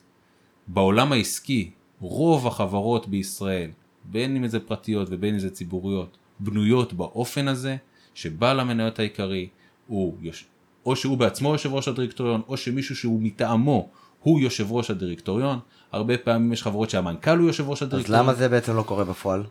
בעולם 0.67 1.13
העסקי, 1.13 1.71
רוב 2.01 2.47
החברות 2.47 3.09
בישראל, 3.09 3.71
בין 4.05 4.37
אם 4.37 4.47
זה 4.47 4.61
פרטיות 4.61 5.09
ובין 5.11 5.35
אם 5.35 5.41
זה 5.41 5.51
ציבוריות, 5.51 6.17
בנויות 6.41 6.93
באופן 6.93 7.49
הזה, 7.49 7.77
שבעל 8.15 8.61
המניות 8.61 8.99
העיקרי 8.99 9.49
הוא, 9.87 10.17
יוש... 10.21 10.45
או 10.87 10.97
שהוא 10.97 11.19
בעצמו 11.19 11.53
יושב 11.53 11.73
ראש 11.73 11.89
הדירקטוריון, 11.89 12.43
או 12.49 12.57
שמישהו 12.57 12.97
שהוא 12.97 13.23
מטעמו 13.23 13.89
הוא 14.23 14.41
יושב 14.41 14.73
ראש 14.73 14.91
הדירקטוריון. 14.91 15.59
הרבה 15.93 16.19
פעמים 16.19 16.53
יש 16.53 16.63
חברות 16.63 16.91
שהמנכ"ל 16.91 17.39
הוא 17.39 17.47
יושב 17.47 17.69
ראש 17.69 17.83
אז 17.83 17.89
הדירקטוריון. 17.89 18.25
למה 18.25 18.35
זה 18.35 18.49
בעצם 18.49 18.77
לא 18.77 18.83
קורה 18.83 19.05
בפועל? 19.05 19.45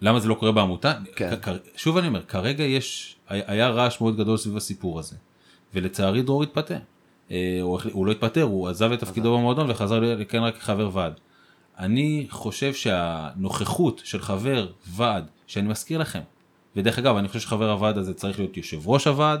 למה 0.00 0.20
זה 0.20 0.28
לא 0.28 0.34
קורה 0.34 0.52
בעמותה? 0.52 0.92
כן. 1.16 1.30
שוב 1.76 1.96
אני 1.96 2.08
אומר, 2.08 2.22
כרגע 2.22 2.64
יש, 2.64 3.16
היה 3.28 3.68
רעש 3.68 4.00
מאוד 4.00 4.16
גדול 4.16 4.36
סביב 4.36 4.56
הסיפור 4.56 4.98
הזה, 4.98 5.16
ולצערי 5.74 6.22
דרור 6.22 6.42
התפטר. 6.42 6.78
אה, 7.30 7.58
הוא, 7.62 7.78
הוא 7.92 8.06
לא 8.06 8.12
התפטר, 8.12 8.42
הוא 8.42 8.68
עזב 8.68 8.92
את 8.92 9.00
תפקידו 9.00 9.38
במועדון 9.38 9.70
וחזר 9.70 10.00
לכהן 10.00 10.42
רק 10.42 10.56
כחבר 10.56 10.90
ועד. 10.92 11.12
אני 11.78 12.26
חושב 12.30 12.74
שהנוכחות 12.74 14.00
של 14.04 14.20
חבר 14.20 14.66
ועד, 14.86 15.30
שאני 15.46 15.68
מזכיר 15.68 15.98
לכם, 15.98 16.20
ודרך 16.76 16.98
אגב, 16.98 17.16
אני 17.16 17.28
חושב 17.28 17.40
שחבר 17.40 17.70
הוועד 17.70 17.98
הזה 17.98 18.14
צריך 18.14 18.38
להיות 18.38 18.56
יושב 18.56 18.88
ראש 18.88 19.06
הוועד, 19.06 19.40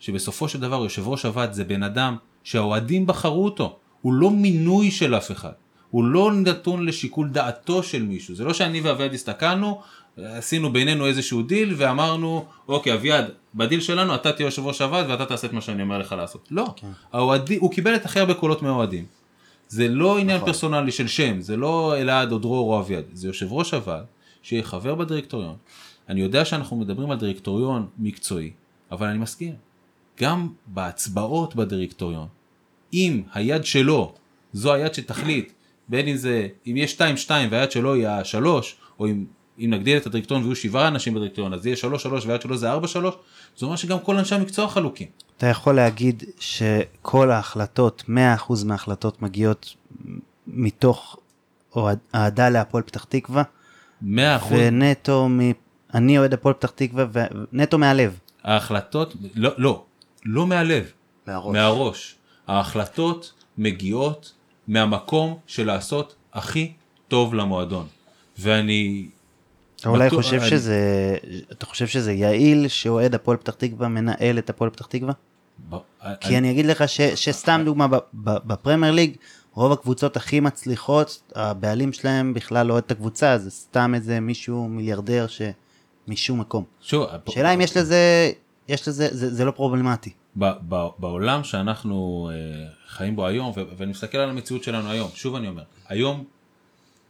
שבסופו 0.00 0.48
של 0.48 0.60
דבר 0.60 0.82
יושב 0.82 1.08
ראש 1.08 1.24
הוועד 1.24 1.52
זה 1.52 1.64
בן 1.64 1.82
אדם 1.82 2.16
שהאוהדים 2.44 3.06
בחרו 3.06 3.44
אותו, 3.44 3.76
הוא 4.02 4.12
לא 4.12 4.30
מינוי 4.30 4.90
של 4.90 5.14
אף 5.14 5.30
אחד, 5.30 5.52
הוא 5.90 6.04
לא 6.04 6.32
נתון 6.32 6.86
לשיקול 6.86 7.28
דעתו 7.28 7.82
של 7.82 8.02
מישהו, 8.02 8.34
זה 8.34 8.44
לא 8.44 8.54
שאני 8.54 8.80
ואביעד 8.80 9.14
הסתכלנו, 9.14 9.80
עשינו 10.16 10.72
בינינו 10.72 11.06
איזשהו 11.06 11.42
דיל 11.42 11.74
ואמרנו, 11.76 12.46
אוקיי 12.68 12.94
אביעד, 12.94 13.24
בדיל 13.54 13.80
שלנו 13.80 14.14
אתה 14.14 14.32
תהיה 14.32 14.46
יושב 14.46 14.66
ראש 14.66 14.80
הוועד 14.80 15.10
ואתה 15.10 15.26
תעשה 15.26 15.46
את 15.46 15.52
מה 15.52 15.60
שאני 15.60 15.82
אומר 15.82 15.98
לך 15.98 16.12
לעשות. 16.12 16.48
לא, 16.50 16.74
האוהדים, 17.12 17.60
הוא 17.60 17.70
קיבל 17.70 17.94
את 17.94 18.04
הכי 18.04 18.20
הרבה 18.20 18.34
קולות 18.34 18.62
מהאוהדים. 18.62 19.04
זה 19.68 19.88
לא 19.88 20.18
עניין 20.18 20.36
נכון. 20.36 20.46
פרסונלי 20.46 20.92
של 20.92 21.06
שם, 21.06 21.40
זה 21.40 21.56
לא 21.56 21.96
אלעד 21.98 22.32
או 22.32 22.38
דרור 22.38 22.74
או 22.74 22.80
אביעד, 22.80 23.04
זה 23.12 23.26
יושב 23.26 23.52
ראש 23.52 23.74
הוועד, 23.74 24.04
שיהיה 24.42 24.62
חבר 24.62 24.94
בדירקטוריון. 24.94 25.56
אני 26.08 26.20
יודע 26.20 26.44
שאנחנו 26.44 26.76
מדברים 26.76 27.10
על 27.10 27.18
דירקטוריון 27.18 27.86
מקצועי, 27.98 28.50
אבל 28.90 29.06
אני 29.06 29.18
מסכים, 29.18 29.54
גם 30.20 30.48
בהצבעות 30.66 31.56
בדירקטוריון, 31.56 32.26
אם 32.92 33.22
היד 33.32 33.64
שלו 33.64 34.14
זו 34.52 34.72
היד 34.72 34.94
שתחליט, 34.94 35.52
בין 35.88 36.08
אם 36.08 36.16
זה, 36.16 36.48
אם 36.66 36.76
יש 36.76 37.00
2-2 37.26 37.30
והיד 37.50 37.70
שלו 37.70 37.94
היא 37.94 38.08
ה-3, 38.08 38.46
או 38.98 39.06
אם, 39.06 39.24
אם 39.58 39.70
נגדיל 39.74 39.96
את 39.96 40.06
הדירקטוריון 40.06 40.44
ויהיו 40.46 40.56
שבעה 40.56 40.88
אנשים 40.88 41.14
בדירקטוריון, 41.14 41.54
אז 41.54 41.66
יהיה 41.66 41.76
3-3 41.76 41.86
והיד 42.26 42.40
שלו 42.42 42.56
זה 42.56 42.74
4-3, 42.74 42.78
זה 43.56 43.66
אומר 43.66 43.76
שגם 43.76 43.98
כל 44.00 44.16
אנשי 44.16 44.34
המקצוע 44.34 44.68
חלוקים. 44.68 45.08
אתה 45.36 45.46
יכול 45.46 45.74
להגיד 45.76 46.22
שכל 46.38 47.30
ההחלטות, 47.30 48.02
100% 48.08 48.10
מההחלטות 48.64 49.22
מגיעות 49.22 49.74
מתוך 50.46 51.16
אוהד- 51.76 51.98
אהדה 52.14 52.48
להפועל 52.48 52.82
פתח 52.82 53.04
תקווה, 53.04 53.42
100% 54.02 54.06
ונטו 54.50 55.28
מ... 55.28 55.40
אני 55.94 56.18
אוהד 56.18 56.34
הפועל 56.34 56.54
פתח 56.54 56.70
תקווה, 56.74 57.04
ונטו 57.52 57.78
מהלב. 57.78 58.18
ההחלטות, 58.44 59.14
לא, 59.34 59.50
לא, 59.56 59.84
לא 60.24 60.46
מהלב, 60.46 60.84
מהראש. 61.26 61.52
מהראש. 61.56 62.14
ההחלטות 62.46 63.32
מגיעות 63.58 64.32
מהמקום 64.68 65.38
של 65.46 65.66
לעשות 65.66 66.14
הכי 66.32 66.72
טוב 67.08 67.34
למועדון. 67.34 67.86
ואני... 68.38 69.06
אתה 69.84 69.90
אולי 69.92 70.06
בטוח- 70.08 70.20
חושב 70.24 70.38
אני- 70.40 70.50
שזה, 70.50 70.78
אתה 71.52 71.66
חושב 71.66 71.86
שזה 71.86 72.12
יעיל 72.12 72.68
שאוהד 72.68 73.14
הפועל 73.14 73.36
פתח 73.36 73.52
תקווה 73.54 73.88
מנהל 73.88 74.38
את 74.38 74.50
הפועל 74.50 74.70
פתח 74.70 74.86
תקווה? 74.86 75.12
ב- 75.70 75.76
כי 76.20 76.38
אני 76.38 76.50
אגיד 76.50 76.66
לך 76.66 76.88
ש, 76.88 77.00
שסתם 77.00 77.62
דוגמה, 77.64 77.88
ב- 77.88 77.96
ב- 78.14 78.38
בפרמייר 78.46 78.92
ליג, 78.92 79.16
רוב 79.54 79.72
הקבוצות 79.72 80.16
הכי 80.16 80.40
מצליחות, 80.40 81.22
הבעלים 81.34 81.92
שלהם 81.92 82.34
בכלל 82.34 82.66
לא 82.66 82.72
אוהד 82.72 82.82
את 82.86 82.90
הקבוצה, 82.90 83.38
זה 83.38 83.50
סתם 83.50 83.92
איזה 83.94 84.20
מישהו 84.20 84.68
מיליארדר 84.68 85.26
שמשום 86.06 86.40
מקום. 86.40 86.64
שוב, 86.80 87.06
שאלה 87.28 87.54
אם 87.54 87.60
יש 87.60 87.76
לזה, 87.76 88.32
יש 88.68 88.88
לזה, 88.88 89.08
זה, 89.12 89.34
זה 89.34 89.44
לא 89.44 89.50
פרובלמטי. 89.50 90.10
ב- 90.38 90.52
ב- 90.68 90.86
בעולם 90.98 91.44
שאנחנו 91.44 92.30
אה, 92.32 92.64
חיים 92.88 93.16
בו 93.16 93.26
היום, 93.26 93.52
ו- 93.56 93.62
ואני 93.78 93.90
מסתכל 93.90 94.18
על 94.18 94.30
המציאות 94.30 94.62
שלנו 94.62 94.90
היום, 94.90 95.10
שוב 95.14 95.34
אני 95.34 95.48
אומר, 95.48 95.62
היום 95.88 96.24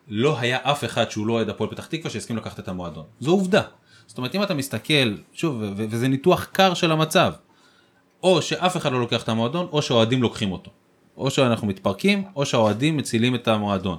לא 0.08 0.38
היה 0.38 0.58
אף 0.62 0.84
אחד 0.84 1.10
שהוא 1.10 1.26
לא 1.26 1.32
אוהד 1.32 1.48
הפועל 1.48 1.70
פתח 1.70 1.86
תקווה 1.86 2.10
שהסכים 2.10 2.36
לקחת 2.36 2.58
את 2.58 2.68
המועדון. 2.68 3.04
זו 3.20 3.30
עובדה. 3.30 3.62
זאת 4.06 4.18
אומרת, 4.18 4.34
אם 4.34 4.42
אתה 4.42 4.54
מסתכל, 4.54 5.14
שוב, 5.32 5.62
וזה 5.76 6.08
ניתוח 6.08 6.44
קר 6.44 6.74
של 6.74 6.92
המצב, 6.92 7.32
או 8.22 8.42
שאף 8.42 8.76
אחד 8.76 8.92
לא 8.92 9.00
לוקח 9.00 9.22
את 9.22 9.28
המועדון, 9.28 9.66
או 9.72 9.82
שהאוהדים 9.82 10.22
לוקחים 10.22 10.52
אותו. 10.52 10.70
או 11.16 11.30
שאנחנו 11.30 11.66
מתפרקים, 11.66 12.24
או 12.36 12.46
שהאוהדים 12.46 12.96
מצילים 12.96 13.34
את 13.34 13.48
המועדון. 13.48 13.98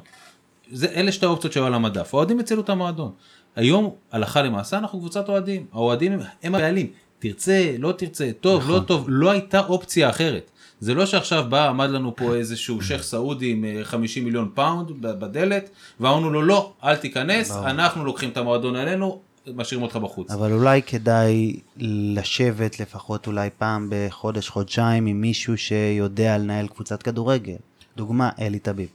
זה 0.72 0.88
אלה 0.96 1.12
שתי 1.12 1.26
האופציות 1.26 1.54
שהיו 1.54 1.66
על 1.66 1.74
המדף, 1.74 2.14
האוהדים 2.14 2.40
הצילו 2.40 2.62
את 2.62 2.70
המועדון. 2.70 3.12
היום, 3.56 3.96
הלכה 4.12 4.42
למעשה, 4.42 4.78
אנחנו 4.78 5.00
קבוצת 5.00 5.30
אוהדים, 5.30 5.66
האוהדים 5.74 6.12
הם, 6.12 6.20
הם 6.44 6.56
הבעלים. 6.56 6.88
תרצה, 7.20 7.76
לא 7.80 7.92
תרצה, 7.92 8.30
טוב, 8.42 8.62
נכון. 8.62 8.76
לא 8.76 8.80
טוב, 8.80 9.06
לא 9.08 9.32
הייתה 9.32 9.60
אופציה 9.60 10.10
אחרת. 10.10 10.52
זה 10.80 10.94
לא 10.94 11.06
שעכשיו 11.06 11.46
בא, 11.50 11.70
עמד 11.70 11.90
לנו 11.90 12.16
פה 12.16 12.36
איזשהו 12.36 12.82
שייח' 12.82 13.02
סעודי 13.02 13.52
עם 13.52 13.66
אה, 13.66 13.84
50 13.84 14.24
מיליון 14.26 14.50
פאונד 14.54 14.92
בדלת, 15.02 15.70
ואמרנו 16.00 16.30
לו 16.30 16.42
לא, 16.42 16.74
אל 16.84 16.96
תיכנס, 16.96 17.52
אנחנו 17.52 18.06
לוקחים 18.06 18.30
את 18.30 18.38
המועדון 18.38 18.76
עלינו, 18.76 19.22
משאירים 19.56 19.84
אותך 19.84 19.96
בחוץ. 19.96 20.32
אבל 20.32 20.52
אולי 20.54 20.82
כדאי 20.82 21.60
לשבת 21.78 22.80
לפחות 22.80 23.28
אולי 23.28 23.50
פעם 23.58 23.90
בחודש, 23.92 24.50
חודשיים 24.50 25.06
עם 25.06 25.22
מישהו 25.22 25.58
שיודע 25.58 26.38
לנהל 26.38 26.68
קבוצת 26.68 27.04
כדורגל. 27.04 27.56
דוגמה, 27.98 28.30
אלי 28.40 28.60
טביב. 28.60 28.88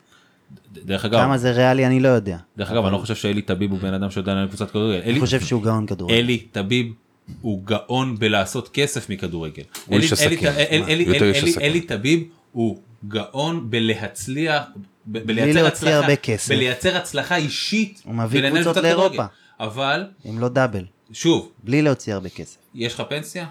דרך 0.72 1.04
אגב, 1.04 1.20
כמה 1.20 1.38
זה 1.38 1.50
ריאלי 1.50 1.86
אני 1.86 2.00
לא 2.00 2.08
יודע. 2.08 2.36
דרך 2.56 2.70
אגב, 2.70 2.84
אני 2.84 2.92
לא 2.92 2.98
חושב 2.98 3.14
שאלי 3.14 3.42
טביב 3.42 3.70
הוא 3.70 3.78
בן 3.78 3.94
אדם 3.94 4.10
שיודע 4.10 4.32
לנהל 4.32 4.48
קבוצת 4.48 4.70
כדורגל. 4.70 5.00
אני 5.10 5.20
חושב 5.20 5.40
שהוא 5.40 5.62
גאון 5.62 5.86
כדורגל. 5.86 6.14
אלי 6.14 6.38
טביב 6.38 6.92
הוא 7.40 7.64
גאון 7.64 8.18
בלעשות 8.18 8.68
כסף 8.68 9.10
מכדורגל. 9.10 9.62
הוא 9.86 9.98
איש 9.98 10.12
אלי- 10.12 10.34
עסקים. 10.36 10.48
אלי- 11.62 11.80
טביב 11.80 12.22
הוא 12.52 12.80
גאון 13.08 13.70
בלהצליח, 13.70 14.62
בלייצר 15.06 15.66
הצלחה. 15.66 16.00
בלייצר 16.48 16.96
הצלחה 16.96 17.36
אישית, 17.36 18.02
הוא 18.04 18.14
מביא 18.14 18.50
קבוצות 18.50 18.76
לאירופה. 18.76 19.24
אבל, 19.60 20.04
אם 20.28 20.38
לא 20.38 20.48
דאבל. 20.48 20.84
שוב, 21.12 21.52
בלי 21.64 21.82
להוציא 21.82 22.14
הרבה 22.14 22.28
כסף. 22.28 22.56
יש 22.74 22.94
לך 22.94 23.02
פנסיה? 23.08 23.46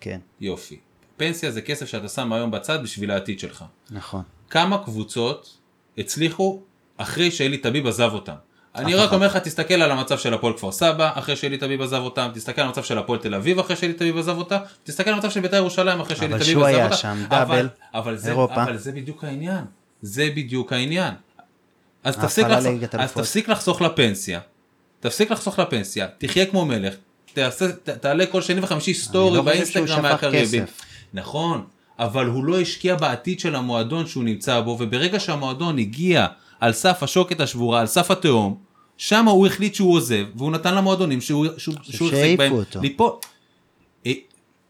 כן, 0.00 0.18
יופי. 0.40 0.76
פנסיה 1.16 1.50
זה 1.50 1.60
כסף 1.62 1.86
שאתה 1.86 2.08
שם 2.08 2.32
היום 2.32 2.50
בצד 2.50 2.82
בשביל 2.82 3.10
העתיד 3.10 3.38
שלך. 3.40 3.64
נכון. 3.90 4.22
כמה 4.50 4.84
קבוצות 4.84 5.56
הצליחו 5.98 6.62
אחרי 6.96 7.30
שאלי 7.30 7.58
טביב 7.58 7.86
עזב 7.86 8.10
אותם. 8.12 8.34
אני 8.76 8.94
רק. 8.94 9.12
אומר 9.12 9.26
לך, 9.26 9.36
תסתכל 9.36 9.74
על 9.74 9.90
המצב 9.90 10.18
של 10.18 10.34
הפועל 10.34 10.52
כפר 10.52 10.72
סבא, 10.72 11.10
אחרי 11.14 11.36
שאלי 11.36 11.58
טביב 11.58 11.82
עזב 11.82 11.96
אותם, 11.96 12.28
תסתכל 12.34 12.60
על 12.60 12.66
המצב 12.66 12.82
של 12.84 12.98
הפועל 12.98 13.18
תל 13.18 13.34
אביב, 13.34 13.58
אחרי 13.58 13.76
שאלי 13.76 13.92
טביב 13.92 14.18
עזב 14.18 14.36
אותה, 14.38 14.58
תסתכל 14.84 15.10
על 15.10 15.16
המצב 15.16 15.30
של 15.30 15.40
בית"ר 15.40 15.56
ירושלים, 15.56 16.00
אחרי 16.00 16.16
שאלי 16.16 16.26
אבל 16.28 16.38
טביב 16.38 16.52
שהוא 16.52 16.64
עזב 16.66 16.74
היה 16.76 16.84
אותה. 16.84 16.96
שם, 16.96 17.24
אבל- 17.28 17.38
דאבל, 17.38 17.68
אבל 17.94 18.16
זה- 18.16 18.30
אירופה. 18.30 18.62
אבל 18.62 18.76
זה 18.76 18.92
בדיוק 18.92 19.24
העניין. 19.24 19.64
זה 20.02 20.28
בדיוק 20.36 20.72
העניין. 20.72 21.14
אז 22.04 22.16
תפסיק 22.16 22.46
לחסוך- 22.46 22.72
אז. 22.98 23.12
תפסיק 23.12 23.48
לחסוך 23.48 23.82
לפנסיה, 23.82 24.40
תפסיק 25.00 25.30
לחסוך 25.30 25.58
לפנסיה, 25.58 26.06
תחיה 26.18 26.46
כמו 26.46 26.64
מלך, 26.64 26.94
תעשה- 27.34 27.72
ת- 27.72 27.88
תעלה 27.88 28.26
כל 28.26 28.42
שני 28.42 28.60
וחמישי 28.60 28.94
סטורי 28.94 29.36
לא 29.36 29.42
באינסטגרם 29.42 29.86
שהוא. 29.86 30.30
כסף. 30.64 30.80
נכון, 31.14 31.64
אבל 31.98 32.26
הוא 32.26 32.44
לא 32.44 32.60
השקיע 32.60 32.94
בעתיד 32.94 33.40
של 33.40 33.54
המועדון 33.56 34.06
שהוא 34.06 34.24
נמצא 34.24 34.60
בו, 34.60 34.76
וברגע 34.80 35.20
שהמועדון 35.20 35.78
הגיע 35.78 36.26
על 36.60 36.72
סף 36.72 37.02
השוקת 37.02 37.40
השבורה, 37.40 37.80
על 37.80 37.86
סף 37.86 38.10
התהום, 38.10 38.56
שם 38.96 39.28
הוא 39.28 39.46
החליט 39.46 39.74
שהוא 39.74 39.92
עוזב, 39.92 40.24
והוא 40.34 40.52
נתן 40.52 40.74
למועדונים 40.74 41.20
שהוא, 41.20 41.46
החזיק 41.88 42.38
בהם. 42.38 42.52
ליפול. 42.82 43.10
אה, 44.06 44.12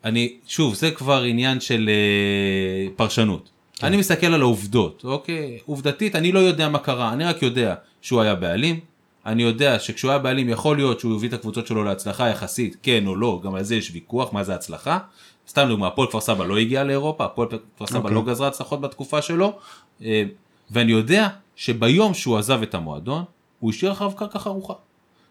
אני, 0.05 0.37
שוב, 0.47 0.75
זה 0.75 0.91
כבר 0.91 1.23
עניין 1.23 1.61
של 1.61 1.91
אה, 1.93 2.91
פרשנות. 2.97 3.51
כן. 3.77 3.87
אני 3.87 3.97
מסתכל 3.97 4.27
על 4.27 4.41
העובדות, 4.41 5.03
אוקיי? 5.05 5.59
עובדתית, 5.67 6.17
אני 6.17 6.33
לא 6.33 6.39
יודע 6.39 6.69
מה 6.69 6.79
קרה, 6.79 7.13
אני 7.13 7.25
רק 7.25 7.43
יודע 7.43 7.75
שהוא 8.03 8.21
היה 8.21 8.35
בעלים, 8.35 8.81
אני 9.27 9.43
יודע 9.43 9.79
שכשהוא 9.79 10.11
היה 10.11 10.19
בעלים 10.19 10.49
יכול 10.49 10.77
להיות 10.77 11.01
שהוא 11.01 11.17
הביא 11.17 11.29
את 11.29 11.35
הקבוצות 11.35 11.67
שלו 11.67 11.85
להצלחה 11.85 12.29
יחסית, 12.29 12.77
כן 12.83 13.07
או 13.07 13.17
לא, 13.17 13.41
גם 13.45 13.55
על 13.55 13.63
זה 13.63 13.77
יש 13.77 13.91
ויכוח, 13.95 14.33
מה 14.33 14.45
זה 14.45 14.55
הצלחה. 14.55 14.99
סתם 15.49 15.67
דוגמא, 15.69 15.87
הפועל 15.87 16.09
כפר 16.09 16.21
סבא 16.21 16.45
לא 16.45 16.59
הגיע 16.59 16.85
לאירופה, 16.85 17.25
הפועל 17.25 17.49
כפר 17.49 17.87
סבא 17.87 17.99
אוקיי. 17.99 18.15
לא 18.15 18.23
גזרה 18.23 18.49
הצלחות 18.49 18.81
בתקופה 18.81 19.23
שלו, 19.23 19.59
אה, 20.03 20.23
ואני 20.71 20.93
יודע 20.93 21.29
שביום 21.57 22.15
שהוא 22.15 22.39
עזב 22.39 22.63
את 22.63 22.75
המועדון, 22.75 23.25
הוא 23.61 23.71
השאיר 23.71 23.93
אחריו 23.93 24.13
קרקע 24.13 24.39
חרוכה. 24.39 24.75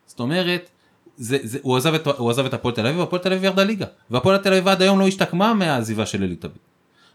זאת 0.07 0.19
אומרת, 0.19 0.69
זה, 1.17 1.37
זה, 1.43 1.59
הוא, 1.61 1.77
עזב 1.77 1.93
את, 1.93 2.07
הוא 2.07 2.31
עזב 2.31 2.45
את 2.45 2.53
הפועל 2.53 2.75
תל 2.75 2.87
אביב, 2.87 2.99
והפועל 2.99 3.21
תל 3.21 3.33
אביב 3.33 3.43
ירדה 3.43 3.63
ליגה, 3.63 3.85
והפועל 4.09 4.37
תל 4.37 4.53
אביב 4.53 4.67
עד 4.67 4.81
היום 4.81 4.99
לא 4.99 5.07
השתקמה 5.07 5.53
מהעזיבה 5.53 6.05
של 6.05 6.23
אלי 6.23 6.35
טביב. 6.35 6.57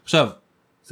עכשיו, 0.03 0.29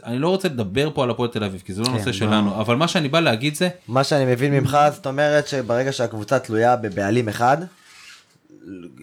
אני 0.05 0.19
לא 0.19 0.29
רוצה 0.29 0.47
לדבר 0.47 0.89
פה 0.93 1.03
על 1.03 1.09
הפועל 1.09 1.29
תל 1.29 1.43
אביב, 1.43 1.61
כי 1.65 1.73
זה 1.73 1.81
לא 1.81 1.85
כן, 1.85 1.91
נושא 1.91 2.05
לא. 2.05 2.13
שלנו, 2.13 2.61
אבל 2.61 2.75
מה 2.75 2.87
שאני 2.87 3.09
בא 3.09 3.19
להגיד 3.19 3.55
זה, 3.55 3.69
מה 3.87 4.03
שאני 4.03 4.25
מבין 4.25 4.53
ממך, 4.53 4.77
זאת 4.93 5.07
אומרת 5.07 5.47
שברגע 5.47 5.91
שהקבוצה 5.91 6.39
תלויה 6.39 6.75
בבעלים 6.75 7.29
אחד, 7.29 7.57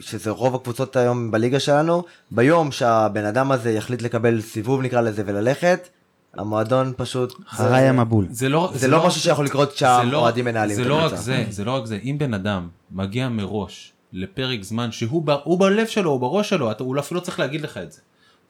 שזה 0.00 0.30
רוב 0.30 0.54
הקבוצות 0.54 0.96
היום 0.96 1.30
בליגה 1.30 1.60
שלנו, 1.60 2.04
ביום 2.30 2.72
שהבן 2.72 3.24
אדם 3.24 3.52
הזה 3.52 3.72
יחליט 3.72 4.02
לקבל 4.02 4.40
סיבוב 4.40 4.82
נקרא 4.82 5.00
לזה 5.00 5.22
וללכת, 5.26 5.88
המועדון 6.36 6.92
פשוט... 6.96 7.34
חראי 7.48 7.88
המבול. 7.88 8.26
זה 8.30 8.48
לא, 8.48 8.72
זה 8.74 8.88
לא 8.88 9.06
משהו 9.06 9.20
שיכול 9.20 9.44
לקרות 9.44 9.70
זה 9.70 9.76
שהאוהדים 9.76 10.44
מנהלים 10.44 10.76
זה 10.76 10.82
את 10.82 10.86
לא 10.86 11.04
רק. 11.04 11.14
זה, 11.14 11.44
זה 11.50 11.64
לא 11.64 11.70
רק 11.70 11.86
זה, 11.86 11.98
אם 12.04 12.16
בן 12.18 12.34
אדם 12.34 12.68
מגיע 12.90 13.28
מראש 13.28 13.92
לפרק 14.12 14.62
זמן 14.62 14.92
שהוא 14.92 15.22
ב, 15.24 15.30
הוא 15.44 15.60
בלב 15.60 15.86
שלו, 15.86 16.10
הוא 16.10 16.20
בראש 16.20 16.48
שלו, 16.48 16.70
אתה, 16.70 16.84
הוא 16.84 16.98
אפילו 16.98 17.20
לא 17.20 17.24
צריך 17.24 17.40
להגיד 17.40 17.60
לך 17.60 17.78
את 17.78 17.92
זה. 17.92 18.00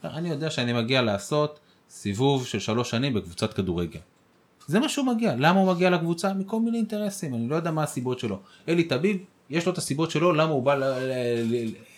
אני 0.04 0.28
יודע 0.28 0.50
שאני 0.50 0.72
מגיע 0.72 1.02
לעשות 1.02 1.60
סיבוב 1.90 2.46
של 2.46 2.58
שלוש 2.58 2.90
שנים 2.90 3.14
בקבוצת 3.14 3.52
כדורגל. 3.52 4.00
זה 4.66 4.80
מה 4.80 4.88
שהוא 4.88 5.06
מגיע, 5.06 5.34
למה 5.38 5.60
הוא 5.60 5.72
מגיע 5.74 5.90
לקבוצה? 5.90 6.34
מכל 6.34 6.60
מיני 6.60 6.76
אינטרסים, 6.76 7.34
אני 7.34 7.48
לא 7.48 7.56
יודע 7.56 7.70
מה 7.70 7.82
הסיבות 7.82 8.18
שלו. 8.18 8.40
אלי 8.68 8.84
טביב, 8.84 9.16
יש 9.50 9.66
לו 9.66 9.72
את 9.72 9.78
הסיבות 9.78 10.10
שלו, 10.10 10.32
למה 10.32 10.52
הוא 10.52 10.62
בא, 10.62 10.74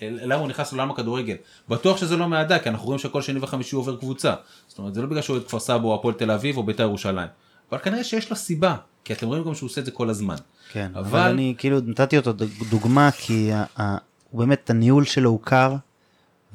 למה 0.03 0.35
הוא 0.35 0.49
נכנס 0.49 0.73
לעולם 0.73 0.91
הכדורגל. 0.91 1.35
בטוח 1.69 1.97
שזה 1.97 2.17
לא 2.17 2.29
מהדק, 2.29 2.63
כי 2.63 2.69
אנחנו 2.69 2.87
רואים 2.87 2.99
שכל 2.99 3.23
שני 3.23 3.39
וחמישי 3.43 3.75
הוא 3.77 3.81
עובר 3.81 3.97
קבוצה. 3.97 4.35
זאת 4.69 4.79
אומרת, 4.79 4.95
זה 4.95 5.03
לא 5.03 5.07
בגלל 5.09 5.23
שהוא 5.23 5.37
אוהד 5.37 5.47
כפר 5.47 5.59
סבא 5.59 5.85
או 5.85 5.95
הפועל 5.95 6.15
תל 6.15 6.31
אביב 6.31 6.57
או 6.57 6.63
בית"ר 6.63 6.83
ירושלים. 6.83 7.29
אבל 7.73 7.79
כנראה 7.79 8.05
שיש 8.05 8.31
לו 8.31 8.37
סיבה, 8.37 8.75
כי 9.05 9.13
אתם 9.13 9.27
רואים 9.27 9.45
גם 9.45 9.55
שהוא 9.55 9.67
עושה 9.67 9.81
את 9.81 9.87
זה 9.87 9.91
כל 9.91 10.11
הזמן. 10.11 10.35
כן, 10.73 10.91
אבל... 10.95 11.01
אבל- 11.21 11.21
אני 11.31 11.55
כאילו 11.59 11.79
נתתי 11.87 12.17
אותו 12.17 12.33
דוג- 12.33 12.65
דוגמה 12.71 13.11
כי 13.11 13.53
ה- 13.53 13.65
ה- 13.81 13.97
הוא 14.31 14.39
באמת 14.39 14.71
הניהול 14.71 15.05
שלו 15.05 15.31
הוא 15.31 15.41
קר 15.43 15.75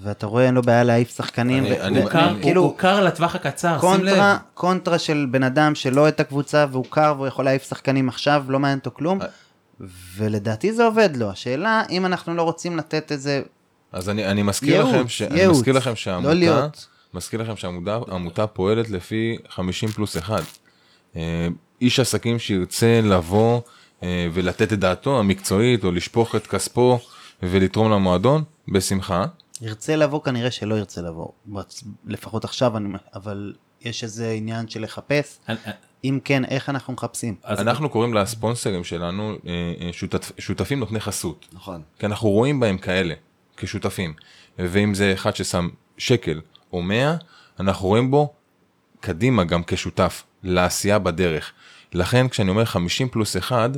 ואתה 0.04 0.26
רואה 0.28 0.46
אין 0.46 0.54
לו 0.54 0.62
בעיה 0.62 0.84
להעיף 0.84 1.16
שחקנים. 1.18 1.66
אני- 1.66 1.74
ו- 1.74 1.82
אני- 1.82 2.02
הוא 2.02 2.10
קר, 2.10 2.42
כאילו 2.42 2.62
הוא 2.62 2.78
קר 2.78 3.04
לטווח 3.04 3.36
הקצר, 3.36 3.78
שים 3.82 3.90
לב. 3.90 3.96
קונטרה, 3.98 4.38
קונטרה 4.54 5.00
של 5.00 5.28
בן 5.32 5.44
אדם 5.44 5.76
שלא 5.76 6.08
את 6.08 6.20
הקבוצה 6.20 6.66
והוא 6.72 6.86
קר 6.90 7.14
והוא 7.18 7.28
יכול 7.28 7.46
להעיף 7.46 7.64
שחקנים 7.70 8.10
עכשיו 8.10 8.44
לא 8.48 8.60
מעניין 8.60 8.80
אותו 8.80 8.92
כלום. 8.94 9.20
ולדעתי 10.16 10.74
זה 10.74 10.86
עובד 10.86 11.10
לו 11.18 11.30
השאלה 11.30 11.84
אם 11.90 12.06
אנחנו 12.06 12.34
לא 12.36 12.42
רוצים 12.44 12.78
לתת 12.78 13.12
את 13.12 13.22
זה 13.22 13.42
אז 13.92 14.10
אני, 14.10 14.26
אני 14.26 14.44
מזכיר 14.44 14.74
ייעוץ, 14.76 14.94
לכם, 14.96 15.08
ש... 15.08 15.22
אני 15.22 15.40
ייעוץ. 15.40 15.58
מזכיר 15.58 15.74
לכם 15.74 15.90
לא 15.90 15.96
שהעמותה, 15.96 16.34
להיות. 16.34 16.88
מזכיר 17.14 17.42
לכם 17.42 17.56
שהעמותה 17.56 18.48
פועלת 18.48 18.90
לפי 18.90 19.38
50 19.50 19.90
פלוס 19.90 20.18
1. 20.18 20.44
אה, 21.16 21.48
איש 21.82 22.00
עסקים 22.00 22.40
שירצה 22.40 23.02
לבוא 23.04 23.62
אה, 24.04 24.28
ולתת 24.34 24.74
את 24.74 24.80
דעתו 24.80 25.20
המקצועית 25.20 25.84
או 25.84 25.92
לשפוך 25.92 26.36
את 26.36 26.48
כספו 26.48 27.00
ולתרום 27.44 27.92
למועדון, 27.92 28.44
בשמחה. 28.74 29.26
ירצה 29.62 29.96
לבוא 29.96 30.22
כנראה 30.24 30.52
שלא 30.52 30.76
ירצה 30.76 31.02
לבוא 31.02 31.28
לפחות 32.06 32.44
עכשיו 32.44 32.78
אני 32.78 32.90
אבל 33.16 33.54
יש 33.82 34.04
איזה 34.04 34.32
עניין 34.32 34.68
של 34.68 34.82
לחפש 34.84 35.40
אני- 35.50 35.58
אם 36.04 36.20
כן 36.24 36.46
איך 36.46 36.70
אנחנו 36.70 36.94
מחפשים. 36.94 37.36
אז- 37.44 37.60
אנחנו 37.60 37.90
קוראים 37.90 38.14
לספונסרים 38.14 38.84
שלנו 38.84 39.32
אה, 39.48 39.52
אה, 39.82 39.90
שותפ, 39.94 40.32
שותפים 40.40 40.80
נותני 40.80 41.00
חסות. 41.00 41.48
נכון. 41.54 41.82
כי 42.00 42.06
אנחנו 42.06 42.30
רואים 42.30 42.60
בהם 42.60 42.78
כאלה, 42.78 43.14
כשותפים. 43.58 44.14
ואם 44.60 44.94
זה 44.94 45.14
אחד 45.14 45.36
ששם 45.36 45.70
שקל 45.98 46.42
או 46.74 46.82
100, 46.82 47.16
אנחנו 47.60 47.88
רואים 47.88 48.12
בו 48.12 48.34
קדימה 49.00 49.44
גם 49.44 49.62
כשותף 49.68 50.24
לעשייה 50.44 51.00
בדרך. 51.00 51.52
לכן 51.94 52.28
כשאני 52.28 52.50
אומר 52.50 52.66
50 52.66 53.10
פלוס 53.10 53.38
1, 53.38 53.70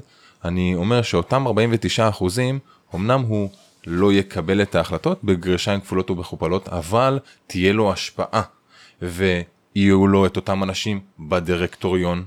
אני 0.45 0.75
אומר 0.75 1.01
שאותם 1.01 1.47
49 1.47 2.09
אחוזים, 2.09 2.59
אמנם 2.95 3.21
הוא 3.21 3.49
לא 3.87 4.13
יקבל 4.13 4.61
את 4.61 4.75
ההחלטות 4.75 5.23
בגרשיים 5.23 5.81
כפולות 5.81 6.11
ומכופלות, 6.11 6.67
אבל 6.69 7.19
תהיה 7.47 7.73
לו 7.73 7.91
השפעה. 7.93 8.41
ויהיו 9.75 10.07
לו 10.07 10.25
את 10.25 10.35
אותם 10.35 10.63
אנשים 10.63 10.99
בדירקטוריון, 11.19 12.25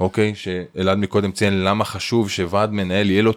אוקיי? 0.00 0.34
שאלעד 0.34 0.98
מקודם 0.98 1.32
ציין 1.32 1.64
למה 1.64 1.84
חשוב 1.84 2.30
שוועד 2.30 2.72
מנהל 2.72 3.10
יהיה 3.10 3.22
לו 3.22 3.32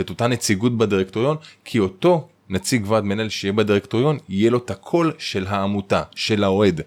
את 0.00 0.10
אותה 0.10 0.26
נציגות 0.26 0.78
בדירקטוריון, 0.78 1.36
כי 1.64 1.78
אותו 1.78 2.28
נציג 2.48 2.84
ועד 2.90 3.04
מנהל 3.04 3.28
שיהיה 3.28 3.52
בדירקטוריון, 3.52 4.18
יהיה 4.28 4.50
לו 4.50 4.58
את 4.58 4.70
הקול 4.70 5.12
של 5.18 5.46
העמותה, 5.46 6.02
של 6.14 6.44
האוהד. 6.44 6.80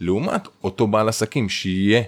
לעומת 0.00 0.48
אותו 0.64 0.86
בעל 0.86 1.08
עסקים 1.08 1.48
שיהיה, 1.48 2.02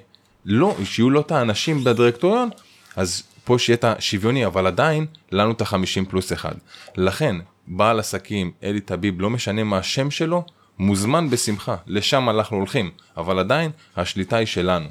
לא, 0.44 0.76
שיהיו 0.84 1.10
לו 1.10 1.20
את 1.20 1.30
האנשים 1.32 1.84
בדירקטוריון, 1.84 2.48
אז 2.96 3.22
פה 3.44 3.58
שיהיה 3.58 3.76
את 3.76 3.84
השוויוני, 3.84 4.46
אבל 4.46 4.66
עדיין 4.66 5.06
לנו 5.32 5.52
את 5.52 5.60
החמישים 5.60 6.04
פלוס 6.04 6.32
אחד. 6.32 6.54
לכן, 6.96 7.36
בעל 7.66 7.98
עסקים, 7.98 8.50
אלי 8.62 8.80
טביב, 8.80 9.20
לא 9.20 9.30
משנה 9.30 9.64
מה 9.64 9.78
השם 9.78 10.10
שלו, 10.10 10.44
מוזמן 10.78 11.30
בשמחה, 11.30 11.76
לשם 11.86 12.30
אנחנו 12.30 12.56
הולכים, 12.56 12.90
אבל 13.16 13.38
עדיין 13.38 13.70
השליטה 13.96 14.36
היא 14.36 14.46
שלנו. 14.46 14.88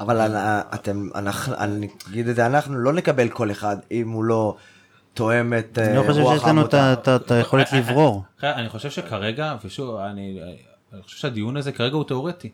אבל 0.00 0.20
אנ- 0.20 0.62
אתם, 0.74 1.08
אנחנו, 1.14 1.54
אני 1.58 1.88
אגיד 2.10 2.28
את 2.28 2.36
זה, 2.36 2.46
אנחנו 2.46 2.78
לא 2.78 2.92
נקבל 2.92 3.28
כל 3.28 3.50
אחד 3.50 3.76
אם 3.90 4.10
הוא 4.10 4.24
לא 4.24 4.56
תואם 5.14 5.54
את 5.58 5.78
אני 5.78 5.88
אה, 5.88 5.94
לא 5.94 6.02
חושב 6.08 6.20
רוח 6.20 6.34
שיש 6.34 6.44
לנו 6.48 6.64
את 6.64 6.74
העמותה. 6.74 7.34
היכולת 7.34 7.72
לברור. 7.72 8.24
אני 8.42 8.68
חושב 8.68 8.90
שכרגע, 8.90 9.56
ושוב, 9.64 9.96
אני, 9.96 10.38
אני 10.92 11.02
חושב 11.02 11.16
שהדיון 11.16 11.56
הזה 11.56 11.72
כרגע 11.72 11.94
הוא 11.96 12.04
תיאורטי. 12.04 12.50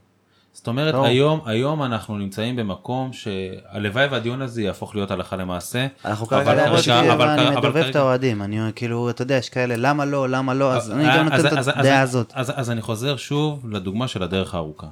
זאת 0.55 0.66
אומרת, 0.66 0.94
טוב. 0.94 1.05
היום, 1.05 1.40
היום 1.44 1.82
אנחנו 1.82 2.18
נמצאים 2.18 2.56
במקום 2.56 3.12
שהלוואי 3.12 4.06
והדיון 4.06 4.43
הזה 4.43 4.62
יהפוך 4.62 4.94
להיות 4.94 5.10
הלכה 5.10 5.36
למעשה. 5.36 5.86
אנחנו 6.05 6.26
כרגע 6.26 6.55
לא 6.55 6.76
חושבים, 6.76 7.10
אבל 7.10 7.28
אני 7.28 7.56
מדובב 7.56 7.76
את 7.76 7.97
האוהדים 7.97 8.43
אני 8.43 8.59
כאילו 8.74 9.10
אתה 9.10 9.22
יודע 9.22 9.35
יש 9.35 9.48
כאלה 9.48 9.74
למה 9.76 10.05
לא 10.05 10.28
למה 10.28 10.55
לא 10.55 10.72
אז 10.72 10.90
אני 10.90 11.09
אה, 11.09 11.18
גם 11.18 11.24
נותן 11.28 11.47
את 11.47 11.68
הדעה 11.68 12.01
הזאת. 12.01 12.32
אז 12.35 12.70
אני 12.70 12.82
חוזר 12.82 13.16
שוב 13.16 13.70
לדוגמה 13.70 14.09
של 14.09 14.22
הדרך 14.22 14.55
הארוכה. 14.55 14.86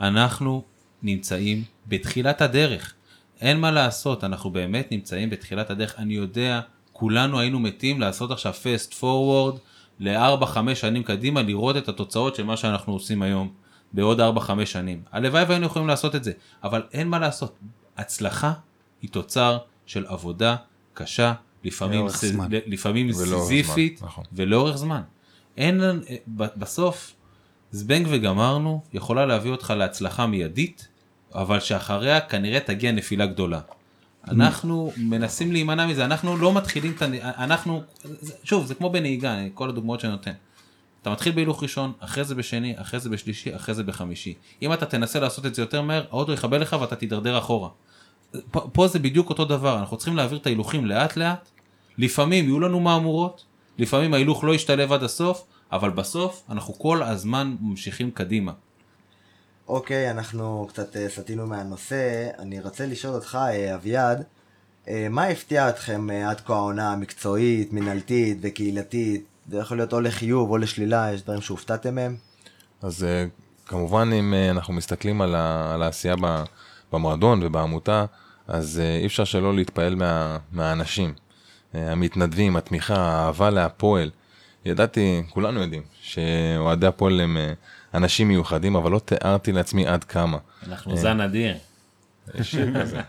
אנחנו 0.00 0.62
נמצאים 1.02 1.62
בתחילת 1.86 2.42
הדרך. 2.42 2.94
אין 3.40 3.60
מה 3.60 3.70
לעשות, 3.70 4.24
אנחנו 4.24 4.50
באמת 4.50 4.92
נמצאים 4.92 5.30
בתחילת 5.30 5.70
הדרך. 5.70 5.94
אני 5.98 6.14
יודע, 6.14 6.60
כולנו 6.92 7.40
היינו 7.40 7.58
מתים 7.58 8.00
לעשות 8.00 8.30
עכשיו 8.30 8.54
fast 8.62 8.92
forward 8.92 9.58
ל-4-5 10.00 10.74
שנים 10.74 11.02
קדימה, 11.02 11.42
לראות 11.42 11.76
את 11.76 11.88
התוצאות 11.88 12.34
של 12.34 12.44
מה 12.44 12.56
שאנחנו 12.56 12.92
עושים 12.92 13.22
היום 13.22 13.48
בעוד 13.92 14.20
4-5 14.20 14.24
שנים. 14.64 15.02
הלוואי 15.12 15.44
והיינו 15.44 15.66
יכולים 15.66 15.88
לעשות 15.88 16.14
את 16.14 16.24
זה, 16.24 16.32
אבל 16.64 16.82
אין 16.92 17.08
מה 17.08 17.18
לעשות. 17.18 17.58
הצלחה 17.96 18.52
היא 19.02 19.10
תוצר 19.10 19.58
של 19.86 20.06
עבודה 20.06 20.56
קשה, 20.94 21.32
לפעמים, 21.64 22.08
ס... 22.08 22.24
לפעמים 22.66 23.10
ולאורך 23.16 23.48
סיזיפית, 23.48 23.98
זמן, 23.98 24.08
נכון. 24.08 24.24
ולאורך 24.32 24.76
זמן. 24.76 25.02
אין 25.56 25.80
ב- 26.36 26.46
בסוף, 26.56 27.14
זבנג 27.72 28.06
וגמרנו 28.10 28.82
יכולה 28.92 29.26
להביא 29.26 29.50
אותך 29.50 29.74
להצלחה 29.76 30.26
מיידית, 30.26 30.88
אבל 31.34 31.60
שאחריה 31.60 32.20
כנראה 32.20 32.60
תגיע 32.60 32.92
נפילה 32.92 33.26
גדולה. 33.26 33.60
אנחנו 34.28 34.92
מנסים 34.96 35.52
להימנע 35.52 35.86
מזה, 35.86 36.04
אנחנו 36.04 36.36
לא 36.36 36.52
מתחילים 36.52 36.92
את 36.96 37.02
ה... 37.02 37.06
אנחנו, 37.44 37.82
שוב, 38.44 38.66
זה 38.66 38.74
כמו 38.74 38.90
בנהיגה, 38.90 39.36
כל 39.54 39.68
הדוגמאות 39.68 40.00
שאני 40.00 40.12
נותן. 40.12 40.32
אתה 41.02 41.10
מתחיל 41.10 41.32
בהילוך 41.32 41.62
ראשון, 41.62 41.92
אחרי 41.98 42.24
זה 42.24 42.34
בשני, 42.34 42.74
אחרי 42.80 43.00
זה 43.00 43.10
בשלישי, 43.10 43.56
אחרי 43.56 43.74
זה 43.74 43.82
בחמישי. 43.82 44.34
אם 44.62 44.72
אתה 44.72 44.86
תנסה 44.86 45.20
לעשות 45.20 45.46
את 45.46 45.54
זה 45.54 45.62
יותר 45.62 45.82
מהר, 45.82 46.04
האוטו 46.10 46.32
יכבה 46.32 46.58
לך 46.58 46.76
ואתה 46.80 46.96
תידרדר 46.96 47.38
אחורה. 47.38 47.68
פה, 48.50 48.68
פה 48.72 48.88
זה 48.88 48.98
בדיוק 48.98 49.30
אותו 49.30 49.44
דבר, 49.44 49.78
אנחנו 49.78 49.96
צריכים 49.96 50.16
להעביר 50.16 50.38
את 50.38 50.46
ההילוכים 50.46 50.86
לאט 50.86 51.16
לאט, 51.16 51.48
לפעמים 51.98 52.44
יהיו 52.44 52.60
לנו 52.60 52.80
מהמורות, 52.80 53.44
לפעמים 53.78 54.14
ההילוך 54.14 54.44
לא 54.44 54.54
ישתלב 54.54 54.92
עד 54.92 55.02
הסוף, 55.02 55.44
אבל 55.72 55.90
בסוף 55.90 56.42
אנחנו 56.50 56.74
כל 56.78 57.02
הזמן 57.02 57.56
ממשיכים 57.60 58.10
קדימה. 58.10 58.52
אוקיי, 59.68 60.10
אנחנו 60.10 60.66
קצת 60.68 60.96
אה, 60.96 61.08
סטינו 61.08 61.46
מהנושא. 61.46 62.28
אני 62.38 62.60
רוצה 62.60 62.86
לשאול 62.86 63.14
אותך, 63.14 63.38
אה, 63.50 63.74
אביעד, 63.74 64.24
אה, 64.88 65.06
מה 65.10 65.24
הפתיע 65.24 65.68
אתכם 65.68 66.10
עד 66.10 66.40
כה 66.40 66.54
העונה 66.54 66.92
המקצועית, 66.92 67.72
מנהלתית 67.72 68.38
וקהילתית? 68.40 69.24
זה 69.48 69.58
יכול 69.58 69.76
להיות 69.76 69.92
או 69.92 70.00
לחיוב 70.00 70.50
או 70.50 70.58
לשלילה, 70.58 71.12
יש 71.14 71.22
דברים 71.22 71.40
שהופתעתם 71.40 71.94
מהם? 71.94 72.16
אז 72.82 73.04
אה, 73.04 73.24
כמובן 73.66 74.10
אם 74.12 74.34
אה, 74.34 74.50
אנחנו 74.50 74.74
מסתכלים 74.74 75.20
על, 75.20 75.34
ה, 75.34 75.74
על 75.74 75.82
העשייה 75.82 76.16
ב- 76.20 76.44
במועדון 76.92 77.40
ובעמותה, 77.42 78.04
אז 78.48 78.80
אה, 78.80 78.96
אי 78.96 79.06
אפשר 79.06 79.24
שלא 79.24 79.54
להתפעל 79.54 79.94
מה, 79.94 80.38
מהאנשים, 80.52 81.14
המתנדבים, 81.74 82.56
התמיכה, 82.56 82.96
האהבה 82.96 83.50
להפועל. 83.50 84.10
ידעתי, 84.64 85.22
כולנו 85.30 85.60
יודעים, 85.60 85.82
שאוהדי 86.00 86.86
הפועל 86.86 87.20
הם 87.20 87.36
אנשים 87.94 88.28
מיוחדים, 88.28 88.76
אבל 88.76 88.90
לא 88.90 88.98
תיארתי 88.98 89.52
לעצמי 89.52 89.86
עד 89.86 90.04
כמה. 90.04 90.38
אנחנו 90.66 90.96
זן 90.96 91.20
אדיר. 91.20 91.54
שיר 92.42 92.80
כזה. 92.80 93.00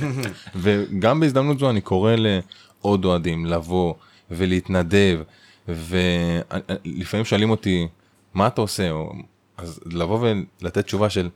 וגם 0.62 1.20
בהזדמנות 1.20 1.58
זו 1.58 1.70
אני 1.70 1.80
קורא 1.80 2.12
לעוד 2.16 3.04
אוהדים 3.04 3.46
לבוא 3.46 3.94
ולהתנדב, 4.30 5.20
ולפעמים 5.68 7.24
שואלים 7.24 7.50
אותי, 7.50 7.88
מה 8.34 8.46
אתה 8.46 8.60
עושה? 8.60 8.90
או, 8.90 9.12
אז 9.56 9.80
לבוא 9.86 10.18
ולתת 10.60 10.84
תשובה 10.84 11.10
של, 11.10 11.28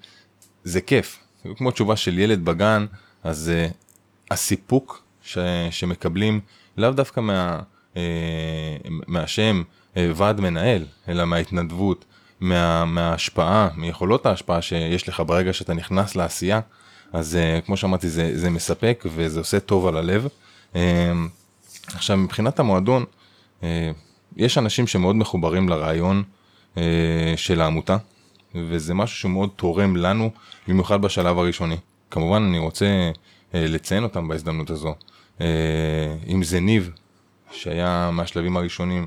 זה 0.64 0.80
כיף. 0.80 1.18
כמו 1.56 1.70
תשובה 1.70 1.96
של 1.96 2.18
ילד 2.18 2.44
בגן, 2.44 2.86
אז 3.24 3.52
uh, 3.70 3.74
הסיפוק 4.30 5.02
ש, 5.22 5.38
שמקבלים 5.70 6.40
לאו 6.76 6.90
דווקא 6.90 7.20
מה, 7.20 7.60
uh, 7.94 7.96
מהשם 8.86 9.62
uh, 9.94 9.98
ועד 10.14 10.40
מנהל, 10.40 10.84
אלא 11.08 11.24
מההתנדבות, 11.24 12.04
מה, 12.40 12.84
מההשפעה, 12.84 13.68
מיכולות 13.76 14.26
ההשפעה 14.26 14.62
שיש 14.62 15.08
לך 15.08 15.22
ברגע 15.26 15.52
שאתה 15.52 15.74
נכנס 15.74 16.16
לעשייה, 16.16 16.60
אז 17.12 17.38
uh, 17.38 17.66
כמו 17.66 17.76
שאמרתי 17.76 18.08
זה, 18.08 18.38
זה 18.38 18.50
מספק 18.50 19.04
וזה 19.06 19.40
עושה 19.40 19.60
טוב 19.60 19.86
על 19.86 19.96
הלב. 19.96 20.26
Uh, 20.72 20.76
עכשיו 21.86 22.16
מבחינת 22.16 22.60
המועדון, 22.60 23.04
uh, 23.60 23.64
יש 24.36 24.58
אנשים 24.58 24.86
שמאוד 24.86 25.16
מחוברים 25.16 25.68
לרעיון 25.68 26.22
uh, 26.74 26.78
של 27.36 27.60
העמותה, 27.60 27.96
וזה 28.54 28.94
משהו 28.94 29.16
שמאוד 29.16 29.50
תורם 29.56 29.96
לנו, 29.96 30.30
במיוחד 30.68 31.02
בשלב 31.02 31.38
הראשוני. 31.38 31.76
כמובן 32.10 32.42
אני 32.42 32.58
רוצה 32.58 33.10
uh, 33.14 33.54
לציין 33.54 34.02
אותם 34.02 34.28
בהזדמנות 34.28 34.70
הזו. 34.70 34.94
Uh, 35.38 35.42
אם 36.28 36.42
זה 36.42 36.60
ניב, 36.60 36.90
שהיה 37.52 38.10
מהשלבים 38.12 38.56
הראשונים 38.56 39.06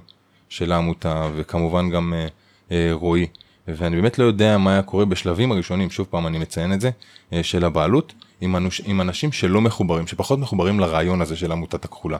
של 0.49 0.71
העמותה, 0.71 1.29
וכמובן 1.35 1.89
גם 1.89 2.13
uh, 2.13 2.69
uh, 2.69 2.73
רועי. 2.91 3.27
ואני 3.67 3.95
באמת 3.95 4.19
לא 4.19 4.23
יודע 4.23 4.57
מה 4.57 4.71
היה 4.71 4.81
קורה 4.81 5.05
בשלבים 5.05 5.51
הראשונים, 5.51 5.89
שוב 5.89 6.07
פעם 6.09 6.27
אני 6.27 6.37
מציין 6.37 6.73
את 6.73 6.81
זה, 6.81 6.89
אה, 7.33 7.43
של 7.43 7.65
הבעלות, 7.65 8.13
עם, 8.41 8.55
אנוש, 8.55 8.81
עם 8.85 9.01
אנשים 9.01 9.31
שלא 9.31 9.61
מחוברים, 9.61 10.07
שפחות 10.07 10.39
מחוברים 10.39 10.79
לרעיון 10.79 11.21
הזה 11.21 11.35
של 11.35 11.51
עמותת 11.51 11.85
הכחולה. 11.85 12.17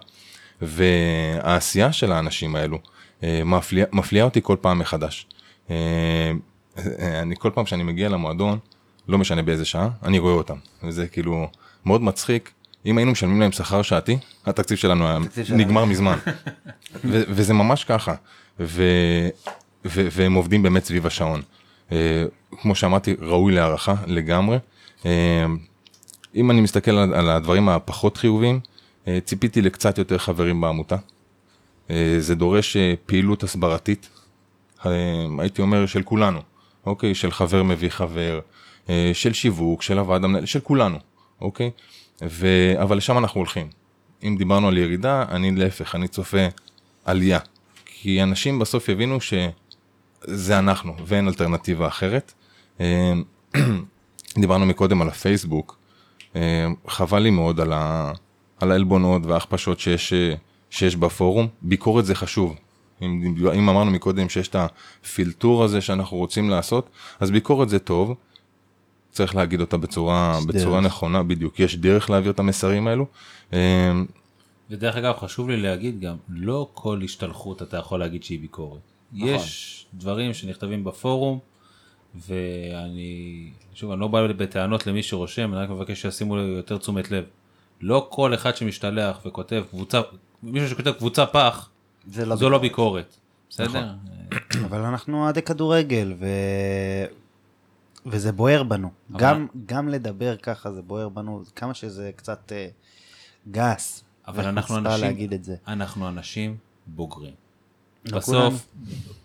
והעשייה 0.61 1.91
של 1.93 2.11
האנשים 2.11 2.55
האלו 2.55 2.79
אה, 3.23 3.41
מפליאה, 3.45 3.85
מפליאה 3.91 4.25
אותי 4.25 4.39
כל 4.43 4.55
פעם 4.61 4.79
מחדש. 4.79 5.27
אה, 5.69 6.31
אני 7.21 7.35
כל 7.39 7.49
פעם 7.53 7.65
שאני 7.65 7.83
מגיע 7.83 8.09
למועדון, 8.09 8.59
לא 9.07 9.17
משנה 9.17 9.41
באיזה 9.41 9.65
שעה, 9.65 9.89
אני 10.03 10.19
רואה 10.19 10.33
אותם. 10.33 10.55
וזה 10.83 11.07
כאילו 11.07 11.47
מאוד 11.85 12.01
מצחיק. 12.01 12.51
אם 12.85 12.97
היינו 12.97 13.11
משלמים 13.11 13.41
להם 13.41 13.51
שכר 13.51 13.81
שעתי, 13.81 14.17
התקציב 14.45 14.77
שלנו 14.77 15.07
היה. 15.07 15.19
נגמר 15.49 15.85
מזמן. 15.85 16.17
ו- 17.05 17.23
וזה 17.27 17.53
ממש 17.53 17.83
ככה. 17.83 18.15
ו- 18.59 19.29
ו- 19.85 20.07
והם 20.11 20.33
עובדים 20.33 20.63
באמת 20.63 20.85
סביב 20.85 21.07
השעון. 21.07 21.41
כמו 22.61 22.75
שאמרתי, 22.75 23.15
ראוי 23.21 23.53
להערכה 23.53 23.95
לגמרי. 24.07 24.57
אם 26.35 26.51
אני 26.51 26.61
מסתכל 26.61 26.91
על, 26.91 27.29
הדברים 27.29 27.69
הפחות 27.69 28.17
חיוביים, 28.17 28.59
ציפיתי 29.25 29.61
לקצת 29.61 29.97
יותר 29.97 30.17
חברים 30.17 30.61
בעמותה. 30.61 30.95
Uh, 31.87 31.91
זה 32.19 32.35
דורש 32.35 32.77
uh, 32.77 32.79
פעילות 33.05 33.43
הסברתית, 33.43 34.09
הייתי 35.39 35.61
אומר 35.61 35.85
של 35.85 36.03
כולנו, 36.03 36.39
אוקיי? 36.85 37.15
של 37.15 37.31
חבר 37.31 37.63
מביא 37.63 37.89
חבר, 37.89 38.39
של 39.13 39.33
שיווק, 39.33 39.81
של 39.81 39.99
הוועד 39.99 40.23
המנהל, 40.23 40.45
של 40.45 40.59
כולנו, 40.59 40.97
אוקיי? 41.41 41.71
ו... 42.21 42.47
אבל 42.81 42.97
לשם 42.97 43.17
אנחנו 43.17 43.39
הולכים. 43.39 43.67
אם 44.23 44.35
דיברנו 44.37 44.67
על 44.67 44.77
ירידה, 44.77 45.25
אני 45.29 45.51
להפך, 45.51 45.95
אני 45.95 46.07
צופה 46.07 46.47
עלייה. 47.05 47.39
כי 47.85 48.23
אנשים 48.23 48.59
בסוף 48.59 48.89
יבינו 48.89 49.17
שזה 49.21 50.59
אנחנו 50.59 50.93
ואין 51.05 51.27
אלטרנטיבה 51.27 51.87
אחרת. 51.87 52.33
אה, 52.79 53.13
דיברנו 54.41 54.65
מקודם 54.65 55.01
על 55.01 55.07
הפייסבוק, 55.07 55.77
אה, 56.35 56.67
חבל 56.87 57.19
לי 57.19 57.29
מאוד 57.29 57.59
על, 57.59 57.73
ה... 57.73 58.11
על 58.63 58.71
העלבונות 58.71 59.25
וההכפשות 59.25 59.79
שיש, 59.79 60.13
אה, 60.13 60.33
שיש 60.69 60.95
בפורום, 60.95 61.47
ביקורת 61.61 62.05
זה 62.05 62.15
חשוב. 62.15 62.55
אם, 63.01 63.35
אם 63.55 63.69
אמרנו 63.69 63.91
מקודם 63.91 64.29
שיש 64.29 64.47
את 64.47 64.55
הפילטור 64.55 65.63
הזה 65.63 65.81
שאנחנו 65.81 66.17
רוצים 66.17 66.49
לעשות, 66.49 66.89
אז 67.19 67.31
ביקורת 67.31 67.69
זה 67.69 67.79
טוב, 67.79 68.15
צריך 69.11 69.35
להגיד 69.35 69.61
אותה 69.61 69.77
בצורה, 69.77 70.39
בצורה 70.47 70.81
דרך. 70.81 70.85
נכונה, 70.85 71.23
בדיוק, 71.23 71.59
יש 71.59 71.75
דרך 71.75 72.09
להעביר 72.09 72.31
את 72.31 72.39
המסרים 72.39 72.87
האלו. 72.87 73.05
אה, 73.53 73.91
ודרך 74.69 74.95
אגב 74.95 75.17
חשוב 75.17 75.49
לי 75.49 75.57
להגיד 75.57 75.99
גם 75.99 76.15
לא 76.29 76.69
כל 76.73 77.01
השתלחות 77.03 77.61
אתה 77.61 77.77
יכול 77.77 77.99
להגיד 77.99 78.23
שהיא 78.23 78.39
ביקורת. 78.39 78.81
נכון. 79.13 79.29
יש 79.29 79.85
דברים 79.93 80.33
שנכתבים 80.33 80.83
בפורום 80.83 81.39
ואני 82.15 83.51
שוב 83.73 83.91
אני 83.91 83.99
לא 83.99 84.07
בא 84.07 84.27
בטענות 84.27 84.87
למי 84.87 85.03
שרושם 85.03 85.53
אני 85.53 85.61
רק 85.61 85.69
מבקש 85.69 86.01
שישימו 86.01 86.37
יותר 86.37 86.77
תשומת 86.77 87.11
לב. 87.11 87.23
לא 87.83 88.07
כל 88.09 88.33
אחד 88.33 88.55
שמשתלח 88.55 89.19
וכותב 89.25 89.63
קבוצה 89.69 90.01
מישהו 90.43 90.69
שכותב 90.69 90.91
קבוצה 90.91 91.25
פח 91.25 91.69
זה 92.07 92.25
לא 92.25 92.35
זו 92.35 92.49
לא 92.49 92.57
ביקורת. 92.57 93.15
בסדר? 93.49 93.93
אבל 94.65 94.79
אנחנו 94.79 95.23
אוהדי 95.23 95.41
כדורגל 95.41 96.13
ו... 96.19 96.25
וזה 98.05 98.31
בוער 98.31 98.63
בנו. 98.63 98.89
אבל- 99.11 99.19
גם, 99.19 99.47
גם 99.65 99.89
לדבר 99.89 100.35
ככה 100.37 100.71
זה 100.71 100.81
בוער 100.81 101.09
בנו, 101.09 101.43
כמה 101.55 101.73
שזה 101.73 102.11
קצת 102.15 102.51
אה, 102.51 102.67
גס. 103.51 104.03
אבל 104.27 104.47
אנחנו 104.47 104.77
אנשים 104.77 105.01
להגיד 105.01 105.33
את 105.33 105.43
זה. 105.43 105.55
אנחנו 105.67 106.07
אנשים 106.09 106.57
בוגרים. 106.87 107.33
לא 108.05 108.17
בסוף, 108.17 108.67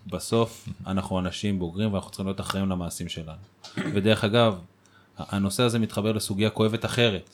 בסוף 0.07 0.69
אנחנו 0.87 1.19
אנשים 1.19 1.59
בוגרים 1.59 1.93
ואנחנו 1.93 2.09
צריכים 2.09 2.25
להיות 2.25 2.39
אחראים 2.39 2.69
למעשים 2.69 3.09
שלנו. 3.09 3.37
ודרך 3.77 4.23
אגב, 4.23 4.59
הנושא 5.17 5.63
הזה 5.63 5.79
מתחבר 5.79 6.11
לסוגיה 6.11 6.49
כואבת 6.49 6.85
אחרת. 6.85 7.29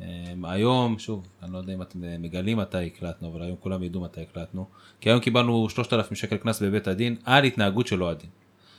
אמ, 0.00 0.44
היום, 0.44 0.98
שוב, 0.98 1.26
אני 1.42 1.52
לא 1.52 1.58
יודע 1.58 1.74
אם 1.74 1.82
אתם 1.82 1.98
מגלים 2.22 2.58
מתי 2.58 2.86
הקלטנו, 2.86 3.28
אבל 3.28 3.42
היום 3.42 3.56
כולם 3.60 3.82
ידעו 3.82 4.00
מתי 4.00 4.20
הקלטנו, 4.20 4.66
כי 5.00 5.10
היום 5.10 5.20
קיבלנו 5.20 5.70
3,000 5.70 6.16
שקל 6.16 6.36
קנס 6.36 6.62
בבית 6.62 6.88
הדין 6.88 7.16
על 7.24 7.44
התנהגות 7.44 7.86
של 7.86 8.02
אוהדים. 8.02 8.30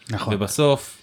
נכון. 0.10 0.34
ובסוף, 0.34 0.98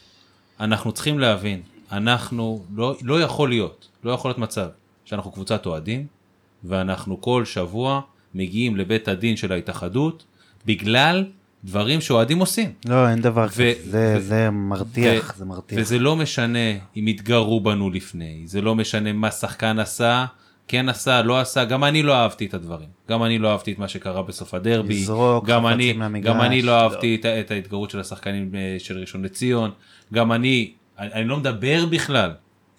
אנחנו 0.60 0.92
צריכים 0.92 1.18
להבין, 1.18 1.62
אנחנו, 1.92 2.64
לא, 2.74 2.96
לא 3.02 3.20
יכול 3.20 3.48
להיות, 3.48 3.88
לא 4.04 4.10
יכול 4.10 4.28
להיות 4.28 4.38
מצב 4.38 4.68
שאנחנו 5.04 5.30
קבוצת 5.32 5.66
אוהדים, 5.66 6.06
ואנחנו 6.64 7.20
כל 7.20 7.44
שבוע 7.44 8.00
מגיעים 8.34 8.76
לבית 8.76 9.08
הדין 9.08 9.36
של 9.36 9.52
ההתאחדות, 9.52 10.24
בגלל 10.66 11.24
דברים 11.64 12.00
שאוהדים 12.00 12.38
עושים. 12.38 12.72
לא, 12.88 13.08
אין 13.08 13.20
דבר 13.20 13.44
ו- 13.46 13.48
כזה. 13.48 13.72
זה, 13.84 14.14
ו- 14.16 14.20
זה 14.20 14.50
מרתיח, 14.50 15.32
ו- 15.34 15.38
זה 15.38 15.44
מרתיח. 15.44 15.78
וזה 15.80 15.98
לא 15.98 16.16
משנה 16.16 16.58
אם 16.96 17.06
התגרו 17.06 17.60
בנו 17.60 17.90
לפני, 17.90 18.42
זה 18.44 18.60
לא 18.60 18.74
משנה 18.74 19.12
מה 19.12 19.30
שחקן 19.30 19.78
עשה, 19.78 20.24
כן 20.68 20.88
עשה, 20.88 21.22
לא 21.22 21.40
עשה, 21.40 21.64
גם 21.64 21.84
אני 21.84 22.02
לא 22.02 22.14
אהבתי 22.14 22.46
את 22.46 22.54
הדברים. 22.54 22.88
גם 23.10 23.22
אני 23.24 23.38
לא 23.38 23.50
אהבתי 23.52 23.72
את 23.72 23.78
מה 23.78 23.88
שקרה 23.88 24.22
בסוף 24.22 24.54
הדרבי. 24.54 24.94
לזרוק 24.94 25.46
גם 25.46 25.62
חפצים 25.66 25.74
אני, 25.74 25.92
למגרש. 25.94 26.34
גם 26.34 26.40
אני 26.40 26.62
לא 26.62 26.72
לא. 26.72 26.80
אהבתי 26.80 27.14
את, 27.14 27.24
ה- 27.24 27.40
את 27.40 27.50
ההתגרות 27.50 27.90
של 27.90 28.00
השחקנים 28.00 28.50
אה, 28.54 28.76
של 28.78 28.98
ראשון 28.98 29.22
לציון. 29.24 29.70
גם 30.14 30.32
אני, 30.32 30.72
אני, 30.98 31.12
אני 31.12 31.24
לא 31.24 31.36
מדבר 31.36 31.86
בכלל 31.90 32.30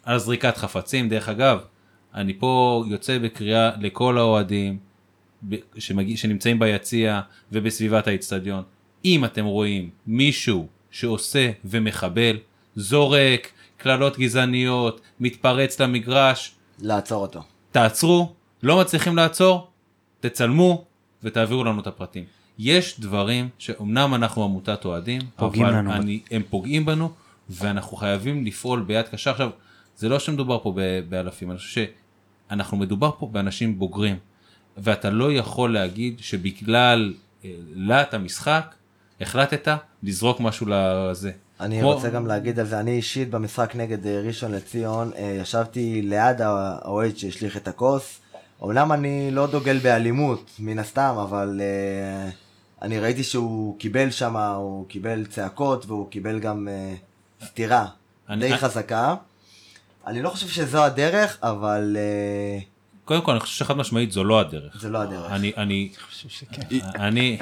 על 0.04 0.18
זריקת 0.18 0.58
חפצים. 0.58 1.10
דרך 1.10 1.30
אגב, 1.30 1.60
אני 2.16 2.34
פה 2.40 2.84
יוצא 2.90 3.18
בקריאה 3.18 3.72
לכל 3.82 4.18
האוהדים 4.18 4.78
שמגיע, 5.78 6.18
שנמצאים 6.18 6.60
ביציע 6.60 7.22
ובסביבת 7.52 8.08
האיצטדיון. 8.08 8.64
אם 9.06 9.26
אתם 9.26 9.46
רואים 9.46 9.90
מישהו 10.08 10.68
שעושה 10.92 11.52
ומחבל, 11.66 12.38
זורק, 12.76 13.52
קללות 13.78 14.20
גזעניות, 14.20 15.02
מתפרץ 15.20 15.82
למגרש, 15.82 16.56
לעצור 16.80 17.22
אותו. 17.22 17.44
תעצרו, 17.72 18.34
לא 18.64 18.80
מצליחים 18.80 19.16
לעצור, 19.16 19.68
תצלמו 20.20 20.86
ותעבירו 21.24 21.64
לנו 21.64 21.82
את 21.82 21.88
הפרטים. 21.88 22.24
יש 22.60 23.00
דברים 23.00 23.50
שאומנם 23.58 24.16
אנחנו 24.16 24.44
עמותת 24.44 24.86
אוהדים, 24.86 25.22
פוגעים 25.36 25.66
אבל 25.66 25.76
לנו. 25.76 25.94
אני, 25.94 26.20
הם 26.32 26.42
פוגעים 26.50 26.86
בנו, 26.86 27.12
ואנחנו 27.50 27.98
חייבים 27.98 28.46
לפעול 28.46 28.82
ביד 28.82 29.08
קשה. 29.08 29.32
עכשיו, 29.32 29.50
זה 29.98 30.10
לא 30.10 30.20
שמדובר 30.20 30.60
פה 30.64 30.74
באלפים, 31.10 31.52
אני 31.52 31.58
חושב 31.58 31.86
שאנחנו 32.50 32.78
מדובר 32.78 33.12
פה 33.20 33.28
באנשים 33.32 33.80
בוגרים, 33.80 34.16
ואתה 34.84 35.10
לא 35.10 35.32
יכול 35.34 35.74
להגיד 35.74 36.16
שבגלל 36.20 37.14
אה, 37.46 37.50
להט 37.76 38.14
המשחק, 38.14 38.76
החלטת 39.22 39.68
לזרוק 40.04 40.40
משהו 40.40 40.66
לזה. 40.70 41.32
אני 41.60 41.80
כמו- 41.80 41.94
רוצה 41.94 42.10
גם 42.10 42.28
להגיד 42.28 42.60
על 42.60 42.66
זה, 42.66 42.80
אני 42.80 42.92
אישית 42.92 43.30
במשחק 43.30 43.76
נגד 43.76 44.08
אה, 44.08 44.22
ראשון 44.22 44.52
לציון, 44.52 45.12
אה, 45.18 45.38
ישבתי 45.42 46.02
ליד 46.02 46.42
האוהד 46.42 47.18
שהשליך 47.18 47.58
את 47.58 47.68
הכוס. 47.68 48.20
אומנם 48.62 48.92
אני 48.92 49.32
לא 49.32 49.48
דוגל 49.48 49.78
באלימות, 49.78 50.52
מן 50.60 50.80
הסתם, 50.80 51.16
אבל 51.22 51.62
אה, 51.64 52.30
אני 52.82 53.00
ראיתי 53.00 53.24
שהוא 53.24 53.80
קיבל 53.80 54.12
שם, 54.12 54.38
הוא 54.38 54.88
קיבל 54.88 55.26
צעקות 55.26 55.86
והוא 55.86 56.10
קיבל 56.10 56.40
גם 56.40 56.68
אה, 56.68 56.94
סטירה 57.46 57.86
אני- 58.30 58.48
די 58.50 58.58
חזקה. 58.58 59.16
אני 60.08 60.22
לא 60.22 60.30
חושב 60.30 60.48
שזו 60.48 60.84
הדרך, 60.84 61.38
אבל 61.44 61.98
אה, 62.00 62.60
קודם 63.10 63.22
כל, 63.22 63.32
אני 63.32 63.40
חושב 63.40 63.56
שחד 63.56 63.78
משמעית 63.78 64.12
זו 64.12 64.24
לא 64.24 64.40
הדרך. 64.40 64.82
זה 64.82 64.90
לא 64.90 64.98
הדרך. 64.98 65.32
אני, 65.32 65.52
אני, 65.58 65.90
אני, 66.96 67.38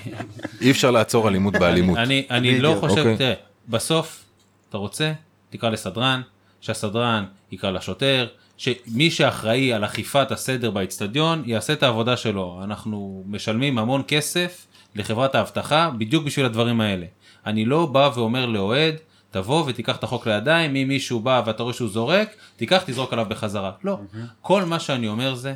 אי 0.62 0.72
אפשר 0.72 0.92
לעצור 0.92 1.28
אלימות 1.28 1.54
באלימות. 1.54 1.98
אני, 1.98 2.28
אני 2.30 2.60
לא. 2.60 2.78
חושב, 2.80 2.98
אוקיי. 2.98 3.18
תראה, 3.18 3.34
בסוף, 3.70 4.24
אתה 4.70 4.78
רוצה, 4.78 5.14
תקרא 5.50 5.70
לסדרן, 5.70 6.22
שהסדרן 6.62 7.26
יקרא 7.52 7.72
לשוטר, 7.72 8.28
שמי 8.58 9.12
שאחראי 9.12 9.74
על 9.74 9.86
אכיפת 9.86 10.32
הסדר 10.32 10.72
באצטדיון 10.72 11.44
יעשה 11.46 11.74
את 11.74 11.84
העבודה 11.84 12.18
שלו. 12.18 12.62
אנחנו 12.64 13.24
משלמים 13.28 13.78
המון 13.78 14.02
כסף 14.08 14.68
לחברת 14.96 15.36
האבטחה 15.36 15.90
בדיוק 15.98 16.26
בשביל 16.26 16.46
הדברים 16.46 16.82
האלה. 16.82 17.06
אני 17.46 17.66
לא 17.66 17.86
בא 17.86 18.10
ואומר 18.16 18.46
לאוהד, 18.46 18.96
תבוא 19.38 19.64
ותיקח 19.68 19.96
את 19.96 20.04
החוק 20.04 20.28
לידיים, 20.28 20.76
אם 20.76 20.88
מישהו 20.88 21.20
בא 21.20 21.42
ואתה 21.46 21.64
רואה 21.64 21.74
שהוא 21.74 21.90
זורק, 21.90 22.30
תיקח, 22.56 22.84
תזרוק 22.86 23.14
עליו 23.14 23.26
בחזרה. 23.30 23.72
לא. 23.84 24.00
כל 24.42 24.64
מה 24.64 24.80
שאני 24.80 25.08
אומר 25.08 25.36
זה, 25.36 25.54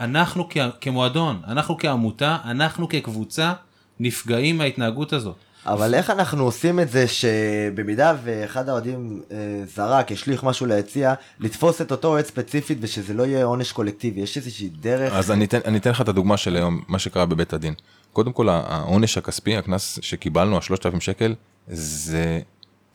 אנחנו 0.00 0.46
כ- 0.50 0.56
כמועדון, 0.80 1.40
אנחנו 1.48 1.78
כעמותה, 1.78 2.36
אנחנו 2.44 2.88
כקבוצה, 2.88 3.52
נפגעים 4.00 4.58
מההתנהגות 4.58 5.12
הזאת. 5.12 5.34
אבל 5.66 5.94
איך 5.94 6.10
אנחנו 6.10 6.44
עושים 6.44 6.80
את 6.80 6.90
זה 6.90 7.04
שבמידה 7.08 8.14
ואחד 8.24 8.68
האוהדים 8.68 9.22
אה, 9.32 9.36
זרק, 9.74 10.12
השליך 10.12 10.44
משהו 10.44 10.66
ליציע, 10.66 11.14
לתפוס 11.40 11.80
את 11.80 11.90
אותו 11.90 12.08
אוהד 12.08 12.24
ספציפית 12.24 12.78
ושזה 12.80 13.14
לא 13.14 13.22
יהיה 13.26 13.44
עונש 13.44 13.72
קולקטיבי, 13.72 14.20
יש 14.20 14.36
איזושהי 14.36 14.68
דרך? 14.80 15.12
אז 15.12 15.30
אני 15.30 15.44
אתן, 15.44 15.58
אני 15.64 15.78
אתן 15.78 15.90
לך 15.90 16.00
את 16.00 16.08
הדוגמה 16.08 16.36
של 16.36 16.56
היום, 16.56 16.80
מה 16.88 16.98
שקרה 16.98 17.26
בבית 17.26 17.52
הדין. 17.52 17.74
קודם 18.12 18.32
כל, 18.32 18.48
העונש 18.48 19.18
הכספי, 19.18 19.56
הקנס 19.56 19.98
שקיבלנו, 20.02 20.56
ה-3,000 20.56 21.00
שקל, 21.00 21.34
זה 21.68 22.40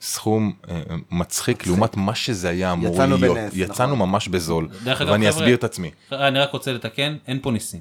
סכום 0.06 0.52
אה, 0.68 0.82
מצחיק 1.10 1.66
לעומת 1.66 1.96
מה 1.96 2.14
שזה 2.14 2.48
היה 2.48 2.72
אמור 2.72 2.94
יצאנו 2.94 3.16
להיות. 3.16 3.36
בנס, 3.36 3.52
יצאנו 3.56 3.94
נכון. 3.94 4.08
ממש 4.08 4.28
בזול. 4.28 4.68
דרך 4.84 5.00
אגב, 5.00 5.10
ואני 5.10 5.28
אסביר 5.28 5.54
את 5.54 5.64
עצמי. 5.64 5.90
אני 6.12 6.38
רק 6.38 6.52
רוצה 6.52 6.72
לתקן, 6.72 7.16
אין 7.26 7.38
פה 7.42 7.50
ניסים. 7.50 7.80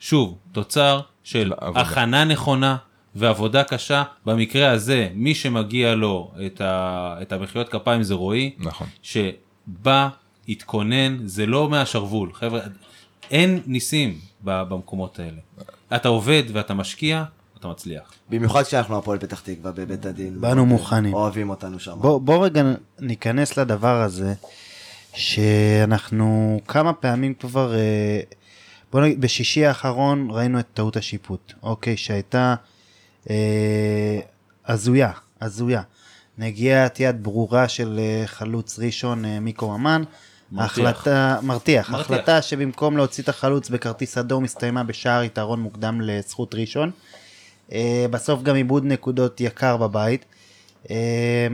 שוב, 0.00 0.38
תוצר 0.52 1.00
של 1.24 1.52
עבודה. 1.56 1.80
הכנה 1.80 2.24
נכונה 2.24 2.76
ועבודה 3.14 3.64
קשה. 3.64 4.02
במקרה 4.26 4.70
הזה, 4.70 5.08
מי 5.14 5.34
שמגיע 5.34 5.94
לו 5.94 6.32
את, 6.46 6.60
ה... 6.60 7.16
את 7.22 7.32
המחיאות 7.32 7.68
כפיים 7.68 8.02
זה 8.02 8.14
רועי, 8.14 8.54
נכון. 8.58 8.86
שבא, 9.02 10.08
התכונן, 10.48 11.18
זה 11.24 11.46
לא 11.46 11.68
מהשרוול. 11.68 12.32
חבר'ה, 12.32 12.60
אין 13.30 13.60
ניסים 13.66 14.18
ב- 14.44 14.62
במקומות 14.62 15.18
האלה. 15.18 15.40
אתה 15.96 16.08
עובד 16.08 16.42
ואתה 16.52 16.74
משקיע, 16.74 17.24
אתה 17.60 17.68
מצליח. 17.68 18.12
במיוחד 18.30 18.62
כשאנחנו 18.62 18.98
הפועל 18.98 19.18
פתח 19.18 19.40
תקווה 19.40 19.72
בבית 19.72 20.06
הדין. 20.06 20.40
באנו 20.40 20.66
מוכנים. 20.66 21.14
אוהבים 21.14 21.50
אותנו 21.50 21.80
שם. 21.80 21.98
בוא, 22.00 22.20
בוא 22.20 22.44
רגע 22.44 22.62
ניכנס 22.98 23.56
לדבר 23.56 24.02
הזה, 24.02 24.34
שאנחנו 25.14 26.60
כמה 26.68 26.92
פעמים 26.92 27.34
כבר, 27.34 27.74
אה, 27.74 28.20
בוא 28.92 29.00
נגיד, 29.00 29.20
בשישי 29.20 29.66
האחרון 29.66 30.28
ראינו 30.30 30.60
את 30.60 30.66
טעות 30.74 30.96
השיפוט, 30.96 31.52
אוקיי, 31.62 31.96
שהייתה 31.96 32.54
אה, 33.30 34.20
הזויה, 34.66 35.10
הזויה. 35.40 35.82
נגיעת 36.38 37.00
יד 37.00 37.22
ברורה 37.22 37.68
של 37.68 37.98
אה, 37.98 38.26
חלוץ 38.26 38.78
ראשון 38.78 39.24
אה, 39.24 39.40
מיקו 39.40 39.78
ממן. 39.78 40.02
מרתיח. 40.52 40.78
החלטה, 40.78 41.38
מרתיח, 41.42 41.90
מרתיח. 41.90 42.10
החלטה 42.10 42.42
שבמקום 42.42 42.96
להוציא 42.96 43.22
את 43.22 43.28
החלוץ 43.28 43.70
בכרטיס 43.70 44.18
אדום 44.18 44.44
הסתיימה 44.44 44.84
בשער 44.84 45.22
יתרון 45.22 45.60
מוקדם 45.60 46.00
לזכות 46.00 46.54
ראשון. 46.54 46.90
אה, 47.72 48.06
בסוף 48.10 48.42
גם 48.42 48.56
איבוד 48.56 48.84
נקודות 48.84 49.40
יקר 49.40 49.76
בבית. 49.76 50.24
אה, 50.90 51.46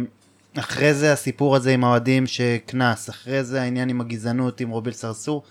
אחרי 0.59 0.95
זה 0.95 1.13
הסיפור 1.13 1.57
הזה 1.57 1.75
עם 1.75 1.85
האוהדים 1.85 2.27
שקנס, 2.27 3.11
אחרי 3.11 3.45
זה 3.45 3.63
העניין 3.63 3.89
עם 3.89 4.01
הגזענות 4.01 4.61
עם 4.61 4.71
רוביל 4.71 4.93
סרסור. 4.95 5.43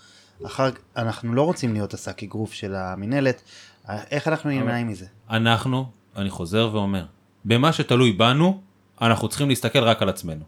אחר 0.46 0.70
אנחנו 0.96 1.34
לא 1.34 1.42
רוצים 1.42 1.72
להיות 1.72 1.94
השק 1.94 2.22
אגרוף 2.22 2.52
של 2.52 2.74
המינהלת. 2.74 3.42
אה, 3.88 4.02
איך 4.10 4.28
אנחנו 4.28 4.50
נמנעים 4.50 4.88
מזה? 4.88 5.06
אנחנו, 5.30 5.86
אני 6.16 6.30
חוזר 6.30 6.70
ואומר, 6.72 7.04
במה 7.44 7.72
שתלוי 7.72 8.12
בנו, 8.12 8.60
אנחנו 9.00 9.28
צריכים 9.28 9.48
להסתכל 9.48 9.78
רק 9.78 10.02
על 10.02 10.08
עצמנו. 10.08 10.44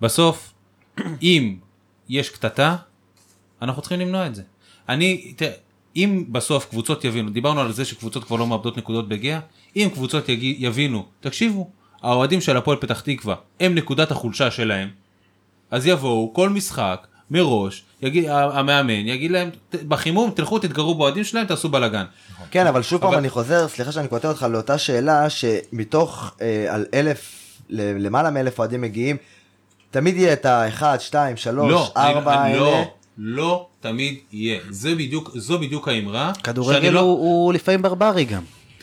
בסוף, 0.00 0.52
אם 1.22 1.56
יש 2.08 2.30
קטטה, 2.30 2.76
אנחנו 3.62 3.82
צריכים 3.82 4.00
למנוע 4.00 4.26
את 4.26 4.34
זה. 4.34 4.42
אני, 4.88 5.32
תראה, 5.36 5.52
אם 5.96 6.24
בסוף 6.28 6.66
קבוצות 6.70 7.04
יבינו, 7.04 7.30
דיברנו 7.30 7.60
על 7.60 7.72
זה 7.72 7.84
שקבוצות 7.84 8.24
כבר 8.24 8.36
לא 8.36 8.46
מאבדות 8.46 8.76
נקודות 8.76 9.08
בגאה, 9.08 9.38
אם 9.76 9.88
קבוצות 9.94 10.28
יגי, 10.28 10.56
יבינו, 10.58 11.04
תקשיבו, 11.20 11.70
האוהדים 12.02 12.40
של 12.40 12.56
הפועל 12.56 12.76
פתח 12.76 13.00
תקווה 13.00 13.34
הם 13.60 13.74
נקודת 13.74 14.10
החולשה 14.10 14.50
שלהם, 14.50 14.88
אז 15.70 15.86
יבואו 15.86 16.30
כל 16.34 16.48
משחק 16.48 17.06
מראש, 17.30 17.82
יגיד, 18.02 18.24
המאמן 18.30 18.90
יגיד 19.08 19.30
להם, 19.30 19.50
"ת- 19.70 19.82
בחימום 19.82 20.30
תלכו 20.30 20.58
תתגרו 20.58 20.94
באוהדים 20.94 21.24
שלהם, 21.24 21.46
תעשו 21.46 21.68
בלאגן. 21.68 22.04
כן, 22.50 22.66
אבל 22.66 22.82
שוב 22.82 23.00
פעם 23.00 23.08
אבל- 23.08 23.18
אני 23.18 23.30
חוזר, 23.30 23.68
סליחה 23.68 23.92
שאני 23.92 24.08
קוטע 24.08 24.28
אותך 24.28 24.46
לאותה 24.50 24.78
שאלה, 24.78 25.30
שמתוך 25.30 26.34
אה, 26.40 26.66
על 26.74 26.84
אלף, 26.94 27.32
למעלה 27.70 28.30
מאלף 28.30 28.58
אוהדים 28.58 28.80
מגיעים, 28.80 29.16
תמיד 29.90 30.16
יהיה 30.16 30.32
את 30.32 30.46
האחד, 30.46 30.98
שתיים, 31.00 31.36
שלוש, 31.36 31.70
לא, 31.72 31.92
ארבע 31.96 32.34
אני- 32.34 32.52
האלה. 32.52 32.58
לא, 32.60 32.82
לא 33.18 33.66
תמיד 33.88 34.18
יהיה. 34.32 34.60
זה 34.70 34.94
בדיוק, 34.94 35.30
זו 35.34 35.58
בדיוק 35.58 35.88
האמרה. 35.88 36.32
שאני 36.34 36.42
כדורגל 36.42 36.88
לא- 36.88 37.00
הוא, 37.00 37.18
הוא 37.18 37.52
לפעמים 37.52 37.82
ברברי 37.82 38.24
גם. 38.24 38.42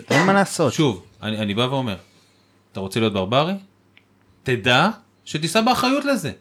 אין 0.09 0.25
מה 0.25 0.34
לעשות. 0.34 0.73
שוב, 0.73 1.03
אני, 1.23 1.38
אני 1.38 1.53
בא 1.53 1.61
ואומר, 1.61 1.95
אתה 2.71 2.80
רוצה 2.80 2.99
להיות 2.99 3.13
ברברי? 3.13 3.53
תדע 4.43 4.89
שתישא 5.25 5.61
באחריות 5.61 6.05
לזה. 6.05 6.31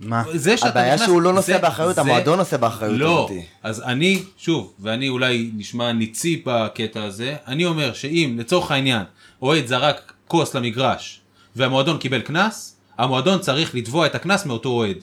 מה? 0.00 0.22
זה 0.34 0.56
שאתה 0.56 0.68
הבעיה 0.68 0.94
נכנס- 0.94 1.06
שהוא 1.06 1.22
לא 1.22 1.32
נושא 1.32 1.52
זה- 1.52 1.58
באחריות, 1.58 1.94
זה- 1.94 2.00
המועדון 2.00 2.38
נושא 2.38 2.56
באחריות 2.56 2.98
לא, 3.00 3.24
הזאתי. 3.30 3.46
אז 3.62 3.82
אני, 3.82 4.22
שוב, 4.38 4.72
ואני 4.80 5.08
אולי 5.08 5.50
נשמע 5.56 5.92
ניצי 5.92 6.42
בקטע 6.46 7.02
הזה, 7.04 7.36
אני 7.46 7.64
אומר 7.64 7.92
שאם 7.92 8.36
לצורך 8.38 8.70
העניין 8.70 9.02
אוהד 9.42 9.66
זרק 9.66 10.12
כוס 10.28 10.54
למגרש 10.54 11.20
והמועדון 11.56 11.98
קיבל 11.98 12.20
קנס, 12.20 12.76
המועדון 12.98 13.38
צריך 13.38 13.74
לתבוע 13.74 14.06
את 14.06 14.14
הקנס 14.14 14.46
מאותו 14.46 14.68
אוהד. 14.68 14.96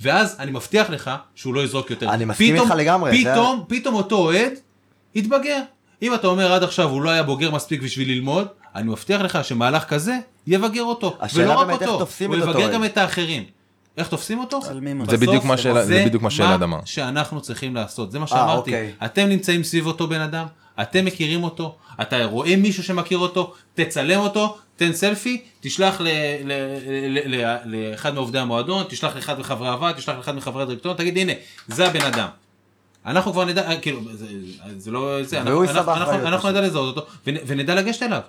ואז 0.00 0.36
אני 0.38 0.50
מבטיח 0.50 0.90
לך 0.90 1.10
שהוא 1.34 1.54
לא 1.54 1.60
יזרוק 1.64 1.90
יותר. 1.90 2.10
אני 2.10 2.24
מסכים 2.24 2.54
פתאום- 2.54 2.68
איתך 2.70 2.78
לגמרי, 2.80 3.22
זה- 3.22 3.30
פתאום, 3.32 3.64
פתאום 3.68 3.94
אותו 3.94 4.16
אוהד 4.16 4.52
יתבגר. 5.14 5.58
אם 6.02 6.14
אתה 6.14 6.26
אומר 6.26 6.52
עד 6.52 6.62
עכשיו 6.62 6.88
הוא 6.88 7.02
לא 7.02 7.10
היה 7.10 7.22
בוגר 7.22 7.50
מספיק 7.50 7.82
בשביל 7.82 8.08
ללמוד, 8.10 8.46
אני 8.74 8.88
מבטיח 8.88 9.20
לך 9.20 9.44
שמהלך 9.44 9.84
כזה 9.84 10.18
יבגר 10.46 10.82
אותו. 10.82 11.16
השאלה 11.20 11.44
ולא 11.44 11.60
רק 11.60 11.66
באמת 11.66 11.82
איך 11.82 11.90
אותו, 11.90 11.98
תופסים 12.04 12.30
הוא 12.32 12.38
את 12.42 12.48
אותו 12.48 12.60
יבגר. 12.60 12.72
גם 12.74 12.84
את 12.84 12.98
האחרים. 12.98 13.44
איך 13.96 14.08
תופסים 14.08 14.38
אותו? 14.38 14.60
זה 15.06 15.16
בדיוק 15.16 15.44
מה 15.44 15.56
שאלעד- 15.56 15.86
זה 15.86 16.02
בדיוק 16.06 16.22
מה 16.22 16.30
שאלעד 16.30 16.62
אמר. 16.62 16.78
שאנחנו 16.84 17.40
צריכים 17.40 17.74
לעשות, 17.74 18.12
זה 18.12 18.18
מה 18.18 18.26
שאמרתי. 18.26 18.70
אוקיי. 18.70 18.92
אתם 19.04 19.26
נמצאים 19.28 19.62
סביב 19.64 19.86
אותו 19.86 20.06
בן 20.08 20.20
אדם, 20.20 20.46
אתם 20.82 21.04
מכירים 21.04 21.44
אותו, 21.44 21.76
אתה 22.02 22.24
רואה 22.24 22.56
מישהו 22.56 22.82
שמכיר 22.82 23.18
אותו, 23.18 23.54
תצלם 23.74 24.20
אותו, 24.20 24.58
תן 24.76 24.92
סלפי, 24.92 25.42
תשלח 25.60 26.00
לאחד 27.64 28.14
מעובדי 28.14 28.38
המועדון, 28.38 28.84
תשלח 28.88 29.16
לאחד 29.16 29.38
מחברי 29.40 29.68
הוועד, 29.68 29.94
תשלח 29.94 30.16
לאחד 30.16 30.34
מחברי 30.36 30.62
הדירקטוריון, 30.62 30.98
תגיד 30.98 31.18
הנה, 31.18 31.32
זה 31.68 31.86
הבן 31.86 32.00
אדם. 32.00 32.28
אנחנו 33.06 33.32
כבר 33.32 33.44
נדע, 33.44 33.70
אה, 33.70 33.80
כאילו, 33.80 34.00
זה, 34.12 34.26
זה 34.76 34.90
לא 34.90 35.22
זה, 35.22 35.40
אנחנו, 35.40 35.52
אנחנו, 35.64 35.92
אנחנו, 35.92 36.28
אנחנו. 36.28 36.48
נדע 36.50 36.60
לזהות 36.60 36.96
אותו 36.96 37.08
ונ- 37.26 37.40
ונדע 37.46 37.74
לגשת 37.74 38.02
אליו. 38.02 38.20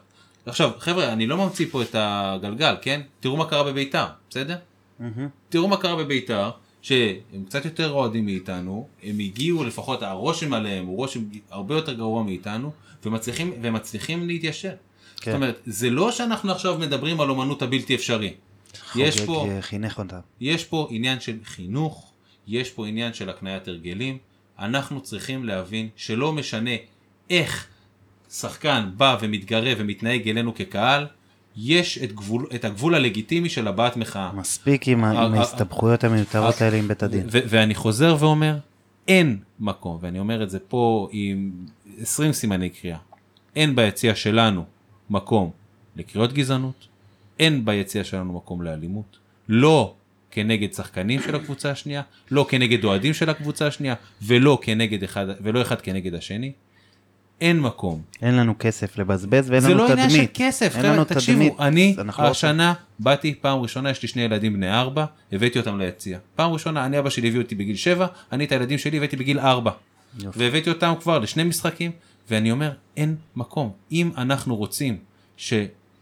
עכשיו, 0.45 0.72
חבר'ה, 0.80 1.14
אני 1.14 1.28
לא 1.28 1.38
ממציא 1.38 1.65
פה 1.72 1.82
את 1.82 1.95
הגלגל, 1.99 2.76
כן? 2.82 3.02
תראו 3.20 3.38
מה 3.38 3.45
קרה 3.45 3.64
בביתר, 3.64 4.06
בסדר? 4.30 4.56
תראו 5.49 5.68
מה 5.68 5.78
קרה 5.78 5.95
בביתר, 5.95 6.49
שהם 6.82 7.15
קצת 7.48 7.65
יותר 7.65 7.91
אוהדים 7.91 8.26
מאיתנו, 8.26 8.88
הם 9.03 9.20
הגיעו 9.20 9.64
לפחות 9.64 10.03
הרושם 10.03 10.53
עליהם 10.53 10.86
הוא 10.86 10.98
רושם 10.98 11.20
הרבה 11.52 11.76
יותר 11.76 11.94
גרוע 11.94 12.24
מאיתנו, 12.24 12.72
ומצליחים, 13.06 13.53
ומצליחים 13.61 14.28
להתיישר. 14.28 14.72
כן. 15.24 15.32
זאת 15.32 15.36
אומרת, 15.36 15.62
זה 15.66 15.90
לא 15.90 16.12
שאנחנו 16.12 16.52
עכשיו 16.52 16.78
מדברים 16.78 17.22
על 17.22 17.30
אומנות 17.30 17.62
הבלתי 17.62 17.95
אפשרי. 17.95 18.34
יש 18.95 19.22
פה, 19.22 19.48
אה, 19.50 19.62
חינך 19.62 20.00
אותם. 20.00 20.20
יש 20.41 20.64
פה 20.66 20.88
עניין 20.91 21.20
של 21.20 21.38
חינוך, 21.45 22.12
יש 22.48 22.70
פה 22.70 22.88
עניין 22.88 23.14
של 23.14 23.30
הקניית 23.30 23.68
הרגלים, 23.68 24.18
אנחנו 24.60 25.02
צריכים 25.02 25.45
להבין 25.45 25.90
שלא 25.95 26.34
משנה 26.34 26.72
איך 27.30 27.68
שחקן 28.32 28.90
בא 28.98 29.18
ומתגרה 29.22 29.74
ומתנהג 29.78 30.30
אלינו 30.30 30.56
כקהל, 30.56 31.08
יש 31.56 31.98
את, 31.98 32.12
גבול, 32.12 32.48
את 32.56 32.66
הגבול 32.66 32.95
הלגיטימי 32.95 33.50
של 33.50 33.68
הבעת 33.68 33.98
מחאה. 33.98 34.32
מספיק 34.34 34.88
עם 34.88 35.04
ההסתבכויות 35.04 36.04
המיותרות 36.04 36.62
האלה 36.62 36.78
עם 36.78 36.88
בית 36.88 37.04
הדין. 37.04 37.26
ואני 37.30 37.76
חוזר 37.76 38.16
ואומר, 38.20 38.58
אין 39.08 39.38
מקום, 39.60 39.98
ואני 40.02 40.20
אומר 40.20 40.44
את 40.44 40.50
זה 40.50 40.60
פה 40.60 41.08
עם 41.12 41.52
20 42.02 42.34
סימני 42.34 42.70
קריאה, 42.70 42.98
אין 43.56 43.76
ביציע 43.76 44.16
שלנו 44.16 44.66
מקום 45.10 45.52
לקריאות 45.96 46.34
גזענות, 46.34 46.88
אין 47.40 47.66
ביציע 47.66 48.04
שלנו 48.04 48.34
מקום 48.34 48.62
לאלימות, 48.62 49.18
לא 49.50 49.94
כנגד 50.32 50.74
שחקנים 50.74 51.22
של 51.22 51.36
הקבוצה 51.36 51.72
השנייה, 51.72 52.02
לא 52.32 52.46
כנגד 52.50 52.84
אוהדים 52.84 53.14
של 53.14 53.30
הקבוצה 53.30 53.68
השנייה, 53.68 53.96
ולא, 54.22 54.60
כנגד 54.62 55.04
אחד, 55.04 55.26
ולא 55.42 55.62
אחד 55.62 55.82
כנגד 55.82 56.14
השני. 56.14 56.52
אין 57.42 57.60
מקום. 57.60 58.02
אין 58.22 58.36
לנו 58.36 58.54
כסף 58.60 58.98
לבזבז 58.98 59.50
ואין 59.50 59.62
זה 59.62 59.70
לנו 59.70 59.84
לא 59.84 59.88
תדמית. 59.88 60.06
עניין 60.06 60.26
של 60.26 60.32
כסף, 60.34 60.76
אין 60.76 60.86
לנו 60.86 61.04
תקשיבו, 61.04 61.40
תדמית, 61.40 61.60
אני 61.60 61.96
אנחנו 61.98 62.24
לא 62.24 62.28
השנה 62.28 62.74
באתי 63.00 63.36
פעם 63.42 63.60
ראשונה, 63.60 63.90
יש 63.90 64.02
לי 64.02 64.08
שני 64.08 64.22
ילדים 64.22 64.54
בני 64.54 64.72
ארבע, 64.72 65.06
הבאתי 65.32 65.60
אותם 65.60 65.80
ליציע. 65.80 66.20
פעם 66.36 66.52
ראשונה, 66.52 66.86
אני 66.86 67.00
אבא 67.00 67.10
שלי 67.10 67.28
הביא 67.28 67.42
אותי 67.42 67.56
בגיל 67.56 67.76
שבע, 67.76 68.08
אני 68.32 68.46
את 68.46 68.52
הילדים 68.52 68.78
שלי 68.78 68.98
הבאתי 68.98 69.16
בגיל 69.16 69.40
ארבע. 69.40 69.72
והבאתי 70.20 70.70
אותם 70.70 70.94
כבר 71.02 71.20
לשני 71.20 71.44
משחקים, 71.44 71.92
ואני 72.30 72.52
אומר, 72.52 72.72
אין 72.98 73.16
מקום. 73.36 73.72
אם 73.91 74.12
אנחנו 74.18 74.56
רוצים 74.56 74.98
ש... 75.38 75.54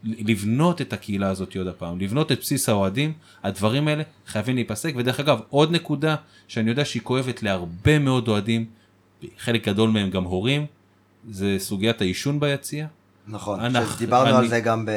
לבנות 0.04 0.80
את 0.80 0.92
הקהילה 0.92 1.28
הזאת 1.28 1.56
עוד 1.56 1.66
הפעם, 1.66 2.00
לבנות 2.00 2.32
את 2.32 2.40
בסיס 2.40 2.68
האוהדים, 2.68 3.12
הדברים 3.42 3.88
האלה 3.88 4.02
חייבים 4.26 4.54
להיפסק. 4.54 4.92
ודרך 4.96 5.20
אגב, 5.20 5.40
עוד 5.48 5.72
נקודה 5.72 6.16
שאני 6.48 6.70
יודע 6.70 6.84
שהיא 6.84 7.02
כואבת 7.02 7.42
להרבה 7.42 7.98
מאוד 7.98 8.28
אוהדים, 8.28 8.66
חלק 9.38 9.68
גדול 9.68 9.90
מהם 9.90 10.10
גם 10.10 10.24
הורים, 10.24 10.66
זה 11.30 11.56
סוגיית 11.58 12.00
העישון 12.00 12.40
ביציע. 12.40 12.86
נכון, 13.26 13.60
אנחנו- 13.60 13.98
דיברנו 13.98 14.28
אני- 14.30 14.36
על 14.38 14.48
זה 14.48 14.60
גם 14.60 14.88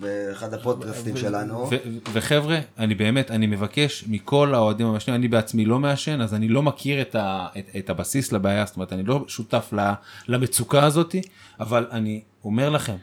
באחד 0.00 0.54
הפודקאסטים 0.54 1.16
שלנו. 1.16 1.70
וחבר'ה, 2.12 2.58
אני 2.78 2.94
באמת, 2.94 3.30
אני 3.30 3.46
מבקש 3.46 4.04
מכל 4.08 4.54
האוהדים 4.54 4.86
המעשנים, 4.86 5.14
אני 5.14 5.28
בעצמי 5.28 5.64
לא 5.64 5.78
מעשן, 5.78 6.20
אז 6.20 6.34
אני 6.34 6.48
לא 6.48 6.62
מכיר 6.62 7.00
את, 7.02 7.14
ה, 7.14 7.46
את, 7.58 7.64
את 7.78 7.90
הבסיס 7.90 8.32
לבעיה, 8.32 8.66
זאת 8.66 8.76
אומרת, 8.76 8.92
אני 8.92 9.02
לא 9.02 9.24
שותף 9.28 9.72
ל, 9.72 9.90
למצוקה 10.28 10.84
הזאתי, 10.84 11.20
אבל 11.60 11.86
אני 11.90 12.20
אומר 12.44 12.70
לכם, 12.70 12.96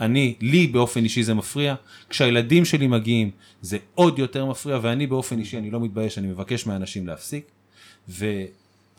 אני, 0.00 0.34
לי 0.40 0.66
באופן 0.66 1.04
אישי 1.04 1.22
זה 1.22 1.34
מפריע, 1.34 1.74
כשהילדים 2.10 2.64
שלי 2.64 2.86
מגיעים 2.86 3.30
זה 3.62 3.78
עוד 3.94 4.18
יותר 4.18 4.44
מפריע, 4.46 4.78
ואני 4.82 5.06
באופן 5.06 5.38
אישי, 5.38 5.58
אני 5.58 5.70
לא 5.70 5.80
מתבייש, 5.80 6.18
אני 6.18 6.26
מבקש 6.26 6.66
מהאנשים 6.66 7.06
להפסיק. 7.06 7.44
ואני, 8.08 8.28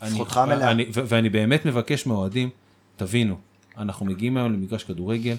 זכותך 0.04 0.36
המלאה. 0.36 0.70
אני, 0.70 0.82
ו- 0.94 1.00
ואני 1.06 1.28
באמת 1.28 1.66
מבקש 1.66 2.06
מהאוהדים, 2.06 2.50
תבינו, 2.96 3.36
אנחנו 3.78 4.06
מגיעים 4.06 4.36
היום 4.36 4.52
למגרש 4.52 4.84
כדורגל, 4.84 5.36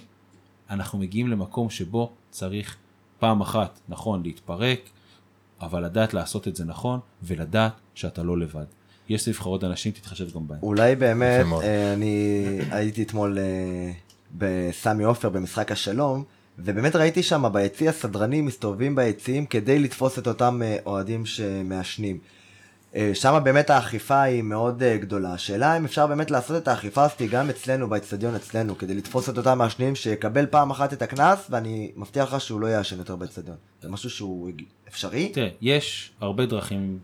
אנחנו 0.69 0.99
מגיעים 0.99 1.27
למקום 1.27 1.69
שבו 1.69 2.11
צריך 2.31 2.77
פעם 3.19 3.41
אחת, 3.41 3.79
נכון, 3.89 4.23
להתפרק, 4.23 4.79
אבל 5.61 5.85
לדעת 5.85 6.13
לעשות 6.13 6.47
את 6.47 6.55
זה 6.55 6.65
נכון, 6.65 6.99
ולדעת 7.23 7.73
שאתה 7.95 8.23
לא 8.23 8.37
לבד. 8.37 8.65
יש 9.09 9.23
סביבך 9.23 9.43
עוד 9.43 9.63
אנשים, 9.65 9.91
תתחשב 9.91 10.33
גם 10.35 10.47
בהם. 10.47 10.59
אולי 10.63 10.95
באמת. 10.95 11.45
אה, 11.63 11.93
אני 11.93 12.35
הייתי 12.71 13.03
אתמול 13.03 13.37
אה, 13.39 13.91
בסמי 14.37 15.03
עופר 15.03 15.29
במשחק 15.29 15.71
השלום, 15.71 16.23
ובאמת 16.59 16.95
ראיתי 16.95 17.23
שם 17.23 17.43
ביציע 17.53 17.91
סדרנים 17.91 18.45
מסתובבים 18.45 18.95
ביציעים 18.95 19.45
כדי 19.45 19.79
לתפוס 19.79 20.19
את 20.19 20.27
אותם 20.27 20.61
אה, 20.63 20.77
אוהדים 20.85 21.25
שמעשנים. 21.25 22.17
אה, 22.95 23.11
שם 23.13 23.39
באמת 23.43 23.69
האכיפה 23.69 24.21
היא 24.21 24.41
מאוד 24.41 24.83
אה, 24.83 24.97
גדולה. 24.97 25.33
השאלה 25.33 25.77
אם 25.77 25.85
אפשר 25.85 26.07
באמת 26.07 26.31
לעשות 26.31 26.63
את 26.63 26.67
האכיפה 26.67 27.03
הזאת 27.03 27.21
גם 27.29 27.49
אצלנו, 27.49 27.89
באצטדיון 27.89 28.35
אצלנו, 28.35 28.77
כדי 28.77 28.93
לתפוס 28.93 29.29
את 29.29 29.37
אותם 29.37 29.57
מעשנים 29.57 29.95
שיקבל 29.95 30.45
פעם 30.45 30.71
אחת 30.71 30.93
את 30.93 31.01
הקנס, 31.01 31.47
ואני 31.49 31.91
מבטיח 31.95 32.33
לך 32.33 32.41
שהוא 32.41 32.61
לא 32.61 32.67
יעשן 32.67 32.97
יותר 32.97 33.15
באצטדיון. 33.15 33.57
זה 33.81 33.89
משהו 33.89 34.09
שהוא 34.09 34.51
אפשרי? 34.87 35.29
תראה, 35.33 35.49
יש 35.61 36.11
הרבה 36.21 36.45
דרכים, 36.45 36.99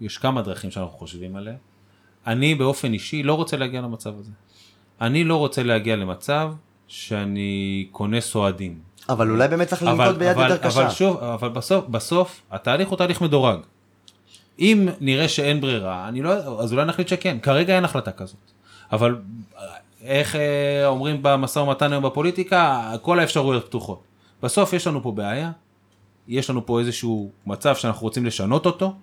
יש 0.00 0.18
כמה 0.18 0.42
דרכים 0.42 0.70
שאנחנו 0.70 0.98
חושבים 0.98 1.36
עליהן. 1.36 1.56
אני 2.26 2.54
באופן 2.54 2.92
אישי 2.92 3.22
לא 3.22 3.34
רוצה 3.34 3.56
להגיע 3.56 3.80
למצב 3.80 4.18
הזה. 4.18 4.30
אני 5.00 5.24
לא 5.24 5.36
רוצה 5.36 5.62
להגיע 5.62 5.96
למצב 5.96 6.52
שאני 6.88 7.88
כונס 7.92 8.34
אוהדים. 8.34 8.78
אבל 9.08 9.30
אולי 9.30 9.48
באמת 9.48 9.68
צריך 9.68 9.82
לנקוט 9.82 10.16
ביד 10.16 10.28
אבל, 10.28 10.50
יותר 10.50 10.68
קשה. 10.68 10.80
אבל 10.80 10.90
שוב, 10.90 11.16
אבל 11.16 11.48
בסוף, 11.48 11.86
בסוף 11.88 12.42
התהליך 12.50 12.88
הוא 12.88 12.98
תהליך 12.98 13.20
מדורג. 13.20 13.60
אם 14.58 14.88
נראה 15.00 15.28
שאין 15.28 15.60
ברירה, 15.60 16.08
אני 16.08 16.22
לא, 16.22 16.32
אז 16.32 16.72
אולי 16.72 16.84
נחליט 16.84 17.08
שכן. 17.08 17.38
כרגע 17.42 17.76
אין 17.76 17.84
החלטה 17.84 18.12
כזאת. 18.12 18.52
אבל 18.92 19.16
איך 20.02 20.36
אה, 20.36 20.86
אומרים 20.86 21.18
במשא 21.22 21.58
ומתן 21.58 21.92
היום 21.92 22.04
בפוליטיקה, 22.04 22.92
כל 23.02 23.18
האפשרויות 23.18 23.66
פתוחות. 23.66 24.02
בסוף 24.42 24.72
יש 24.72 24.86
לנו 24.86 25.02
פה 25.02 25.12
בעיה, 25.12 25.50
יש 26.28 26.50
לנו 26.50 26.66
פה 26.66 26.80
איזשהו 26.80 27.30
מצב 27.46 27.76
שאנחנו 27.76 28.02
רוצים 28.02 28.26
לשנות 28.26 28.66
אותו, 28.66 28.94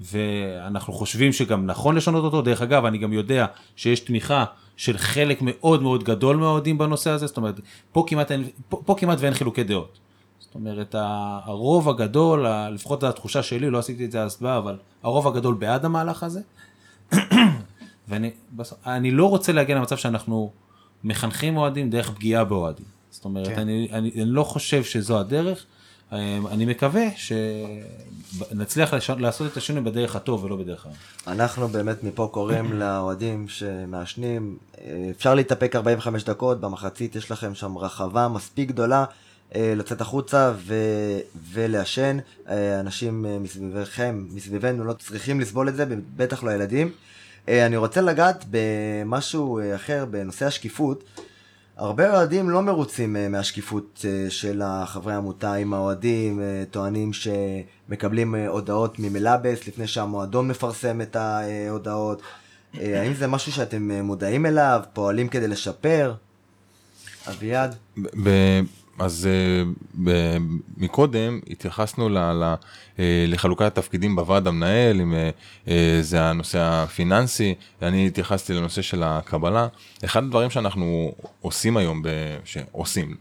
ואנחנו 0.00 0.92
חושבים 0.92 1.32
שגם 1.32 1.66
נכון 1.66 1.96
לשנות 1.96 2.24
אותו. 2.24 2.42
דרך 2.42 2.62
אגב, 2.62 2.84
אני 2.84 2.98
גם 2.98 3.12
יודע 3.12 3.46
שיש 3.76 4.00
תמיכה 4.00 4.44
של 4.76 4.98
חלק 4.98 5.38
מאוד 5.42 5.82
מאוד 5.82 6.04
גדול 6.04 6.36
מהאוהדים 6.36 6.78
בנושא 6.78 7.10
הזה, 7.10 7.26
זאת 7.26 7.36
אומרת, 7.36 7.60
פה 7.92 8.04
כמעט, 8.06 8.32
אין, 8.32 8.44
פה, 8.68 8.82
פה 8.86 8.94
כמעט 8.98 9.18
ואין 9.20 9.34
חילוקי 9.34 9.64
דעות. 9.64 9.98
זאת 10.50 10.54
אומרת, 10.54 10.94
הרוב 11.44 11.88
הגדול, 11.88 12.46
לפחות 12.48 13.00
זו 13.00 13.08
התחושה 13.08 13.42
שלי, 13.42 13.70
לא 13.70 13.78
עשיתי 13.78 14.04
את 14.04 14.12
זה 14.12 14.22
אז 14.22 14.36
בה, 14.40 14.58
אבל 14.58 14.76
הרוב 15.02 15.26
הגדול 15.26 15.54
בעד 15.54 15.84
המהלך 15.84 16.22
הזה. 16.22 16.40
ואני 18.08 19.10
לא 19.10 19.28
רוצה 19.28 19.52
להגיע 19.52 19.76
למצב 19.76 19.96
שאנחנו 19.96 20.50
מחנכים 21.04 21.56
אוהדים 21.56 21.90
דרך 21.90 22.10
פגיעה 22.10 22.44
באוהדים. 22.44 22.86
זאת 23.10 23.24
אומרת, 23.24 23.48
כן. 23.48 23.58
אני, 23.58 23.88
אני, 23.92 24.10
אני 24.14 24.24
לא 24.24 24.44
חושב 24.44 24.84
שזו 24.84 25.20
הדרך. 25.20 25.64
אמ, 26.12 26.46
אני 26.46 26.64
מקווה 26.64 27.04
שנצליח 27.16 28.94
לש... 28.94 29.10
לעשות 29.10 29.52
את 29.52 29.56
השינוי 29.56 29.82
בדרך 29.82 30.16
הטוב 30.16 30.44
ולא 30.44 30.56
בדרך 30.56 30.86
הרע. 30.86 30.94
אנחנו 31.26 31.68
באמת 31.68 32.04
מפה 32.04 32.28
קוראים 32.32 32.72
לאוהדים 32.80 33.48
שמעשנים, 33.48 34.58
אפשר 35.10 35.34
להתאפק 35.34 35.76
45 35.76 36.24
דקות, 36.24 36.60
במחצית 36.60 37.16
יש 37.16 37.30
לכם 37.30 37.54
שם 37.54 37.78
רחבה 37.78 38.28
מספיק 38.28 38.68
גדולה 38.68 39.04
לצאת 39.54 40.00
החוצה 40.00 40.52
ו- 40.56 41.18
ולעשן. 41.52 42.18
אה, 42.48 42.80
אנשים 42.80 43.26
אה, 43.26 43.38
מסביבכם, 43.38 44.26
מסביבנו, 44.30 44.84
לא 44.84 44.92
צריכים 44.92 45.40
לסבול 45.40 45.68
את 45.68 45.76
זה, 45.76 45.84
בטח 46.16 46.42
לא 46.44 46.50
ילדים. 46.50 46.90
אה, 47.48 47.66
אני 47.66 47.76
רוצה 47.76 48.00
לגעת 48.00 48.44
במשהו 48.50 49.58
אה, 49.58 49.76
אחר, 49.76 50.04
בנושא 50.10 50.46
השקיפות. 50.46 51.04
הרבה 51.76 52.16
אוהדים 52.16 52.50
לא 52.50 52.62
מרוצים 52.62 53.16
אה, 53.16 53.28
מהשקיפות 53.28 54.04
אה, 54.08 54.30
של 54.30 54.62
החברי 54.64 55.12
העמותה 55.12 55.54
עם 55.54 55.74
האוהדים, 55.74 56.40
אה, 56.40 56.64
טוענים 56.70 57.10
שמקבלים 57.12 58.34
אה, 58.34 58.48
הודעות 58.48 58.98
ממלאבס 58.98 59.66
לפני 59.68 59.86
שהמועדון 59.86 60.48
מפרסם 60.48 61.00
את 61.00 61.16
ההודעות. 61.16 62.22
אה, 62.80 63.00
האם 63.00 63.14
זה 63.14 63.26
משהו 63.26 63.52
שאתם 63.52 63.90
אה, 63.90 64.02
מודעים 64.02 64.46
אליו, 64.46 64.82
פועלים 64.92 65.28
כדי 65.28 65.48
לשפר? 65.48 66.14
אביעד? 67.28 67.74
אז 69.00 69.28
אה, 70.06 70.36
מקודם 70.76 71.40
התייחסנו 71.50 72.18
אה, 72.18 72.54
לחלוקת 73.28 73.66
התפקידים 73.66 74.16
בוועד 74.16 74.46
המנהל, 74.46 75.00
אם 75.00 75.14
אה, 75.68 75.98
זה 76.02 76.22
הנושא 76.22 76.58
הפיננסי, 76.60 77.54
אני 77.82 78.06
התייחסתי 78.06 78.54
לנושא 78.54 78.82
של 78.82 79.02
הקבלה. 79.02 79.66
אחד 80.04 80.24
הדברים 80.24 80.50
שאנחנו 80.50 81.14
עושים 81.40 81.76
היום, 81.76 82.02
שעושים, 82.44 83.14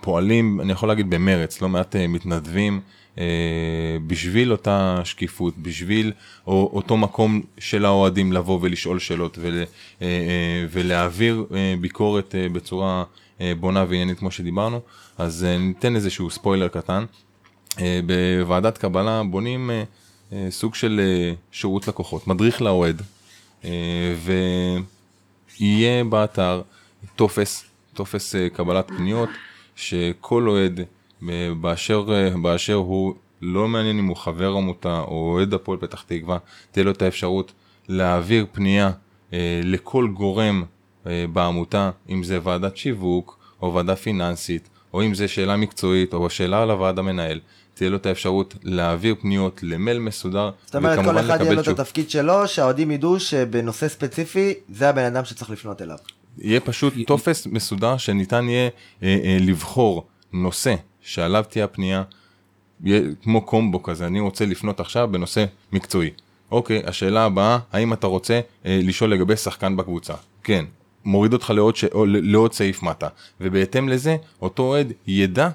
פועלים, 0.00 0.60
אני 0.60 0.72
יכול 0.72 0.88
להגיד 0.88 1.10
במרץ, 1.10 1.62
לא 1.62 1.68
מעט 1.68 1.96
מתנדבים 1.96 2.80
בשביל 4.06 4.52
אותה 4.52 5.00
שקיפות, 5.04 5.58
בשביל 5.58 6.12
או- 6.46 6.70
אותו 6.72 6.96
מקום 6.96 7.42
של 7.58 7.84
האוהדים 7.84 8.32
לבוא 8.32 8.58
ולשאול 8.62 8.98
שאלות 8.98 9.38
ול, 9.40 9.64
ולהעביר 10.70 11.44
ביקורת 11.80 12.34
בצורה 12.52 13.04
בונה 13.60 13.84
ועניינית 13.88 14.18
כמו 14.18 14.30
שדיברנו, 14.30 14.80
אז 15.18 15.44
אה, 15.44 15.58
ניתן 15.58 15.96
איזשהו 15.96 16.30
ספוילר 16.30 16.68
קטן. 16.68 17.04
אה, 17.80 18.00
בוועדת 18.06 18.78
קבלה 18.78 19.22
בונים 19.30 19.70
אה, 19.70 19.84
אה, 20.32 20.46
סוג 20.50 20.74
של 20.74 21.00
אה, 21.02 21.32
שירות 21.52 21.88
לקוחות, 21.88 22.26
מדריך 22.26 22.62
לאוהד, 22.62 23.02
אה, 23.64 24.14
ויהיה 25.60 26.04
באתר 26.04 26.62
טופס, 27.16 27.64
טופס 27.94 28.34
אה, 28.34 28.48
קבלת 28.48 28.88
פניות, 28.88 29.28
שכל 29.76 30.48
אוהד 30.48 30.80
אה, 31.28 31.48
באשר, 31.60 32.04
אה, 32.08 32.30
באשר 32.42 32.74
הוא, 32.74 33.14
לא 33.42 33.68
מעניין 33.68 33.98
אם 33.98 34.06
הוא 34.06 34.16
חבר 34.16 34.52
עמותה 34.52 35.00
או 35.00 35.32
אוהד 35.32 35.54
הפועל 35.54 35.78
פתח 35.78 36.02
תקווה, 36.06 36.38
תהיה 36.70 36.84
לו 36.84 36.90
את 36.90 37.02
האפשרות 37.02 37.52
להעביר 37.88 38.46
פנייה 38.52 38.90
אה, 39.32 39.60
לכל 39.64 40.08
גורם 40.14 40.62
אה, 40.62 40.66
בעמותה, 41.32 41.90
אם 42.08 42.22
זה 42.22 42.38
ועדת 42.42 42.76
שיווק 42.76 43.38
או 43.62 43.74
ועדה 43.74 43.96
פיננסית, 43.96 44.68
או 44.94 45.02
אם 45.02 45.14
זה 45.14 45.28
שאלה 45.28 45.56
מקצועית 45.56 46.14
או 46.14 46.30
שאלה 46.30 46.62
על 46.62 46.70
הוועד 46.70 46.98
המנהל, 46.98 47.40
תהיה 47.74 47.90
לו 47.90 47.96
את 47.96 48.06
האפשרות 48.06 48.54
להעביר 48.62 49.14
פניות 49.20 49.60
למייל 49.62 49.98
מסודר, 49.98 50.50
זאת 50.66 50.76
אומרת, 50.76 51.04
כל 51.04 51.18
אחד 51.18 51.40
יהיה 51.40 51.52
לו 51.52 51.60
את. 51.60 51.68
התפקיד 51.68 52.10
שלו, 52.10 52.48
שהאוהדים 52.48 52.90
ידעו 52.90 53.20
שבנושא 53.20 53.88
ספציפי, 53.88 54.54
זה 54.68 54.88
הבן 54.88 55.04
אדם 55.04 55.24
שצריך 55.24 55.50
לפנות 55.50 55.82
אליו. 55.82 55.96
יהיה 56.38 56.60
פשוט 56.60 56.94
טופס 57.06 57.46
מסודר 57.46 57.96
שניתן 57.96 58.48
יהיה 58.48 58.68
אה, 59.02 59.18
אה, 59.24 59.36
לבחור 59.40 60.06
נושא 60.32 60.74
שעליו 61.00 61.44
תהיה 61.48 61.64
הפנייה, 61.64 62.02
יהיה 62.84 63.02
כמו 63.22 63.40
קומבו 63.40 63.82
כזה, 63.82 64.06
אני 64.06 64.20
רוצה 64.20 64.46
לפנות 64.46 64.80
עכשיו 64.80 65.08
בנושא 65.10 65.44
מקצועי. 65.72 66.10
אוקיי, 66.50 66.82
השאלה 66.86 67.24
הבאה, 67.24 67.58
האם 67.72 67.92
אתה 67.92 68.06
רוצה 68.06 68.40
אה, 68.66 68.80
לשאול 68.82 69.12
לגבי 69.12 69.36
שחקן 69.36 69.76
בקבוצה? 69.76 70.14
כן. 70.44 70.64
מוריד 71.04 71.32
אותך 71.32 71.50
לעוד, 71.50 71.76
ש... 71.76 71.84
לעוד 72.06 72.52
סעיף 72.52 72.82
מטה, 72.82 73.08
ובהתאם 73.40 73.88
לזה, 73.88 74.16
אותו 74.42 74.62
אוהד 74.62 74.92
ידע 75.06 75.48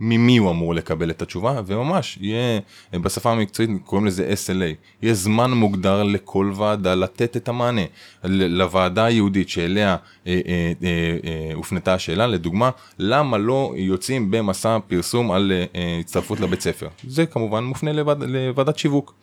ממי 0.00 0.36
הוא 0.36 0.50
אמור 0.50 0.74
לקבל 0.74 1.10
את 1.10 1.22
התשובה, 1.22 1.60
וממש 1.66 2.18
יהיה, 2.20 2.60
בשפה 2.92 3.32
המקצועית 3.32 3.70
קוראים 3.84 4.06
לזה 4.06 4.32
SLA, 4.32 4.74
יהיה 5.02 5.14
זמן 5.14 5.50
מוגדר 5.50 6.02
לכל 6.02 6.52
ועדה 6.56 6.94
לתת 6.94 7.36
את 7.36 7.48
המענה. 7.48 7.82
לוועדה 8.24 9.04
היהודית 9.04 9.48
שאליה 9.48 9.96
אה, 10.26 10.40
אה, 10.46 10.72
אה, 10.82 11.16
אה, 11.24 11.54
הופנתה 11.54 11.94
השאלה, 11.94 12.26
לדוגמה, 12.26 12.70
למה 12.98 13.38
לא 13.38 13.74
יוצאים 13.76 14.30
במסע 14.30 14.78
פרסום 14.86 15.32
על 15.32 15.52
אה, 15.52 15.64
אה, 15.74 15.98
הצטרפות 16.00 16.40
לבית 16.40 16.60
ספר? 16.60 16.88
זה 17.08 17.26
כמובן 17.26 17.64
מופנה 17.64 17.92
לוועד, 17.92 18.22
לוועדת 18.22 18.78
שיווק. 18.78 19.14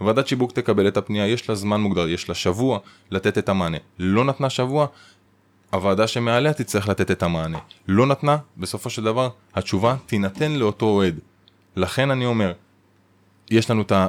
ועדת 0.00 0.26
שיווק 0.26 0.52
תקבל 0.52 0.88
את 0.88 0.96
הפנייה, 0.96 1.26
יש 1.26 1.48
לה 1.48 1.54
זמן 1.54 1.80
מוגדר, 1.80 2.08
יש 2.08 2.28
לה 2.28 2.34
שבוע 2.34 2.78
לתת 3.10 3.38
את 3.38 3.48
המענה. 3.48 3.78
לא 3.98 4.24
נתנה 4.24 4.50
שבוע, 4.50 4.86
הוועדה 5.70 6.06
שמעליה 6.06 6.52
תצטרך 6.52 6.88
לתת 6.88 7.10
את 7.10 7.22
המענה. 7.22 7.58
לא 7.88 8.06
נתנה, 8.06 8.36
בסופו 8.56 8.90
של 8.90 9.04
דבר, 9.04 9.28
התשובה 9.54 9.96
תינתן 10.06 10.52
לאותו 10.52 10.86
אוהד. 10.86 11.18
לכן 11.76 12.10
אני 12.10 12.26
אומר, 12.26 12.52
יש 13.50 13.70
לנו 13.70 13.82
את 13.82 13.92
אה, 13.92 14.08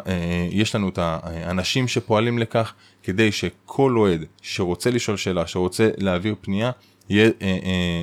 יש 0.52 0.76
לנו 0.76 0.90
את 0.90 1.00
האנשים 1.02 1.88
שפועלים 1.88 2.40
לכך, 2.40 2.74
כדי 3.04 3.32
שכל 3.32 3.98
אוהד 3.98 4.26
שרוצה 4.42 4.92
לשאול 4.92 5.18
שאלה, 5.18 5.48
שרוצה 5.48 5.90
להעביר 5.98 6.36
פנייה, 6.42 6.72
יהיה, 7.10 7.26
אה, 7.26 7.32
אה, 7.42 7.58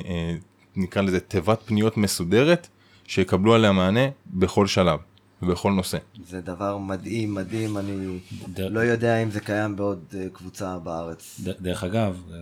אה, 0.09 0.35
נקרא 0.75 1.01
לזה 1.01 1.19
תיבת 1.19 1.61
פניות 1.65 1.97
מסודרת, 1.97 2.67
שיקבלו 3.07 3.53
עליה 3.53 3.71
מענה 3.71 4.07
בכל 4.27 4.67
שלב 4.67 4.99
ובכל 5.47 5.71
נושא. 5.71 5.97
זה 6.27 6.41
דבר 6.41 6.77
מדהים, 6.77 7.33
מדהים, 7.35 7.77
אני 7.77 8.19
ד- 8.53 8.59
לא 8.59 8.79
יודע 8.79 9.23
אם 9.23 9.31
זה 9.31 9.39
קיים 9.39 9.75
בעוד 9.75 10.03
אה, 10.17 10.27
קבוצה 10.33 10.79
בארץ. 10.79 11.41
ד- 11.43 11.63
דרך 11.63 11.83
אגב, 11.83 12.23
אה, 12.33 12.37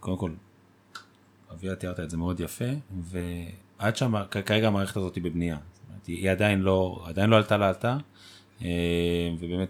קודם 0.00 0.16
כל, 0.16 0.30
אביה 1.52 1.74
תיארת 1.76 2.00
את 2.00 2.10
זה 2.10 2.16
מאוד 2.16 2.40
יפה, 2.40 2.64
ועד 3.02 3.96
שכרגע 3.96 4.66
המערכת 4.66 4.96
הזאת 4.96 5.14
היא 5.14 5.24
בבנייה. 5.24 5.56
זאת 5.72 5.82
אומרת, 5.88 6.06
היא 6.06 6.30
עדיין 6.30 6.60
לא, 6.60 7.02
עדיין 7.06 7.30
לא 7.30 7.36
עלתה 7.36 7.56
לעלתה, 7.56 7.96
אה, 8.62 8.68
ובאמת 9.38 9.68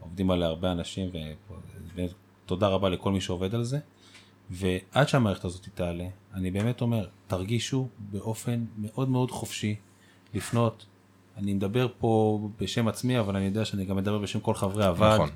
עובדים 0.00 0.30
עליה 0.30 0.48
הרבה 0.48 0.72
אנשים, 0.72 1.08
ובאמת 1.08 2.10
תודה 2.46 2.68
רבה 2.68 2.88
לכל 2.88 3.12
מי 3.12 3.20
שעובד 3.20 3.54
על 3.54 3.64
זה. 3.64 3.78
ועד 4.50 5.08
שהמערכת 5.08 5.44
הזאת 5.44 5.68
תעלה, 5.74 6.04
אני 6.34 6.50
באמת 6.50 6.80
אומר, 6.80 7.06
תרגישו 7.26 7.88
באופן 7.98 8.64
מאוד 8.78 9.08
מאוד 9.08 9.30
חופשי 9.30 9.76
לפנות. 10.34 10.86
אני 11.38 11.54
מדבר 11.54 11.86
פה 11.98 12.40
בשם 12.60 12.88
עצמי, 12.88 13.18
אבל 13.20 13.36
אני 13.36 13.44
יודע 13.44 13.64
שאני 13.64 13.84
גם 13.84 13.96
מדבר 13.96 14.18
בשם 14.18 14.40
כל 14.40 14.54
חברי 14.54 14.84
הוועד. 14.86 15.14
נכון. 15.14 15.30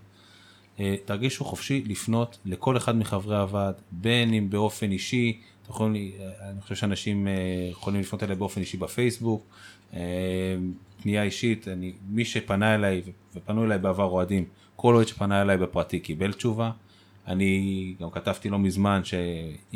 אה, 0.80 0.94
תרגישו 1.04 1.44
חופשי 1.44 1.82
לפנות 1.86 2.38
לכל 2.44 2.76
אחד 2.76 2.96
מחברי 2.96 3.36
הוועד, 3.38 3.74
בין 3.92 4.34
אם 4.34 4.50
באופן 4.50 4.90
אישי, 4.90 5.40
אתם 5.62 5.70
יכולים, 5.72 5.92
לי- 5.92 6.12
אה, 6.20 6.50
אני 6.50 6.60
חושב 6.62 6.74
שאנשים 6.74 7.28
אה, 7.28 7.32
יכולים 7.70 8.00
לפנות 8.00 8.22
אליי 8.22 8.36
באופן 8.36 8.60
אישי 8.60 8.76
בפייסבוק, 8.76 9.46
פנייה 11.02 11.22
אישית, 11.22 11.68
אני, 11.68 11.92
מי 12.10 12.24
שפנה 12.24 12.74
אליי 12.74 13.02
ופנו 13.36 13.64
אליי 13.64 13.78
בעבר 13.78 14.04
אוהדים, 14.04 14.44
כל 14.76 14.94
אוהד 14.94 15.08
שפנה 15.08 15.42
אליי 15.42 15.56
בפרטי 15.56 16.00
קיבל 16.00 16.32
תשובה. 16.32 16.70
אני 17.26 17.94
גם 18.00 18.10
כתבתי 18.10 18.48
לא 18.48 18.58
מזמן 18.58 19.00
שאם 19.04 19.24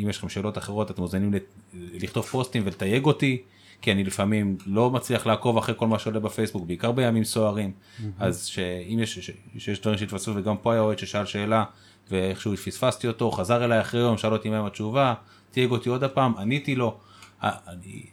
יש 0.09 0.17
לכם 0.17 0.29
שאלות 0.29 0.57
אחרות 0.57 0.91
אתם 0.91 1.01
מוזמנים 1.01 1.31
לכתוב 1.73 2.25
פוסטים 2.25 2.61
ולתייג 2.65 3.05
אותי, 3.05 3.41
כי 3.81 3.91
אני 3.91 4.03
לפעמים 4.03 4.57
לא 4.65 4.89
מצליח 4.91 5.25
לעקוב 5.27 5.57
אחרי 5.57 5.75
כל 5.77 5.87
מה 5.87 5.99
שעולה 5.99 6.19
בפייסבוק, 6.19 6.65
בעיקר 6.65 6.91
בימים 6.91 7.23
סוערים. 7.23 7.71
אז 8.19 8.45
שאם 8.45 8.99
יש, 9.01 9.19
ש- 9.19 9.31
שיש 9.57 9.81
דברים 9.81 9.97
שהתפספו 9.97 10.31
וגם 10.35 10.57
פה 10.57 10.71
היה 10.73 10.81
אוהד 10.81 10.99
ששאל 10.99 11.25
שאלה 11.25 11.63
ואיכשהו 12.11 12.57
פספסתי 12.57 13.07
אותו, 13.07 13.31
חזר 13.31 13.65
אליי 13.65 13.81
אחרי 13.81 13.99
יום, 14.01 14.17
שאל 14.17 14.33
אותי 14.33 14.49
מה 14.49 14.59
עם 14.59 14.65
התשובה, 14.65 15.13
תייג 15.51 15.71
אותי 15.71 15.89
עוד 15.89 16.03
הפעם, 16.03 16.37
עניתי 16.37 16.75
לו. 16.75 16.97
אני- 17.43 18.05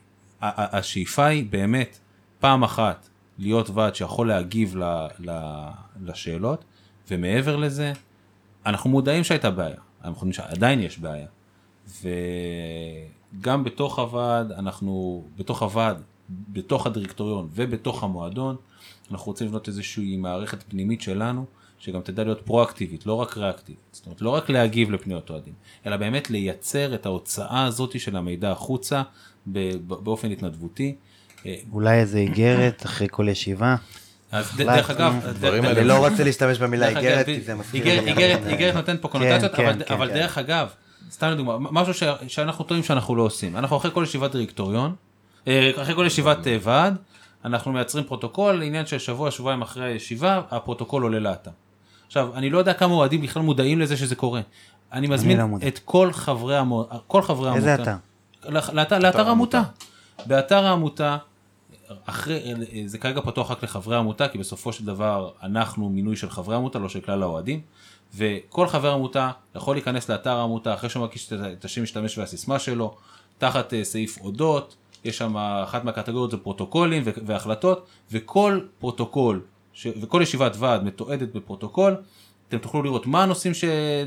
השאיפה 0.42 1.26
היא 1.26 1.46
באמת 1.50 1.98
פעם 2.40 2.62
אחת 2.62 3.08
להיות 3.38 3.70
ועד 3.70 3.94
שיכול 3.94 4.28
להגיב 4.28 4.76
ל- 4.76 4.84
ל- 5.30 5.68
לשאלות, 6.02 6.64
ומעבר 7.10 7.56
לזה, 7.56 7.92
אנחנו 8.66 8.90
מודעים 8.90 9.24
שהייתה 9.24 9.50
בעיה, 9.50 9.76
אנחנו 10.00 10.14
חושבים 10.14 10.32
שעדיין 10.32 10.80
יש 10.80 10.98
בעיה. 10.98 11.26
וגם 13.40 13.64
בתוך 13.64 13.98
הוועד, 13.98 14.52
אנחנו, 14.52 15.24
בתוך 15.36 15.62
הוועד, 15.62 16.02
בתוך 16.52 16.86
הדירקטוריון 16.86 17.48
ובתוך 17.54 18.02
המועדון, 18.02 18.56
אנחנו 19.10 19.26
רוצים 19.26 19.46
לבנות 19.46 19.68
איזושהי 19.68 20.16
מערכת 20.16 20.62
פנימית 20.68 21.00
שלנו, 21.02 21.44
שגם 21.78 22.00
תדע 22.00 22.24
להיות 22.24 22.40
פרואקטיבית, 22.44 23.06
לא 23.06 23.14
רק 23.14 23.36
ריאקטיבית. 23.36 23.80
זאת 23.92 24.06
אומרת, 24.06 24.22
לא 24.22 24.30
רק 24.30 24.50
להגיב 24.50 24.90
לפניות 24.90 25.30
אוהדים, 25.30 25.52
אלא 25.86 25.96
באמת 25.96 26.30
לייצר 26.30 26.94
את 26.94 27.06
ההוצאה 27.06 27.64
הזאת 27.64 28.00
של 28.00 28.16
המידע 28.16 28.50
החוצה 28.50 29.02
באופן 29.86 30.30
התנדבותי. 30.30 30.94
אה, 31.46 31.54
אולי 31.72 31.98
איזה 32.00 32.18
איגרת 32.18 32.86
אחרי 32.86 33.06
כל 33.10 33.28
ישיבה. 33.28 33.76
אז 34.32 34.56
דרך 34.56 34.90
אגב, 34.90 35.14
אני 35.44 35.84
לא 35.84 36.08
רוצה 36.08 36.24
להשתמש 36.24 36.58
במילה 36.58 36.88
איגרת, 36.88 37.26
כי 37.26 37.40
זה 37.40 37.54
מזכיר 37.54 37.84
איגרת- 37.86 38.74
נותן 38.74 38.96
פה 39.00 39.08
קונוטציות, 39.08 39.54
כן, 39.54 39.66
אבל- 39.66 39.84
כן, 39.84 39.94
אבל 39.94 40.08
כן. 40.08 40.14
דרך 40.14 40.38
אגב, 40.38 40.68
סתם 41.10 41.30
לדוגמה, 41.30 41.56
משהו 41.58 41.94
ש- 41.94 42.02
שאנחנו 42.28 42.64
טועים 42.64 42.82
שאנחנו 42.82 43.16
לא 43.16 43.22
עושים, 43.22 43.56
אנחנו 43.56 43.76
אחרי 43.76 43.90
כל 43.94 44.02
ישיבת 44.02 44.32
דירקטוריון, 44.32 44.94
אה, 45.48 45.70
אחרי 45.82 45.94
כל 45.94 46.04
ישיבת 46.06 46.46
אה, 46.46 46.56
ועד, 46.62 46.96
אנחנו 47.44 47.72
מייצרים 47.72 48.04
פרוטוקול 48.04 48.54
לעניין 48.54 48.86
של 48.86 48.98
שבוע, 48.98 49.30
שבועיים 49.30 49.62
אחרי 49.62 49.84
הישיבה, 49.84 50.40
הפרוטוקול 50.50 51.02
עולה 51.02 51.18
לאתר. 51.18 51.50
עכשיו, 52.06 52.34
אני 52.34 52.50
לא 52.50 52.58
יודע 52.58 52.72
כמה 52.72 52.94
אוהדים 52.94 53.20
בכלל 53.22 53.42
מודעים 53.42 53.80
לזה 53.80 53.96
שזה 53.96 54.16
קורה. 54.16 54.40
אני 54.92 55.06
מזמין 55.06 55.38
לא 55.38 55.46
מודע. 55.46 55.68
את 55.68 55.78
כל 55.84 56.12
חברי 56.12 56.56
המועצה, 56.56 56.94
כל 57.06 57.22
חברי 57.22 57.54
איזה 57.54 57.72
העמותה. 57.72 57.92
אתר? 57.92 58.52
לאתר, 58.52 58.72
לאתר, 58.72 58.98
לאתר 58.98 59.28
העמותה. 59.28 59.62
באתר 60.26 60.66
העמותה, 60.66 61.16
אחרי, 62.06 62.54
זה 62.86 62.98
כרגע 62.98 63.20
פתוח 63.20 63.50
רק 63.50 63.64
לחברי 63.64 63.96
העמותה, 63.96 64.28
כי 64.28 64.38
בסופו 64.38 64.72
של 64.72 64.84
דבר 64.84 65.30
אנחנו 65.42 65.88
מינוי 65.88 66.16
של 66.16 66.30
חברי 66.30 66.56
עמותה, 66.56 66.78
לא 66.78 66.88
של 66.88 67.00
כלל 67.00 67.22
האוהדים, 67.22 67.60
וכל 68.16 68.66
חבר 68.68 68.92
עמותה 68.92 69.30
יכול 69.54 69.76
להיכנס 69.76 70.10
לאתר 70.10 70.36
העמותה 70.36 70.74
אחרי 70.74 70.90
שהוא 70.90 71.04
מקיש 71.04 71.32
את- 71.32 71.64
השם 71.64 71.82
משתמש 71.82 72.18
והסיסמה 72.18 72.58
שלו, 72.58 72.94
תחת 73.38 73.74
אה, 73.74 73.84
סעיף 73.84 74.18
אודות, 74.20 74.74
יש 75.04 75.18
שם 75.18 75.36
אחת 75.36 75.84
מהקטגוריות 75.84 76.30
זה 76.30 76.36
פרוטוקולים 76.36 77.02
והחלטות, 77.26 77.86
וכל 78.12 78.60
פרוטוקול, 78.78 79.40
ש- 79.72 79.86
וכל 80.00 80.20
ישיבת 80.22 80.52
ועד 80.58 80.84
מתועדת 80.84 81.28
בפרוטוקול, 81.34 81.96
אתם 82.48 82.58
תוכלו 82.58 82.82
לראות 82.82 83.06
מה 83.06 83.22
הנושאים 83.22 83.54
ש... 83.54 83.64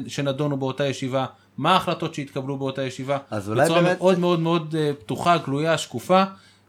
שנדונו 0.07 0.57
באותה 0.57 0.86
ישיבה, 0.86 1.26
מה 1.57 1.73
ההחלטות 1.73 2.14
שהתקבלו 2.15 2.57
באותה 2.57 2.82
ישיבה, 2.84 3.18
אז 3.32 3.49
אולי 3.49 3.64
בצורה 3.65 3.82
באמת- 3.82 3.98
מאוד 3.99 4.19
מאוד 4.19 4.40
מאוד 4.40 4.76
אה, 4.80 4.91
פתוחה, 4.99 5.38
גלויה, 5.38 5.78
שקופה. 5.78 6.23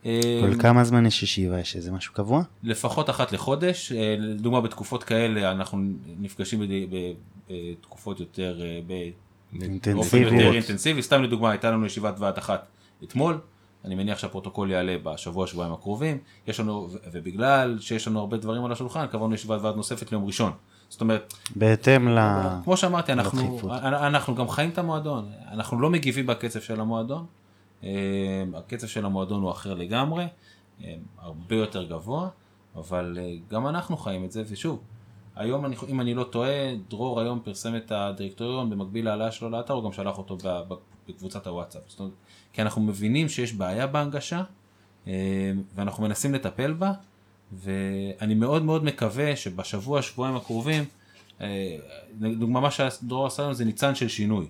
אה, 0.06 0.40
כל 0.40 0.62
כמה 0.62 0.84
זמן 0.84 1.06
יש 1.06 1.22
ישיבה? 1.22 1.60
יש 1.60 1.76
איזה 1.76 1.92
משהו 1.92 2.14
קבוע? 2.14 2.42
לפחות 2.62 3.10
אחת 3.10 3.32
לחודש, 3.32 3.92
אה, 3.92 4.16
לדוגמה 4.18 4.60
בתקופות 4.60 5.04
כאלה 5.04 5.52
אנחנו 5.52 5.78
נפגשים 6.20 6.62
בתקופות 7.48 8.20
יותר, 8.20 8.60
אה. 8.90 9.08
יותר 9.52 10.52
אינטנסיבי, 10.52 11.02
סתם 11.02 11.22
לדוגמה 11.22 11.50
הייתה 11.50 11.70
לנו 11.70 11.86
ישיבת 11.86 12.14
ועד 12.18 12.38
אחת 12.38 12.66
אתמול, 13.04 13.38
אני 13.84 13.94
מניח 13.94 14.18
שהפרוטוקול 14.18 14.70
יעלה 14.70 14.96
בשבוע 15.02 15.46
שבועיים 15.46 15.72
הקרובים, 15.72 16.18
יש 16.46 16.60
לנו, 16.60 16.88
ובגלל 17.12 17.78
שיש 17.80 18.08
לנו 18.08 18.20
הרבה 18.20 18.36
דברים 18.36 18.64
על 18.64 18.72
השולחן, 18.72 19.06
קבענו 19.06 19.34
ישיבת 19.34 19.60
ועד 19.62 19.76
נוספת 19.76 20.12
ליום 20.12 20.24
ראשון. 20.24 20.52
זאת 20.88 21.00
אומרת, 21.00 21.34
בהתאם 21.56 22.08
ל... 22.08 22.18
כמו 22.64 22.76
שאמרתי, 22.76 23.12
אנחנו. 23.12 23.60
אנחנו 23.72 24.34
גם 24.34 24.48
חיים 24.48 24.70
את 24.70 24.78
המועדון, 24.78 25.30
אנחנו 25.52 25.80
לא 25.80 25.90
מגיבים 25.90 26.26
בקצב 26.26 26.60
של 26.60 26.80
המועדון, 26.80 27.18
אה, 27.20 27.41
הקצב 28.54 28.86
של 28.86 29.04
המועדון 29.06 29.42
הוא 29.42 29.50
אחר 29.50 29.74
לגמרי, 29.74 30.26
אה, 30.84 30.94
הרבה 31.18 31.56
יותר 31.56 31.84
גבוה, 31.84 32.28
אבל 32.76 33.18
אה, 33.20 33.34
גם 33.48 33.66
אנחנו 33.66 33.96
חיים 33.96 34.24
את 34.24 34.32
זה, 34.32 34.42
ושוב, 34.48 34.82
היום, 35.36 35.66
אני, 35.66 35.76
אם 35.88 36.00
אני 36.00 36.14
לא 36.14 36.24
טועה, 36.24 36.74
דרור 36.88 37.20
היום 37.20 37.40
פרסם 37.44 37.76
את 37.76 37.92
הדירקטוריון 37.92 38.70
במקביל 38.70 39.04
להעלאה 39.04 39.30
שלו 39.30 39.50
לאתר, 39.50 39.74
הוא 39.74 39.84
גם 39.84 39.92
שלח 39.92 40.18
אותו 40.18 40.36
בקבוצת 41.08 41.46
הוואטסאפ. 41.46 41.82
זאת 41.86 42.00
אומרת, 42.00 42.12
כי 42.52 42.62
אנחנו 42.62 42.82
מבינים 42.82 43.28
שיש 43.28 43.52
בעיה 43.52 43.86
בהנגשה, 43.86 44.42
אה, 45.06 45.52
ואנחנו 45.74 46.02
מנסים 46.02 46.34
לטפל 46.34 46.72
בה, 46.72 46.92
ואני 47.52 48.34
מאוד 48.34 48.62
מאוד 48.62 48.84
מקווה 48.84 49.36
שבשבוע, 49.36 50.02
שבועיים 50.02 50.36
הקרובים, 50.36 50.84
אה, 51.40 51.76
דוגמה 52.20 52.60
מה 52.60 52.70
שדרור 52.70 53.26
עשה 53.26 53.42
לנו 53.42 53.54
זה 53.54 53.64
ניצן 53.64 53.94
של 53.94 54.08
שינוי. 54.08 54.46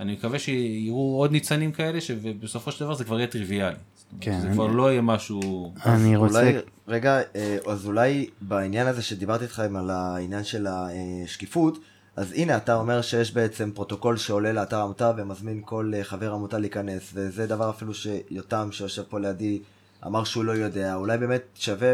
אני 0.00 0.12
מקווה 0.12 0.38
שיראו 0.38 1.18
עוד 1.18 1.32
ניצנים 1.32 1.72
כאלה, 1.72 2.00
שבסופו 2.00 2.72
של 2.72 2.84
דבר 2.84 2.94
זה 2.94 3.04
כבר 3.04 3.18
יהיה 3.18 3.26
טריוויאלי. 3.26 3.76
כן, 4.20 4.40
זה 4.40 4.46
אני- 4.46 4.54
כבר 4.54 4.66
לא 4.66 4.90
יהיה 4.90 5.02
משהו... 5.02 5.72
אני 5.86 6.16
אולי, 6.16 6.16
רוצה... 6.16 6.60
רגע, 6.88 7.20
אה, 7.36 7.56
אז 7.66 7.86
אולי 7.86 8.26
בעניין 8.40 8.86
הזה 8.86 9.02
שדיברתי 9.02 9.44
איתך 9.44 9.58
על 9.58 9.90
העניין 9.90 10.44
של 10.44 10.66
השקיפות, 10.70 11.78
אז 12.16 12.32
הנה, 12.32 12.56
אתה 12.56 12.74
אומר 12.74 13.02
שיש 13.02 13.34
בעצם 13.34 13.70
פרוטוקול 13.74 14.16
שעולה 14.16 14.52
לאתר 14.52 14.80
עמותה 14.80 15.12
ומזמין 15.16 15.60
כל 15.64 15.92
אה, 15.96 16.04
חבר 16.04 16.32
עמותה 16.32 16.58
להיכנס, 16.58 17.10
וזה 17.14 17.46
דבר 17.46 17.70
אפילו 17.70 17.94
שיותם 17.94 18.68
שיושב 18.72 19.02
פה 19.02 19.18
לידי 19.20 19.58
אמר 20.06 20.24
שהוא 20.24 20.44
לא 20.44 20.52
יודע, 20.52 20.94
אולי 20.94 21.18
באמת 21.18 21.42
שווה 21.54 21.88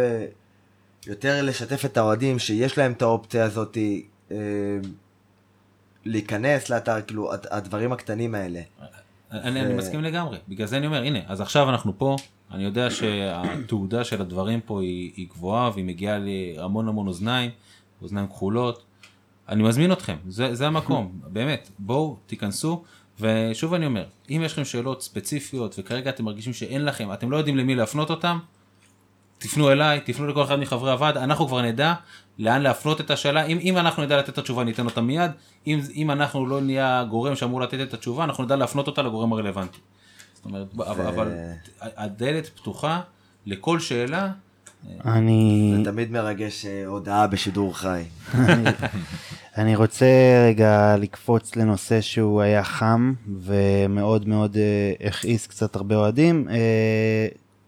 יותר 1.06 1.42
לשתף 1.42 1.84
את 1.84 1.96
האוהדים 1.96 2.38
שיש 2.38 2.78
להם 2.78 2.92
את 2.92 3.02
האופציה 3.02 3.44
הזאת 3.44 3.78
אה, 4.30 4.36
להיכנס 6.06 6.70
לאתר, 6.70 7.00
כאילו, 7.06 7.32
הד- 7.32 7.46
הדברים 7.50 7.92
הקטנים 7.92 8.34
האלה. 8.34 8.60
אני, 9.32 9.60
אני 9.60 9.74
מסכים 9.74 10.02
לגמרי, 10.02 10.38
בגלל 10.48 10.66
זה 10.66 10.76
אני 10.76 10.86
אומר, 10.86 11.02
הנה, 11.02 11.18
אז 11.26 11.40
עכשיו 11.40 11.70
אנחנו 11.70 11.98
פה, 11.98 12.16
אני 12.50 12.64
יודע 12.64 12.90
שהתעודה 12.90 14.04
של 14.04 14.20
הדברים 14.20 14.60
פה 14.60 14.82
היא, 14.82 15.12
היא 15.16 15.28
גבוהה 15.30 15.70
והיא 15.74 15.84
מגיעה 15.84 16.18
להמון 16.20 16.88
המון 16.88 17.06
אוזניים, 17.06 17.50
אוזניים 18.02 18.26
כחולות. 18.26 18.82
אני 19.48 19.62
מזמין 19.62 19.92
אתכם, 19.92 20.16
זה, 20.28 20.54
זה 20.54 20.66
המקום, 20.66 21.12
באמת, 21.32 21.70
בואו 21.78 22.16
תיכנסו, 22.26 22.84
ושוב 23.20 23.74
אני 23.74 23.86
אומר, 23.86 24.04
אם 24.30 24.42
יש 24.44 24.52
לכם 24.52 24.64
שאלות 24.64 25.02
ספציפיות 25.02 25.74
וכרגע 25.78 26.10
אתם 26.10 26.24
מרגישים 26.24 26.52
שאין 26.52 26.84
לכם, 26.84 27.12
אתם 27.12 27.30
לא 27.30 27.36
יודעים 27.36 27.56
למי 27.56 27.74
להפנות 27.74 28.10
אותם, 28.10 28.38
תפנו 29.38 29.72
אליי, 29.72 30.00
תפנו 30.00 30.26
לכל 30.26 30.42
אחד 30.42 30.56
מחברי 30.56 30.90
הוועד, 30.90 31.16
אנחנו 31.16 31.46
כבר 31.46 31.62
נדע 31.62 31.94
לאן 32.38 32.62
להפנות 32.62 33.00
את 33.00 33.10
השאלה, 33.10 33.44
אם, 33.44 33.58
אם 33.58 33.78
אנחנו 33.78 34.02
נדע 34.02 34.18
לתת 34.18 34.28
את 34.28 34.38
התשובה 34.38 34.64
ניתן 34.64 34.84
אותה 34.84 35.00
מיד, 35.00 35.30
אם, 35.66 35.80
אם 35.94 36.10
אנחנו 36.10 36.46
לא 36.46 36.60
נהיה 36.60 37.00
הגורם 37.00 37.34
שאמור 37.34 37.60
לתת 37.60 37.80
את 37.80 37.94
התשובה, 37.94 38.24
אנחנו 38.24 38.44
נדע 38.44 38.56
להפנות 38.56 38.86
אותה 38.86 39.02
לגורם 39.02 39.32
הרלוונטי. 39.32 39.78
זאת 40.34 40.44
אומרת, 40.44 40.66
אבל, 40.74 41.06
אבל 41.06 41.32
הדלת 41.80 42.46
פתוחה 42.46 43.00
לכל 43.46 43.80
שאלה, 43.80 44.30
אני, 45.04 45.74
זה 45.78 45.90
תמיד 45.90 46.10
מרגש 46.10 46.66
אה, 46.66 46.86
הודעה 46.86 47.26
בשידור 47.26 47.78
חי. 47.78 48.02
אני, 48.34 48.64
אני 49.58 49.76
רוצה 49.76 50.06
רגע 50.48 50.96
לקפוץ 50.98 51.56
לנושא 51.56 52.00
שהוא 52.00 52.40
היה 52.40 52.64
חם 52.64 53.12
ומאוד 53.40 54.28
מאוד 54.28 54.56
אה, 54.56 55.08
הכעיס 55.08 55.46
קצת 55.46 55.76
הרבה 55.76 55.96
אוהדים. 55.96 56.48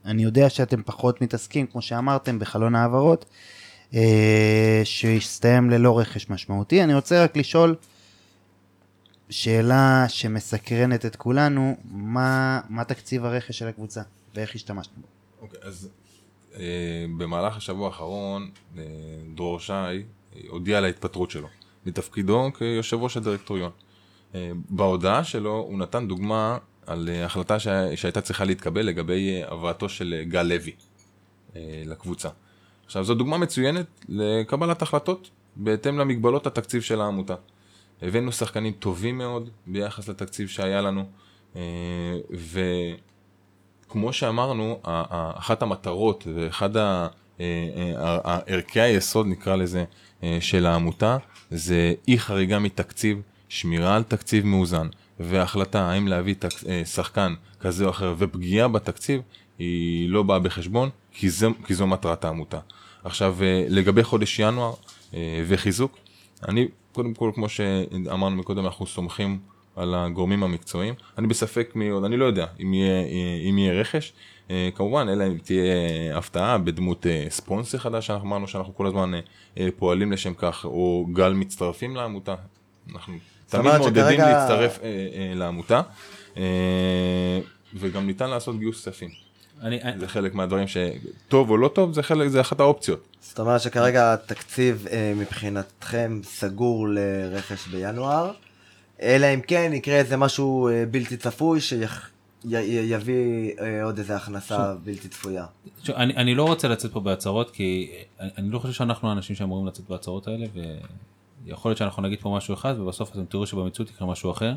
אני 0.08 0.22
יודע 0.22 0.50
שאתם 0.50 0.82
פחות 0.82 1.22
מתעסקים, 1.22 1.66
כמו 1.66 1.82
שאמרתם, 1.82 2.38
בחלון 2.38 2.74
העברות, 2.74 3.24
אה, 3.94 4.80
שהסתיים 4.84 5.70
ללא 5.70 5.98
רכש 5.98 6.30
משמעותי. 6.30 6.84
אני 6.84 6.94
רוצה 6.94 7.24
רק 7.24 7.36
לשאול 7.36 7.76
שאלה 9.30 10.04
שמסקרנת 10.08 11.06
את 11.06 11.16
כולנו, 11.16 11.76
מה, 11.90 12.60
מה 12.68 12.84
תקציב 12.84 13.24
הרכש 13.24 13.58
של 13.58 13.68
הקבוצה 13.68 14.02
ואיך 14.34 14.54
השתמשתם 14.54 15.00
בו? 15.00 15.06
אוקיי, 15.42 15.60
אז 15.62 15.88
אה, 16.54 17.06
במהלך 17.16 17.56
השבוע 17.56 17.86
האחרון 17.86 18.50
אה, 18.78 18.82
דרור 19.34 19.60
שי 19.60 19.72
אה, 19.72 19.98
הודיע 20.48 20.78
על 20.78 20.84
ההתפטרות 20.84 21.30
שלו 21.30 21.48
מתפקידו 21.86 22.50
כיושב 22.58 22.96
ראש 22.96 23.16
הדירקטוריון. 23.16 23.70
אה, 24.34 24.50
בהודעה 24.68 25.24
שלו 25.24 25.56
הוא 25.56 25.78
נתן 25.78 26.08
דוגמה 26.08 26.58
על 26.88 27.08
אה, 27.12 27.24
החלטה 27.24 27.58
שה, 27.58 27.96
שהייתה 27.96 28.20
צריכה 28.20 28.44
להתקבל 28.44 28.82
לגבי 28.82 29.42
אה, 29.42 29.52
הבאתו 29.52 29.88
של 29.88 30.14
אה, 30.18 30.24
גל 30.24 30.42
לוי 30.42 30.72
לקבוצה. 31.86 32.28
עכשיו 32.86 33.04
זו 33.04 33.14
דוגמה 33.14 33.38
מצוינת 33.38 33.86
לקבלת 34.08 34.82
החלטות 34.82 35.30
בהתאם 35.56 35.98
למגבלות 35.98 36.46
התקציב 36.46 36.82
של 36.82 37.00
העמותה. 37.00 37.34
הבאנו 38.02 38.32
שחקנים 38.32 38.72
טובים 38.72 39.18
מאוד 39.18 39.50
ביחס 39.66 40.08
לתקציב 40.08 40.48
שהיה 40.48 40.80
לנו, 40.80 41.04
אה, 41.56 41.62
ו... 42.36 42.60
כמו 43.90 44.12
שאמרנו, 44.12 44.80
אחת 44.82 45.62
המטרות 45.62 46.26
ואחד 46.34 46.70
ערכי 48.46 48.80
היסוד 48.80 49.26
נקרא 49.26 49.56
לזה 49.56 49.84
של 50.40 50.66
העמותה 50.66 51.16
זה 51.50 51.94
אי 52.08 52.18
חריגה 52.18 52.58
מתקציב, 52.58 53.20
שמירה 53.48 53.96
על 53.96 54.02
תקציב 54.02 54.46
מאוזן 54.46 54.88
והחלטה 55.20 55.90
האם 55.90 56.08
להביא 56.08 56.34
תק- 56.38 56.66
אה, 56.68 56.84
שחקן 56.84 57.34
כזה 57.60 57.84
או 57.84 57.90
אחר 57.90 58.14
ופגיעה 58.18 58.68
בתקציב 58.68 59.20
היא 59.58 60.08
לא 60.08 60.22
באה 60.22 60.38
בחשבון 60.38 60.90
כי, 61.12 61.30
זה, 61.30 61.46
כי 61.66 61.74
זו 61.74 61.86
מטרת 61.86 62.24
העמותה. 62.24 62.58
עכשיו 63.04 63.36
אה, 63.42 63.64
לגבי 63.68 64.02
חודש 64.04 64.38
ינואר 64.38 64.74
אה, 65.14 65.42
וחיזוק, 65.46 65.98
אני 66.48 66.68
קודם 66.92 67.14
כל 67.14 67.30
כמו 67.34 67.48
שאמרנו 67.48 68.36
מקודם 68.36 68.64
אנחנו 68.64 68.86
סומכים 68.86 69.38
על 69.76 69.94
הגורמים 69.94 70.42
המקצועיים. 70.42 70.94
אני 71.18 71.26
בספק 71.26 71.72
מי 71.74 71.88
עוד, 71.88 72.04
אני 72.04 72.16
לא 72.16 72.24
יודע 72.24 72.46
אם 72.62 72.74
יהיה, 72.74 73.02
אם 73.50 73.58
יהיה 73.58 73.72
רכש. 73.80 74.12
כמובן, 74.74 75.08
אלא 75.08 75.26
אם 75.26 75.38
תהיה 75.38 75.62
הפתעה 76.18 76.58
בדמות 76.58 77.06
ספונסר 77.28 77.78
חדש, 77.78 78.06
שאנחנו 78.06 78.28
אמרנו 78.28 78.48
שאנחנו 78.48 78.74
כל 78.74 78.86
הזמן 78.86 79.12
פועלים 79.76 80.12
לשם 80.12 80.34
כך, 80.34 80.64
או 80.64 81.06
גל 81.12 81.32
מצטרפים 81.32 81.96
לעמותה. 81.96 82.34
אנחנו 82.92 83.14
תמיד 83.48 83.64
מעודדים 83.78 84.02
שכרגע- 84.02 84.28
להצטרף 84.28 84.78
אה, 84.82 84.86
אה, 84.86 85.32
לעמותה, 85.34 85.80
אה, 86.36 86.42
וגם 87.74 88.06
ניתן 88.06 88.30
לעשות 88.30 88.58
גיוס 88.58 88.80
כספים. 88.80 89.10
אני, 89.62 89.82
אני, 89.82 90.00
זה 90.00 90.08
חלק 90.08 90.34
מהדברים 90.34 90.66
שטוב 90.68 91.50
או 91.50 91.56
לא 91.56 91.68
טוב, 91.68 91.92
זה 91.94 92.02
חלק, 92.02 92.28
זה 92.28 92.40
אחת 92.40 92.60
האופציות. 92.60 93.06
זאת 93.20 93.40
אומרת 93.40 93.60
שכרגע 93.60 94.12
התקציב 94.12 94.86
אה, 94.90 95.12
מבחינתכם 95.16 96.20
סגור 96.24 96.88
לרכש 96.88 97.66
בינואר, 97.66 98.30
אלא 99.02 99.26
אם 99.34 99.40
כן 99.40 99.70
יקרה 99.74 99.94
איזה 99.96 100.16
משהו 100.16 100.68
אה, 100.68 100.84
בלתי 100.90 101.16
צפוי 101.16 101.60
שיביא 101.60 103.52
אה, 103.60 103.84
עוד 103.84 103.98
איזה 103.98 104.16
הכנסה 104.16 104.74
בלתי 104.84 105.08
צפויה. 105.08 105.44
תשמע, 105.82 105.96
אני, 105.96 106.16
אני 106.16 106.34
לא 106.34 106.44
רוצה 106.44 106.68
לצאת 106.68 106.92
פה 106.92 107.00
בהצהרות 107.00 107.50
כי 107.50 107.90
אני, 108.20 108.30
אני 108.38 108.50
לא 108.50 108.58
חושב 108.58 108.72
שאנחנו 108.72 109.08
האנשים 109.08 109.36
שאמורים 109.36 109.66
לצאת 109.66 109.88
בהצהרות 109.88 110.28
האלה 110.28 110.46
ויכול 111.48 111.70
להיות 111.70 111.78
שאנחנו 111.78 112.02
נגיד 112.02 112.20
פה 112.20 112.36
משהו 112.36 112.54
אחד 112.54 112.74
ובסוף 112.78 113.10
אתם 113.10 113.24
תראו 113.24 113.46
שבמציאות 113.46 113.90
יקרה 113.90 114.08
משהו 114.08 114.30
אחר. 114.30 114.54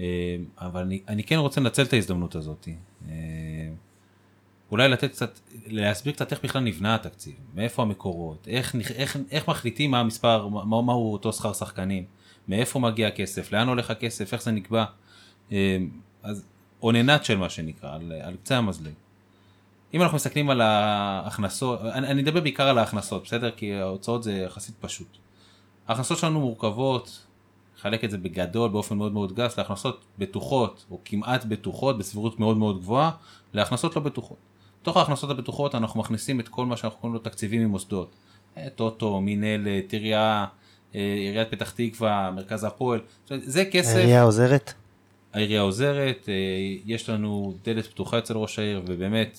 אה, 0.00 0.36
אבל 0.58 0.80
אני, 0.80 1.00
אני 1.08 1.24
כן 1.24 1.36
רוצה 1.36 1.60
לנצל 1.60 1.82
את 1.82 1.92
ההזדמנות 1.92 2.34
הזאת. 2.34 2.68
אה, 3.08 3.14
אולי 4.70 4.88
לתת 4.88 5.10
קצת, 5.10 5.40
להסביר 5.66 6.12
קצת 6.12 6.32
איך 6.32 6.44
בכלל 6.44 6.62
נבנה 6.62 6.94
התקציב, 6.94 7.34
מאיפה 7.54 7.82
המקורות, 7.82 8.48
איך, 8.48 8.76
איך, 8.94 9.16
איך 9.30 9.48
מחליטים 9.48 9.90
מה 9.90 10.00
המספר, 10.00 10.48
מה, 10.48 10.82
מהו 10.82 11.12
אותו 11.12 11.32
שכר 11.32 11.52
שחקנים, 11.52 12.04
מאיפה 12.48 12.78
מגיע 12.78 13.08
הכסף, 13.08 13.52
לאן 13.52 13.68
הולך 13.68 13.90
הכסף, 13.90 14.32
איך 14.32 14.42
זה 14.42 14.50
נקבע. 14.50 14.84
אה, 15.52 15.78
אז 16.22 16.44
אוננת 16.82 17.24
של 17.24 17.36
מה 17.36 17.50
שנקרא, 17.50 17.94
על, 17.94 18.12
על 18.22 18.36
קצה 18.36 18.58
המזלג. 18.58 18.92
אם 19.94 20.02
אנחנו 20.02 20.16
מסתכלים 20.16 20.50
על 20.50 20.60
ההכנסות, 20.60 21.80
אני, 21.80 22.06
אני 22.06 22.22
אדבר 22.22 22.40
בעיקר 22.40 22.68
על 22.68 22.78
ההכנסות, 22.78 23.24
בסדר? 23.24 23.50
כי 23.50 23.74
ההוצאות 23.74 24.22
זה 24.22 24.32
יחסית 24.32 24.74
פשוט. 24.80 25.18
ההכנסות 25.88 26.18
שלנו 26.18 26.40
מורכבות, 26.40 27.26
חלק 27.76 28.04
את 28.04 28.10
זה 28.10 28.18
בגדול 28.18 28.70
באופן 28.70 28.96
מאוד 28.96 29.12
מאוד 29.12 29.32
גס, 29.32 29.58
להכנסות 29.58 30.04
בטוחות 30.18 30.84
או 30.90 31.00
כמעט 31.04 31.44
בטוחות 31.44 31.98
בסבירות 31.98 32.40
מאוד 32.40 32.56
מאוד 32.56 32.80
גבוהה, 32.80 33.10
להכנסות 33.52 33.96
לא 33.96 34.02
בטוחות. 34.02 34.36
בתוך 34.82 34.96
ההכנסות 34.96 35.30
הבטוחות 35.30 35.74
אנחנו 35.74 36.00
מכניסים 36.00 36.40
את 36.40 36.48
כל 36.48 36.66
מה 36.66 36.76
שאנחנו 36.76 36.98
קוראים 36.98 37.14
לו 37.14 37.20
תקציבים 37.20 37.64
ממוסדות. 37.64 38.10
אה, 38.56 38.68
טוטו, 38.74 39.20
מינהלת, 39.20 39.92
עירייה, 39.92 40.46
אה, 40.94 41.00
עיריית 41.00 41.50
פתח 41.50 41.70
תקווה, 41.70 42.30
מרכז 42.30 42.64
הפועל, 42.64 43.00
זה 43.28 43.64
כסף. 43.64 43.96
העירייה 43.96 44.22
עוזרת? 44.22 44.72
העירייה 45.32 45.60
עוזרת, 45.60 46.28
אה, 46.28 46.34
יש 46.86 47.08
לנו 47.08 47.54
דלת 47.64 47.86
פתוחה 47.86 48.18
אצל 48.18 48.36
ראש 48.36 48.58
העיר 48.58 48.82
ובאמת 48.86 49.38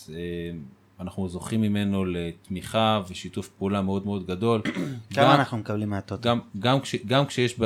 אנחנו 1.00 1.30
זוכים 1.30 1.62
ממנו 1.62 2.06
לתמיכה 2.06 3.02
ושיתוף 3.10 3.50
פעולה 3.50 3.82
מאוד 3.82 4.06
מאוד 4.06 4.28
גדול. 4.28 4.62
כמה 5.16 5.36
אנחנו 5.36 5.58
מקבלים 5.58 5.90
מהטוטו? 5.90 6.30
גם, 6.30 6.40
גם, 6.60 6.82
כש, 6.82 6.96
גם, 6.96 7.26
כשיש, 7.26 7.60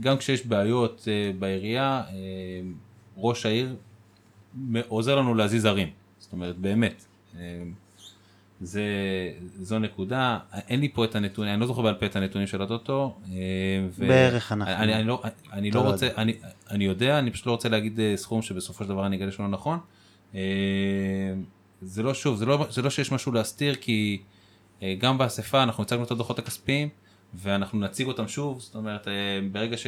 גם 0.00 0.16
כשיש 0.16 0.46
בעיות 0.46 1.08
אה, 1.08 1.32
בעירייה, 1.38 2.02
אה, 2.08 2.14
ראש 3.16 3.46
העיר 3.46 3.76
עוזר 4.88 5.16
לנו 5.16 5.34
להזיז 5.34 5.64
ערים, 5.64 5.88
זאת 6.18 6.32
אומרת 6.32 6.58
באמת. 6.58 7.04
אה, 7.38 7.62
זה, 8.60 8.82
זו 9.60 9.78
נקודה, 9.78 10.38
אין 10.68 10.80
לי 10.80 10.88
פה 10.88 11.04
את 11.04 11.14
הנתונים, 11.14 11.52
אני 11.52 11.60
לא 11.60 11.66
זוכר 11.66 11.82
בעל 11.82 11.94
פה 11.94 12.06
את 12.06 12.16
הנתונים 12.16 12.46
של 12.46 12.62
הטוטו. 12.62 13.16
ו- 13.90 14.08
בערך 14.08 14.52
אנחנו. 14.52 14.74
אני, 14.74 14.94
אני, 14.94 15.04
לא, 15.04 15.22
אני 15.52 15.70
לא 15.70 15.84
לא 15.84 15.90
רוצה, 15.90 16.08
אני, 16.16 16.32
אני 16.70 16.84
יודע, 16.84 17.18
אני 17.18 17.30
פשוט 17.30 17.46
לא 17.46 17.52
רוצה 17.52 17.68
להגיד 17.68 18.00
סכום 18.16 18.42
שבסופו 18.42 18.84
של 18.84 18.90
דבר 18.90 19.06
אני 19.06 19.16
אגלה 19.16 19.32
שהוא 19.32 19.44
לא 19.44 19.50
נכון. 19.50 19.78
זה 21.82 22.02
לא 22.02 22.14
שוב, 22.14 22.36
זה 22.36 22.46
לא, 22.46 22.66
זה 22.70 22.82
לא 22.82 22.90
שיש 22.90 23.12
משהו 23.12 23.32
להסתיר, 23.32 23.74
כי 23.74 24.22
אה, 24.82 24.94
גם 24.98 25.18
באספה 25.18 25.62
אנחנו 25.62 25.82
הצגנו 25.82 26.04
את 26.04 26.10
הדוחות 26.10 26.38
הכספיים, 26.38 26.88
ואנחנו 27.34 27.78
נציג 27.80 28.06
אותם 28.06 28.28
שוב, 28.28 28.60
זאת 28.60 28.74
אומרת, 28.74 29.08
אה, 29.08 29.12
ברגע 29.52 29.76
ש... 29.76 29.86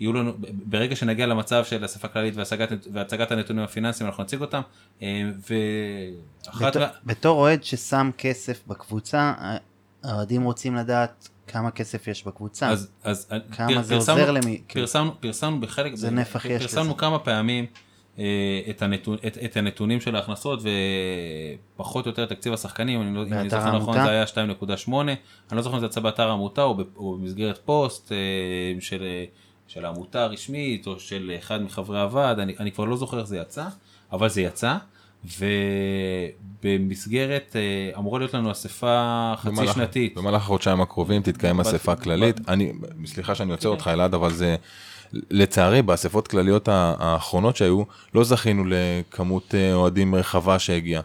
יהיו 0.00 0.12
לנו, 0.12 0.32
ברגע 0.52 0.96
שנגיע 0.96 1.26
למצב 1.26 1.64
של 1.64 1.84
אספה 1.84 2.08
כללית 2.08 2.36
והצגת, 2.36 2.68
והצגת 2.92 3.32
הנתונים 3.32 3.64
הפיננסיים 3.64 4.06
אנחנו 4.10 4.22
נציג 4.22 4.40
אותם 4.40 4.60
אה, 5.02 5.22
ואחת 5.50 6.76
בתור- 6.76 6.82
בתור 7.04 7.38
אוהד 7.40 7.64
ששם 7.64 8.10
כסף 8.18 8.60
בקבוצה, 8.66 9.32
האוהדים 10.04 10.42
רוצים 10.42 10.74
לדעת 10.74 11.28
כמה 11.46 11.70
כסף 11.70 12.08
יש 12.08 12.24
בקבוצה. 12.26 12.68
אז, 12.68 12.88
אז 13.04 13.26
כמה 13.52 13.68
פר- 13.68 13.82
זה 13.82 13.94
פרסמנו- 13.94 14.18
עוזר 14.20 14.30
למי- 14.32 14.62
פרסמנו, 14.72 15.20
פרסמנו 15.20 15.60
בחלק, 15.60 15.94
זה 15.94 16.10
נפח 16.10 16.44
יש 16.44 16.62
פרסמנו 16.62 16.84
לזה. 16.90 16.98
כמה 16.98 17.18
פעמים 17.18 17.66
את, 18.70 18.82
הנתון, 18.82 19.16
את, 19.26 19.38
את 19.44 19.56
הנתונים 19.56 20.00
של 20.00 20.16
ההכנסות 20.16 20.60
ופחות 21.76 22.06
או 22.06 22.10
יותר 22.10 22.26
תקציב 22.26 22.52
השחקנים, 22.52 23.02
אני 23.02 23.14
לא, 23.14 23.22
אם 23.26 23.32
אני 23.32 23.50
זוכר 23.50 23.78
נכון? 23.78 23.94
זה 23.94 24.10
היה 24.10 24.24
2.8, 24.24 24.92
אני 24.92 25.16
לא 25.52 25.62
זוכר 25.62 25.74
אם 25.74 25.80
זה 25.80 25.86
יצא 25.86 26.00
באתר 26.00 26.28
העמותה 26.28 26.62
או, 26.62 26.74
ב- 26.74 26.82
או 26.96 27.16
במסגרת 27.16 27.58
פוסט 27.64 28.12
אה, 28.12 28.16
של, 28.80 29.02
אה, 29.02 29.24
של 29.68 29.84
העמותה 29.84 30.22
הרשמית 30.24 30.86
או 30.86 31.00
של 31.00 31.32
אחד 31.38 31.62
מחברי 31.62 32.00
הוועד, 32.00 32.38
אני, 32.38 32.54
אני 32.60 32.72
כבר 32.72 32.84
לא 32.84 32.96
זוכר 32.96 33.18
איך 33.18 33.26
זה 33.26 33.36
יצא, 33.38 33.64
אבל 34.12 34.28
זה 34.28 34.40
יצא. 34.42 34.76
ובמסגרת 36.62 37.56
אה, 37.56 37.98
אמורה 37.98 38.18
להיות 38.18 38.34
לנו 38.34 38.50
אספה 38.52 39.32
חצי 39.36 39.48
במהלך- 39.50 39.74
שנתית. 39.74 40.14
במהלך 40.18 40.42
החודשיים 40.42 40.80
הקרובים 40.80 41.22
תתקיים 41.22 41.60
אספה 41.60 41.96
כללית. 41.96 42.48
אני, 42.48 42.72
סליחה 43.06 43.34
שאני 43.34 43.52
עוצר 43.52 43.68
אותך 43.68 43.88
אלעד, 43.92 44.14
אבל 44.14 44.32
זה, 44.32 44.56
לצערי, 45.30 45.82
באספות 45.82 46.28
כלליות 46.28 46.68
האחרונות 46.68 47.56
שהיו, 47.56 47.82
לא 48.14 48.24
זכינו 48.24 48.64
לכמות 48.66 49.54
אה, 49.54 49.74
אוהדים 49.74 50.14
רחבה 50.14 50.58
שהגיעה. 50.58 51.02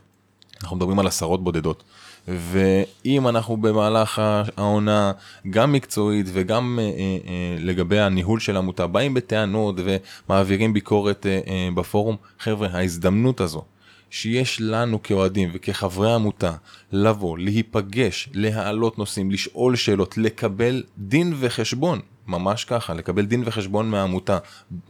אנחנו 0.63 0.77
מדברים 0.77 0.99
על 0.99 1.07
עשרות 1.07 1.43
בודדות. 1.43 1.83
ואם 2.27 3.27
אנחנו 3.27 3.57
במהלך 3.57 4.21
העונה, 4.57 5.11
גם 5.49 5.71
מקצועית 5.71 6.25
וגם 6.33 6.79
אה, 6.81 6.83
אה, 6.83 6.89
אה, 7.27 7.57
לגבי 7.59 7.99
הניהול 7.99 8.39
של 8.39 8.55
העמותה, 8.55 8.87
באים 8.87 9.13
בטענות 9.13 9.75
ומעבירים 9.77 10.73
ביקורת 10.73 11.25
אה, 11.25 11.39
אה, 11.47 11.69
בפורום, 11.75 12.15
חבר'ה, 12.39 12.67
ההזדמנות 12.73 13.41
הזו 13.41 13.63
שיש 14.09 14.61
לנו 14.61 15.03
כאוהדים 15.03 15.49
וכחברי 15.53 16.13
עמותה 16.13 16.53
לבוא, 16.91 17.37
להיפגש, 17.37 18.29
להעלות 18.33 18.97
נושאים, 18.97 19.31
לשאול 19.31 19.75
שאלות, 19.75 20.17
לקבל 20.17 20.83
דין 20.97 21.33
וחשבון, 21.39 21.99
ממש 22.29 22.65
ככה, 22.65 22.93
לקבל 22.93 23.25
דין 23.25 23.43
וחשבון 23.45 23.89
מהעמותה, 23.89 24.37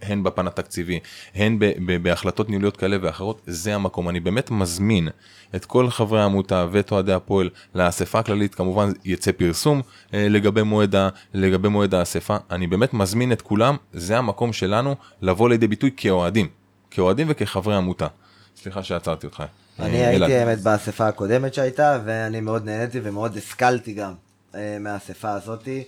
הן 0.01 0.23
בפן 0.23 0.47
התקציבי, 0.47 0.99
הן 1.35 1.59
ב- 1.59 1.65
ב- 1.85 2.03
בהחלטות 2.03 2.49
ניהוליות 2.49 2.77
כאלה 2.77 2.97
ואחרות, 3.01 3.41
זה 3.47 3.75
המקום. 3.75 4.09
אני 4.09 4.19
באמת 4.19 4.51
מזמין 4.51 5.09
את 5.55 5.65
כל 5.65 5.89
חברי 5.89 6.21
העמותה 6.21 6.65
ואת 6.71 6.91
אוהדי 6.91 7.13
הפועל 7.13 7.49
לאספה 7.75 8.19
הכללית, 8.19 8.55
כמובן 8.55 8.91
יצא 9.05 9.31
פרסום 9.31 9.81
אה, 10.13 10.27
לגבי 10.29 10.63
מועד, 10.63 10.95
ה- 10.95 11.09
לגבי 11.33 11.67
מועד 11.69 11.93
האספה. 11.93 12.37
אני 12.51 12.67
באמת 12.67 12.93
מזמין 12.93 13.31
את 13.31 13.41
כולם, 13.41 13.75
זה 13.93 14.17
המקום 14.17 14.53
שלנו 14.53 14.95
לבוא 15.21 15.49
לידי 15.49 15.67
ביטוי 15.67 15.91
כאוהדים, 15.97 16.47
כאוהדים 16.91 17.27
וכחברי 17.29 17.75
עמותה. 17.75 18.07
סליחה 18.55 18.83
שעצרתי 18.83 19.27
אותך. 19.27 19.43
אני 19.79 20.01
אה, 20.03 20.09
אלעד. 20.11 20.29
הייתי 20.29 20.49
האמת 20.49 20.61
באספה 20.61 21.07
הקודמת 21.07 21.53
שהייתה, 21.53 21.99
ואני 22.05 22.41
מאוד 22.41 22.65
נהניתי 22.65 22.99
ומאוד 23.03 23.37
השכלתי 23.37 23.93
גם 23.93 24.13
אה, 24.55 24.77
מהאספה 24.79 25.31
הזאתי. 25.31 25.83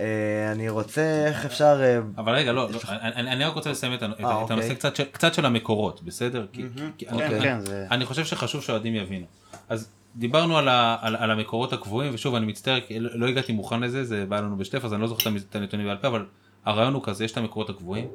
אה, 0.00 0.52
אני 0.52 0.68
רוצה, 0.68 1.24
איך 1.26 1.44
אפשר... 1.44 1.80
אה, 1.82 1.98
אבל 2.16 2.34
רגע, 2.34 2.52
לא, 2.52 2.70
לא 2.70 2.78
אני, 2.88 3.44
רק 3.44 3.54
רוצה 3.54 3.70
לסיים 3.70 3.94
את, 3.94 4.02
אה, 4.02 4.08
את 4.08 4.24
אוקיי. 4.24 4.56
הנושא 4.56 4.74
קצת 5.12 5.34
של, 5.34 5.46
המקורות, 5.46 6.02
בסדר? 6.02 6.46
אני, 6.54 6.62
כן, 6.98 7.40
כן, 7.42 7.58
אני 7.90 8.04
חושב 8.04 8.24
שחשוב 8.24 8.62
שהאוהדים 8.62 8.94
יבינו. 8.94 9.26
אז 9.68 9.90
דיברנו 10.16 10.58
על, 10.58 10.68
ה, 10.68 10.96
על, 11.00 11.16
על 11.16 11.30
המקורות 11.30 11.72
הקבועים, 11.72 12.14
ושוב, 12.14 12.34
אני 12.34 12.46
מצטער, 12.46 12.78
לא, 13.00 13.10
לא 13.14 13.26
הגעתי 13.26 13.52
מוכן 13.52 13.80
לזה, 13.80 14.04
זה 14.04 14.26
בא 14.26 14.40
לנו 14.40 14.56
בשטף, 14.56 14.84
אז 14.84 14.94
אני 14.94 15.02
לא 15.02 15.08
זוכר 15.08 15.30
את 15.50 15.56
הנתונים 15.56 15.86
בעל 15.86 15.96
פה, 15.96 16.08
אבל 16.08 16.26
הרעיון 16.64 16.94
הוא 16.94 17.02
כזה, 17.02 17.24
יש 17.24 17.32
את 17.32 17.36
המקורות 17.36 17.70
הקבועים, 17.70 18.08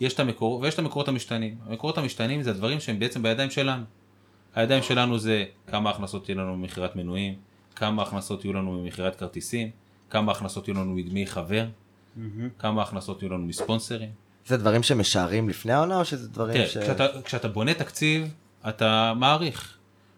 יש 0.00 0.14
את 0.14 0.20
המקורות, 0.20 0.62
ויש 0.62 0.74
את 0.74 0.78
המקורות 0.78 1.08
המשתנים. 1.08 1.56
המקורות 1.66 1.98
המשתנים 1.98 2.42
זה 2.42 2.50
הדברים 2.50 2.80
שהם 2.80 2.98
בעצם 2.98 3.22
בידיים 3.22 3.50
שלנו. 3.50 3.82
הידיים 4.54 4.82
שלנו 4.82 5.18
זה 5.18 5.44
כמה 5.66 5.90
הכנסות 5.90 6.28
יהיו 6.28 6.38
לנו 6.38 6.56
ממכירת 6.56 6.96
מנויים, 6.96 7.34
כמה 7.76 8.02
הכנסות 8.02 8.44
יהיו 8.44 8.52
לנו 8.52 8.72
ממכירת 8.72 9.16
כרטיסים, 9.16 9.70
כמה 10.10 10.32
הכנסות 10.32 10.68
יהיו 10.68 10.76
לנו 10.76 10.94
מדמי 10.94 11.26
חבר, 11.26 11.64
כמה 12.58 12.82
הכנסות 12.82 13.22
יהיו 13.22 13.32
לנו 13.32 13.44
מספונסרים. 13.44 14.08
זה 14.46 14.56
דברים 14.56 14.82
שמשערים 14.82 15.48
לפני 15.48 15.72
העונה, 15.72 15.98
או 15.98 16.04
שזה 16.04 16.28
דברים 16.28 16.54
תראה, 16.54 16.66
ש... 16.66 16.78
כשאתה, 16.78 17.06
כשאתה 17.24 17.48
בונה 17.48 17.74
תקציב, 17.74 18.34
אתה 18.68 19.12
מעריך. 19.16 19.74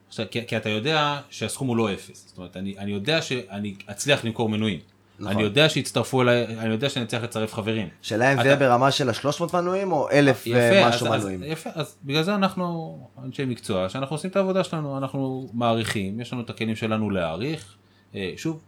עכשיו, 0.08 0.26
כי, 0.30 0.46
כי 0.46 0.56
אתה 0.56 0.68
יודע 0.68 1.20
שהסכום 1.30 1.68
הוא 1.68 1.76
לא 1.76 1.92
אפס. 1.92 2.24
זאת 2.28 2.38
אומרת, 2.38 2.56
אני, 2.56 2.78
אני 2.78 2.90
יודע 2.92 3.22
שאני 3.22 3.74
אצליח 3.90 4.24
למכור 4.24 4.48
מנויים. 4.48 4.78
נכון. 5.18 5.32
אני 5.32 5.42
יודע 5.42 5.68
שיצטרפו 5.68 6.22
אליי, 6.22 6.44
אני 6.58 6.68
יודע 6.72 6.88
שאני 6.88 7.04
אצליח 7.04 7.22
לצרף 7.22 7.54
חברים. 7.54 7.88
שאלה 8.02 8.30
אם 8.32 8.36
זה 8.36 8.40
אתה- 8.40 8.48
יהיה 8.48 8.56
ברמה 8.56 8.90
של 8.90 9.08
ה-300 9.08 9.56
מנויים, 9.56 9.92
או 9.92 10.10
אלף 10.10 10.44
ומשהו 10.50 11.06
אז, 11.06 11.14
אז, 11.14 11.20
מנויים. 11.20 11.42
יפה, 11.44 11.70
אז 11.74 11.96
בגלל 12.04 12.22
זה 12.22 12.34
אנחנו 12.34 12.98
אנשי 13.24 13.44
מקצוע, 13.44 13.88
שאנחנו 13.88 14.14
עושים 14.16 14.30
את 14.30 14.36
העבודה 14.36 14.64
שלנו, 14.64 14.98
אנחנו 14.98 15.48
מעריכים, 15.52 16.20
יש 16.20 16.32
לנו 16.32 16.42
את 16.42 16.50
הכלים 16.50 16.76
שלנו 16.76 17.10
להעריך. 17.10 17.74
אה, 18.14 18.32
שוב, 18.36 18.60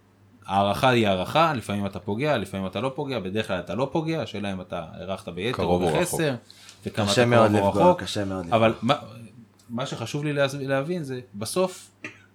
הערכה 0.46 0.88
היא 0.88 1.08
הערכה, 1.08 1.52
לפעמים 1.54 1.86
אתה 1.86 1.98
פוגע, 1.98 2.38
לפעמים 2.38 2.66
אתה 2.66 2.80
לא 2.80 2.92
פוגע, 2.94 3.20
בדרך 3.20 3.48
כלל 3.48 3.60
אתה 3.60 3.74
לא 3.74 3.88
פוגע, 3.92 4.22
השאלה 4.22 4.52
אם 4.52 4.60
אתה 4.60 4.84
הערכת 4.92 5.28
ביתר 5.28 5.62
או. 5.62 5.78
בחסר, 5.78 6.34
וכמה 6.86 7.12
אתה 7.12 7.24
קרוב 7.24 7.54
או 7.54 7.68
רחוק. 7.68 8.02
קשה 8.02 8.24
מאוד 8.24 8.44
לפגוע. 8.44 8.56
אבל 8.56 8.74
מה, 8.82 8.94
מה 9.70 9.86
שחשוב 9.86 10.24
לי 10.24 10.32
להבין 10.52 11.02
זה, 11.04 11.20
בסוף 11.34 11.90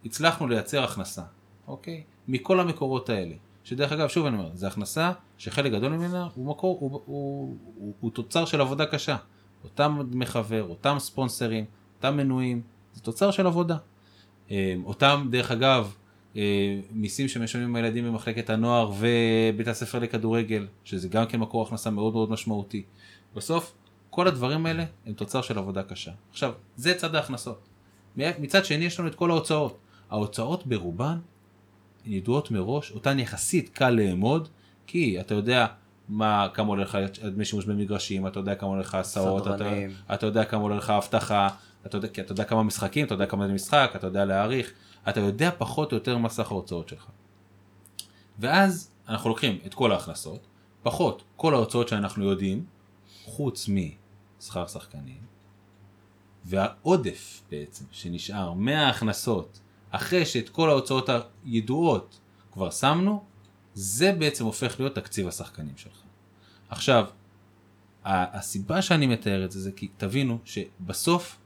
הצלחנו 0.05 0.47
לייצר 0.47 0.83
הכנסה, 0.83 1.21
אוקיי? 1.67 2.03
מכל 2.27 2.59
המקורות 2.59 3.09
האלה. 3.09 3.35
שדרך 3.63 3.91
אגב, 3.91 4.07
שוב 4.07 4.25
אני 4.25 4.37
אומר, 4.37 4.49
זו 4.53 4.67
הכנסה 4.67 5.11
שחלק 5.37 5.71
גדול 5.71 5.91
ממנה 5.91 6.27
הוא 6.35 6.45
מקור, 6.45 6.77
הוא, 6.79 6.91
הוא, 7.05 7.55
הוא, 7.75 7.93
הוא 7.99 8.11
תוצר 8.11 8.45
של 8.45 8.61
עבודה 8.61 8.85
קשה. 8.85 9.15
אותם 9.63 9.99
דמי 10.09 10.25
חבר, 10.25 10.63
אותם 10.69 10.95
ספונסרים, 10.99 11.65
אותם 11.97 12.17
מנויים, 12.17 12.61
זה 12.93 13.01
תוצר 13.01 13.31
של 13.31 13.47
עבודה. 13.47 13.77
אה, 14.51 14.75
אותם, 14.85 15.27
דרך 15.31 15.51
אגב, 15.51 15.95
מיסים 16.91 17.27
שמשלמים 17.27 17.75
הילדים 17.75 18.05
במחלקת 18.05 18.49
הנוער 18.49 18.91
ובית 18.99 19.67
הספר 19.67 19.99
לכדורגל, 19.99 20.67
שזה 20.83 21.07
גם 21.07 21.25
כן 21.25 21.39
מקור 21.39 21.63
הכנסה 21.63 21.89
מאוד 21.89 22.13
מאוד 22.13 22.31
משמעותי. 22.31 22.83
בסוף, 23.35 23.73
כל 24.09 24.27
הדברים 24.27 24.65
האלה 24.65 24.83
הם 25.05 25.13
תוצר 25.13 25.41
של 25.41 25.57
עבודה 25.57 25.83
קשה. 25.83 26.11
עכשיו, 26.31 26.53
זה 26.75 26.93
צד 26.93 27.15
ההכנסות. 27.15 27.67
מצד 28.17 28.65
שני 28.65 28.85
יש 28.85 28.99
לנו 28.99 29.09
את 29.09 29.15
כל 29.15 29.31
ההוצאות. 29.31 29.77
ההוצאות 30.09 30.67
ברובן 30.67 31.17
ידועות 32.05 32.51
מראש, 32.51 32.91
אותן 32.91 33.19
יחסית 33.19 33.69
קל 33.69 33.89
לאמוד, 33.89 34.47
כי 34.87 35.19
אתה 35.19 35.33
יודע 35.33 35.65
מה, 36.09 36.47
כמה 36.53 36.67
עולה 36.67 36.83
לך 36.83 36.97
דמי 37.23 37.45
שימוש 37.45 37.65
במגרשים, 37.65 38.27
אתה 38.27 38.39
יודע 38.39 38.55
כמה 38.55 38.69
עולה 38.69 38.81
לך 38.81 38.95
הסעות, 38.95 39.47
אתה. 39.47 39.69
אתה 40.13 40.25
יודע 40.25 40.45
כמה 40.45 40.61
עולה 40.61 40.75
לך 40.75 40.89
אבטחה, 40.89 41.47
אתה 41.85 41.97
יודע, 41.97 42.07
אתה 42.07 42.31
יודע 42.31 42.43
כמה 42.43 42.63
משחקים, 42.63 43.05
אתה 43.05 43.13
יודע 43.13 43.25
כמה 43.25 43.47
זה 43.47 43.53
משחק, 43.53 43.91
אתה 43.95 44.07
יודע 44.07 44.25
להעריך, 44.25 44.71
אתה 45.09 45.19
יודע 45.19 45.49
פחות 45.57 45.91
או 45.91 45.97
יותר 45.97 46.17
מה 46.17 46.29
סך 46.29 46.51
ההוצאות 46.51 46.89
שלך. 46.89 47.05
ואז 48.39 48.91
אנחנו 49.07 49.29
לוקחים 49.29 49.59
את 49.65 49.73
כל 49.73 49.91
ההכנסות, 49.91 50.47
פחות 50.83 51.23
כל 51.35 51.53
ההוצאות 51.53 51.87
שאנחנו 51.87 52.23
יודעים, 52.23 52.65
חוץ 53.25 53.69
משכר 53.69 54.67
שחקנים, 54.67 55.21
והעודף 56.45 57.43
בעצם 57.51 57.85
שנשאר 57.91 58.53
מההכנסות, 58.53 59.59
אחרי 59.89 60.25
שאת 60.25 60.49
כל 60.49 60.69
ההוצאות 60.69 61.09
הידועות 61.45 62.19
כבר 62.51 62.71
שמנו, 62.71 63.23
זה 63.73 64.11
בעצם 64.11 64.45
הופך 64.45 64.79
להיות 64.79 64.95
תקציב 64.95 65.27
השחקנים 65.27 65.77
שלך. 65.77 66.01
עכשיו, 66.69 67.05
הסיבה 68.05 68.81
שאני 68.81 69.07
מתאר 69.07 69.45
את 69.45 69.51
זה 69.51 69.61
זה 69.61 69.71
כי 69.71 69.87
תבינו 69.97 70.39
שבסוף 70.45 71.37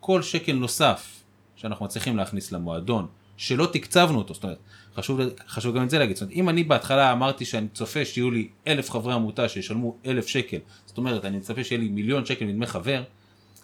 כל 0.00 0.22
שקל 0.22 0.52
נוסף 0.52 1.23
שאנחנו 1.64 1.84
מצליחים 1.84 2.16
להכניס 2.16 2.52
למועדון, 2.52 3.06
שלא 3.36 3.68
תקצבנו 3.72 4.18
אותו, 4.18 4.34
זאת 4.34 4.42
אומרת, 4.42 4.58
חשוב, 4.96 5.20
חשוב 5.48 5.76
גם 5.76 5.84
את 5.84 5.90
זה 5.90 5.98
להגיד, 5.98 6.16
זאת 6.16 6.22
אומרת, 6.22 6.36
אם 6.36 6.48
אני 6.48 6.64
בהתחלה 6.64 7.12
אמרתי 7.12 7.44
שאני 7.44 7.66
צופה 7.74 8.04
שיהיו 8.04 8.30
לי 8.30 8.48
אלף 8.66 8.90
חברי 8.90 9.14
עמותה 9.14 9.48
שישלמו 9.48 9.96
אלף 10.06 10.26
שקל, 10.26 10.58
זאת 10.86 10.98
אומרת, 10.98 11.24
אני 11.24 11.36
מצפה 11.36 11.64
שיהיה 11.64 11.80
לי 11.80 11.88
מיליון 11.88 12.24
שקל 12.26 12.44
מדמי 12.44 12.66
חבר, 12.66 13.02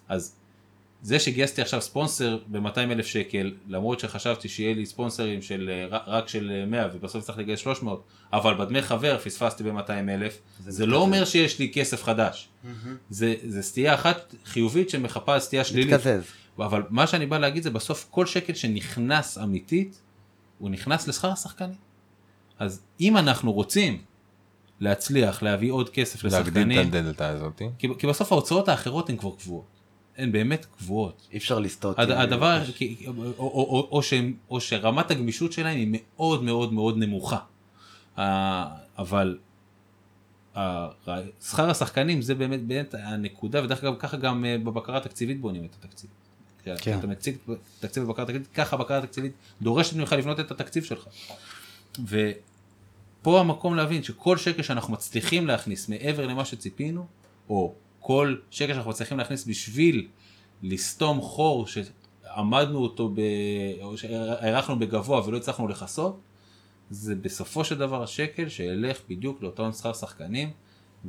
אז 0.09 0.35
זה 1.01 1.19
שגייסתי 1.19 1.61
עכשיו 1.61 1.81
ספונסר 1.81 2.37
ב-200 2.47 2.77
אלף 2.77 3.05
שקל, 3.05 3.51
למרות 3.67 3.99
שחשבתי 3.99 4.49
שיהיה 4.49 4.73
לי 4.73 4.85
ספונסרים 4.85 5.41
של 5.41 5.69
אה, 5.91 5.97
רק 6.07 6.27
של 6.27 6.51
אה, 6.51 6.65
100 6.65 6.87
ובסוף 6.93 7.23
צריך 7.23 7.37
לגייס 7.37 7.59
300, 7.59 8.03
אבל 8.33 8.53
בדמי 8.53 8.81
חבר 8.81 9.17
פספסתי 9.17 9.63
ב-200 9.63 9.91
אלף, 9.91 10.37
זה 10.59 10.85
לא 10.85 10.97
אומר 10.97 11.25
שיש 11.25 11.59
לי 11.59 11.71
כסף 11.73 12.03
חדש. 12.03 12.49
זה, 13.09 13.35
זה 13.47 13.61
סטייה 13.61 13.93
אחת 13.93 14.35
חיובית 14.45 14.89
שמחפה 14.89 15.33
על 15.33 15.39
סטייה 15.39 15.63
שלילית. 15.63 15.93
מתקזז. 15.93 16.40
אבל 16.59 16.83
מה 16.89 17.07
שאני 17.07 17.25
בא 17.25 17.37
להגיד 17.37 17.63
זה 17.63 17.69
בסוף 17.69 18.07
כל 18.11 18.25
שקל 18.25 18.53
שנכנס 18.53 19.37
אמיתית, 19.37 20.01
הוא 20.59 20.69
נכנס 20.69 21.07
לשכר 21.07 21.31
השחקנים. 21.31 21.75
אז 22.59 22.81
אם 23.01 23.17
אנחנו 23.17 23.51
רוצים 23.53 24.01
להצליח 24.79 25.43
להביא 25.43 25.71
עוד 25.71 25.89
כסף 25.89 26.23
להגדיל 26.23 26.41
לשחקנים, 26.43 26.81
את 26.81 26.85
הדלתא 26.95 27.23
הזאת. 27.23 27.61
כי, 27.77 27.87
כי 27.99 28.07
בסוף 28.07 28.31
ההוצאות 28.31 28.67
האחרות 28.69 29.09
הן 29.09 29.17
כבר 29.17 29.31
קבועות. 29.35 29.65
הן 30.17 30.31
באמת 30.31 30.65
קבועות. 30.77 31.27
אי 31.31 31.37
אפשר 31.37 31.59
לסטות. 31.59 31.99
הד, 31.99 32.11
עם- 32.11 32.17
הדבר, 32.17 32.65
כי, 32.75 33.05
או, 33.07 33.13
או, 33.13 33.33
או, 33.37 33.87
או, 33.91 34.03
שהם, 34.03 34.33
או 34.49 34.61
שרמת 34.61 35.11
הגמישות 35.11 35.51
שלהם 35.51 35.77
היא 35.77 35.87
מאוד 35.91 36.43
מאוד 36.43 36.73
מאוד 36.73 36.97
נמוכה. 36.97 37.37
אה, 38.17 38.67
אבל 38.97 39.37
אה, 40.57 40.87
שכר 41.41 41.69
השחקנים 41.69 42.21
זה 42.21 42.35
באמת, 42.35 42.63
באמת 42.67 42.95
הנקודה, 43.03 43.63
ודרך 43.63 43.83
אגב 43.83 43.95
ככה 43.99 44.17
גם 44.17 44.45
אה, 44.45 44.57
בבקרה 44.57 44.97
התקציבית 44.97 45.41
בונים 45.41 45.65
את 45.65 45.75
התקציב. 45.79 46.09
כן. 46.63 46.75
כשאתה 46.75 47.07
מציג 47.07 47.37
תקציב 47.79 48.03
בבקרה 48.03 48.25
תקציבית, 48.25 48.47
ככה 48.53 48.75
הבקרה 48.75 48.97
התקציבית 48.97 49.31
דורשת 49.61 49.95
ממך 49.95 50.13
לבנות 50.13 50.39
את 50.39 50.51
התקציב 50.51 50.83
שלך. 50.83 51.07
ופה 52.05 53.39
המקום 53.39 53.75
להבין 53.75 54.03
שכל 54.03 54.37
שקל 54.37 54.61
שאנחנו 54.61 54.93
מצליחים 54.93 55.47
להכניס 55.47 55.89
מעבר 55.89 56.27
למה 56.27 56.45
שציפינו, 56.45 57.05
או 57.49 57.73
כל 57.99 58.35
שקל 58.51 58.73
שאנחנו 58.73 58.89
מצליחים 58.89 59.17
להכניס 59.17 59.45
בשביל 59.45 60.07
לסתום 60.63 61.21
חור 61.21 61.67
שעמדנו 61.67 62.79
אותו, 62.79 63.09
ב... 63.09 63.19
או 63.81 63.97
שהערכנו 63.97 64.79
בגבוה 64.79 65.27
ולא 65.27 65.37
הצלחנו 65.37 65.67
לכסות, 65.67 66.21
זה 66.89 67.15
בסופו 67.15 67.65
של 67.65 67.77
דבר 67.77 68.03
השקל 68.03 68.49
שילך 68.49 69.01
בדיוק 69.09 69.41
לאותו 69.41 69.73
שכר 69.73 69.93
שחקנים, 69.93 70.51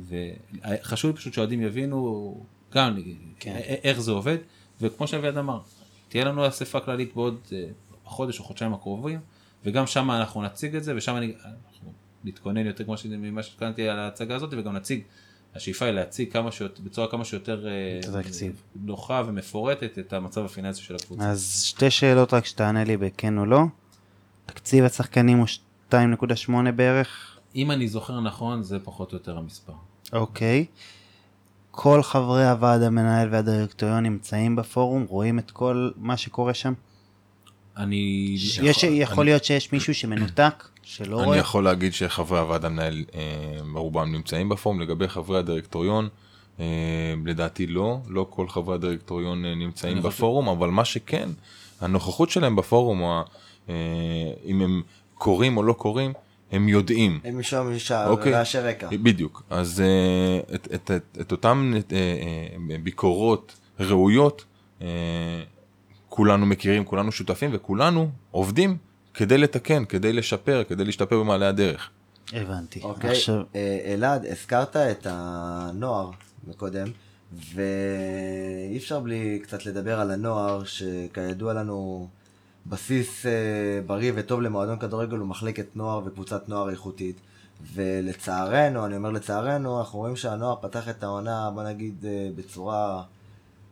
וחשוב 0.07 1.11
לי 1.11 1.17
פשוט 1.17 1.33
שאוהדים 1.33 1.61
יבינו 1.61 2.45
גם 2.71 2.97
כן. 3.39 3.55
איך 3.83 3.99
זה 3.99 4.11
עובד, 4.11 4.37
וכמו 4.83 5.07
שאביעד 5.07 5.37
אמר, 5.37 5.59
תהיה 6.09 6.25
לנו 6.25 6.47
אספה 6.47 6.79
כללית 6.79 7.15
בעוד 7.15 7.37
אה, 7.51 7.65
חודש 8.05 8.39
או 8.39 8.43
חודשיים 8.43 8.73
הקרובים, 8.73 9.19
וגם 9.65 9.87
שם 9.87 10.11
אנחנו 10.11 10.41
נציג 10.41 10.75
את 10.75 10.83
זה, 10.83 10.95
ושם 10.95 11.17
אני, 11.17 11.33
אנחנו 11.45 11.93
נתכונן 12.23 12.65
יותר 12.65 12.83
כמו 12.83 12.97
ש- 12.97 13.05
ממה 13.05 13.43
שהתכוננתי 13.43 13.89
על 13.89 13.99
ההצגה 13.99 14.35
הזאת, 14.35 14.53
וגם 14.57 14.75
נציג, 14.75 15.01
השאיפה 15.55 15.85
היא 15.85 15.93
להציג 15.93 16.31
כמה 16.33 16.51
שיותר, 16.51 16.81
בצורה 16.83 17.07
כמה 17.07 17.25
שיותר 17.25 17.67
אה. 17.67 18.21
נוחה 18.75 19.23
ומפורטת 19.27 19.99
את 19.99 20.13
המצב 20.13 20.45
הפיננסי 20.45 20.81
של 20.81 20.95
הקבוצה. 20.95 21.29
אז 21.29 21.63
שתי 21.63 21.91
שאלות 21.91 22.33
רק 22.33 22.45
שתענה 22.45 22.83
לי 22.83 22.97
בכן 22.97 23.37
או 23.37 23.45
לא. 23.45 23.59
תקציב 24.45 24.85
השחקנים 24.85 25.37
הוא 25.37 25.47
2.8 25.91 26.71
בערך, 26.75 27.39
אם 27.55 27.71
אני 27.71 27.87
זוכר 27.87 28.19
נכון, 28.19 28.63
זה 28.63 28.79
פחות 28.79 29.11
או 29.11 29.17
יותר 29.17 29.37
המספר. 29.37 29.73
אוקיי. 30.13 30.65
כל 31.75 32.03
חברי 32.03 32.49
הוועד 32.49 32.81
המנהל 32.81 33.27
והדירקטוריון 33.31 34.03
נמצאים 34.03 34.55
בפורום, 34.55 35.05
רואים 35.09 35.39
את 35.39 35.51
כל 35.51 35.89
מה 35.97 36.17
שקורה 36.17 36.53
שם? 36.53 36.73
אני... 37.77 37.95
יש, 38.61 38.83
יכול 38.83 39.25
להיות 39.25 39.43
שיש 39.43 39.73
מישהו 39.73 39.95
שמנותק, 39.95 40.67
שלא 40.83 41.17
אני 41.17 41.25
רואה? 41.25 41.37
יכול 41.37 41.63
להגיד 41.63 41.93
שחברי 41.93 42.39
הוועד 42.39 42.65
המנהל 42.65 43.03
אה, 43.15 43.21
רובם 43.75 44.11
נמצאים 44.11 44.49
בפורום 44.49 44.81
לגבי 44.81 45.07
חברי 45.07 45.39
הדירקטוריון. 45.39 46.09
אה, 46.59 46.65
לדעתי 47.25 47.67
לא, 47.67 47.97
לא 48.07 48.25
כל 48.29 48.47
חברי 48.47 48.75
הדירקטוריון 48.75 49.45
אה, 49.45 49.55
נמצאים 49.55 49.93
אני 49.93 50.01
חושב- 50.01 50.15
בפורום, 50.17 50.49
אבל 50.49 50.69
מה 50.69 50.85
שכן, 50.85 51.29
הנוכחות 51.81 52.29
שלהם 52.29 52.55
בפורום, 52.55 53.01
אה, 53.69 53.73
אם 54.45 54.61
הם 54.61 54.81
קוראים 55.15 55.57
או 55.57 55.63
לא 55.63 55.73
קוראים, 55.73 56.13
הם 56.51 56.69
יודעים. 56.69 57.19
הם 57.23 57.39
משם 57.39 57.75
משם, 57.75 58.03
אוקיי. 58.07 58.33
רעשי 58.33 58.57
רקע. 58.57 58.87
בדיוק. 59.03 59.43
אז 59.49 59.81
אה, 59.81 60.55
את, 60.55 60.67
את, 60.73 60.91
את, 60.91 61.17
את 61.21 61.31
אותן 61.31 61.71
אה, 61.75 61.97
אה, 62.71 62.77
ביקורות 62.83 63.55
ראויות, 63.79 64.45
אה, 64.81 64.87
כולנו 66.09 66.45
מכירים, 66.45 66.85
כולנו 66.85 67.11
שותפים 67.11 67.49
וכולנו 67.53 68.09
עובדים 68.31 68.77
כדי 69.13 69.37
לתקן, 69.37 69.85
כדי 69.85 70.13
לשפר, 70.13 70.63
כדי 70.63 70.85
להשתפר 70.85 71.19
במעלה 71.19 71.47
הדרך. 71.47 71.89
הבנתי. 72.33 72.79
אוקיי, 72.83 73.09
עכשיו, 73.09 73.41
אלעד, 73.85 74.25
הזכרת 74.25 74.75
את 74.75 75.07
הנוער 75.09 76.11
מקודם, 76.47 76.87
ואי 77.53 78.77
אפשר 78.77 78.99
בלי 78.99 79.39
קצת 79.43 79.65
לדבר 79.65 79.99
על 79.99 80.11
הנוער, 80.11 80.63
שכידוע 80.63 81.53
לנו 81.53 82.07
בסיס 82.65 83.25
אה, 83.25 83.31
בריא 83.85 84.11
וטוב 84.15 84.41
למועדון 84.41 84.79
כדורגל 84.79 85.17
הוא 85.17 85.27
מחלקת 85.27 85.75
נוער 85.75 86.01
וקבוצת 86.05 86.49
נוער 86.49 86.69
איכותית. 86.69 87.15
ולצערנו, 87.73 88.85
אני 88.85 88.95
אומר 88.95 89.11
לצערנו, 89.11 89.79
אנחנו 89.79 89.99
רואים 89.99 90.15
שהנוער 90.15 90.55
פתח 90.61 90.89
את 90.89 91.03
העונה, 91.03 91.49
בוא 91.53 91.63
נגיד, 91.63 92.05
אה, 92.05 92.29
בצורה, 92.35 93.03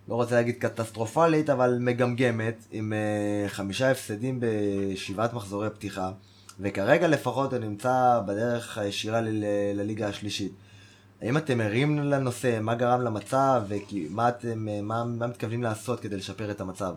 לא 0.07 0.15
רוצה 0.15 0.35
להגיד 0.35 0.55
קטסטרופלית, 0.59 1.49
אבל 1.49 1.77
מגמגמת, 1.79 2.55
עם 2.71 2.93
אה, 2.93 3.49
חמישה 3.49 3.91
הפסדים 3.91 4.39
בשבעת 4.41 5.33
מחזורי 5.33 5.69
פתיחה. 5.69 6.11
וכרגע 6.59 7.07
לפחות 7.07 7.53
הוא 7.53 7.59
נמצא 7.59 8.19
בדרך 8.25 8.77
הישירה 8.77 9.21
לליגה 9.75 10.07
השלישית. 10.07 10.51
האם 11.21 11.37
אתם 11.37 11.61
ערים 11.61 11.99
לנושא, 11.99 12.59
מה 12.61 12.75
גרם 12.75 13.01
למצב, 13.01 13.63
ומה 13.69 14.29
אתם, 14.29 14.67
מה, 14.81 15.03
מה 15.03 15.27
מתכוונים 15.27 15.63
לעשות 15.63 15.99
כדי 15.99 16.17
לשפר 16.17 16.51
את 16.51 16.61
המצב? 16.61 16.95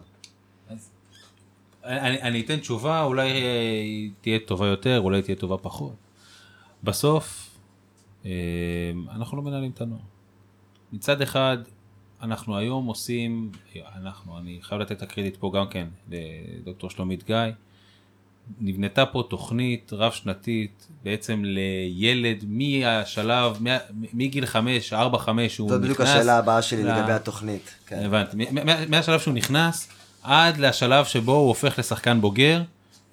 אני, 1.85 2.23
אני 2.23 2.40
אתן 2.40 2.56
תשובה, 2.56 3.02
אולי 3.02 3.31
אה, 3.32 3.81
היא 3.82 4.11
תהיה 4.20 4.39
טובה 4.47 4.66
יותר, 4.66 5.01
אולי 5.01 5.23
תהיה 5.23 5.36
טובה 5.36 5.56
פחות. 5.56 5.94
בסוף, 6.85 7.51
אה, 8.24 8.31
אנחנו 9.15 9.36
לא 9.36 9.43
מנהלים 9.43 9.70
את 9.70 9.81
הנוער. 9.81 10.01
מצד 10.93 11.23
אחד, 11.23 11.59
אנחנו 12.23 12.56
היום 12.56 12.86
עושים, 12.86 13.51
אנחנו, 14.02 14.39
אני 14.39 14.59
חייב 14.62 14.81
לתת 14.81 14.93
את 14.93 15.02
הקרדיט 15.02 15.36
פה 15.36 15.52
גם 15.56 15.66
כן 15.69 15.86
לדוקטור 16.11 16.90
שלומית 16.90 17.24
גיא, 17.27 17.36
נבנתה 18.61 19.06
פה 19.06 19.23
תוכנית 19.31 19.90
רב 19.93 20.12
שנתית 20.12 20.89
בעצם 21.02 21.43
לילד 21.44 22.44
מהשלב, 22.48 23.56
מה- 23.61 23.78
מגיל 24.12 24.47
5, 24.47 24.93
4-5 24.93 24.97
הוא 24.97 25.06
נכנס. 25.09 25.69
זאת 25.69 25.81
בדיוק 25.81 26.01
השאלה 26.01 26.39
הבאה 26.39 26.62
שלי 26.62 26.85
ל- 26.85 26.86
לגבי 26.98 27.12
התוכנית. 27.12 27.74
כן. 27.86 28.02
הבנתי, 28.05 28.36
מהשלב 28.89 29.20
שהוא 29.20 29.35
נכנס 29.35 29.89
עד 30.25 30.57
לשלב 30.57 31.05
שבו 31.05 31.33
הוא 31.33 31.49
הופך 31.49 31.79
לשחקן 31.79 32.21
בוגר, 32.21 32.63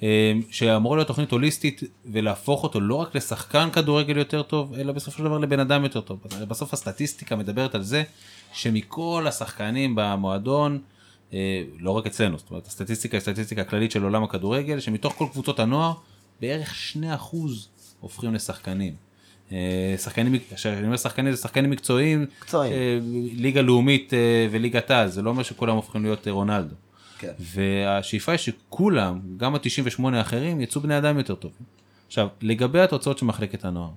אה, 0.04 0.34
שאמור 0.50 0.96
להיות 0.96 1.08
תוכנית 1.08 1.32
הוליסטית 1.32 1.84
ולהפוך 2.06 2.64
אותו 2.64 2.82
לא 2.82 2.96
רק 2.96 3.16
לשחקן 3.16 3.70
כדורגל 3.74 4.18
יותר 4.18 4.42
טוב, 4.42 4.74
אלא 4.74 4.94
בסופו 4.94 5.18
של 5.18 5.24
דבר 5.24 5.38
לבן 5.38 5.60
אדם 5.60 5.84
יותר 5.84 6.02
טוב. 6.02 6.20
בסוף 6.48 6.74
הסטטיסטיקה 6.74 7.36
מדברת 7.36 7.76
על 7.76 7.84
זה 7.84 8.04
שמכל 8.54 9.26
השחקנים 9.28 9.94
במועדון, 9.96 10.80
אה, 11.34 11.64
לא 11.80 11.92
רק 11.92 12.06
אצלנו, 12.06 12.38
זאת 12.38 12.50
אומרת 12.50 12.68
הסטטיסטיקה 12.68 13.18
היא 13.18 13.22
סטטיסטיקה 13.22 13.64
כללית 13.64 13.92
של 13.92 14.04
עולם 14.04 14.24
הכדורגל, 14.24 14.80
שמתוך 14.80 15.14
כל 15.14 15.26
קבוצות 15.32 15.60
הנוער 15.60 15.94
בערך 16.42 16.74
2% 16.74 17.36
הופכים 18.00 18.34
לשחקנים. 18.34 18.94
אה, 19.52 19.96
שחקנים, 19.98 20.36
כשאני 20.56 20.86
אומר 20.86 20.98
שחקנים 20.98 21.32
זה 21.32 21.42
שחקנים 21.42 21.70
מקצועיים, 21.70 22.26
מקצועיים. 22.42 22.74
ליגה 23.34 23.62
לאומית 23.62 24.14
וליגת 24.52 24.92
העל, 24.92 25.08
זה 25.08 25.22
לא 25.22 25.30
אומר 25.30 25.44
שכולם 25.44 25.76
הופכים 25.76 26.04
להיות 26.04 26.28
רונלדו. 26.28 26.76
כן. 27.22 27.34
והשאיפה 27.40 28.32
היא 28.32 28.40
שכולם, 28.40 29.22
גם 29.38 29.56
ה-98 29.56 30.04
האחרים, 30.14 30.62
יצאו 30.62 30.82
בני 30.82 30.98
אדם 30.98 31.18
יותר 31.18 31.36
טובים. 31.36 31.66
עכשיו, 32.08 32.28
לגבי 32.42 32.80
התוצאות 32.80 33.18
של 33.18 33.26
מחלקת 33.26 33.66
הנוער, 33.66 33.92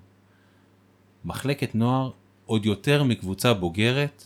מחלקת 1.24 1.74
נוער, 1.74 2.10
עוד 2.46 2.66
יותר 2.66 3.02
מקבוצה 3.02 3.54
בוגרת, 3.54 4.24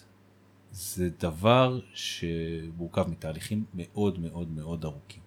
זה 0.73 1.09
דבר 1.21 1.81
שמורכב 1.95 3.11
מתהליכים 3.11 3.65
מאוד 3.75 4.19
מאוד 4.19 4.51
מאוד 4.51 4.85
ארוכים. 4.85 5.23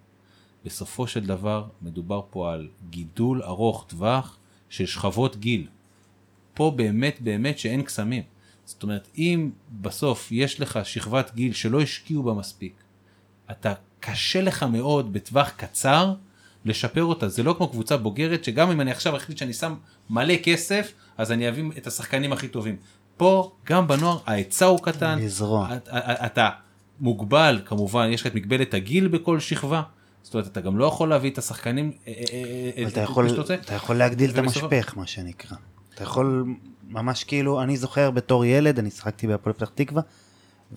בסופו 0.65 1.07
של 1.07 1.25
דבר 1.25 1.65
מדובר 1.81 2.21
פה 2.29 2.53
על 2.53 2.67
גידול 2.89 3.43
ארוך 3.43 3.85
טווח 3.87 4.37
של 4.69 4.85
שכבות 4.85 5.35
גיל. 5.35 5.67
פה 6.53 6.73
באמת 6.75 7.21
באמת 7.21 7.59
שאין 7.59 7.81
קסמים. 7.81 8.23
זאת 8.65 8.83
אומרת, 8.83 9.07
אם 9.17 9.51
בסוף 9.81 10.31
יש 10.31 10.59
לך 10.59 10.79
שכבת 10.83 11.35
גיל 11.35 11.53
שלא 11.53 11.81
השקיעו 11.81 12.23
בה 12.23 12.33
מספיק, 12.33 12.73
אתה 13.51 13.73
קשה 13.99 14.41
לך 14.41 14.63
מאוד 14.63 15.13
בטווח 15.13 15.49
קצר 15.49 16.13
לשפר 16.65 17.03
אותה. 17.03 17.27
זה 17.27 17.43
לא 17.43 17.55
כמו 17.57 17.67
קבוצה 17.67 17.97
בוגרת, 17.97 18.43
שגם 18.43 18.71
אם 18.71 18.81
אני 18.81 18.91
עכשיו 18.91 19.15
אחליט 19.15 19.37
שאני 19.37 19.53
שם 19.53 19.75
מלא 20.09 20.35
כסף, 20.43 20.91
אז 21.17 21.31
אני 21.31 21.49
אביא 21.49 21.63
את 21.77 21.87
השחקנים 21.87 22.33
הכי 22.33 22.47
טובים. 22.47 22.75
פה, 23.17 23.51
גם 23.65 23.87
בנוער, 23.87 24.17
ההיצע 24.25 24.65
הוא 24.65 24.79
קטן. 24.79 25.19
לזרוע. 25.19 25.75
אתה, 25.75 26.25
אתה 26.25 26.49
מוגבל, 26.99 27.61
כמובן, 27.65 28.09
יש 28.11 28.21
לך 28.21 28.27
את 28.27 28.35
מגבלת 28.35 28.73
הגיל 28.73 29.07
בכל 29.07 29.39
שכבה. 29.39 29.81
זאת 30.23 30.33
אומרת, 30.33 30.47
אתה 30.47 30.61
גם 30.61 30.77
לא 30.77 30.85
יכול 30.85 31.09
להביא 31.09 31.31
את 31.31 31.37
השחקנים... 31.37 31.91
אה, 32.07 32.13
אה, 32.13 32.23
אה, 32.77 32.83
אבל 32.83 32.91
אתה 32.91 33.01
יכול. 33.01 33.27
אתה 33.53 33.73
יכול 33.73 33.95
להגדיל 33.95 34.29
את 34.29 34.37
המשפך, 34.37 34.93
מה 34.97 35.07
שנקרא. 35.07 35.57
אתה 35.95 36.03
יכול 36.03 36.45
ממש 36.87 37.23
כאילו, 37.23 37.61
אני 37.61 37.77
זוכר 37.77 38.11
בתור 38.11 38.45
ילד, 38.45 38.79
אני 38.79 38.91
שיחקתי 38.91 39.27
בהפועל 39.27 39.53
פתח 39.53 39.71
תקווה, 39.75 40.01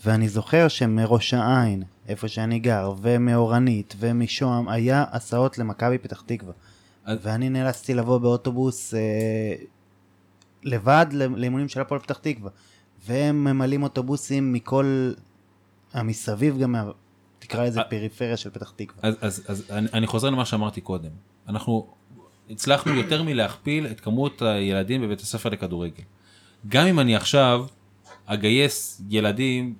ואני 0.04 0.28
זוכר 0.28 0.68
שמראש 0.68 1.34
העין, 1.34 1.82
איפה 2.08 2.28
שאני 2.28 2.58
גר, 2.58 2.92
ומאורנית, 3.02 3.94
ומשוהם, 3.98 4.68
היה 4.68 5.04
הסעות 5.10 5.58
למכבי 5.58 5.98
פתח 5.98 6.22
תקווה. 6.26 6.52
אז- 7.04 7.18
ואני 7.22 7.48
נאלצתי 7.48 7.94
לבוא 7.94 8.18
באוטובוס 8.18 8.94
אה, 8.94 9.00
לבד 10.62 11.06
לאימונים 11.12 11.68
של 11.68 11.80
הפועל 11.80 12.00
פתח 12.00 12.18
תקווה. 12.18 12.50
והם 13.06 13.44
ממלאים 13.44 13.82
אוטובוסים 13.82 14.52
מכל 14.52 15.12
המסביב 15.92 16.58
גם, 16.58 16.72
מה- 16.72 16.90
תקרא 17.38 17.64
לזה 17.64 17.80
אה. 17.80 17.84
פריפריה 17.84 18.36
של 18.36 18.50
פתח 18.50 18.72
תקווה. 18.76 18.98
אז, 19.08 19.14
אז, 19.20 19.42
אז 19.48 19.64
אני, 19.70 19.88
אני 19.92 20.06
חוזר 20.06 20.30
למה 20.30 20.44
שאמרתי 20.44 20.80
קודם. 20.80 21.10
אנחנו 21.48 21.86
הצלחנו 22.50 22.94
יותר 22.94 23.22
מלהכפיל 23.22 23.86
את 23.86 24.00
כמות 24.00 24.42
הילדים 24.42 25.02
בבית 25.02 25.20
הספר 25.20 25.48
לכדורגל. 25.48 26.02
גם 26.68 26.86
אם 26.86 27.00
אני 27.00 27.16
עכשיו 27.16 27.66
אגייס 28.26 29.02
ילדים 29.10 29.74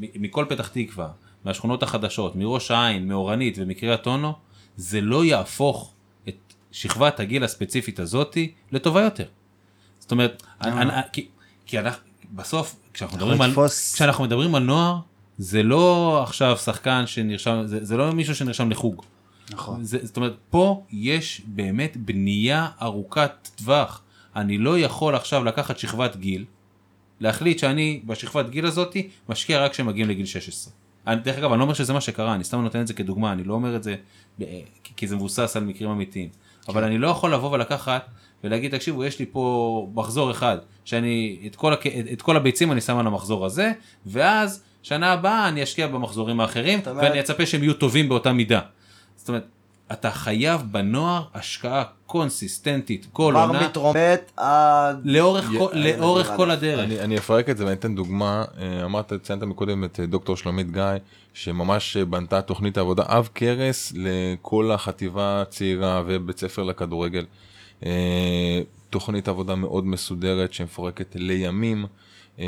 מכל 0.00 0.46
פתח 0.48 0.68
תקווה, 0.68 1.10
מהשכונות 1.44 1.82
החדשות, 1.82 2.36
מראש 2.36 2.70
העין, 2.70 3.08
מאורנית 3.08 3.54
ומקריית 3.58 4.06
אונו, 4.06 4.32
זה 4.76 5.00
לא 5.00 5.24
יהפוך 5.24 5.92
את 6.28 6.54
שכבת 6.72 7.20
הגיל 7.20 7.44
הספציפית 7.44 8.00
הזאתי 8.00 8.52
לטובה 8.72 9.02
יותר. 9.02 9.26
זאת 9.98 10.12
אומרת, 10.12 10.42
אני, 10.60 10.80
אני, 10.80 10.92
כי, 11.12 11.28
כי 11.66 11.78
אנחנו, 11.78 12.02
בסוף, 12.32 12.76
כשאנחנו 12.92 13.16
מדברים, 13.16 13.42
על, 13.42 13.52
כשאנחנו 13.94 14.24
מדברים 14.24 14.54
על 14.54 14.62
נוער, 14.62 14.98
זה 15.38 15.62
לא 15.62 16.20
עכשיו 16.22 16.56
שחקן 16.56 17.06
שנרשם, 17.06 17.62
זה, 17.64 17.84
זה 17.84 17.96
לא 17.96 18.12
מישהו 18.12 18.34
שנרשם 18.34 18.70
לחוג. 18.70 19.02
נכון. 19.50 19.84
זה, 19.84 19.98
זאת 20.02 20.16
אומרת, 20.16 20.36
פה 20.50 20.84
יש 20.90 21.42
באמת 21.46 21.96
בנייה 21.96 22.68
ארוכת 22.82 23.48
טווח. 23.56 24.02
אני 24.36 24.58
לא 24.58 24.78
יכול 24.78 25.14
עכשיו 25.14 25.44
לקחת 25.44 25.78
שכבת 25.78 26.16
גיל, 26.16 26.44
להחליט 27.20 27.58
שאני 27.58 28.00
בשכבת 28.06 28.50
גיל 28.50 28.66
הזאתי 28.66 29.08
משקיע 29.28 29.64
רק 29.64 29.70
כשהם 29.72 29.86
מגיעים 29.86 30.08
לגיל 30.08 30.26
16. 30.26 30.72
אני, 31.06 31.20
דרך 31.20 31.38
אגב, 31.38 31.50
אני 31.50 31.58
לא 31.58 31.64
אומר 31.64 31.74
שזה 31.74 31.92
מה 31.92 32.00
שקרה, 32.00 32.34
אני 32.34 32.44
סתם 32.44 32.60
נותן 32.60 32.80
את 32.80 32.86
זה 32.86 32.94
כדוגמה, 32.94 33.32
אני 33.32 33.44
לא 33.44 33.54
אומר 33.54 33.76
את 33.76 33.82
זה 33.82 33.96
ב- 34.40 34.44
כי- 34.96 35.06
זה 35.06 35.16
מבוסס 35.16 35.56
על 35.56 35.64
מקרים 35.64 35.90
אמיתיים. 35.90 36.28
אבל 36.68 36.84
אני 36.84 36.98
לא 36.98 37.08
יכול 37.08 37.34
לבוא 37.34 37.50
ולקחת 37.52 38.06
ולהגיד, 38.44 38.76
תקשיבו, 38.76 39.04
יש 39.04 39.18
לי 39.18 39.26
פה 39.32 39.88
מחזור 39.94 40.30
אחד, 40.30 40.56
שאני, 40.84 41.38
את 41.46 41.56
כל, 41.56 41.72
הכ... 41.72 41.86
את, 41.86 42.04
את 42.12 42.22
כל 42.22 42.36
הביצים 42.36 42.72
אני 42.72 42.80
שם 42.80 42.96
על 42.96 43.06
המחזור 43.06 43.46
הזה, 43.46 43.72
ואז 44.06 44.62
שנה 44.82 45.12
הבאה 45.12 45.48
אני 45.48 45.62
אשקיע 45.62 45.86
במחזורים 45.86 46.40
האחרים, 46.40 46.80
אומרת- 46.86 47.04
ואני 47.04 47.20
אצפה 47.20 47.46
שהם 47.46 47.62
יהיו 47.62 47.74
טובים 47.74 48.08
באותה 48.08 48.32
מידה. 48.32 48.60
זאת 49.16 49.28
אומרת, 49.28 49.46
אתה 49.92 50.10
חייב 50.10 50.62
בנוער 50.70 51.22
השקעה 51.34 51.82
קונסיסטנטית 52.06 53.06
כל 53.12 53.32
כבר 53.34 53.40
עונה, 53.46 53.66
מטרומפט 53.68 54.32
עד... 54.36 55.00
לאורך, 55.04 55.52
יה- 55.52 55.58
כל, 55.58 55.68
אני 55.72 55.96
לאורך 55.96 56.26
מבין 56.26 56.36
כל 56.36 56.46
מה- 56.46 56.52
הדרך. 56.52 56.80
אני, 56.80 57.00
אני 57.00 57.18
אפרק 57.18 57.48
את 57.50 57.56
זה 57.56 57.64
ואני 57.64 57.76
אתן 57.76 57.94
דוגמה, 57.94 58.44
אה, 58.58 58.84
אמרת, 58.84 59.12
ציינת 59.22 59.42
מקודם 59.42 59.84
את 59.84 60.00
אה, 60.00 60.06
דוקטור 60.06 60.36
שלומית 60.36 60.70
גיא, 60.70 60.82
שממש 61.34 61.96
אה, 61.96 62.04
בנתה 62.04 62.42
תוכנית 62.42 62.78
עבודה 62.78 63.02
עב 63.06 63.28
כרס 63.34 63.92
לכל 63.96 64.70
החטיבה 64.72 65.42
הצעירה 65.42 66.02
ובית 66.06 66.38
ספר 66.38 66.62
לכדורגל. 66.62 67.24
אה, 67.86 68.60
תוכנית 68.90 69.28
עבודה 69.28 69.54
מאוד 69.54 69.86
מסודרת 69.86 70.52
שמפורקת 70.52 71.06
לימים, 71.18 71.86
אה, 72.38 72.44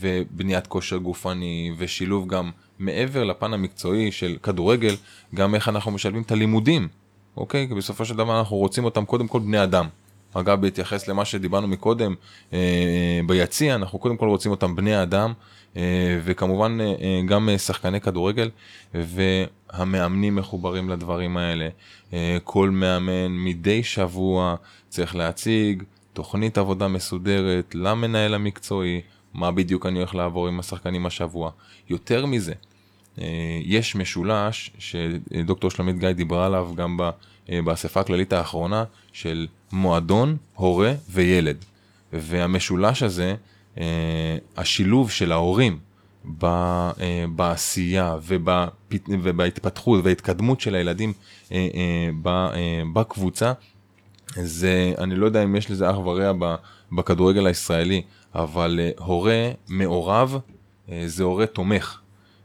ובניית 0.00 0.66
כושר 0.66 0.96
גופני 0.96 1.72
ושילוב 1.78 2.28
גם 2.28 2.50
מעבר 2.82 3.24
לפן 3.24 3.54
המקצועי 3.54 4.12
של 4.12 4.36
כדורגל, 4.42 4.94
גם 5.34 5.54
איך 5.54 5.68
אנחנו 5.68 5.90
משלבים 5.90 6.22
את 6.22 6.32
הלימודים, 6.32 6.88
אוקיי? 7.36 7.68
כי 7.68 7.74
בסופו 7.74 8.04
של 8.04 8.16
דבר 8.16 8.38
אנחנו 8.38 8.56
רוצים 8.56 8.84
אותם 8.84 9.04
קודם 9.04 9.28
כל 9.28 9.38
בני 9.38 9.62
אדם. 9.62 9.88
אגב, 10.34 10.60
בהתייחס 10.60 11.08
למה 11.08 11.24
שדיברנו 11.24 11.68
מקודם, 11.68 12.14
אה, 12.52 13.20
ביציע, 13.26 13.74
אנחנו 13.74 13.98
קודם 13.98 14.16
כל 14.16 14.28
רוצים 14.28 14.50
אותם 14.50 14.76
בני 14.76 15.02
אדם, 15.02 15.32
אה, 15.76 16.20
וכמובן 16.24 16.78
אה, 16.80 16.86
אה, 16.86 17.20
גם 17.26 17.48
שחקני 17.58 18.00
כדורגל, 18.00 18.50
והמאמנים 18.94 20.36
מחוברים 20.36 20.90
לדברים 20.90 21.36
האלה. 21.36 21.68
כל 22.44 22.70
מאמן 22.70 23.28
מדי 23.28 23.82
שבוע 23.82 24.54
צריך 24.88 25.16
להציג 25.16 25.82
תוכנית 26.12 26.58
עבודה 26.58 26.88
מסודרת 26.88 27.74
למנהל 27.74 28.34
המקצועי, 28.34 29.00
מה 29.34 29.50
בדיוק 29.50 29.86
אני 29.86 29.98
הולך 29.98 30.14
לעבור 30.14 30.48
עם 30.48 30.60
השחקנים 30.60 31.06
השבוע. 31.06 31.50
יותר 31.90 32.26
מזה, 32.26 32.52
יש 33.62 33.96
משולש 33.96 34.70
שדוקטור 34.78 35.70
שלומית 35.70 35.98
גיא 35.98 36.12
דיברה 36.12 36.46
עליו 36.46 36.70
גם 36.76 36.98
אה, 37.50 37.62
באספה 37.62 38.00
הכללית 38.00 38.32
האחרונה 38.32 38.84
של 39.12 39.46
מועדון, 39.72 40.36
הורה 40.54 40.94
וילד. 41.10 41.64
והמשולש 42.12 43.02
הזה, 43.02 43.34
אה, 43.78 44.36
השילוב 44.56 45.10
של 45.10 45.32
ההורים 45.32 45.78
אה, 46.44 46.92
בעשייה 47.34 48.16
ובהתפתחות 49.08 50.04
וההתקדמות 50.04 50.60
של 50.60 50.74
הילדים 50.74 51.12
אה, 51.52 51.68
אה, 51.74 52.10
אה, 52.54 52.82
בקבוצה, 52.92 53.52
זה, 54.34 54.94
אני 54.98 55.14
לא 55.14 55.26
יודע 55.26 55.44
אם 55.44 55.56
יש 55.56 55.70
לזה 55.70 55.90
אח 55.90 55.96
ורע 55.98 56.32
בכדורגל 56.92 57.46
הישראלי, 57.46 58.02
אבל 58.34 58.80
אה, 58.82 58.90
הורה 58.98 59.50
מעורב 59.68 60.38
אה, 60.90 61.02
זה 61.06 61.24
הורה 61.24 61.46
תומך. 61.46 62.01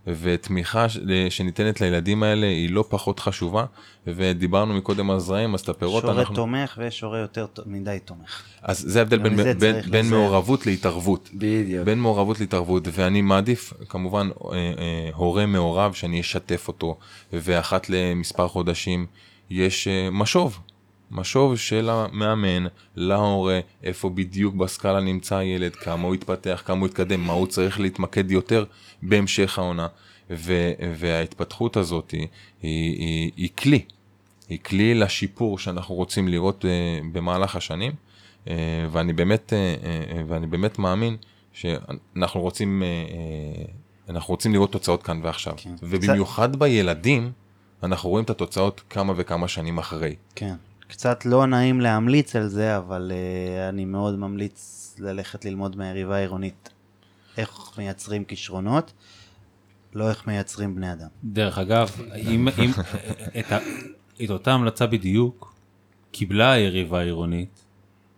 ותמיכה 0.07 0.85
שניתנת 1.29 1.81
לילדים 1.81 2.23
האלה 2.23 2.47
היא 2.47 2.69
לא 2.71 2.85
פחות 2.89 3.19
חשובה, 3.19 3.65
ודיברנו 4.07 4.73
מקודם 4.73 5.11
על 5.11 5.19
זרעים, 5.19 5.53
אז 5.53 5.59
את 5.59 5.69
הפירות 5.69 6.03
יש 6.03 6.09
הורה 6.09 6.21
אנחנו... 6.21 6.35
תומך 6.35 6.75
ויש 6.77 7.01
הורה 7.01 7.19
יותר 7.19 7.45
מדי 7.65 7.97
תומך. 8.05 8.43
אז 8.61 8.79
זה 8.87 8.99
ההבדל 8.99 9.17
בין, 9.17 9.35
בין, 9.35 9.81
בין 9.89 10.05
לזה. 10.05 10.15
מעורבות 10.15 10.65
להתערבות. 10.65 11.29
בדיוק. 11.33 11.85
בין 11.85 11.99
מעורבות 11.99 12.39
להתערבות, 12.39 12.87
ואני 12.91 13.21
מעדיף 13.21 13.73
כמובן 13.89 14.29
אה, 14.29 14.57
אה, 14.57 15.09
הורה 15.13 15.45
מעורב 15.45 15.93
שאני 15.93 16.19
אשתף 16.19 16.67
אותו, 16.67 16.97
ואחת 17.33 17.89
למספר 17.89 18.47
חודשים 18.47 19.05
יש 19.49 19.87
אה, 19.87 20.09
משוב, 20.11 20.59
משוב 21.11 21.57
של 21.57 21.89
המאמן 21.89 22.67
להורה, 22.95 23.59
איפה 23.83 24.09
בדיוק 24.09 24.55
בסקאלה 24.55 24.99
נמצא 24.99 25.35
הילד, 25.35 25.75
כמה 25.75 26.07
הוא 26.07 26.13
התפתח, 26.13 26.63
כמה 26.65 26.79
הוא 26.79 26.87
התקדם, 26.87 27.21
מה 27.21 27.33
הוא 27.33 27.47
צריך 27.47 27.79
להתמקד 27.79 28.31
יותר 28.31 28.65
בהמשך 29.01 29.59
העונה, 29.59 29.87
ו, 30.29 30.71
וההתפתחות 30.97 31.77
הזאת 31.77 32.11
היא, 32.11 32.27
היא, 32.61 32.97
היא, 32.97 33.31
היא 33.37 33.49
כלי, 33.57 33.81
היא 34.49 34.59
כלי 34.59 34.93
לשיפור 34.93 35.59
שאנחנו 35.59 35.95
רוצים 35.95 36.27
לראות 36.27 36.65
אה, 36.65 36.99
במהלך 37.11 37.55
השנים, 37.55 37.91
אה, 38.47 38.53
ואני 38.91 39.13
באמת, 39.13 39.53
אה, 39.53 40.21
ואני 40.27 40.47
באמת 40.47 40.79
מאמין 40.79 41.17
שאנחנו 41.53 42.41
רוצים, 42.41 42.83
אנחנו 44.09 44.33
רוצים 44.33 44.53
לראות 44.53 44.71
תוצאות 44.71 45.03
כאן 45.03 45.19
ועכשיו, 45.23 45.53
כן. 45.57 45.75
ובמיוחד 45.83 46.55
בילדים, 46.55 47.31
אנחנו 47.83 48.09
רואים 48.09 48.25
את 48.25 48.29
התוצאות 48.29 48.81
כמה 48.89 49.13
וכמה 49.15 49.47
שנים 49.47 49.77
אחרי. 49.77 50.15
כן. 50.35 50.55
קצת 50.87 51.25
לא 51.25 51.45
נעים 51.45 51.81
להמליץ 51.81 52.35
על 52.35 52.47
זה, 52.47 52.77
אבל 52.77 53.11
uh, 53.11 53.69
אני 53.69 53.85
מאוד 53.85 54.19
ממליץ 54.19 54.95
ללכת 54.99 55.45
ללמוד 55.45 55.75
מהיריבה 55.75 56.15
העירונית 56.15 56.69
איך 57.37 57.71
מייצרים 57.77 58.25
כישרונות, 58.25 58.93
לא 59.93 60.09
איך 60.09 60.27
מייצרים 60.27 60.75
בני 60.75 60.93
אדם. 60.93 61.07
דרך 61.23 61.57
אגב, 61.57 61.91
אם, 62.15 62.47
אם 62.47 62.71
את, 63.39 63.51
ה, 63.51 63.57
את 64.23 64.29
אותה 64.29 64.53
המלצה 64.53 64.87
בדיוק 64.87 65.53
קיבלה 66.11 66.51
היריבה 66.51 66.99
העירונית. 66.99 67.63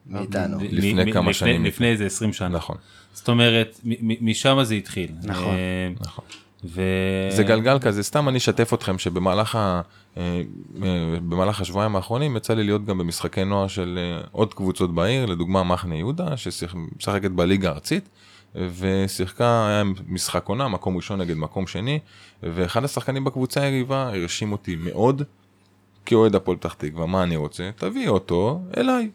מאיתנו. 0.08 0.58
לפני 0.62 1.14
כמה 1.14 1.34
שנים. 1.34 1.66
לפני 1.66 1.88
איזה 1.88 2.06
20 2.06 2.34
שנה. 2.34 2.50
נכון, 2.50 2.78
זאת 3.14 3.28
אומרת, 3.28 3.80
משם 4.02 4.58
זה 4.64 4.74
התחיל. 4.76 5.12
נכון. 5.24 5.56
אה, 5.56 5.90
נכון. 6.00 6.26
ו... 6.66 6.82
זה 7.30 7.44
גלגל 7.44 7.80
כזה, 7.80 8.04
סתם 8.04 8.30
אני 8.30 8.38
אשתף 8.38 8.74
אתכם 8.74 8.98
שבמהלך 8.98 9.56
ה... 9.56 9.82
אה, 10.18 10.42
אה, 10.84 11.20
במהלך 11.30 11.62
השבועיים 11.62 11.96
האחרונים 11.96 12.38
יצא 12.38 12.54
לי 12.54 12.64
להיות 12.64 12.86
גם 12.86 12.98
במשחקי 12.98 13.44
נוער 13.44 13.68
של 13.68 14.00
אה, 14.02 14.28
עוד 14.32 14.54
קבוצות 14.54 14.96
בעיר, 14.96 15.26
לדוגמה 15.26 15.64
מחנה 15.64 15.96
יהודה, 15.96 16.38
שמשחקת 16.38 17.32
בליגה 17.32 17.70
הארצית, 17.70 18.10
ושיחקה, 18.56 19.68
היה 19.68 19.84
משחק 20.08 20.46
עונה, 20.48 20.68
מקום 20.68 20.96
ראשון 20.96 21.22
נגד 21.22 21.38
מקום 21.38 21.68
שני, 21.68 22.00
ואחד 22.44 22.84
השחקנים 22.84 23.24
בקבוצה 23.24 23.62
היריבה 23.62 24.08
הרשים 24.08 24.52
אותי 24.52 24.76
מאוד, 24.76 25.24
כאוהד 26.06 26.36
הפועל 26.36 26.58
פתח 26.58 26.74
תקווה, 26.74 27.06
מה 27.06 27.24
אני 27.24 27.36
רוצה? 27.36 27.70
תביא 27.76 28.10
אותו 28.10 28.62
אליי. 28.78 29.10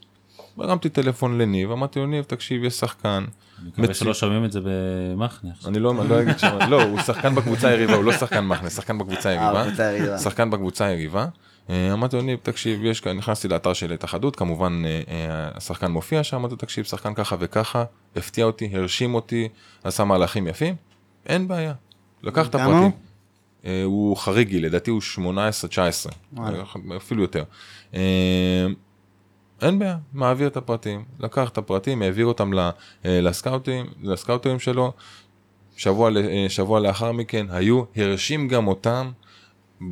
הרמתי 0.59 0.89
טלפון 0.89 1.39
לניב, 1.39 1.71
אמרתי 1.71 1.99
לו 1.99 2.07
ניב, 2.07 2.25
תקשיב, 2.25 2.65
יש 2.65 2.75
שחקן. 2.75 3.25
אני 3.59 3.69
מקווה 3.69 3.85
מצוין." 3.85 3.95
שלא 3.95 4.15
שומעים 4.15 4.45
את 4.45 4.53
זה 4.53 4.61
במחנה. 4.63 5.51
אני 5.67 5.79
לא, 5.79 5.95
אני 6.01 6.09
לא 6.09 6.23
אגיד 6.23 6.39
שם, 6.39 6.59
לא, 6.71 6.83
הוא 6.83 7.01
שחקן 7.01 7.35
בקבוצה 7.35 7.69
היריבה, 7.69 7.95
הוא 7.95 8.05
לא 8.05 8.13
שחקן 8.13 8.41
מחנה, 8.41 8.71
שחקן 8.71 8.99
בקבוצה 8.99 9.29
אה, 9.29 9.61
היריבה. 9.79 10.19
שחקן 10.19 10.51
בקבוצה 10.51 10.85
היריבה. 10.85 11.27
אה, 11.71 11.93
אמרתי 11.93 12.17
לו, 12.17 12.23
ניב, 12.23 12.39
תקשיב, 12.43 12.85
יש 12.85 13.01
כאן, 13.01 13.17
נכנסתי 13.17 13.49
לאתר 13.49 13.73
של 13.73 13.93
התאחדות, 13.93 14.37
כמובן 14.37 14.83
אה, 14.87 15.49
השחקן 15.55 15.91
מופיע 15.91 16.23
שם, 16.23 16.37
אמרתי 16.37 16.53
לו, 16.53 16.59
תקשיב, 16.59 16.85
שחקן 16.85 17.15
ככה 17.15 17.37
וככה, 17.39 17.85
הפתיע 18.17 18.45
אותי, 18.45 18.71
הרשים 18.73 19.15
אותי, 19.15 19.49
עשה 19.85 20.05
מהלכים 20.05 20.47
יפים, 20.47 20.75
אין 21.27 21.49
בעיה. 21.49 21.73
לקח 22.23 22.49
את 22.49 22.55
הפרטים. 22.55 22.91
הוא? 23.85 24.17
חריגי, 24.17 24.61
לדעתי 24.61 24.91
הוא 24.91 25.01
18-19, 25.17 25.19
וואלה. 26.33 26.63
אפילו 26.97 27.23
יותר. 27.23 27.45
אין 29.63 29.79
בעיה, 29.79 29.97
מעביר 30.13 30.49
את 30.49 30.57
הפרטים, 30.57 31.05
לקח 31.21 31.49
את 31.49 31.59
הפרטים, 31.59 32.03
העביר 32.03 32.27
אותם 32.27 32.51
אה, 32.59 32.71
לסקאוטים, 33.05 33.87
לסקאוטרים 34.03 34.59
שלו, 34.59 34.93
שבוע, 35.77 36.11
אה, 36.17 36.47
שבוע 36.49 36.81
לאחר 36.81 37.13
מכן 37.13 37.47
היו, 37.51 37.83
הרשים 37.97 38.49
גם 38.49 38.67
אותם, 38.67 39.11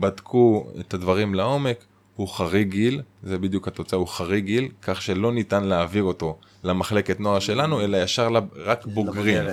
בדקו 0.00 0.66
את 0.80 0.94
הדברים 0.94 1.34
לעומק, 1.34 1.84
הוא 2.16 2.28
חריג 2.28 2.68
גיל, 2.70 3.02
זה 3.22 3.38
בדיוק 3.38 3.68
התוצאה, 3.68 3.98
הוא 3.98 4.08
חריג 4.08 4.44
גיל, 4.44 4.68
כך 4.82 5.02
שלא 5.02 5.32
ניתן 5.32 5.64
להעביר 5.64 6.02
אותו 6.02 6.38
למחלקת 6.64 7.20
נוער 7.20 7.38
שלנו, 7.38 7.80
אלא 7.80 7.96
ישר 7.96 8.28
לב- 8.28 8.44
רק 8.56 8.86
בוגרים. 8.86 9.44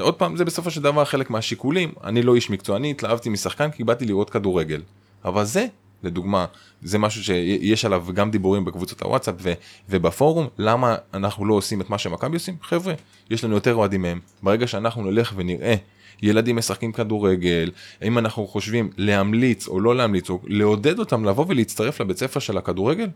עוד 0.00 0.14
פעם, 0.14 0.36
זה 0.36 0.44
בסופו 0.44 0.70
של 0.70 0.82
דבר 0.82 1.04
חלק 1.04 1.30
מהשיקולים, 1.30 1.92
אני 2.04 2.22
לא 2.22 2.34
איש 2.34 2.50
מקצוע, 2.50 2.76
אני 2.76 2.90
התלהבתי 2.90 3.28
משחקן 3.28 3.70
כי 3.70 3.84
באתי 3.84 4.04
לראות 4.04 4.30
כדורגל. 4.30 4.82
אבל 5.24 5.44
זה, 5.44 5.66
לדוגמה, 6.04 6.46
זה 6.82 6.98
משהו 6.98 7.24
שיש 7.24 7.84
עליו 7.84 8.06
גם 8.14 8.30
דיבורים 8.30 8.64
בקבוצות 8.64 9.02
הוואטסאפ 9.02 9.34
ו- 9.38 9.52
ובפורום, 9.88 10.48
למה 10.58 10.96
אנחנו 11.14 11.46
לא 11.46 11.54
עושים 11.54 11.80
את 11.80 11.90
מה 11.90 11.98
שמכבי 11.98 12.34
עושים? 12.34 12.56
חבר'ה, 12.62 12.94
יש 13.30 13.44
לנו 13.44 13.54
יותר 13.54 13.74
אוהדים 13.74 14.02
מהם, 14.02 14.20
ברגע 14.42 14.66
שאנחנו 14.66 15.10
נלך 15.10 15.32
ונראה 15.36 15.74
ילדים 16.22 16.56
משחקים 16.56 16.92
כדורגל, 16.92 17.70
האם 18.00 18.18
אנחנו 18.18 18.46
חושבים 18.46 18.90
להמליץ 18.96 19.68
או 19.68 19.80
לא 19.80 19.96
להמליץ, 19.96 20.30
או 20.30 20.40
לעודד 20.46 20.98
אותם 20.98 21.24
לבוא 21.24 21.44
ולהצטרף 21.48 22.00
לבית 22.00 22.18
ספר 22.18 22.40
של 22.40 22.58
הכדורגל, 22.58 23.08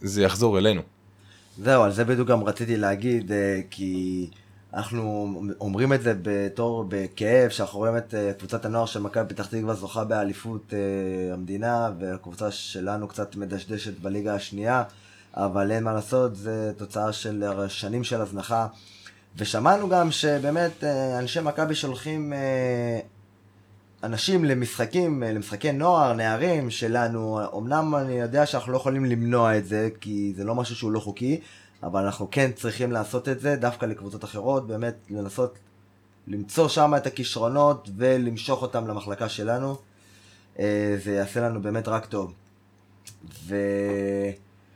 זה 0.00 0.22
יחזור 0.22 0.58
אלינו. 0.58 0.82
זהו, 1.58 1.82
על 1.82 1.92
זה 1.92 2.04
בדיוק 2.04 2.28
גם 2.28 2.44
רציתי 2.44 2.76
להגיד, 2.76 3.32
אה, 3.32 3.60
כי 3.70 4.26
אנחנו 4.74 5.32
אומרים 5.60 5.92
את 5.92 6.02
זה 6.02 6.14
בתור, 6.22 6.84
בכאב, 6.88 7.50
שאנחנו 7.50 7.78
רואים 7.78 7.96
את 7.96 8.14
אה, 8.14 8.32
קבוצת 8.38 8.64
הנוער 8.64 8.86
של 8.86 9.00
מכבי 9.00 9.34
פתח 9.34 9.46
תקווה 9.46 9.74
זוכה 9.74 10.04
באליפות 10.04 10.74
אה, 10.74 11.34
המדינה, 11.34 11.90
והקבוצה 12.00 12.50
שלנו 12.50 13.08
קצת 13.08 13.36
מדשדשת 13.36 13.98
בליגה 13.98 14.34
השנייה, 14.34 14.82
אבל 15.34 15.70
אין 15.70 15.84
מה 15.84 15.92
לעשות, 15.92 16.36
זה 16.36 16.72
תוצאה 16.76 17.12
של 17.12 17.44
שנים 17.68 18.04
של 18.04 18.20
הזנחה, 18.20 18.66
ושמענו 19.36 19.88
גם 19.88 20.10
שבאמת 20.10 20.84
אה, 20.84 21.18
אנשי 21.18 21.40
מכבי 21.40 21.74
שולחים 21.74 22.32
אנשים 24.02 24.44
למשחקים, 24.44 25.22
למשחקי 25.22 25.72
נוער, 25.72 26.12
נערים 26.12 26.70
שלנו. 26.70 27.40
אמנם 27.58 27.94
אני 27.94 28.12
יודע 28.12 28.46
שאנחנו 28.46 28.72
לא 28.72 28.76
יכולים 28.76 29.04
למנוע 29.04 29.58
את 29.58 29.66
זה, 29.66 29.88
כי 30.00 30.32
זה 30.36 30.44
לא 30.44 30.54
משהו 30.54 30.76
שהוא 30.76 30.92
לא 30.92 31.00
חוקי, 31.00 31.40
אבל 31.86 32.04
אנחנו 32.04 32.28
כן 32.30 32.50
צריכים 32.52 32.92
לעשות 32.92 33.28
את 33.28 33.40
זה, 33.40 33.56
דווקא 33.56 33.86
לקבוצות 33.86 34.24
אחרות, 34.24 34.66
באמת 34.66 34.94
לנסות 35.10 35.58
למצוא 36.26 36.68
שם 36.68 36.92
את 36.96 37.06
הכישרונות 37.06 37.90
ולמשוך 37.96 38.62
אותם 38.62 38.86
למחלקה 38.88 39.28
שלנו. 39.28 39.76
אה, 40.58 40.96
זה 41.04 41.12
יעשה 41.12 41.40
לנו 41.40 41.62
באמת 41.62 41.88
רק 41.88 42.06
טוב. 42.06 42.34
ו... 43.44 43.56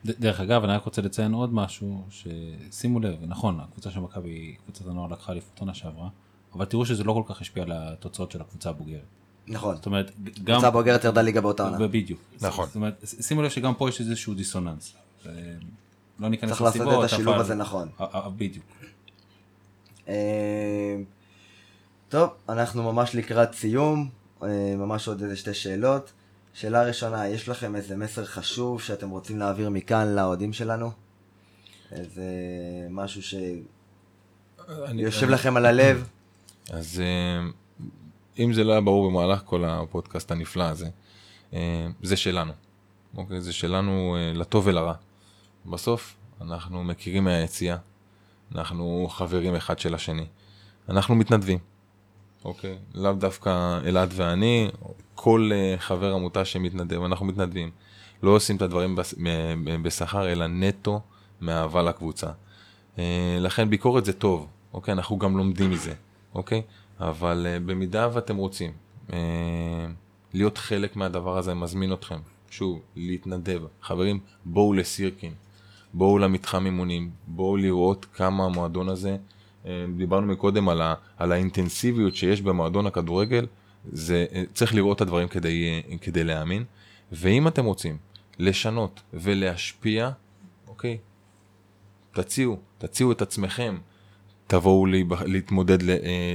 ד- 0.06 0.20
דרך 0.20 0.40
אגב, 0.40 0.64
אני 0.64 0.72
רק 0.72 0.85
רוצה 0.85 1.02
לציין 1.02 1.32
עוד 1.32 1.55
משהו, 1.55 2.05
ששימו 2.10 3.01
לב, 3.01 3.16
נכון, 3.26 3.60
הקבוצה 3.60 3.90
של 3.90 4.01
מכבי, 4.01 4.56
קבוצת 4.64 4.86
הנוער 4.86 5.09
לקחה 5.09 5.32
אליפות 5.32 5.59
עונה 5.60 5.74
שעברה, 5.74 6.09
אבל 6.55 6.64
תראו 6.64 6.86
שזה 6.86 7.05
לא 7.05 7.12
כל 7.12 7.35
כך 7.35 7.40
השפיע 7.40 7.62
על 7.62 7.72
התוצאות 7.74 8.30
של 8.30 8.40
הקבוצה 8.40 8.70
הבוגרת. 8.70 9.01
נכון. 9.47 9.76
זאת 9.76 9.86
אומרת, 9.86 10.10
גם... 10.44 10.55
קבוצה 10.55 10.70
בוגרת 10.70 11.05
ירדה 11.05 11.22
ליגה 11.22 11.40
באותה 11.40 11.62
עונה. 11.62 11.76
ובדיוק. 11.80 12.20
נכון. 12.40 12.66
זאת 12.66 12.76
אומרת, 12.76 13.05
שימו 13.20 13.43
לב 13.43 13.51
שגם 13.51 13.74
פה 13.74 13.89
יש 13.89 14.01
איזשהו 14.01 14.35
דיסוננס. 14.35 14.94
לא 16.19 16.28
ניכנס 16.28 16.51
צריך 16.51 16.62
לעשות 16.62 16.77
לסיבות, 16.81 16.99
את 17.05 17.12
השילוב 17.12 17.35
אבל- 17.35 17.40
הזה 17.45 17.55
נכון. 17.55 17.89
אה, 18.01 18.07
אה, 18.15 18.28
בדיוק. 18.28 18.65
אה, 20.09 20.97
טוב, 22.09 22.31
אנחנו 22.49 22.93
ממש 22.93 23.15
לקראת 23.15 23.55
סיום, 23.55 24.09
אה, 24.43 24.49
ממש 24.77 25.09
עוד 25.09 25.23
איזה 25.23 25.36
שתי 25.36 25.55
שאלות. 25.55 26.12
שאלה 26.55 26.82
ראשונה, 26.82 27.28
יש 27.28 27.49
לכם 27.49 27.77
איזה 27.77 27.97
מסר 27.97 28.24
חשוב 28.24 28.82
שאתם 28.82 29.11
רוצים 29.11 29.39
להעביר 29.39 29.70
מכאן 29.70 30.09
לאוהדים 30.15 30.53
שלנו? 30.53 30.90
איזה 31.93 32.23
משהו 32.90 33.23
שיושב 33.23 33.62
אני- 35.24 35.32
לכם 35.32 35.57
על 35.57 35.66
הלב? 35.66 36.09
אז 36.70 37.01
אה, 37.05 37.40
אם 38.45 38.53
זה 38.53 38.65
לא 38.65 38.73
היה 38.73 38.81
ברור 38.81 39.11
במהלך 39.11 39.43
כל 39.45 39.65
הפודקאסט 39.65 40.31
הנפלא 40.31 40.65
הזה, 40.65 40.89
זה 42.03 42.16
שלנו. 42.16 42.53
אוקיי? 43.16 43.40
זה 43.40 43.53
שלנו 43.53 44.16
אה, 44.19 44.32
לטוב 44.35 44.66
ולרע. 44.66 44.95
בסוף 45.70 46.16
אנחנו 46.40 46.85
מכירים 46.85 47.24
מהיציאה, 47.24 47.77
אנחנו 48.55 49.09
חברים 49.11 49.55
אחד 49.55 49.78
של 49.78 49.95
השני, 49.95 50.27
אנחנו 50.89 51.15
מתנדבים. 51.15 51.59
אוקיי? 52.45 52.78
לאו 52.95 53.12
דווקא 53.12 53.78
אלעד 53.85 54.11
ואני, 54.16 54.70
כל 55.15 55.51
אה, 55.53 55.74
חבר 55.78 56.15
עמותה 56.15 56.45
שמתנדב, 56.45 57.03
אנחנו 57.03 57.27
מתנדבים. 57.27 57.70
לא 58.23 58.31
עושים 58.31 58.57
את 58.57 58.62
הדברים 58.62 58.97
מ- 59.16 59.82
בשכר, 59.82 60.32
אלא 60.32 60.47
נטו 60.47 61.01
מאהבה 61.40 61.82
לקבוצה. 61.82 62.31
אה, 62.99 63.36
לכן 63.40 63.70
ביקורת 63.70 64.05
זה 64.05 64.12
טוב, 64.12 64.47
אוקיי? 64.73 64.93
אנחנו 64.93 65.19
גם 65.19 65.36
לומדים 65.36 65.70
מזה, 65.70 65.95
אוקיי? 66.35 66.62
אבל 67.01 67.47
אה, 67.49 67.59
במידה 67.61 68.09
ואתם 68.12 68.36
רוצים 68.36 68.73
אה, 69.12 69.19
להיות 70.35 70.59
חלק 70.59 70.97
מהדבר 70.97 71.39
הזה, 71.39 71.53
אני 71.53 71.61
מזמין 71.61 71.93
אתכם, 71.93 72.19
שוב, 72.51 72.81
להתנדב. 72.97 73.62
חברים, 73.82 74.20
בואו 74.45 74.73
לסירקין, 74.73 75.35
בואו 75.94 76.19
למתחם 76.19 76.66
אימונים, 76.66 77.10
בואו 77.27 77.56
לראות 77.56 78.06
כמה 78.15 78.44
המועדון 78.44 78.89
הזה, 78.89 79.16
אה, 79.66 79.85
דיברנו 79.97 80.27
מקודם 80.27 80.69
על, 80.69 80.82
ה, 80.82 80.94
על 81.16 81.32
האינטנסיביות 81.32 82.16
שיש 82.16 82.43
במועדון 82.43 82.86
הכדורגל, 82.86 83.47
זה, 83.93 84.27
אה, 84.32 84.43
צריך 84.55 84.74
לראות 84.74 84.97
את 84.97 85.01
הדברים 85.01 85.28
כדי, 85.28 85.82
אה, 85.90 85.98
כדי 85.98 86.24
להאמין, 86.24 86.65
ואם 87.12 87.48
אתם 87.48 87.65
רוצים 87.65 87.97
לשנות 88.39 89.02
ולהשפיע, 89.15 90.10
אוקיי, 90.69 90.98
תציעו, 92.12 92.59
תציעו 92.78 93.12
את 93.12 93.23
עצמכם, 93.23 93.78
תבואו 94.47 94.86
להתמודד 95.27 95.78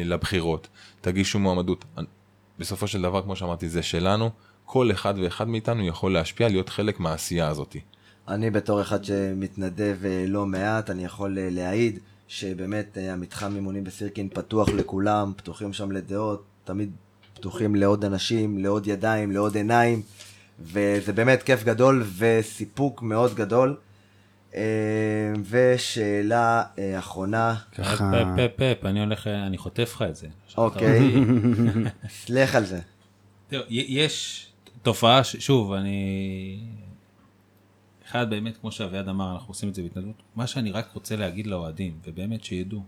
לבחירות, 0.05 0.67
תגישו 1.01 1.39
מועמדות. 1.39 1.85
בסופו 2.59 2.87
של 2.87 3.01
דבר, 3.01 3.21
כמו 3.21 3.35
שאמרתי, 3.35 3.69
זה 3.69 3.83
שלנו, 3.83 4.29
כל 4.65 4.91
אחד 4.91 5.13
ואחד 5.17 5.47
מאיתנו 5.47 5.87
יכול 5.87 6.13
להשפיע, 6.13 6.49
להיות 6.49 6.69
חלק 6.69 6.99
מהעשייה 6.99 7.47
הזאת. 7.47 7.75
אני 8.27 8.49
בתור 8.49 8.81
אחד 8.81 9.03
שמתנדב 9.03 9.97
אה, 10.05 10.25
לא 10.27 10.45
מעט, 10.45 10.89
אני 10.89 11.05
יכול 11.05 11.39
אה, 11.39 11.47
להעיד 11.51 11.99
שבאמת 12.27 12.97
אה, 12.97 13.13
המתחם 13.13 13.55
אימונים 13.55 13.83
בסירקין 13.83 14.29
פתוח 14.29 14.69
לכולם, 14.69 15.33
פתוחים 15.37 15.73
שם 15.73 15.91
לדעות, 15.91 16.43
תמיד 16.63 16.91
פתוחים 17.33 17.75
לעוד 17.75 18.05
אנשים, 18.05 18.57
לעוד 18.57 18.87
ידיים, 18.87 19.31
לעוד 19.31 19.55
עיניים, 19.55 20.01
וזה 20.59 21.13
באמת 21.13 21.43
כיף 21.43 21.63
גדול 21.63 22.03
וסיפוק 22.17 23.01
מאוד 23.01 23.33
גדול. 23.35 23.75
ושאלה 25.49 26.63
אחרונה, 26.99 27.55
ככה, 27.77 28.11
פפ, 28.11 28.51
פפ, 28.57 28.79
פפ, 28.79 28.85
אני 28.85 28.99
הולך, 28.99 29.27
אני 29.27 29.57
חוטף 29.57 29.91
לך 29.95 30.01
את 30.01 30.15
זה. 30.15 30.27
אוקיי, 30.57 31.13
סלח 32.25 32.55
על 32.55 32.65
זה. 32.65 32.79
יש 33.69 34.47
תופעה, 34.81 35.23
שוב, 35.23 35.73
אני... 35.73 36.59
אחד, 38.13 38.29
באמת, 38.29 38.57
כמו 38.57 38.71
שאביעד 38.71 39.07
אמר, 39.07 39.33
אנחנו 39.33 39.51
עושים 39.51 39.69
את 39.69 39.75
זה 39.75 39.81
בהתנדבות. 39.81 40.23
מה 40.35 40.47
שאני 40.47 40.71
רק 40.71 40.93
רוצה 40.93 41.15
להגיד 41.15 41.47
לאוהדים, 41.47 41.99
ובאמת 42.03 42.43
שידעו, 42.43 42.83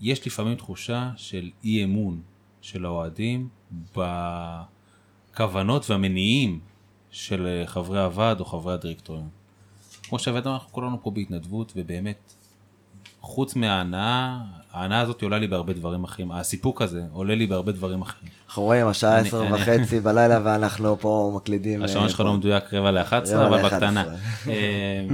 יש 0.00 0.26
לפעמים 0.26 0.54
תחושה 0.54 1.10
של 1.16 1.50
אי 1.64 1.84
אמון 1.84 2.22
של 2.60 2.84
האוהדים 2.84 3.48
בכוונות 3.96 5.90
והמניעים 5.90 6.60
של 7.10 7.62
חברי 7.66 8.02
הוועד 8.02 8.40
או 8.40 8.44
חברי 8.44 8.74
הדירקטוריון. 8.74 9.28
כמו 10.02 10.18
שאביעד 10.18 10.46
אמר, 10.46 10.54
אנחנו 10.54 10.72
כולנו 10.72 11.02
פה 11.02 11.10
בהתנדבות, 11.10 11.72
ובאמת, 11.76 12.33
חוץ 13.24 13.56
מההנאה, 13.56 14.38
ההנאה 14.72 15.00
הזאת 15.00 15.22
עולה 15.22 15.38
לי 15.38 15.46
בהרבה 15.46 15.72
דברים 15.72 16.04
אחרים. 16.04 16.32
הסיפוק 16.32 16.82
הזה 16.82 17.02
עולה 17.12 17.34
לי 17.34 17.46
בהרבה 17.46 17.72
דברים 17.72 18.02
אחרים. 18.02 18.30
אנחנו 18.46 18.62
רואים, 18.62 18.86
השעה 18.86 19.18
עשר 19.18 19.44
וחצי 19.52 20.00
בלילה 20.00 20.40
ואנחנו 20.44 20.96
פה 21.00 21.32
מקלידים. 21.36 21.82
השעון 21.82 22.04
אה, 22.04 22.08
שלך 22.08 22.18
פה. 22.18 22.24
לא 22.24 22.34
מדויק 22.34 22.74
רבע 22.74 22.90
ל-11, 22.90 23.12
רבע 23.12 23.46
אבל 23.46 23.62
בקטנה. 23.62 24.00
11. 24.00 24.52
אה, 24.52 25.06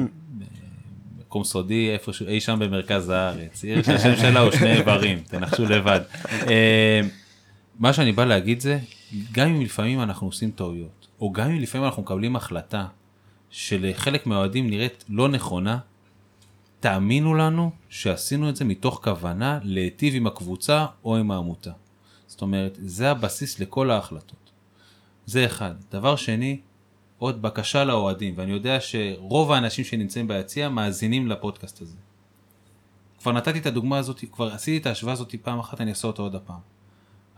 מקום 1.21 1.45
סודי 1.45 1.91
איפשהו, 1.91 2.27
אי 2.27 2.41
שם 2.41 2.59
במרכז 2.59 3.09
הארץ, 3.09 3.65
עיר 3.65 3.83
שהשם 3.87 4.17
שלה 4.17 4.41
הוא 4.41 4.51
שני 4.51 4.73
איברים, 4.73 5.19
תנחשו 5.27 5.65
לבד. 5.65 6.01
אה, 6.49 7.01
מה 7.79 7.93
שאני 7.93 8.13
בא 8.13 8.25
להגיד 8.25 8.61
זה, 8.61 8.79
גם 9.33 9.49
אם 9.49 9.61
לפעמים 9.61 10.03
אנחנו 10.03 10.27
עושים 10.27 10.51
טעויות, 10.51 11.07
או 11.21 11.33
גם 11.33 11.51
אם 11.51 11.61
לפעמים 11.61 11.85
אנחנו 11.85 12.03
מקבלים 12.03 12.37
החלטה 12.37 12.87
שלחלק 13.51 14.27
מהאוהדים 14.27 14.71
נראית 14.71 15.05
לא 15.09 15.29
נכונה, 15.29 15.79
תאמינו 16.81 17.35
לנו 17.35 17.71
שעשינו 17.89 18.49
את 18.49 18.57
זה 18.57 18.65
מתוך 18.65 19.01
כוונה 19.05 19.59
להיטיב 19.63 20.15
עם 20.15 20.27
הקבוצה 20.27 20.87
או 21.05 21.17
עם 21.17 21.31
העמותה. 21.31 21.73
זאת 22.27 22.43
אומרת, 22.43 22.79
זה 22.83 23.11
הבסיס 23.11 23.61
לכל 23.61 23.91
ההחלטות. 23.91 24.51
זה 25.27 25.47
אחד. 25.47 25.75
דבר 25.91 26.17
שני, 26.17 26.61
עוד 27.19 27.43
בקשה 27.43 27.85
לאוהדים, 27.85 28.35
ואני 28.37 28.53
יודע 28.53 28.79
שרוב 28.81 29.53
האנשים 29.53 29.85
שנמצאים 29.85 30.29
ביציע 30.29 30.69
מאזינים 30.69 31.29
לפודקאסט 31.29 31.83
הזה. 31.83 31.97
כבר 33.19 33.33
נתתי 33.33 33.59
את 33.59 33.67
הדוגמה 33.67 33.99
הזאת, 33.99 34.25
כבר 34.33 34.53
עשיתי 34.53 34.77
את 34.77 34.87
ההשוואה 34.87 35.13
הזאת 35.13 35.35
פעם 35.43 35.59
אחת, 35.59 35.81
אני 35.81 35.91
אעשה 35.91 36.09
אותה 36.09 36.23
עוד 36.23 36.35
הפעם. 36.35 36.61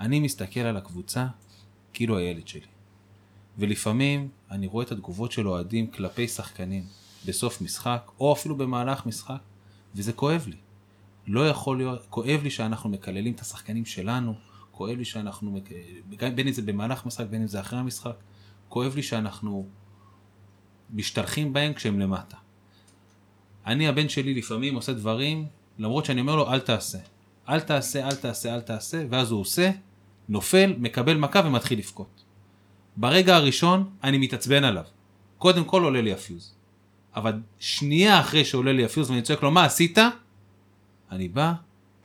אני 0.01 0.21
מסתכל 0.21 0.61
על 0.61 0.77
הקבוצה 0.77 1.27
כאילו 1.93 2.19
הילד 2.19 2.49
שלי. 2.49 2.67
ולפעמים 3.59 4.29
אני 4.51 4.67
רואה 4.67 4.85
את 4.85 4.93
התגובות 4.93 5.33
של 5.33 5.49
אוהדים 5.49 5.87
כלפי 5.87 6.29
שחקנים 6.29 6.85
בסוף 7.27 7.61
משחק, 7.61 8.11
או 8.21 8.33
אפילו 8.33 8.57
במהלך 8.57 9.07
משחק, 9.07 9.39
וזה 9.95 10.13
כואב 10.13 10.45
לי. 10.49 10.57
לא 11.27 11.49
יכול 11.49 11.77
להיות, 11.77 12.07
כואב 12.11 12.41
לי 12.43 12.51
שאנחנו 12.51 12.91
מקללים 12.91 13.33
את 13.33 13.41
השחקנים 13.41 13.85
שלנו, 13.85 14.35
כואב 14.71 14.99
לי 14.99 15.05
שאנחנו, 15.05 15.61
בין 16.35 16.47
אם 16.47 16.53
זה 16.53 16.63
במהלך 16.63 17.07
משחק, 17.07 17.27
בין 17.31 17.41
אם 17.41 17.47
זה 17.47 17.61
אחרי 17.61 17.79
המשחק, 17.79 18.15
כואב 18.69 18.97
לי 18.97 19.03
שאנחנו 19.03 19.67
משתלחים 20.91 21.53
בהם 21.53 21.73
כשהם 21.75 22.01
למטה. 22.01 22.37
אני, 23.67 23.89
הבן 23.89 24.09
שלי 24.09 24.35
לפעמים 24.35 24.75
עושה 24.75 24.93
דברים, 24.93 25.47
למרות 25.79 26.05
שאני 26.05 26.21
אומר 26.21 26.37
לו 26.37 26.53
אל 26.53 26.61
תעשה. 26.61 26.99
אל 27.49 27.61
תעשה, 27.61 28.09
אל 28.09 28.15
תעשה, 28.15 28.55
אל 28.55 28.61
תעשה, 28.61 29.05
ואז 29.11 29.31
הוא 29.31 29.41
עושה, 29.41 29.71
נופל, 30.29 30.75
מקבל 30.79 31.17
מכה 31.17 31.43
ומתחיל 31.45 31.79
לבכות. 31.79 32.25
ברגע 32.97 33.37
הראשון 33.37 33.91
אני 34.05 34.19
מתעצבן 34.19 34.65
עליו. 34.65 34.85
קודם 35.39 35.65
כל 35.65 35.83
עולה 35.83 36.01
לי 36.01 36.13
הפיוז. 36.13 36.55
אבל 37.17 37.33
שנייה 37.59 38.21
אחרי 38.21 38.45
שעולה 38.45 38.73
לי 38.73 38.85
הפיוז 38.85 39.11
ואני 39.11 39.23
צועק 39.23 39.43
לו 39.43 39.51
מה 39.51 39.65
עשית? 39.65 39.99
אני 41.11 41.29
בא 41.29 41.53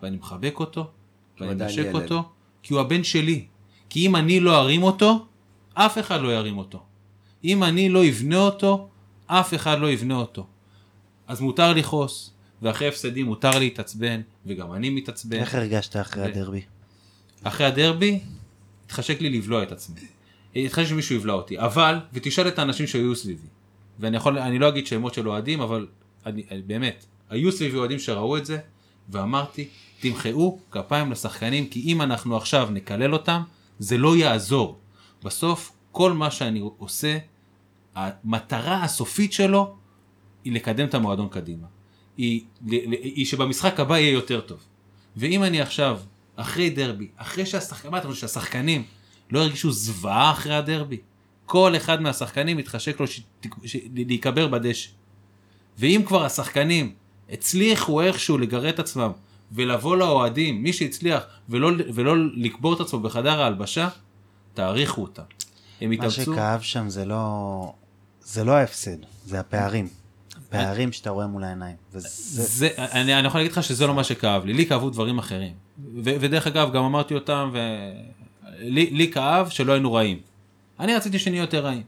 ואני 0.02 0.18
מחבק 0.18 0.60
אותו, 0.60 0.92
ואני 1.40 1.54
מנשק. 1.54 1.90
אותו, 1.94 2.30
כי 2.64 2.74
הוא 2.74 2.82
הבן 2.82 3.04
שלי. 3.04 3.46
כי 3.90 4.08
אם 4.08 4.16
אני 4.16 4.40
לא 4.40 4.58
ארים 4.62 4.84
אותו, 4.84 5.26
אף 5.74 5.98
אחד 5.98 6.22
לא 6.22 6.34
ירים 6.34 6.58
אותו. 6.58 6.84
אם 7.44 7.64
אני 7.64 7.90
לא 7.90 8.08
אבנה 8.10 8.38
אותו, 8.38 8.90
אף 9.28 9.54
אחד 9.54 9.80
לא 9.80 9.92
יבנה 9.92 10.16
אותו. 10.16 10.48
אז 11.28 11.42
מותר 11.42 11.74
לכעוס, 11.74 12.34
ואחרי 12.62 12.88
הפסדים 12.88 13.26
מותר 13.26 13.60
להתעצבן, 13.60 14.22
וגם 14.46 14.74
אני 14.74 14.90
מתעצבן. 14.90 15.38
איך 15.38 15.56
הרגשת 15.56 15.96
אחרי 15.96 16.24
ו- 16.24 16.26
הדרבי? 16.26 16.62
אחרי 17.44 17.66
הדרבי, 17.66 18.20
התחשק 18.86 19.22
לי 19.22 19.30
לבלוע 19.30 19.64
את 19.64 19.72
עצמי. 19.72 20.00
התחשק 20.56 20.90
שמישהו 20.90 21.16
יבלע 21.16 21.34
אותי, 21.34 21.60
אבל, 21.60 22.00
ותשאל 22.14 22.48
את 22.48 22.60
האנשים 22.60 22.88
שהיו 22.88 23.16
סביבי. 23.16 23.48
ואני 24.00 24.18
יכול, 24.18 24.40
אני 24.40 24.60
לא 24.60 24.70
אגיד 24.70 24.88
שמות 24.88 25.14
של 25.14 25.30
אוהדים, 25.30 25.62
אבל 25.62 25.88
אני, 26.26 26.44
אני, 26.52 26.62
באמת, 26.62 27.06
היו 27.30 27.52
סביבי 27.52 27.78
אוהדים 27.78 28.00
שראו 28.00 28.38
את 28.38 28.46
זה, 28.46 28.58
ואמרתי, 29.10 29.68
תמחאו 30.00 30.60
כפיים 30.72 31.12
לשחקנים, 31.12 31.68
כי 31.68 31.82
אם 31.82 32.02
אנחנו 32.02 32.38
עכשיו 32.38 32.70
נקלל 32.72 33.14
אותם, 33.14 33.42
זה 33.80 33.98
לא 33.98 34.18
יעזור. 34.18 34.80
בסוף, 35.24 35.72
כל 35.92 36.14
מה 36.14 36.32
שאני 36.32 36.64
עושה, 36.78 37.18
המטרה 37.96 38.84
הסופית 38.84 39.34
שלו 39.34 39.76
היא 40.44 40.54
לקדם 40.54 40.88
את 40.88 40.94
המועדון 40.94 41.30
קדימה. 41.30 41.68
היא, 42.18 42.42
היא 43.02 43.26
שבמשחק 43.26 43.80
הבא 43.80 43.98
יהיה 43.98 44.12
יותר 44.12 44.42
טוב. 44.42 44.60
ואם 45.16 45.44
אני 45.44 45.62
עכשיו, 45.62 46.00
אחרי 46.36 46.70
דרבי, 46.70 47.08
אחרי 47.16 47.46
שהשחקנים, 47.46 47.92
מה 47.92 47.98
אתה 47.98 48.08
חושב, 48.08 48.22
שהשחקנים 48.22 48.84
לא 49.32 49.40
הרגישו 49.40 49.72
זוועה 49.72 50.32
אחרי 50.32 50.56
הדרבי? 50.56 50.98
כל 51.48 51.76
אחד 51.76 52.02
מהשחקנים 52.02 52.58
מתחשק 52.58 53.00
לו 53.00 53.08
ש... 53.08 53.22
ש... 53.66 53.78
להיקבר 53.96 54.48
בדשא. 54.48 54.90
ואם 55.78 56.02
כבר 56.06 56.26
השחקנים 56.26 56.94
הצליחו 57.30 58.02
איכשהו 58.02 58.38
לגרד 58.38 58.66
את 58.66 58.80
עצמם 58.80 59.12
ולבוא 59.52 59.98
לאוהדים, 59.98 60.64
מי 60.64 60.74
שהצליח, 60.74 61.24
ולא, 61.50 61.72
ולא 61.94 62.16
לקבור 62.34 62.74
את 62.74 62.80
עצמו 62.80 63.00
בחדר 63.00 63.42
ההלבשה, 63.42 63.90
תעריכו 64.54 65.02
אותם. 65.02 65.24
הם 65.82 65.90
מה 65.90 65.96
התאמצו. 65.96 66.22
שכאב 66.22 66.62
שם 66.62 66.90
זה 66.90 67.06
לא, 67.06 67.74
זה 68.22 68.44
לא 68.44 68.52
ההפסד, 68.52 68.98
זה 69.26 69.40
הפערים. 69.40 69.88
הפערים 70.38 70.92
שאתה 70.92 71.10
רואה 71.10 71.28
מול 71.28 71.44
העיניים. 71.44 71.76
וזה, 71.94 72.08
זה, 72.44 72.70
אני, 72.78 73.20
אני 73.20 73.28
יכול 73.28 73.40
להגיד 73.40 73.52
לך 73.52 73.64
שזה 73.64 73.88
לא 73.88 73.94
מה 73.94 74.04
שכאב 74.04 74.46
לי, 74.46 74.54
לי 74.54 74.66
כאבו 74.66 74.90
דברים 74.90 75.18
אחרים. 75.18 75.54
ו, 75.96 76.02
ודרך 76.04 76.48
אגב, 76.48 76.74
גם 76.74 76.84
אמרתי 76.84 77.14
אותם, 77.14 77.52
ולי 77.54 78.90
לי 78.92 79.12
כאב 79.12 79.50
שלא 79.50 79.74
היינו 79.74 79.94
רעים. 79.94 80.20
אני 80.80 80.96
רציתי 80.96 81.20
שנהיה 81.20 81.42
יותר 81.42 81.60
רעים. 81.66 81.84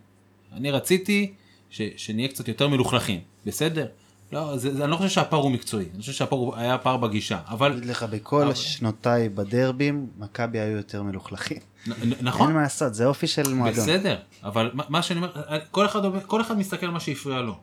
אני 0.53 0.71
רציתי 0.71 1.33
ש, 1.69 1.81
שנהיה 1.97 2.27
קצת 2.27 2.47
יותר 2.47 2.67
מלוכלכים, 2.67 3.19
בסדר? 3.45 3.85
לא, 4.31 4.57
זה, 4.57 4.75
זה, 4.75 4.83
אני 4.83 4.91
לא 4.91 4.95
חושב 4.97 5.09
שהפער 5.09 5.39
הוא 5.39 5.51
מקצועי, 5.51 5.85
אני 5.93 5.99
חושב 5.99 6.11
שהפער 6.11 6.55
היה 6.59 6.77
פער 6.77 6.97
בגישה, 6.97 7.39
אבל 7.47 7.71
אגיד 7.71 7.85
לך, 7.85 8.03
בכל 8.03 8.41
אבל- 8.43 8.53
שנותיי 8.55 9.29
בדרבים, 9.29 10.07
מכבי 10.17 10.59
היו 10.59 10.77
יותר 10.77 11.03
מלוכלכים. 11.03 11.57
נ, 11.87 11.91
נ, 11.91 12.13
נכון, 12.21 12.47
אין 12.47 12.55
מה 12.55 12.61
לעשות, 12.61 12.93
זה 12.93 13.05
אופי 13.05 13.27
של 13.27 13.53
מועדון. 13.53 13.83
בסדר, 13.83 14.17
אבל 14.43 14.71
מה, 14.73 14.83
מה 14.89 15.01
שאני 15.01 15.17
אומר, 15.19 15.31
כל 15.71 15.85
אחד, 15.85 15.99
כל 16.27 16.41
אחד 16.41 16.57
מסתכל 16.57 16.85
על 16.85 16.91
מה 16.91 16.99
שהפריע 16.99 17.41
לו. 17.41 17.57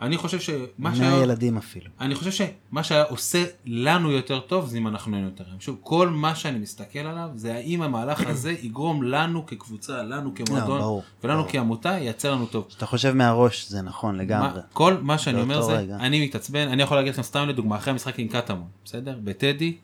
אני 0.00 0.16
חושב 0.16 0.40
שמה 0.40 0.94
שהיה... 0.96 1.10
מהילדים 1.10 1.56
אפילו. 1.56 1.90
אני 2.00 2.14
חושב 2.14 2.30
שמה 2.30 2.82
שהיה 2.82 3.04
עושה 3.04 3.44
לנו 3.66 4.10
יותר 4.12 4.40
טוב 4.40 4.66
זה 4.66 4.78
אם 4.78 4.88
אנחנו 4.88 5.16
היינו 5.16 5.28
יותר 5.28 5.44
רעים. 5.44 5.60
שוב, 5.60 5.76
כל 5.80 6.08
מה 6.08 6.34
שאני 6.34 6.58
מסתכל 6.58 6.98
עליו 6.98 7.28
זה 7.34 7.54
האם 7.54 7.82
המהלך 7.82 8.22
הזה 8.30 8.54
יגרום 8.62 9.02
לנו 9.02 9.46
כקבוצה, 9.46 10.02
לנו 10.02 10.34
כמועדון, 10.34 10.78
לא, 10.78 10.84
ברור, 10.84 11.02
ולנו 11.24 11.38
ברור. 11.38 11.52
כעמותה, 11.52 11.88
ייצר 11.88 12.32
לנו 12.32 12.46
טוב. 12.46 12.68
אתה 12.76 12.86
חושב 12.86 13.12
מהראש, 13.12 13.68
זה 13.68 13.82
נכון 13.82 14.16
לגמרי. 14.16 14.48
מה, 14.48 14.60
כל 14.72 14.96
מה 15.00 15.18
שאני 15.18 15.40
אומר 15.40 15.62
זה, 15.62 15.72
רגע. 15.72 15.96
אני 15.96 16.24
מתעצבן, 16.24 16.68
אני 16.68 16.82
יכול 16.82 16.96
להגיד 16.96 17.12
לכם 17.12 17.22
סתם 17.22 17.48
לדוגמה, 17.48 17.76
אחרי 17.76 17.90
המשחק 17.90 18.18
עם 18.18 18.28
קטמון, 18.28 18.68
בסדר? 18.84 19.18
בטדי, 19.24 19.76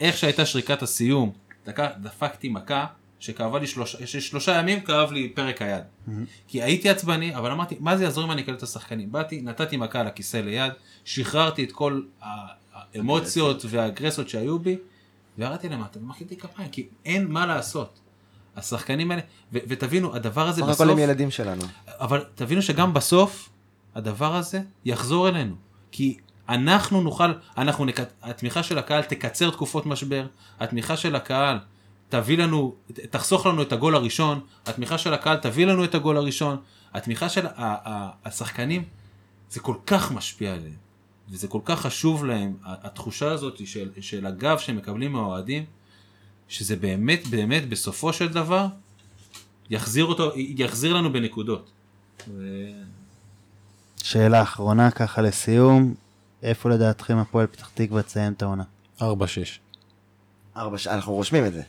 איך 0.00 0.16
שהייתה 0.16 0.46
שריקת 0.46 0.82
הסיום, 0.82 1.32
דקה, 1.66 1.88
דפקתי 2.02 2.48
מכה 2.48 2.86
שכאבה 3.26 3.58
לי 3.58 3.66
שלושה, 3.66 4.06
ששלושה 4.06 4.58
ימים 4.58 4.80
כאב 4.80 5.12
לי 5.12 5.28
פרק 5.28 5.62
היד. 5.62 5.82
כי 6.48 6.62
הייתי 6.62 6.88
עצבני, 6.90 7.36
אבל 7.36 7.50
אמרתי, 7.50 7.76
מה 7.80 7.96
זה 7.96 8.04
יעזור 8.04 8.24
אם 8.24 8.30
אני 8.30 8.42
אקלל 8.42 8.54
את 8.54 8.62
השחקנים? 8.62 9.12
באתי, 9.12 9.40
נתתי 9.40 9.76
מכה 9.76 10.00
על 10.00 10.06
הכיסא 10.06 10.36
ליד, 10.36 10.72
שחררתי 11.04 11.64
את 11.64 11.72
כל 11.72 12.00
האמוציות 12.94 13.64
והאגרסיות 13.68 14.28
שהיו 14.28 14.58
בי, 14.58 14.76
וירדתי 15.38 15.68
למטה 15.68 15.98
ומחאתי 15.98 16.36
כפיים, 16.36 16.68
כי 16.68 16.86
אין 17.04 17.26
מה 17.28 17.46
לעשות. 17.46 17.98
השחקנים 18.56 19.10
האלה, 19.10 19.22
ו- 19.52 19.58
ותבינו, 19.68 20.14
הדבר 20.14 20.48
הזה 20.48 20.62
בסוף... 20.62 20.80
הכל 20.80 20.90
הם 20.90 20.98
ילדים 20.98 21.30
שלנו. 21.30 21.62
אבל 21.88 22.24
תבינו 22.34 22.62
שגם 22.62 22.94
בסוף 22.94 23.48
הדבר 23.94 24.36
הזה 24.36 24.60
יחזור 24.84 25.28
אלינו. 25.28 25.54
כי 25.90 26.16
אנחנו 26.48 27.00
נוכל, 27.00 27.32
אנחנו 27.58 27.84
נק... 27.84 28.00
התמיכה 28.22 28.62
של 28.62 28.78
הקהל 28.78 29.02
תקצר 29.02 29.50
תקופות 29.50 29.86
משבר, 29.86 30.26
התמיכה 30.60 30.96
של 30.96 31.16
הקהל 31.16 31.58
תביא 32.08 32.38
לנו, 32.38 32.74
תחסוך 33.10 33.46
לנו 33.46 33.62
את 33.62 33.72
הגול 33.72 33.94
הראשון, 33.94 34.40
התמיכה 34.66 34.98
של 34.98 35.14
הקהל 35.14 35.36
תביא 35.36 35.66
לנו 35.66 35.84
את 35.84 35.94
הגול 35.94 36.16
הראשון, 36.16 36.56
התמיכה 36.94 37.28
של 37.28 37.46
ה- 37.46 37.50
ה- 37.56 38.10
השחקנים, 38.24 38.84
זה 39.50 39.60
כל 39.60 39.76
כך 39.86 40.12
משפיע 40.12 40.52
עליהם, 40.54 40.76
וזה 41.30 41.48
כל 41.48 41.60
כך 41.64 41.80
חשוב 41.80 42.24
להם, 42.24 42.56
התחושה 42.64 43.32
הזאת 43.32 43.66
של, 43.66 43.90
של 44.00 44.26
הגב 44.26 44.58
שהם 44.58 44.76
מקבלים 44.76 45.12
מהאוהדים, 45.12 45.64
שזה 46.48 46.76
באמת 46.76 47.26
באמת 47.26 47.68
בסופו 47.68 48.12
של 48.12 48.28
דבר 48.28 48.66
יחזיר 49.70 50.04
אותו, 50.04 50.32
יחזיר 50.36 50.94
לנו 50.94 51.12
בנקודות. 51.12 51.70
ו... 52.28 52.66
שאלה 54.02 54.42
אחרונה 54.42 54.90
ככה 54.90 55.22
לסיום, 55.22 55.94
איפה 56.42 56.70
לדעתכם 56.70 57.16
הפועל 57.16 57.46
פתח 57.46 57.70
תקווה 57.74 58.02
תסיים 58.02 58.32
את 58.32 58.42
העונה? 58.42 58.62
4-6. 59.00 59.02
ארבע 60.56 60.78
ש... 60.78 60.86
אנחנו 60.86 61.12
רושמים 61.12 61.46
את 61.46 61.52
זה. 61.52 61.62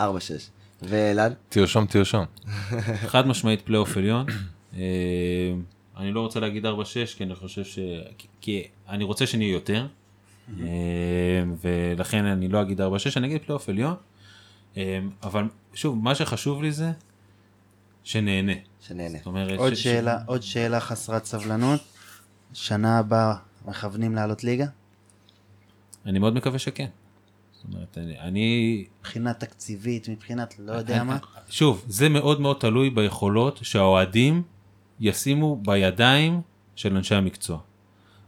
ארבע 0.00 0.20
שש. 0.20 0.48
ואלעד? 0.82 1.34
תרשום, 1.48 1.86
תרשום. 1.86 2.24
חד 3.12 3.26
משמעית 3.26 3.60
פלייאוף 3.60 3.96
עליון. 3.96 4.26
אה, 4.76 4.80
אני 5.96 6.12
לא 6.12 6.20
רוצה 6.20 6.40
להגיד 6.40 6.66
4-6 6.66 6.68
כי 7.16 7.24
אני 7.24 7.34
חושב 7.34 7.64
ש... 7.64 7.78
כי- 8.40 8.62
אני 8.88 9.04
רוצה 9.04 9.26
שנהיה 9.26 9.52
יותר. 9.52 9.86
אה, 10.60 10.66
ולכן 11.64 12.24
אני 12.24 12.48
לא 12.48 12.62
אגיד 12.62 12.80
4-6 12.80 12.84
אני 13.16 13.26
אגיד 13.26 13.42
פלייאוף 13.42 13.68
עליון. 13.68 13.94
אה, 14.76 14.98
אבל 15.22 15.44
שוב 15.74 15.98
מה 16.04 16.14
שחשוב 16.14 16.62
לי 16.62 16.72
זה 16.72 16.90
שנהנה. 18.04 18.52
שנהנה. 18.80 19.18
אומרת, 19.26 19.58
עוד 19.58 19.74
ש- 19.74 19.82
שאלה, 19.82 20.18
עוד 20.26 20.42
שאלה 20.42 20.80
חסרת 20.80 21.24
סבלנות, 21.24 21.80
שנה 22.52 22.98
הבאה 22.98 23.34
מכוונים 23.66 24.14
לעלות 24.14 24.44
ליגה? 24.44 24.66
אני 26.06 26.18
מאוד 26.18 26.34
מקווה 26.34 26.58
שכן. 26.58 26.86
זאת 27.64 27.74
אומרת, 27.74 27.98
אני, 27.98 28.20
אני 28.20 28.84
מבחינה 29.00 29.34
תקציבית, 29.34 30.08
מבחינת 30.08 30.54
לא 30.58 30.72
יודע 30.72 31.04
מה? 31.04 31.18
שוב, 31.48 31.84
זה 31.88 32.08
מאוד 32.08 32.40
מאוד 32.40 32.56
תלוי 32.60 32.90
ביכולות 32.90 33.60
שהאוהדים 33.62 34.42
ישימו 35.00 35.56
בידיים 35.56 36.40
של 36.76 36.96
אנשי 36.96 37.14
המקצוע. 37.14 37.58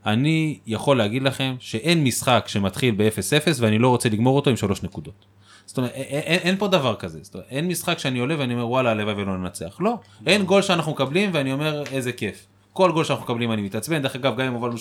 אני 0.06 0.58
יכול 0.66 0.98
להגיד 0.98 1.22
לכם 1.22 1.56
שאין 1.58 2.04
משחק 2.04 2.44
שמתחיל 2.48 2.94
ב-0-0 2.96 3.48
ואני 3.58 3.78
לא 3.78 3.88
רוצה 3.88 4.08
לגמור 4.08 4.36
אותו 4.36 4.50
עם 4.50 4.56
שלוש 4.56 4.82
נקודות. 4.82 5.24
זאת 5.66 5.78
אומרת, 5.78 5.90
אין, 5.92 6.38
אין 6.38 6.56
פה 6.56 6.68
דבר 6.68 6.96
כזה. 6.96 7.18
זאת 7.22 7.34
אומרת, 7.34 7.48
אין 7.50 7.68
משחק 7.68 7.98
שאני 7.98 8.18
עולה 8.18 8.34
ואני 8.38 8.54
אומר 8.54 8.68
וואלה 8.68 8.90
הלוואי 8.90 9.14
ולא 9.14 9.38
ננצח. 9.38 9.76
לא, 9.80 9.98
אין 10.26 10.44
גול 10.44 10.62
שאנחנו 10.62 10.92
מקבלים 10.92 11.30
ואני 11.32 11.52
אומר 11.52 11.82
איזה 11.92 12.12
כיף. 12.12 12.46
כל 12.76 12.92
גול 12.92 13.04
שאנחנו 13.04 13.24
מקבלים 13.24 13.52
אני 13.52 13.62
מתעצבן, 13.62 14.02
דרך 14.02 14.16
אגב 14.16 14.36
גם 14.36 14.46
אם 14.46 14.52
הובלנו 14.52 14.76
3-0 14.76 14.78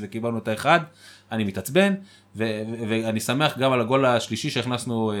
וקיבלנו 0.00 0.38
את 0.38 0.48
האחד, 0.48 0.80
אני 1.32 1.44
מתעצבן, 1.44 1.94
ואני 2.36 3.20
שמח 3.20 3.58
גם 3.58 3.72
על 3.72 3.80
הגול 3.80 4.06
השלישי 4.06 4.50
שהכנסנו 4.50 5.12
אה, 5.12 5.16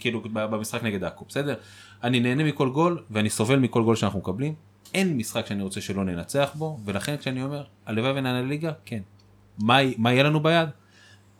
כאילו 0.00 0.22
במשחק 0.32 0.82
נגד 0.82 1.04
עכו, 1.04 1.24
בסדר? 1.28 1.54
אני 2.02 2.20
נהנה 2.20 2.44
מכל 2.44 2.68
גול 2.70 3.02
ואני 3.10 3.30
סובל 3.30 3.58
מכל 3.58 3.82
גול 3.82 3.96
שאנחנו 3.96 4.18
מקבלים, 4.18 4.54
אין 4.94 5.16
משחק 5.16 5.46
שאני 5.46 5.62
רוצה 5.62 5.80
שלא 5.80 6.04
ננצח 6.04 6.50
בו, 6.54 6.78
ולכן 6.84 7.16
כשאני 7.16 7.42
אומר 7.42 7.64
הלוואי 7.86 8.12
ונעלה 8.12 8.42
ליגה, 8.42 8.72
כן. 8.84 9.00
מה, 9.58 9.78
מה 9.98 10.12
יהיה 10.12 10.22
לנו 10.22 10.40
ביד? 10.40 10.68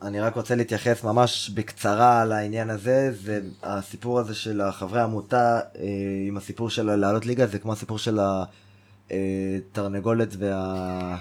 אני 0.01 0.21
רק 0.21 0.35
רוצה 0.35 0.55
להתייחס 0.55 1.03
ממש 1.03 1.49
בקצרה 1.49 2.21
על 2.21 2.31
העניין 2.31 2.69
הזה, 2.69 3.11
זה 3.11 3.41
הסיפור 3.63 4.19
הזה 4.19 4.35
של 4.35 4.61
החברי 4.61 5.01
עמותה 5.01 5.59
אה, 5.59 5.83
עם 6.27 6.37
הסיפור 6.37 6.69
של 6.69 6.95
לעלות 6.95 7.25
ליגה, 7.25 7.47
זה 7.47 7.59
כמו 7.59 7.73
הסיפור 7.73 7.97
של 7.97 8.19
התרנגולת 9.11 10.35
וה... 10.39 11.15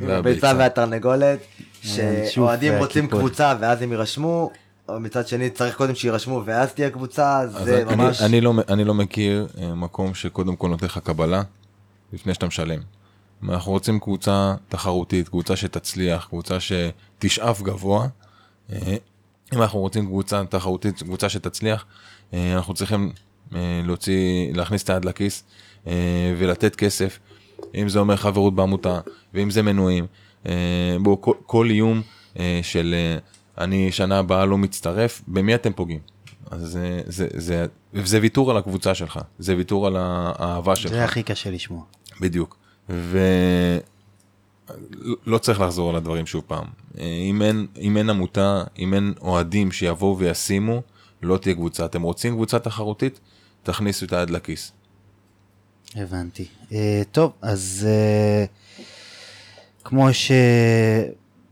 והביצה. 0.00 0.18
הביצה 0.18 0.52
והתרנגולת, 0.58 1.38
שוב, 1.82 2.00
שאוהדים 2.30 2.72
רוצים. 2.78 3.08
קבוצה 3.08 3.54
ואז 3.60 3.82
הם 3.82 3.92
יירשמו, 3.92 4.50
מצד 4.90 5.28
שני 5.28 5.50
צריך 5.50 5.76
קודם 5.76 5.94
שיירשמו 5.94 6.42
ואז 6.44 6.72
תהיה 6.72 6.90
קבוצה, 6.90 7.46
זה 7.46 7.82
אני, 7.82 7.94
ממש... 7.96 8.22
אני, 8.22 8.40
לא, 8.40 8.52
אני 8.68 8.84
לא 8.84 8.94
מכיר 8.94 9.46
אה, 9.58 9.74
מקום 9.74 10.14
שקודם 10.14 10.56
כל 10.56 10.68
נותן 10.68 10.86
לך 10.86 10.98
קבלה 10.98 11.42
לפני 12.12 12.34
שאתה 12.34 12.46
משלם. 12.46 12.80
אנחנו 13.48 13.72
רוצים 13.72 14.00
קבוצה 14.00 14.54
תחרותית, 14.68 15.28
קבוצה 15.28 15.56
שתצליח, 15.56 16.26
קבוצה 16.28 16.56
שתשאף 16.60 17.62
גבוה. 17.62 18.06
אה, 18.72 18.96
אם 19.54 19.62
אנחנו 19.62 19.78
רוצים 19.78 20.06
קבוצה 20.06 20.42
תחרותית, 20.48 21.02
קבוצה 21.02 21.28
שתצליח, 21.28 21.84
אה, 22.34 22.52
אנחנו 22.56 22.74
צריכים 22.74 23.12
אה, 23.54 23.80
להוציא, 23.84 24.52
להכניס 24.54 24.82
את 24.82 24.90
היד 24.90 25.04
לכיס 25.04 25.42
אה, 25.42 25.63
ולתת 26.38 26.76
כסף. 26.76 27.18
אם 27.74 27.88
זה 27.88 27.98
אומר 27.98 28.16
חברות 28.16 28.54
בעמותה, 28.54 29.00
ואם 29.34 29.50
זה 29.50 29.62
מנויים. 29.62 30.06
אה, 30.46 30.96
בואו, 31.00 31.20
כל, 31.20 31.34
כל 31.46 31.70
איום 31.70 32.02
אה, 32.38 32.60
של 32.62 32.94
אה, 32.94 33.18
אני 33.64 33.92
שנה 33.92 34.18
הבאה 34.18 34.46
לא 34.46 34.58
מצטרף, 34.58 35.22
במי 35.28 35.54
אתם 35.54 35.72
פוגעים? 35.72 36.00
אז 36.50 36.60
זה, 36.60 37.00
זה, 37.06 37.26
זה, 37.34 37.66
זה 38.04 38.18
ויתור 38.20 38.50
על 38.50 38.56
הקבוצה 38.56 38.94
שלך, 38.94 39.20
זה 39.38 39.56
ויתור 39.56 39.86
על 39.86 39.96
האהבה 39.98 40.76
שלך. 40.76 40.92
זה 40.92 41.04
הכי 41.04 41.22
קשה 41.22 41.50
לשמוע. 41.50 41.82
בדיוק. 42.20 42.56
ולא 42.88 43.78
צריך 45.40 45.60
לחזור 45.60 45.90
על 45.90 45.96
הדברים 45.96 46.26
שוב 46.26 46.44
פעם. 46.46 46.64
אה, 46.98 47.04
אם 47.04 47.42
אין, 47.42 47.66
אם 47.80 47.96
אין 47.96 48.10
עמותה, 48.10 48.64
אם 48.78 48.94
אין 48.94 49.14
אוהדים 49.20 49.72
שיבואו 49.72 50.18
וישימו, 50.18 50.82
לא 51.22 51.36
תהיה 51.36 51.54
קבוצה. 51.54 51.84
אתם 51.84 52.02
רוצים 52.02 52.34
קבוצה 52.34 52.58
תחרותית? 52.58 53.20
תכניסו 53.62 54.06
את 54.06 54.12
היד 54.12 54.30
לכיס. 54.30 54.72
הבנתי. 55.96 56.46
Uh, 56.70 56.74
טוב, 57.12 57.32
אז 57.42 57.88
uh, 57.88 59.84
כמו 59.84 60.08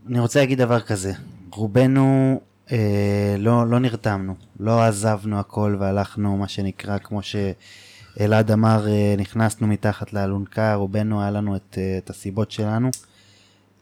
אני 0.09 0.19
רוצה 0.19 0.39
להגיד 0.39 0.57
דבר 0.57 0.79
כזה, 0.79 1.13
רובנו 1.51 2.39
אה, 2.71 3.35
לא, 3.39 3.67
לא 3.67 3.79
נרתמנו, 3.79 4.35
לא 4.59 4.83
עזבנו 4.83 5.39
הכל 5.39 5.75
והלכנו 5.79 6.37
מה 6.37 6.47
שנקרא, 6.47 6.97
כמו 6.97 7.19
שאלעד 7.23 8.51
אמר, 8.51 8.87
אה, 8.87 9.15
נכנסנו 9.17 9.67
מתחת 9.67 10.13
לאלונקה, 10.13 10.75
רובנו 10.75 11.21
היה 11.21 11.31
לנו 11.31 11.55
את, 11.55 11.77
אה, 11.77 11.97
את 11.97 12.09
הסיבות 12.09 12.51
שלנו. 12.51 12.89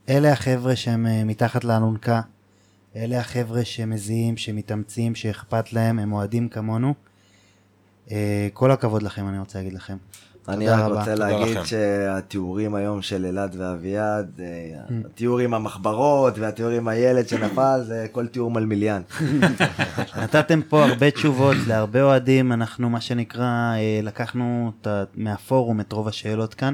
אלה 0.09 0.31
החבר'ה 0.31 0.75
שהם 0.75 1.07
אה, 1.07 1.23
מתחת 1.23 1.63
לאלונקה, 1.63 2.21
אלה 2.95 3.19
החבר'ה 3.19 3.65
שמזיעים, 3.65 4.38
שמתאמצים, 4.38 5.15
שאכפת 5.15 5.73
להם, 5.73 5.99
הם 5.99 6.13
אוהדים 6.13 6.49
כמונו. 6.49 6.93
אה, 8.11 8.47
כל 8.53 8.71
הכבוד 8.71 9.03
לכם, 9.03 9.27
אני 9.27 9.39
רוצה 9.39 9.59
להגיד 9.59 9.73
לכם. 9.73 9.97
אני 10.49 10.69
רק 10.69 10.80
רבה. 10.80 10.99
רוצה 10.99 11.15
להגיד 11.15 11.57
לכם. 11.57 11.65
שהתיאורים 11.65 12.76
היום 12.76 13.01
של 13.01 13.26
אלעד 13.26 13.55
ואביעד, 13.59 14.39
אה, 14.39 14.80
התיאור 15.05 15.39
עם 15.39 15.53
המחברות 15.53 16.38
והתיאור 16.38 16.72
עם 16.72 16.88
הילד 16.88 17.27
שנפל, 17.27 17.81
זה 17.84 18.07
כל 18.11 18.27
תיאור 18.27 18.51
מלמיליאן. 18.51 19.01
נתתם 20.23 20.61
פה 20.69 20.85
הרבה 20.85 21.11
תשובות 21.11 21.57
להרבה 21.68 22.01
אוהדים, 22.01 22.51
אנחנו 22.51 22.89
מה 22.89 23.01
שנקרא, 23.01 23.73
אה, 23.76 23.99
לקחנו 24.03 24.72
מהפורום 25.15 25.80
את 25.80 25.91
רוב 25.91 26.07
השאלות 26.07 26.53
כאן, 26.53 26.73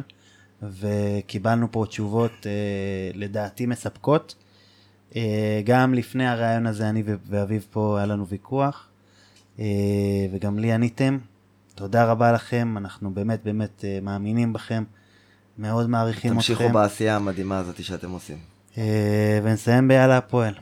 וקיבלנו 0.63 1.67
פה 1.71 1.85
תשובות 1.89 2.45
אה, 2.45 2.51
לדעתי 3.13 3.65
מספקות. 3.65 4.35
אה, 5.15 5.61
גם 5.65 5.93
לפני 5.93 6.27
הרעיון 6.27 6.67
הזה, 6.67 6.89
אני 6.89 7.03
ו- 7.05 7.15
ואביב 7.29 7.65
פה 7.71 7.97
היה 7.97 8.05
לנו 8.05 8.27
ויכוח, 8.27 8.87
וגם 10.31 10.59
לי 10.59 10.71
עניתם. 10.71 11.17
תודה 11.77 12.05
רבה 12.05 12.31
לכם, 12.31 12.75
אנחנו 12.77 13.13
באמת 13.13 13.43
באמת 13.43 13.85
אה, 13.85 13.99
מאמינים 14.01 14.53
בכם, 14.53 14.83
מאוד 15.57 15.89
מעריכים 15.89 16.33
תמשיכו 16.33 16.63
אתכם, 16.63 16.73
בעשייה 16.73 17.15
המדהימה 17.15 17.57
הזאת 17.57 17.83
שאתם 17.83 18.11
עושים. 18.11 18.37
אה, 18.77 19.39
ונסיים 19.43 19.87
ביאללה 19.87 20.17
הפועל. 20.17 20.53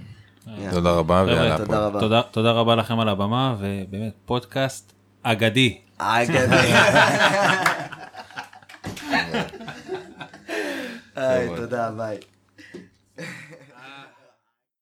תודה 0.71 0.91
רבה 0.91 1.23
ויאללה. 1.27 1.57
רבה. 1.69 2.21
תודה, 2.31 2.51
רבה 2.51 2.75
לכם 2.75 2.99
על 2.99 3.09
הבמה, 3.09 3.55
ובאמת 3.59 4.13
פודקאסט 4.25 4.93
אגדי. 5.23 5.77
אגדי. 5.97 6.73
תודה, 11.57 11.91
ביי. 11.91 12.17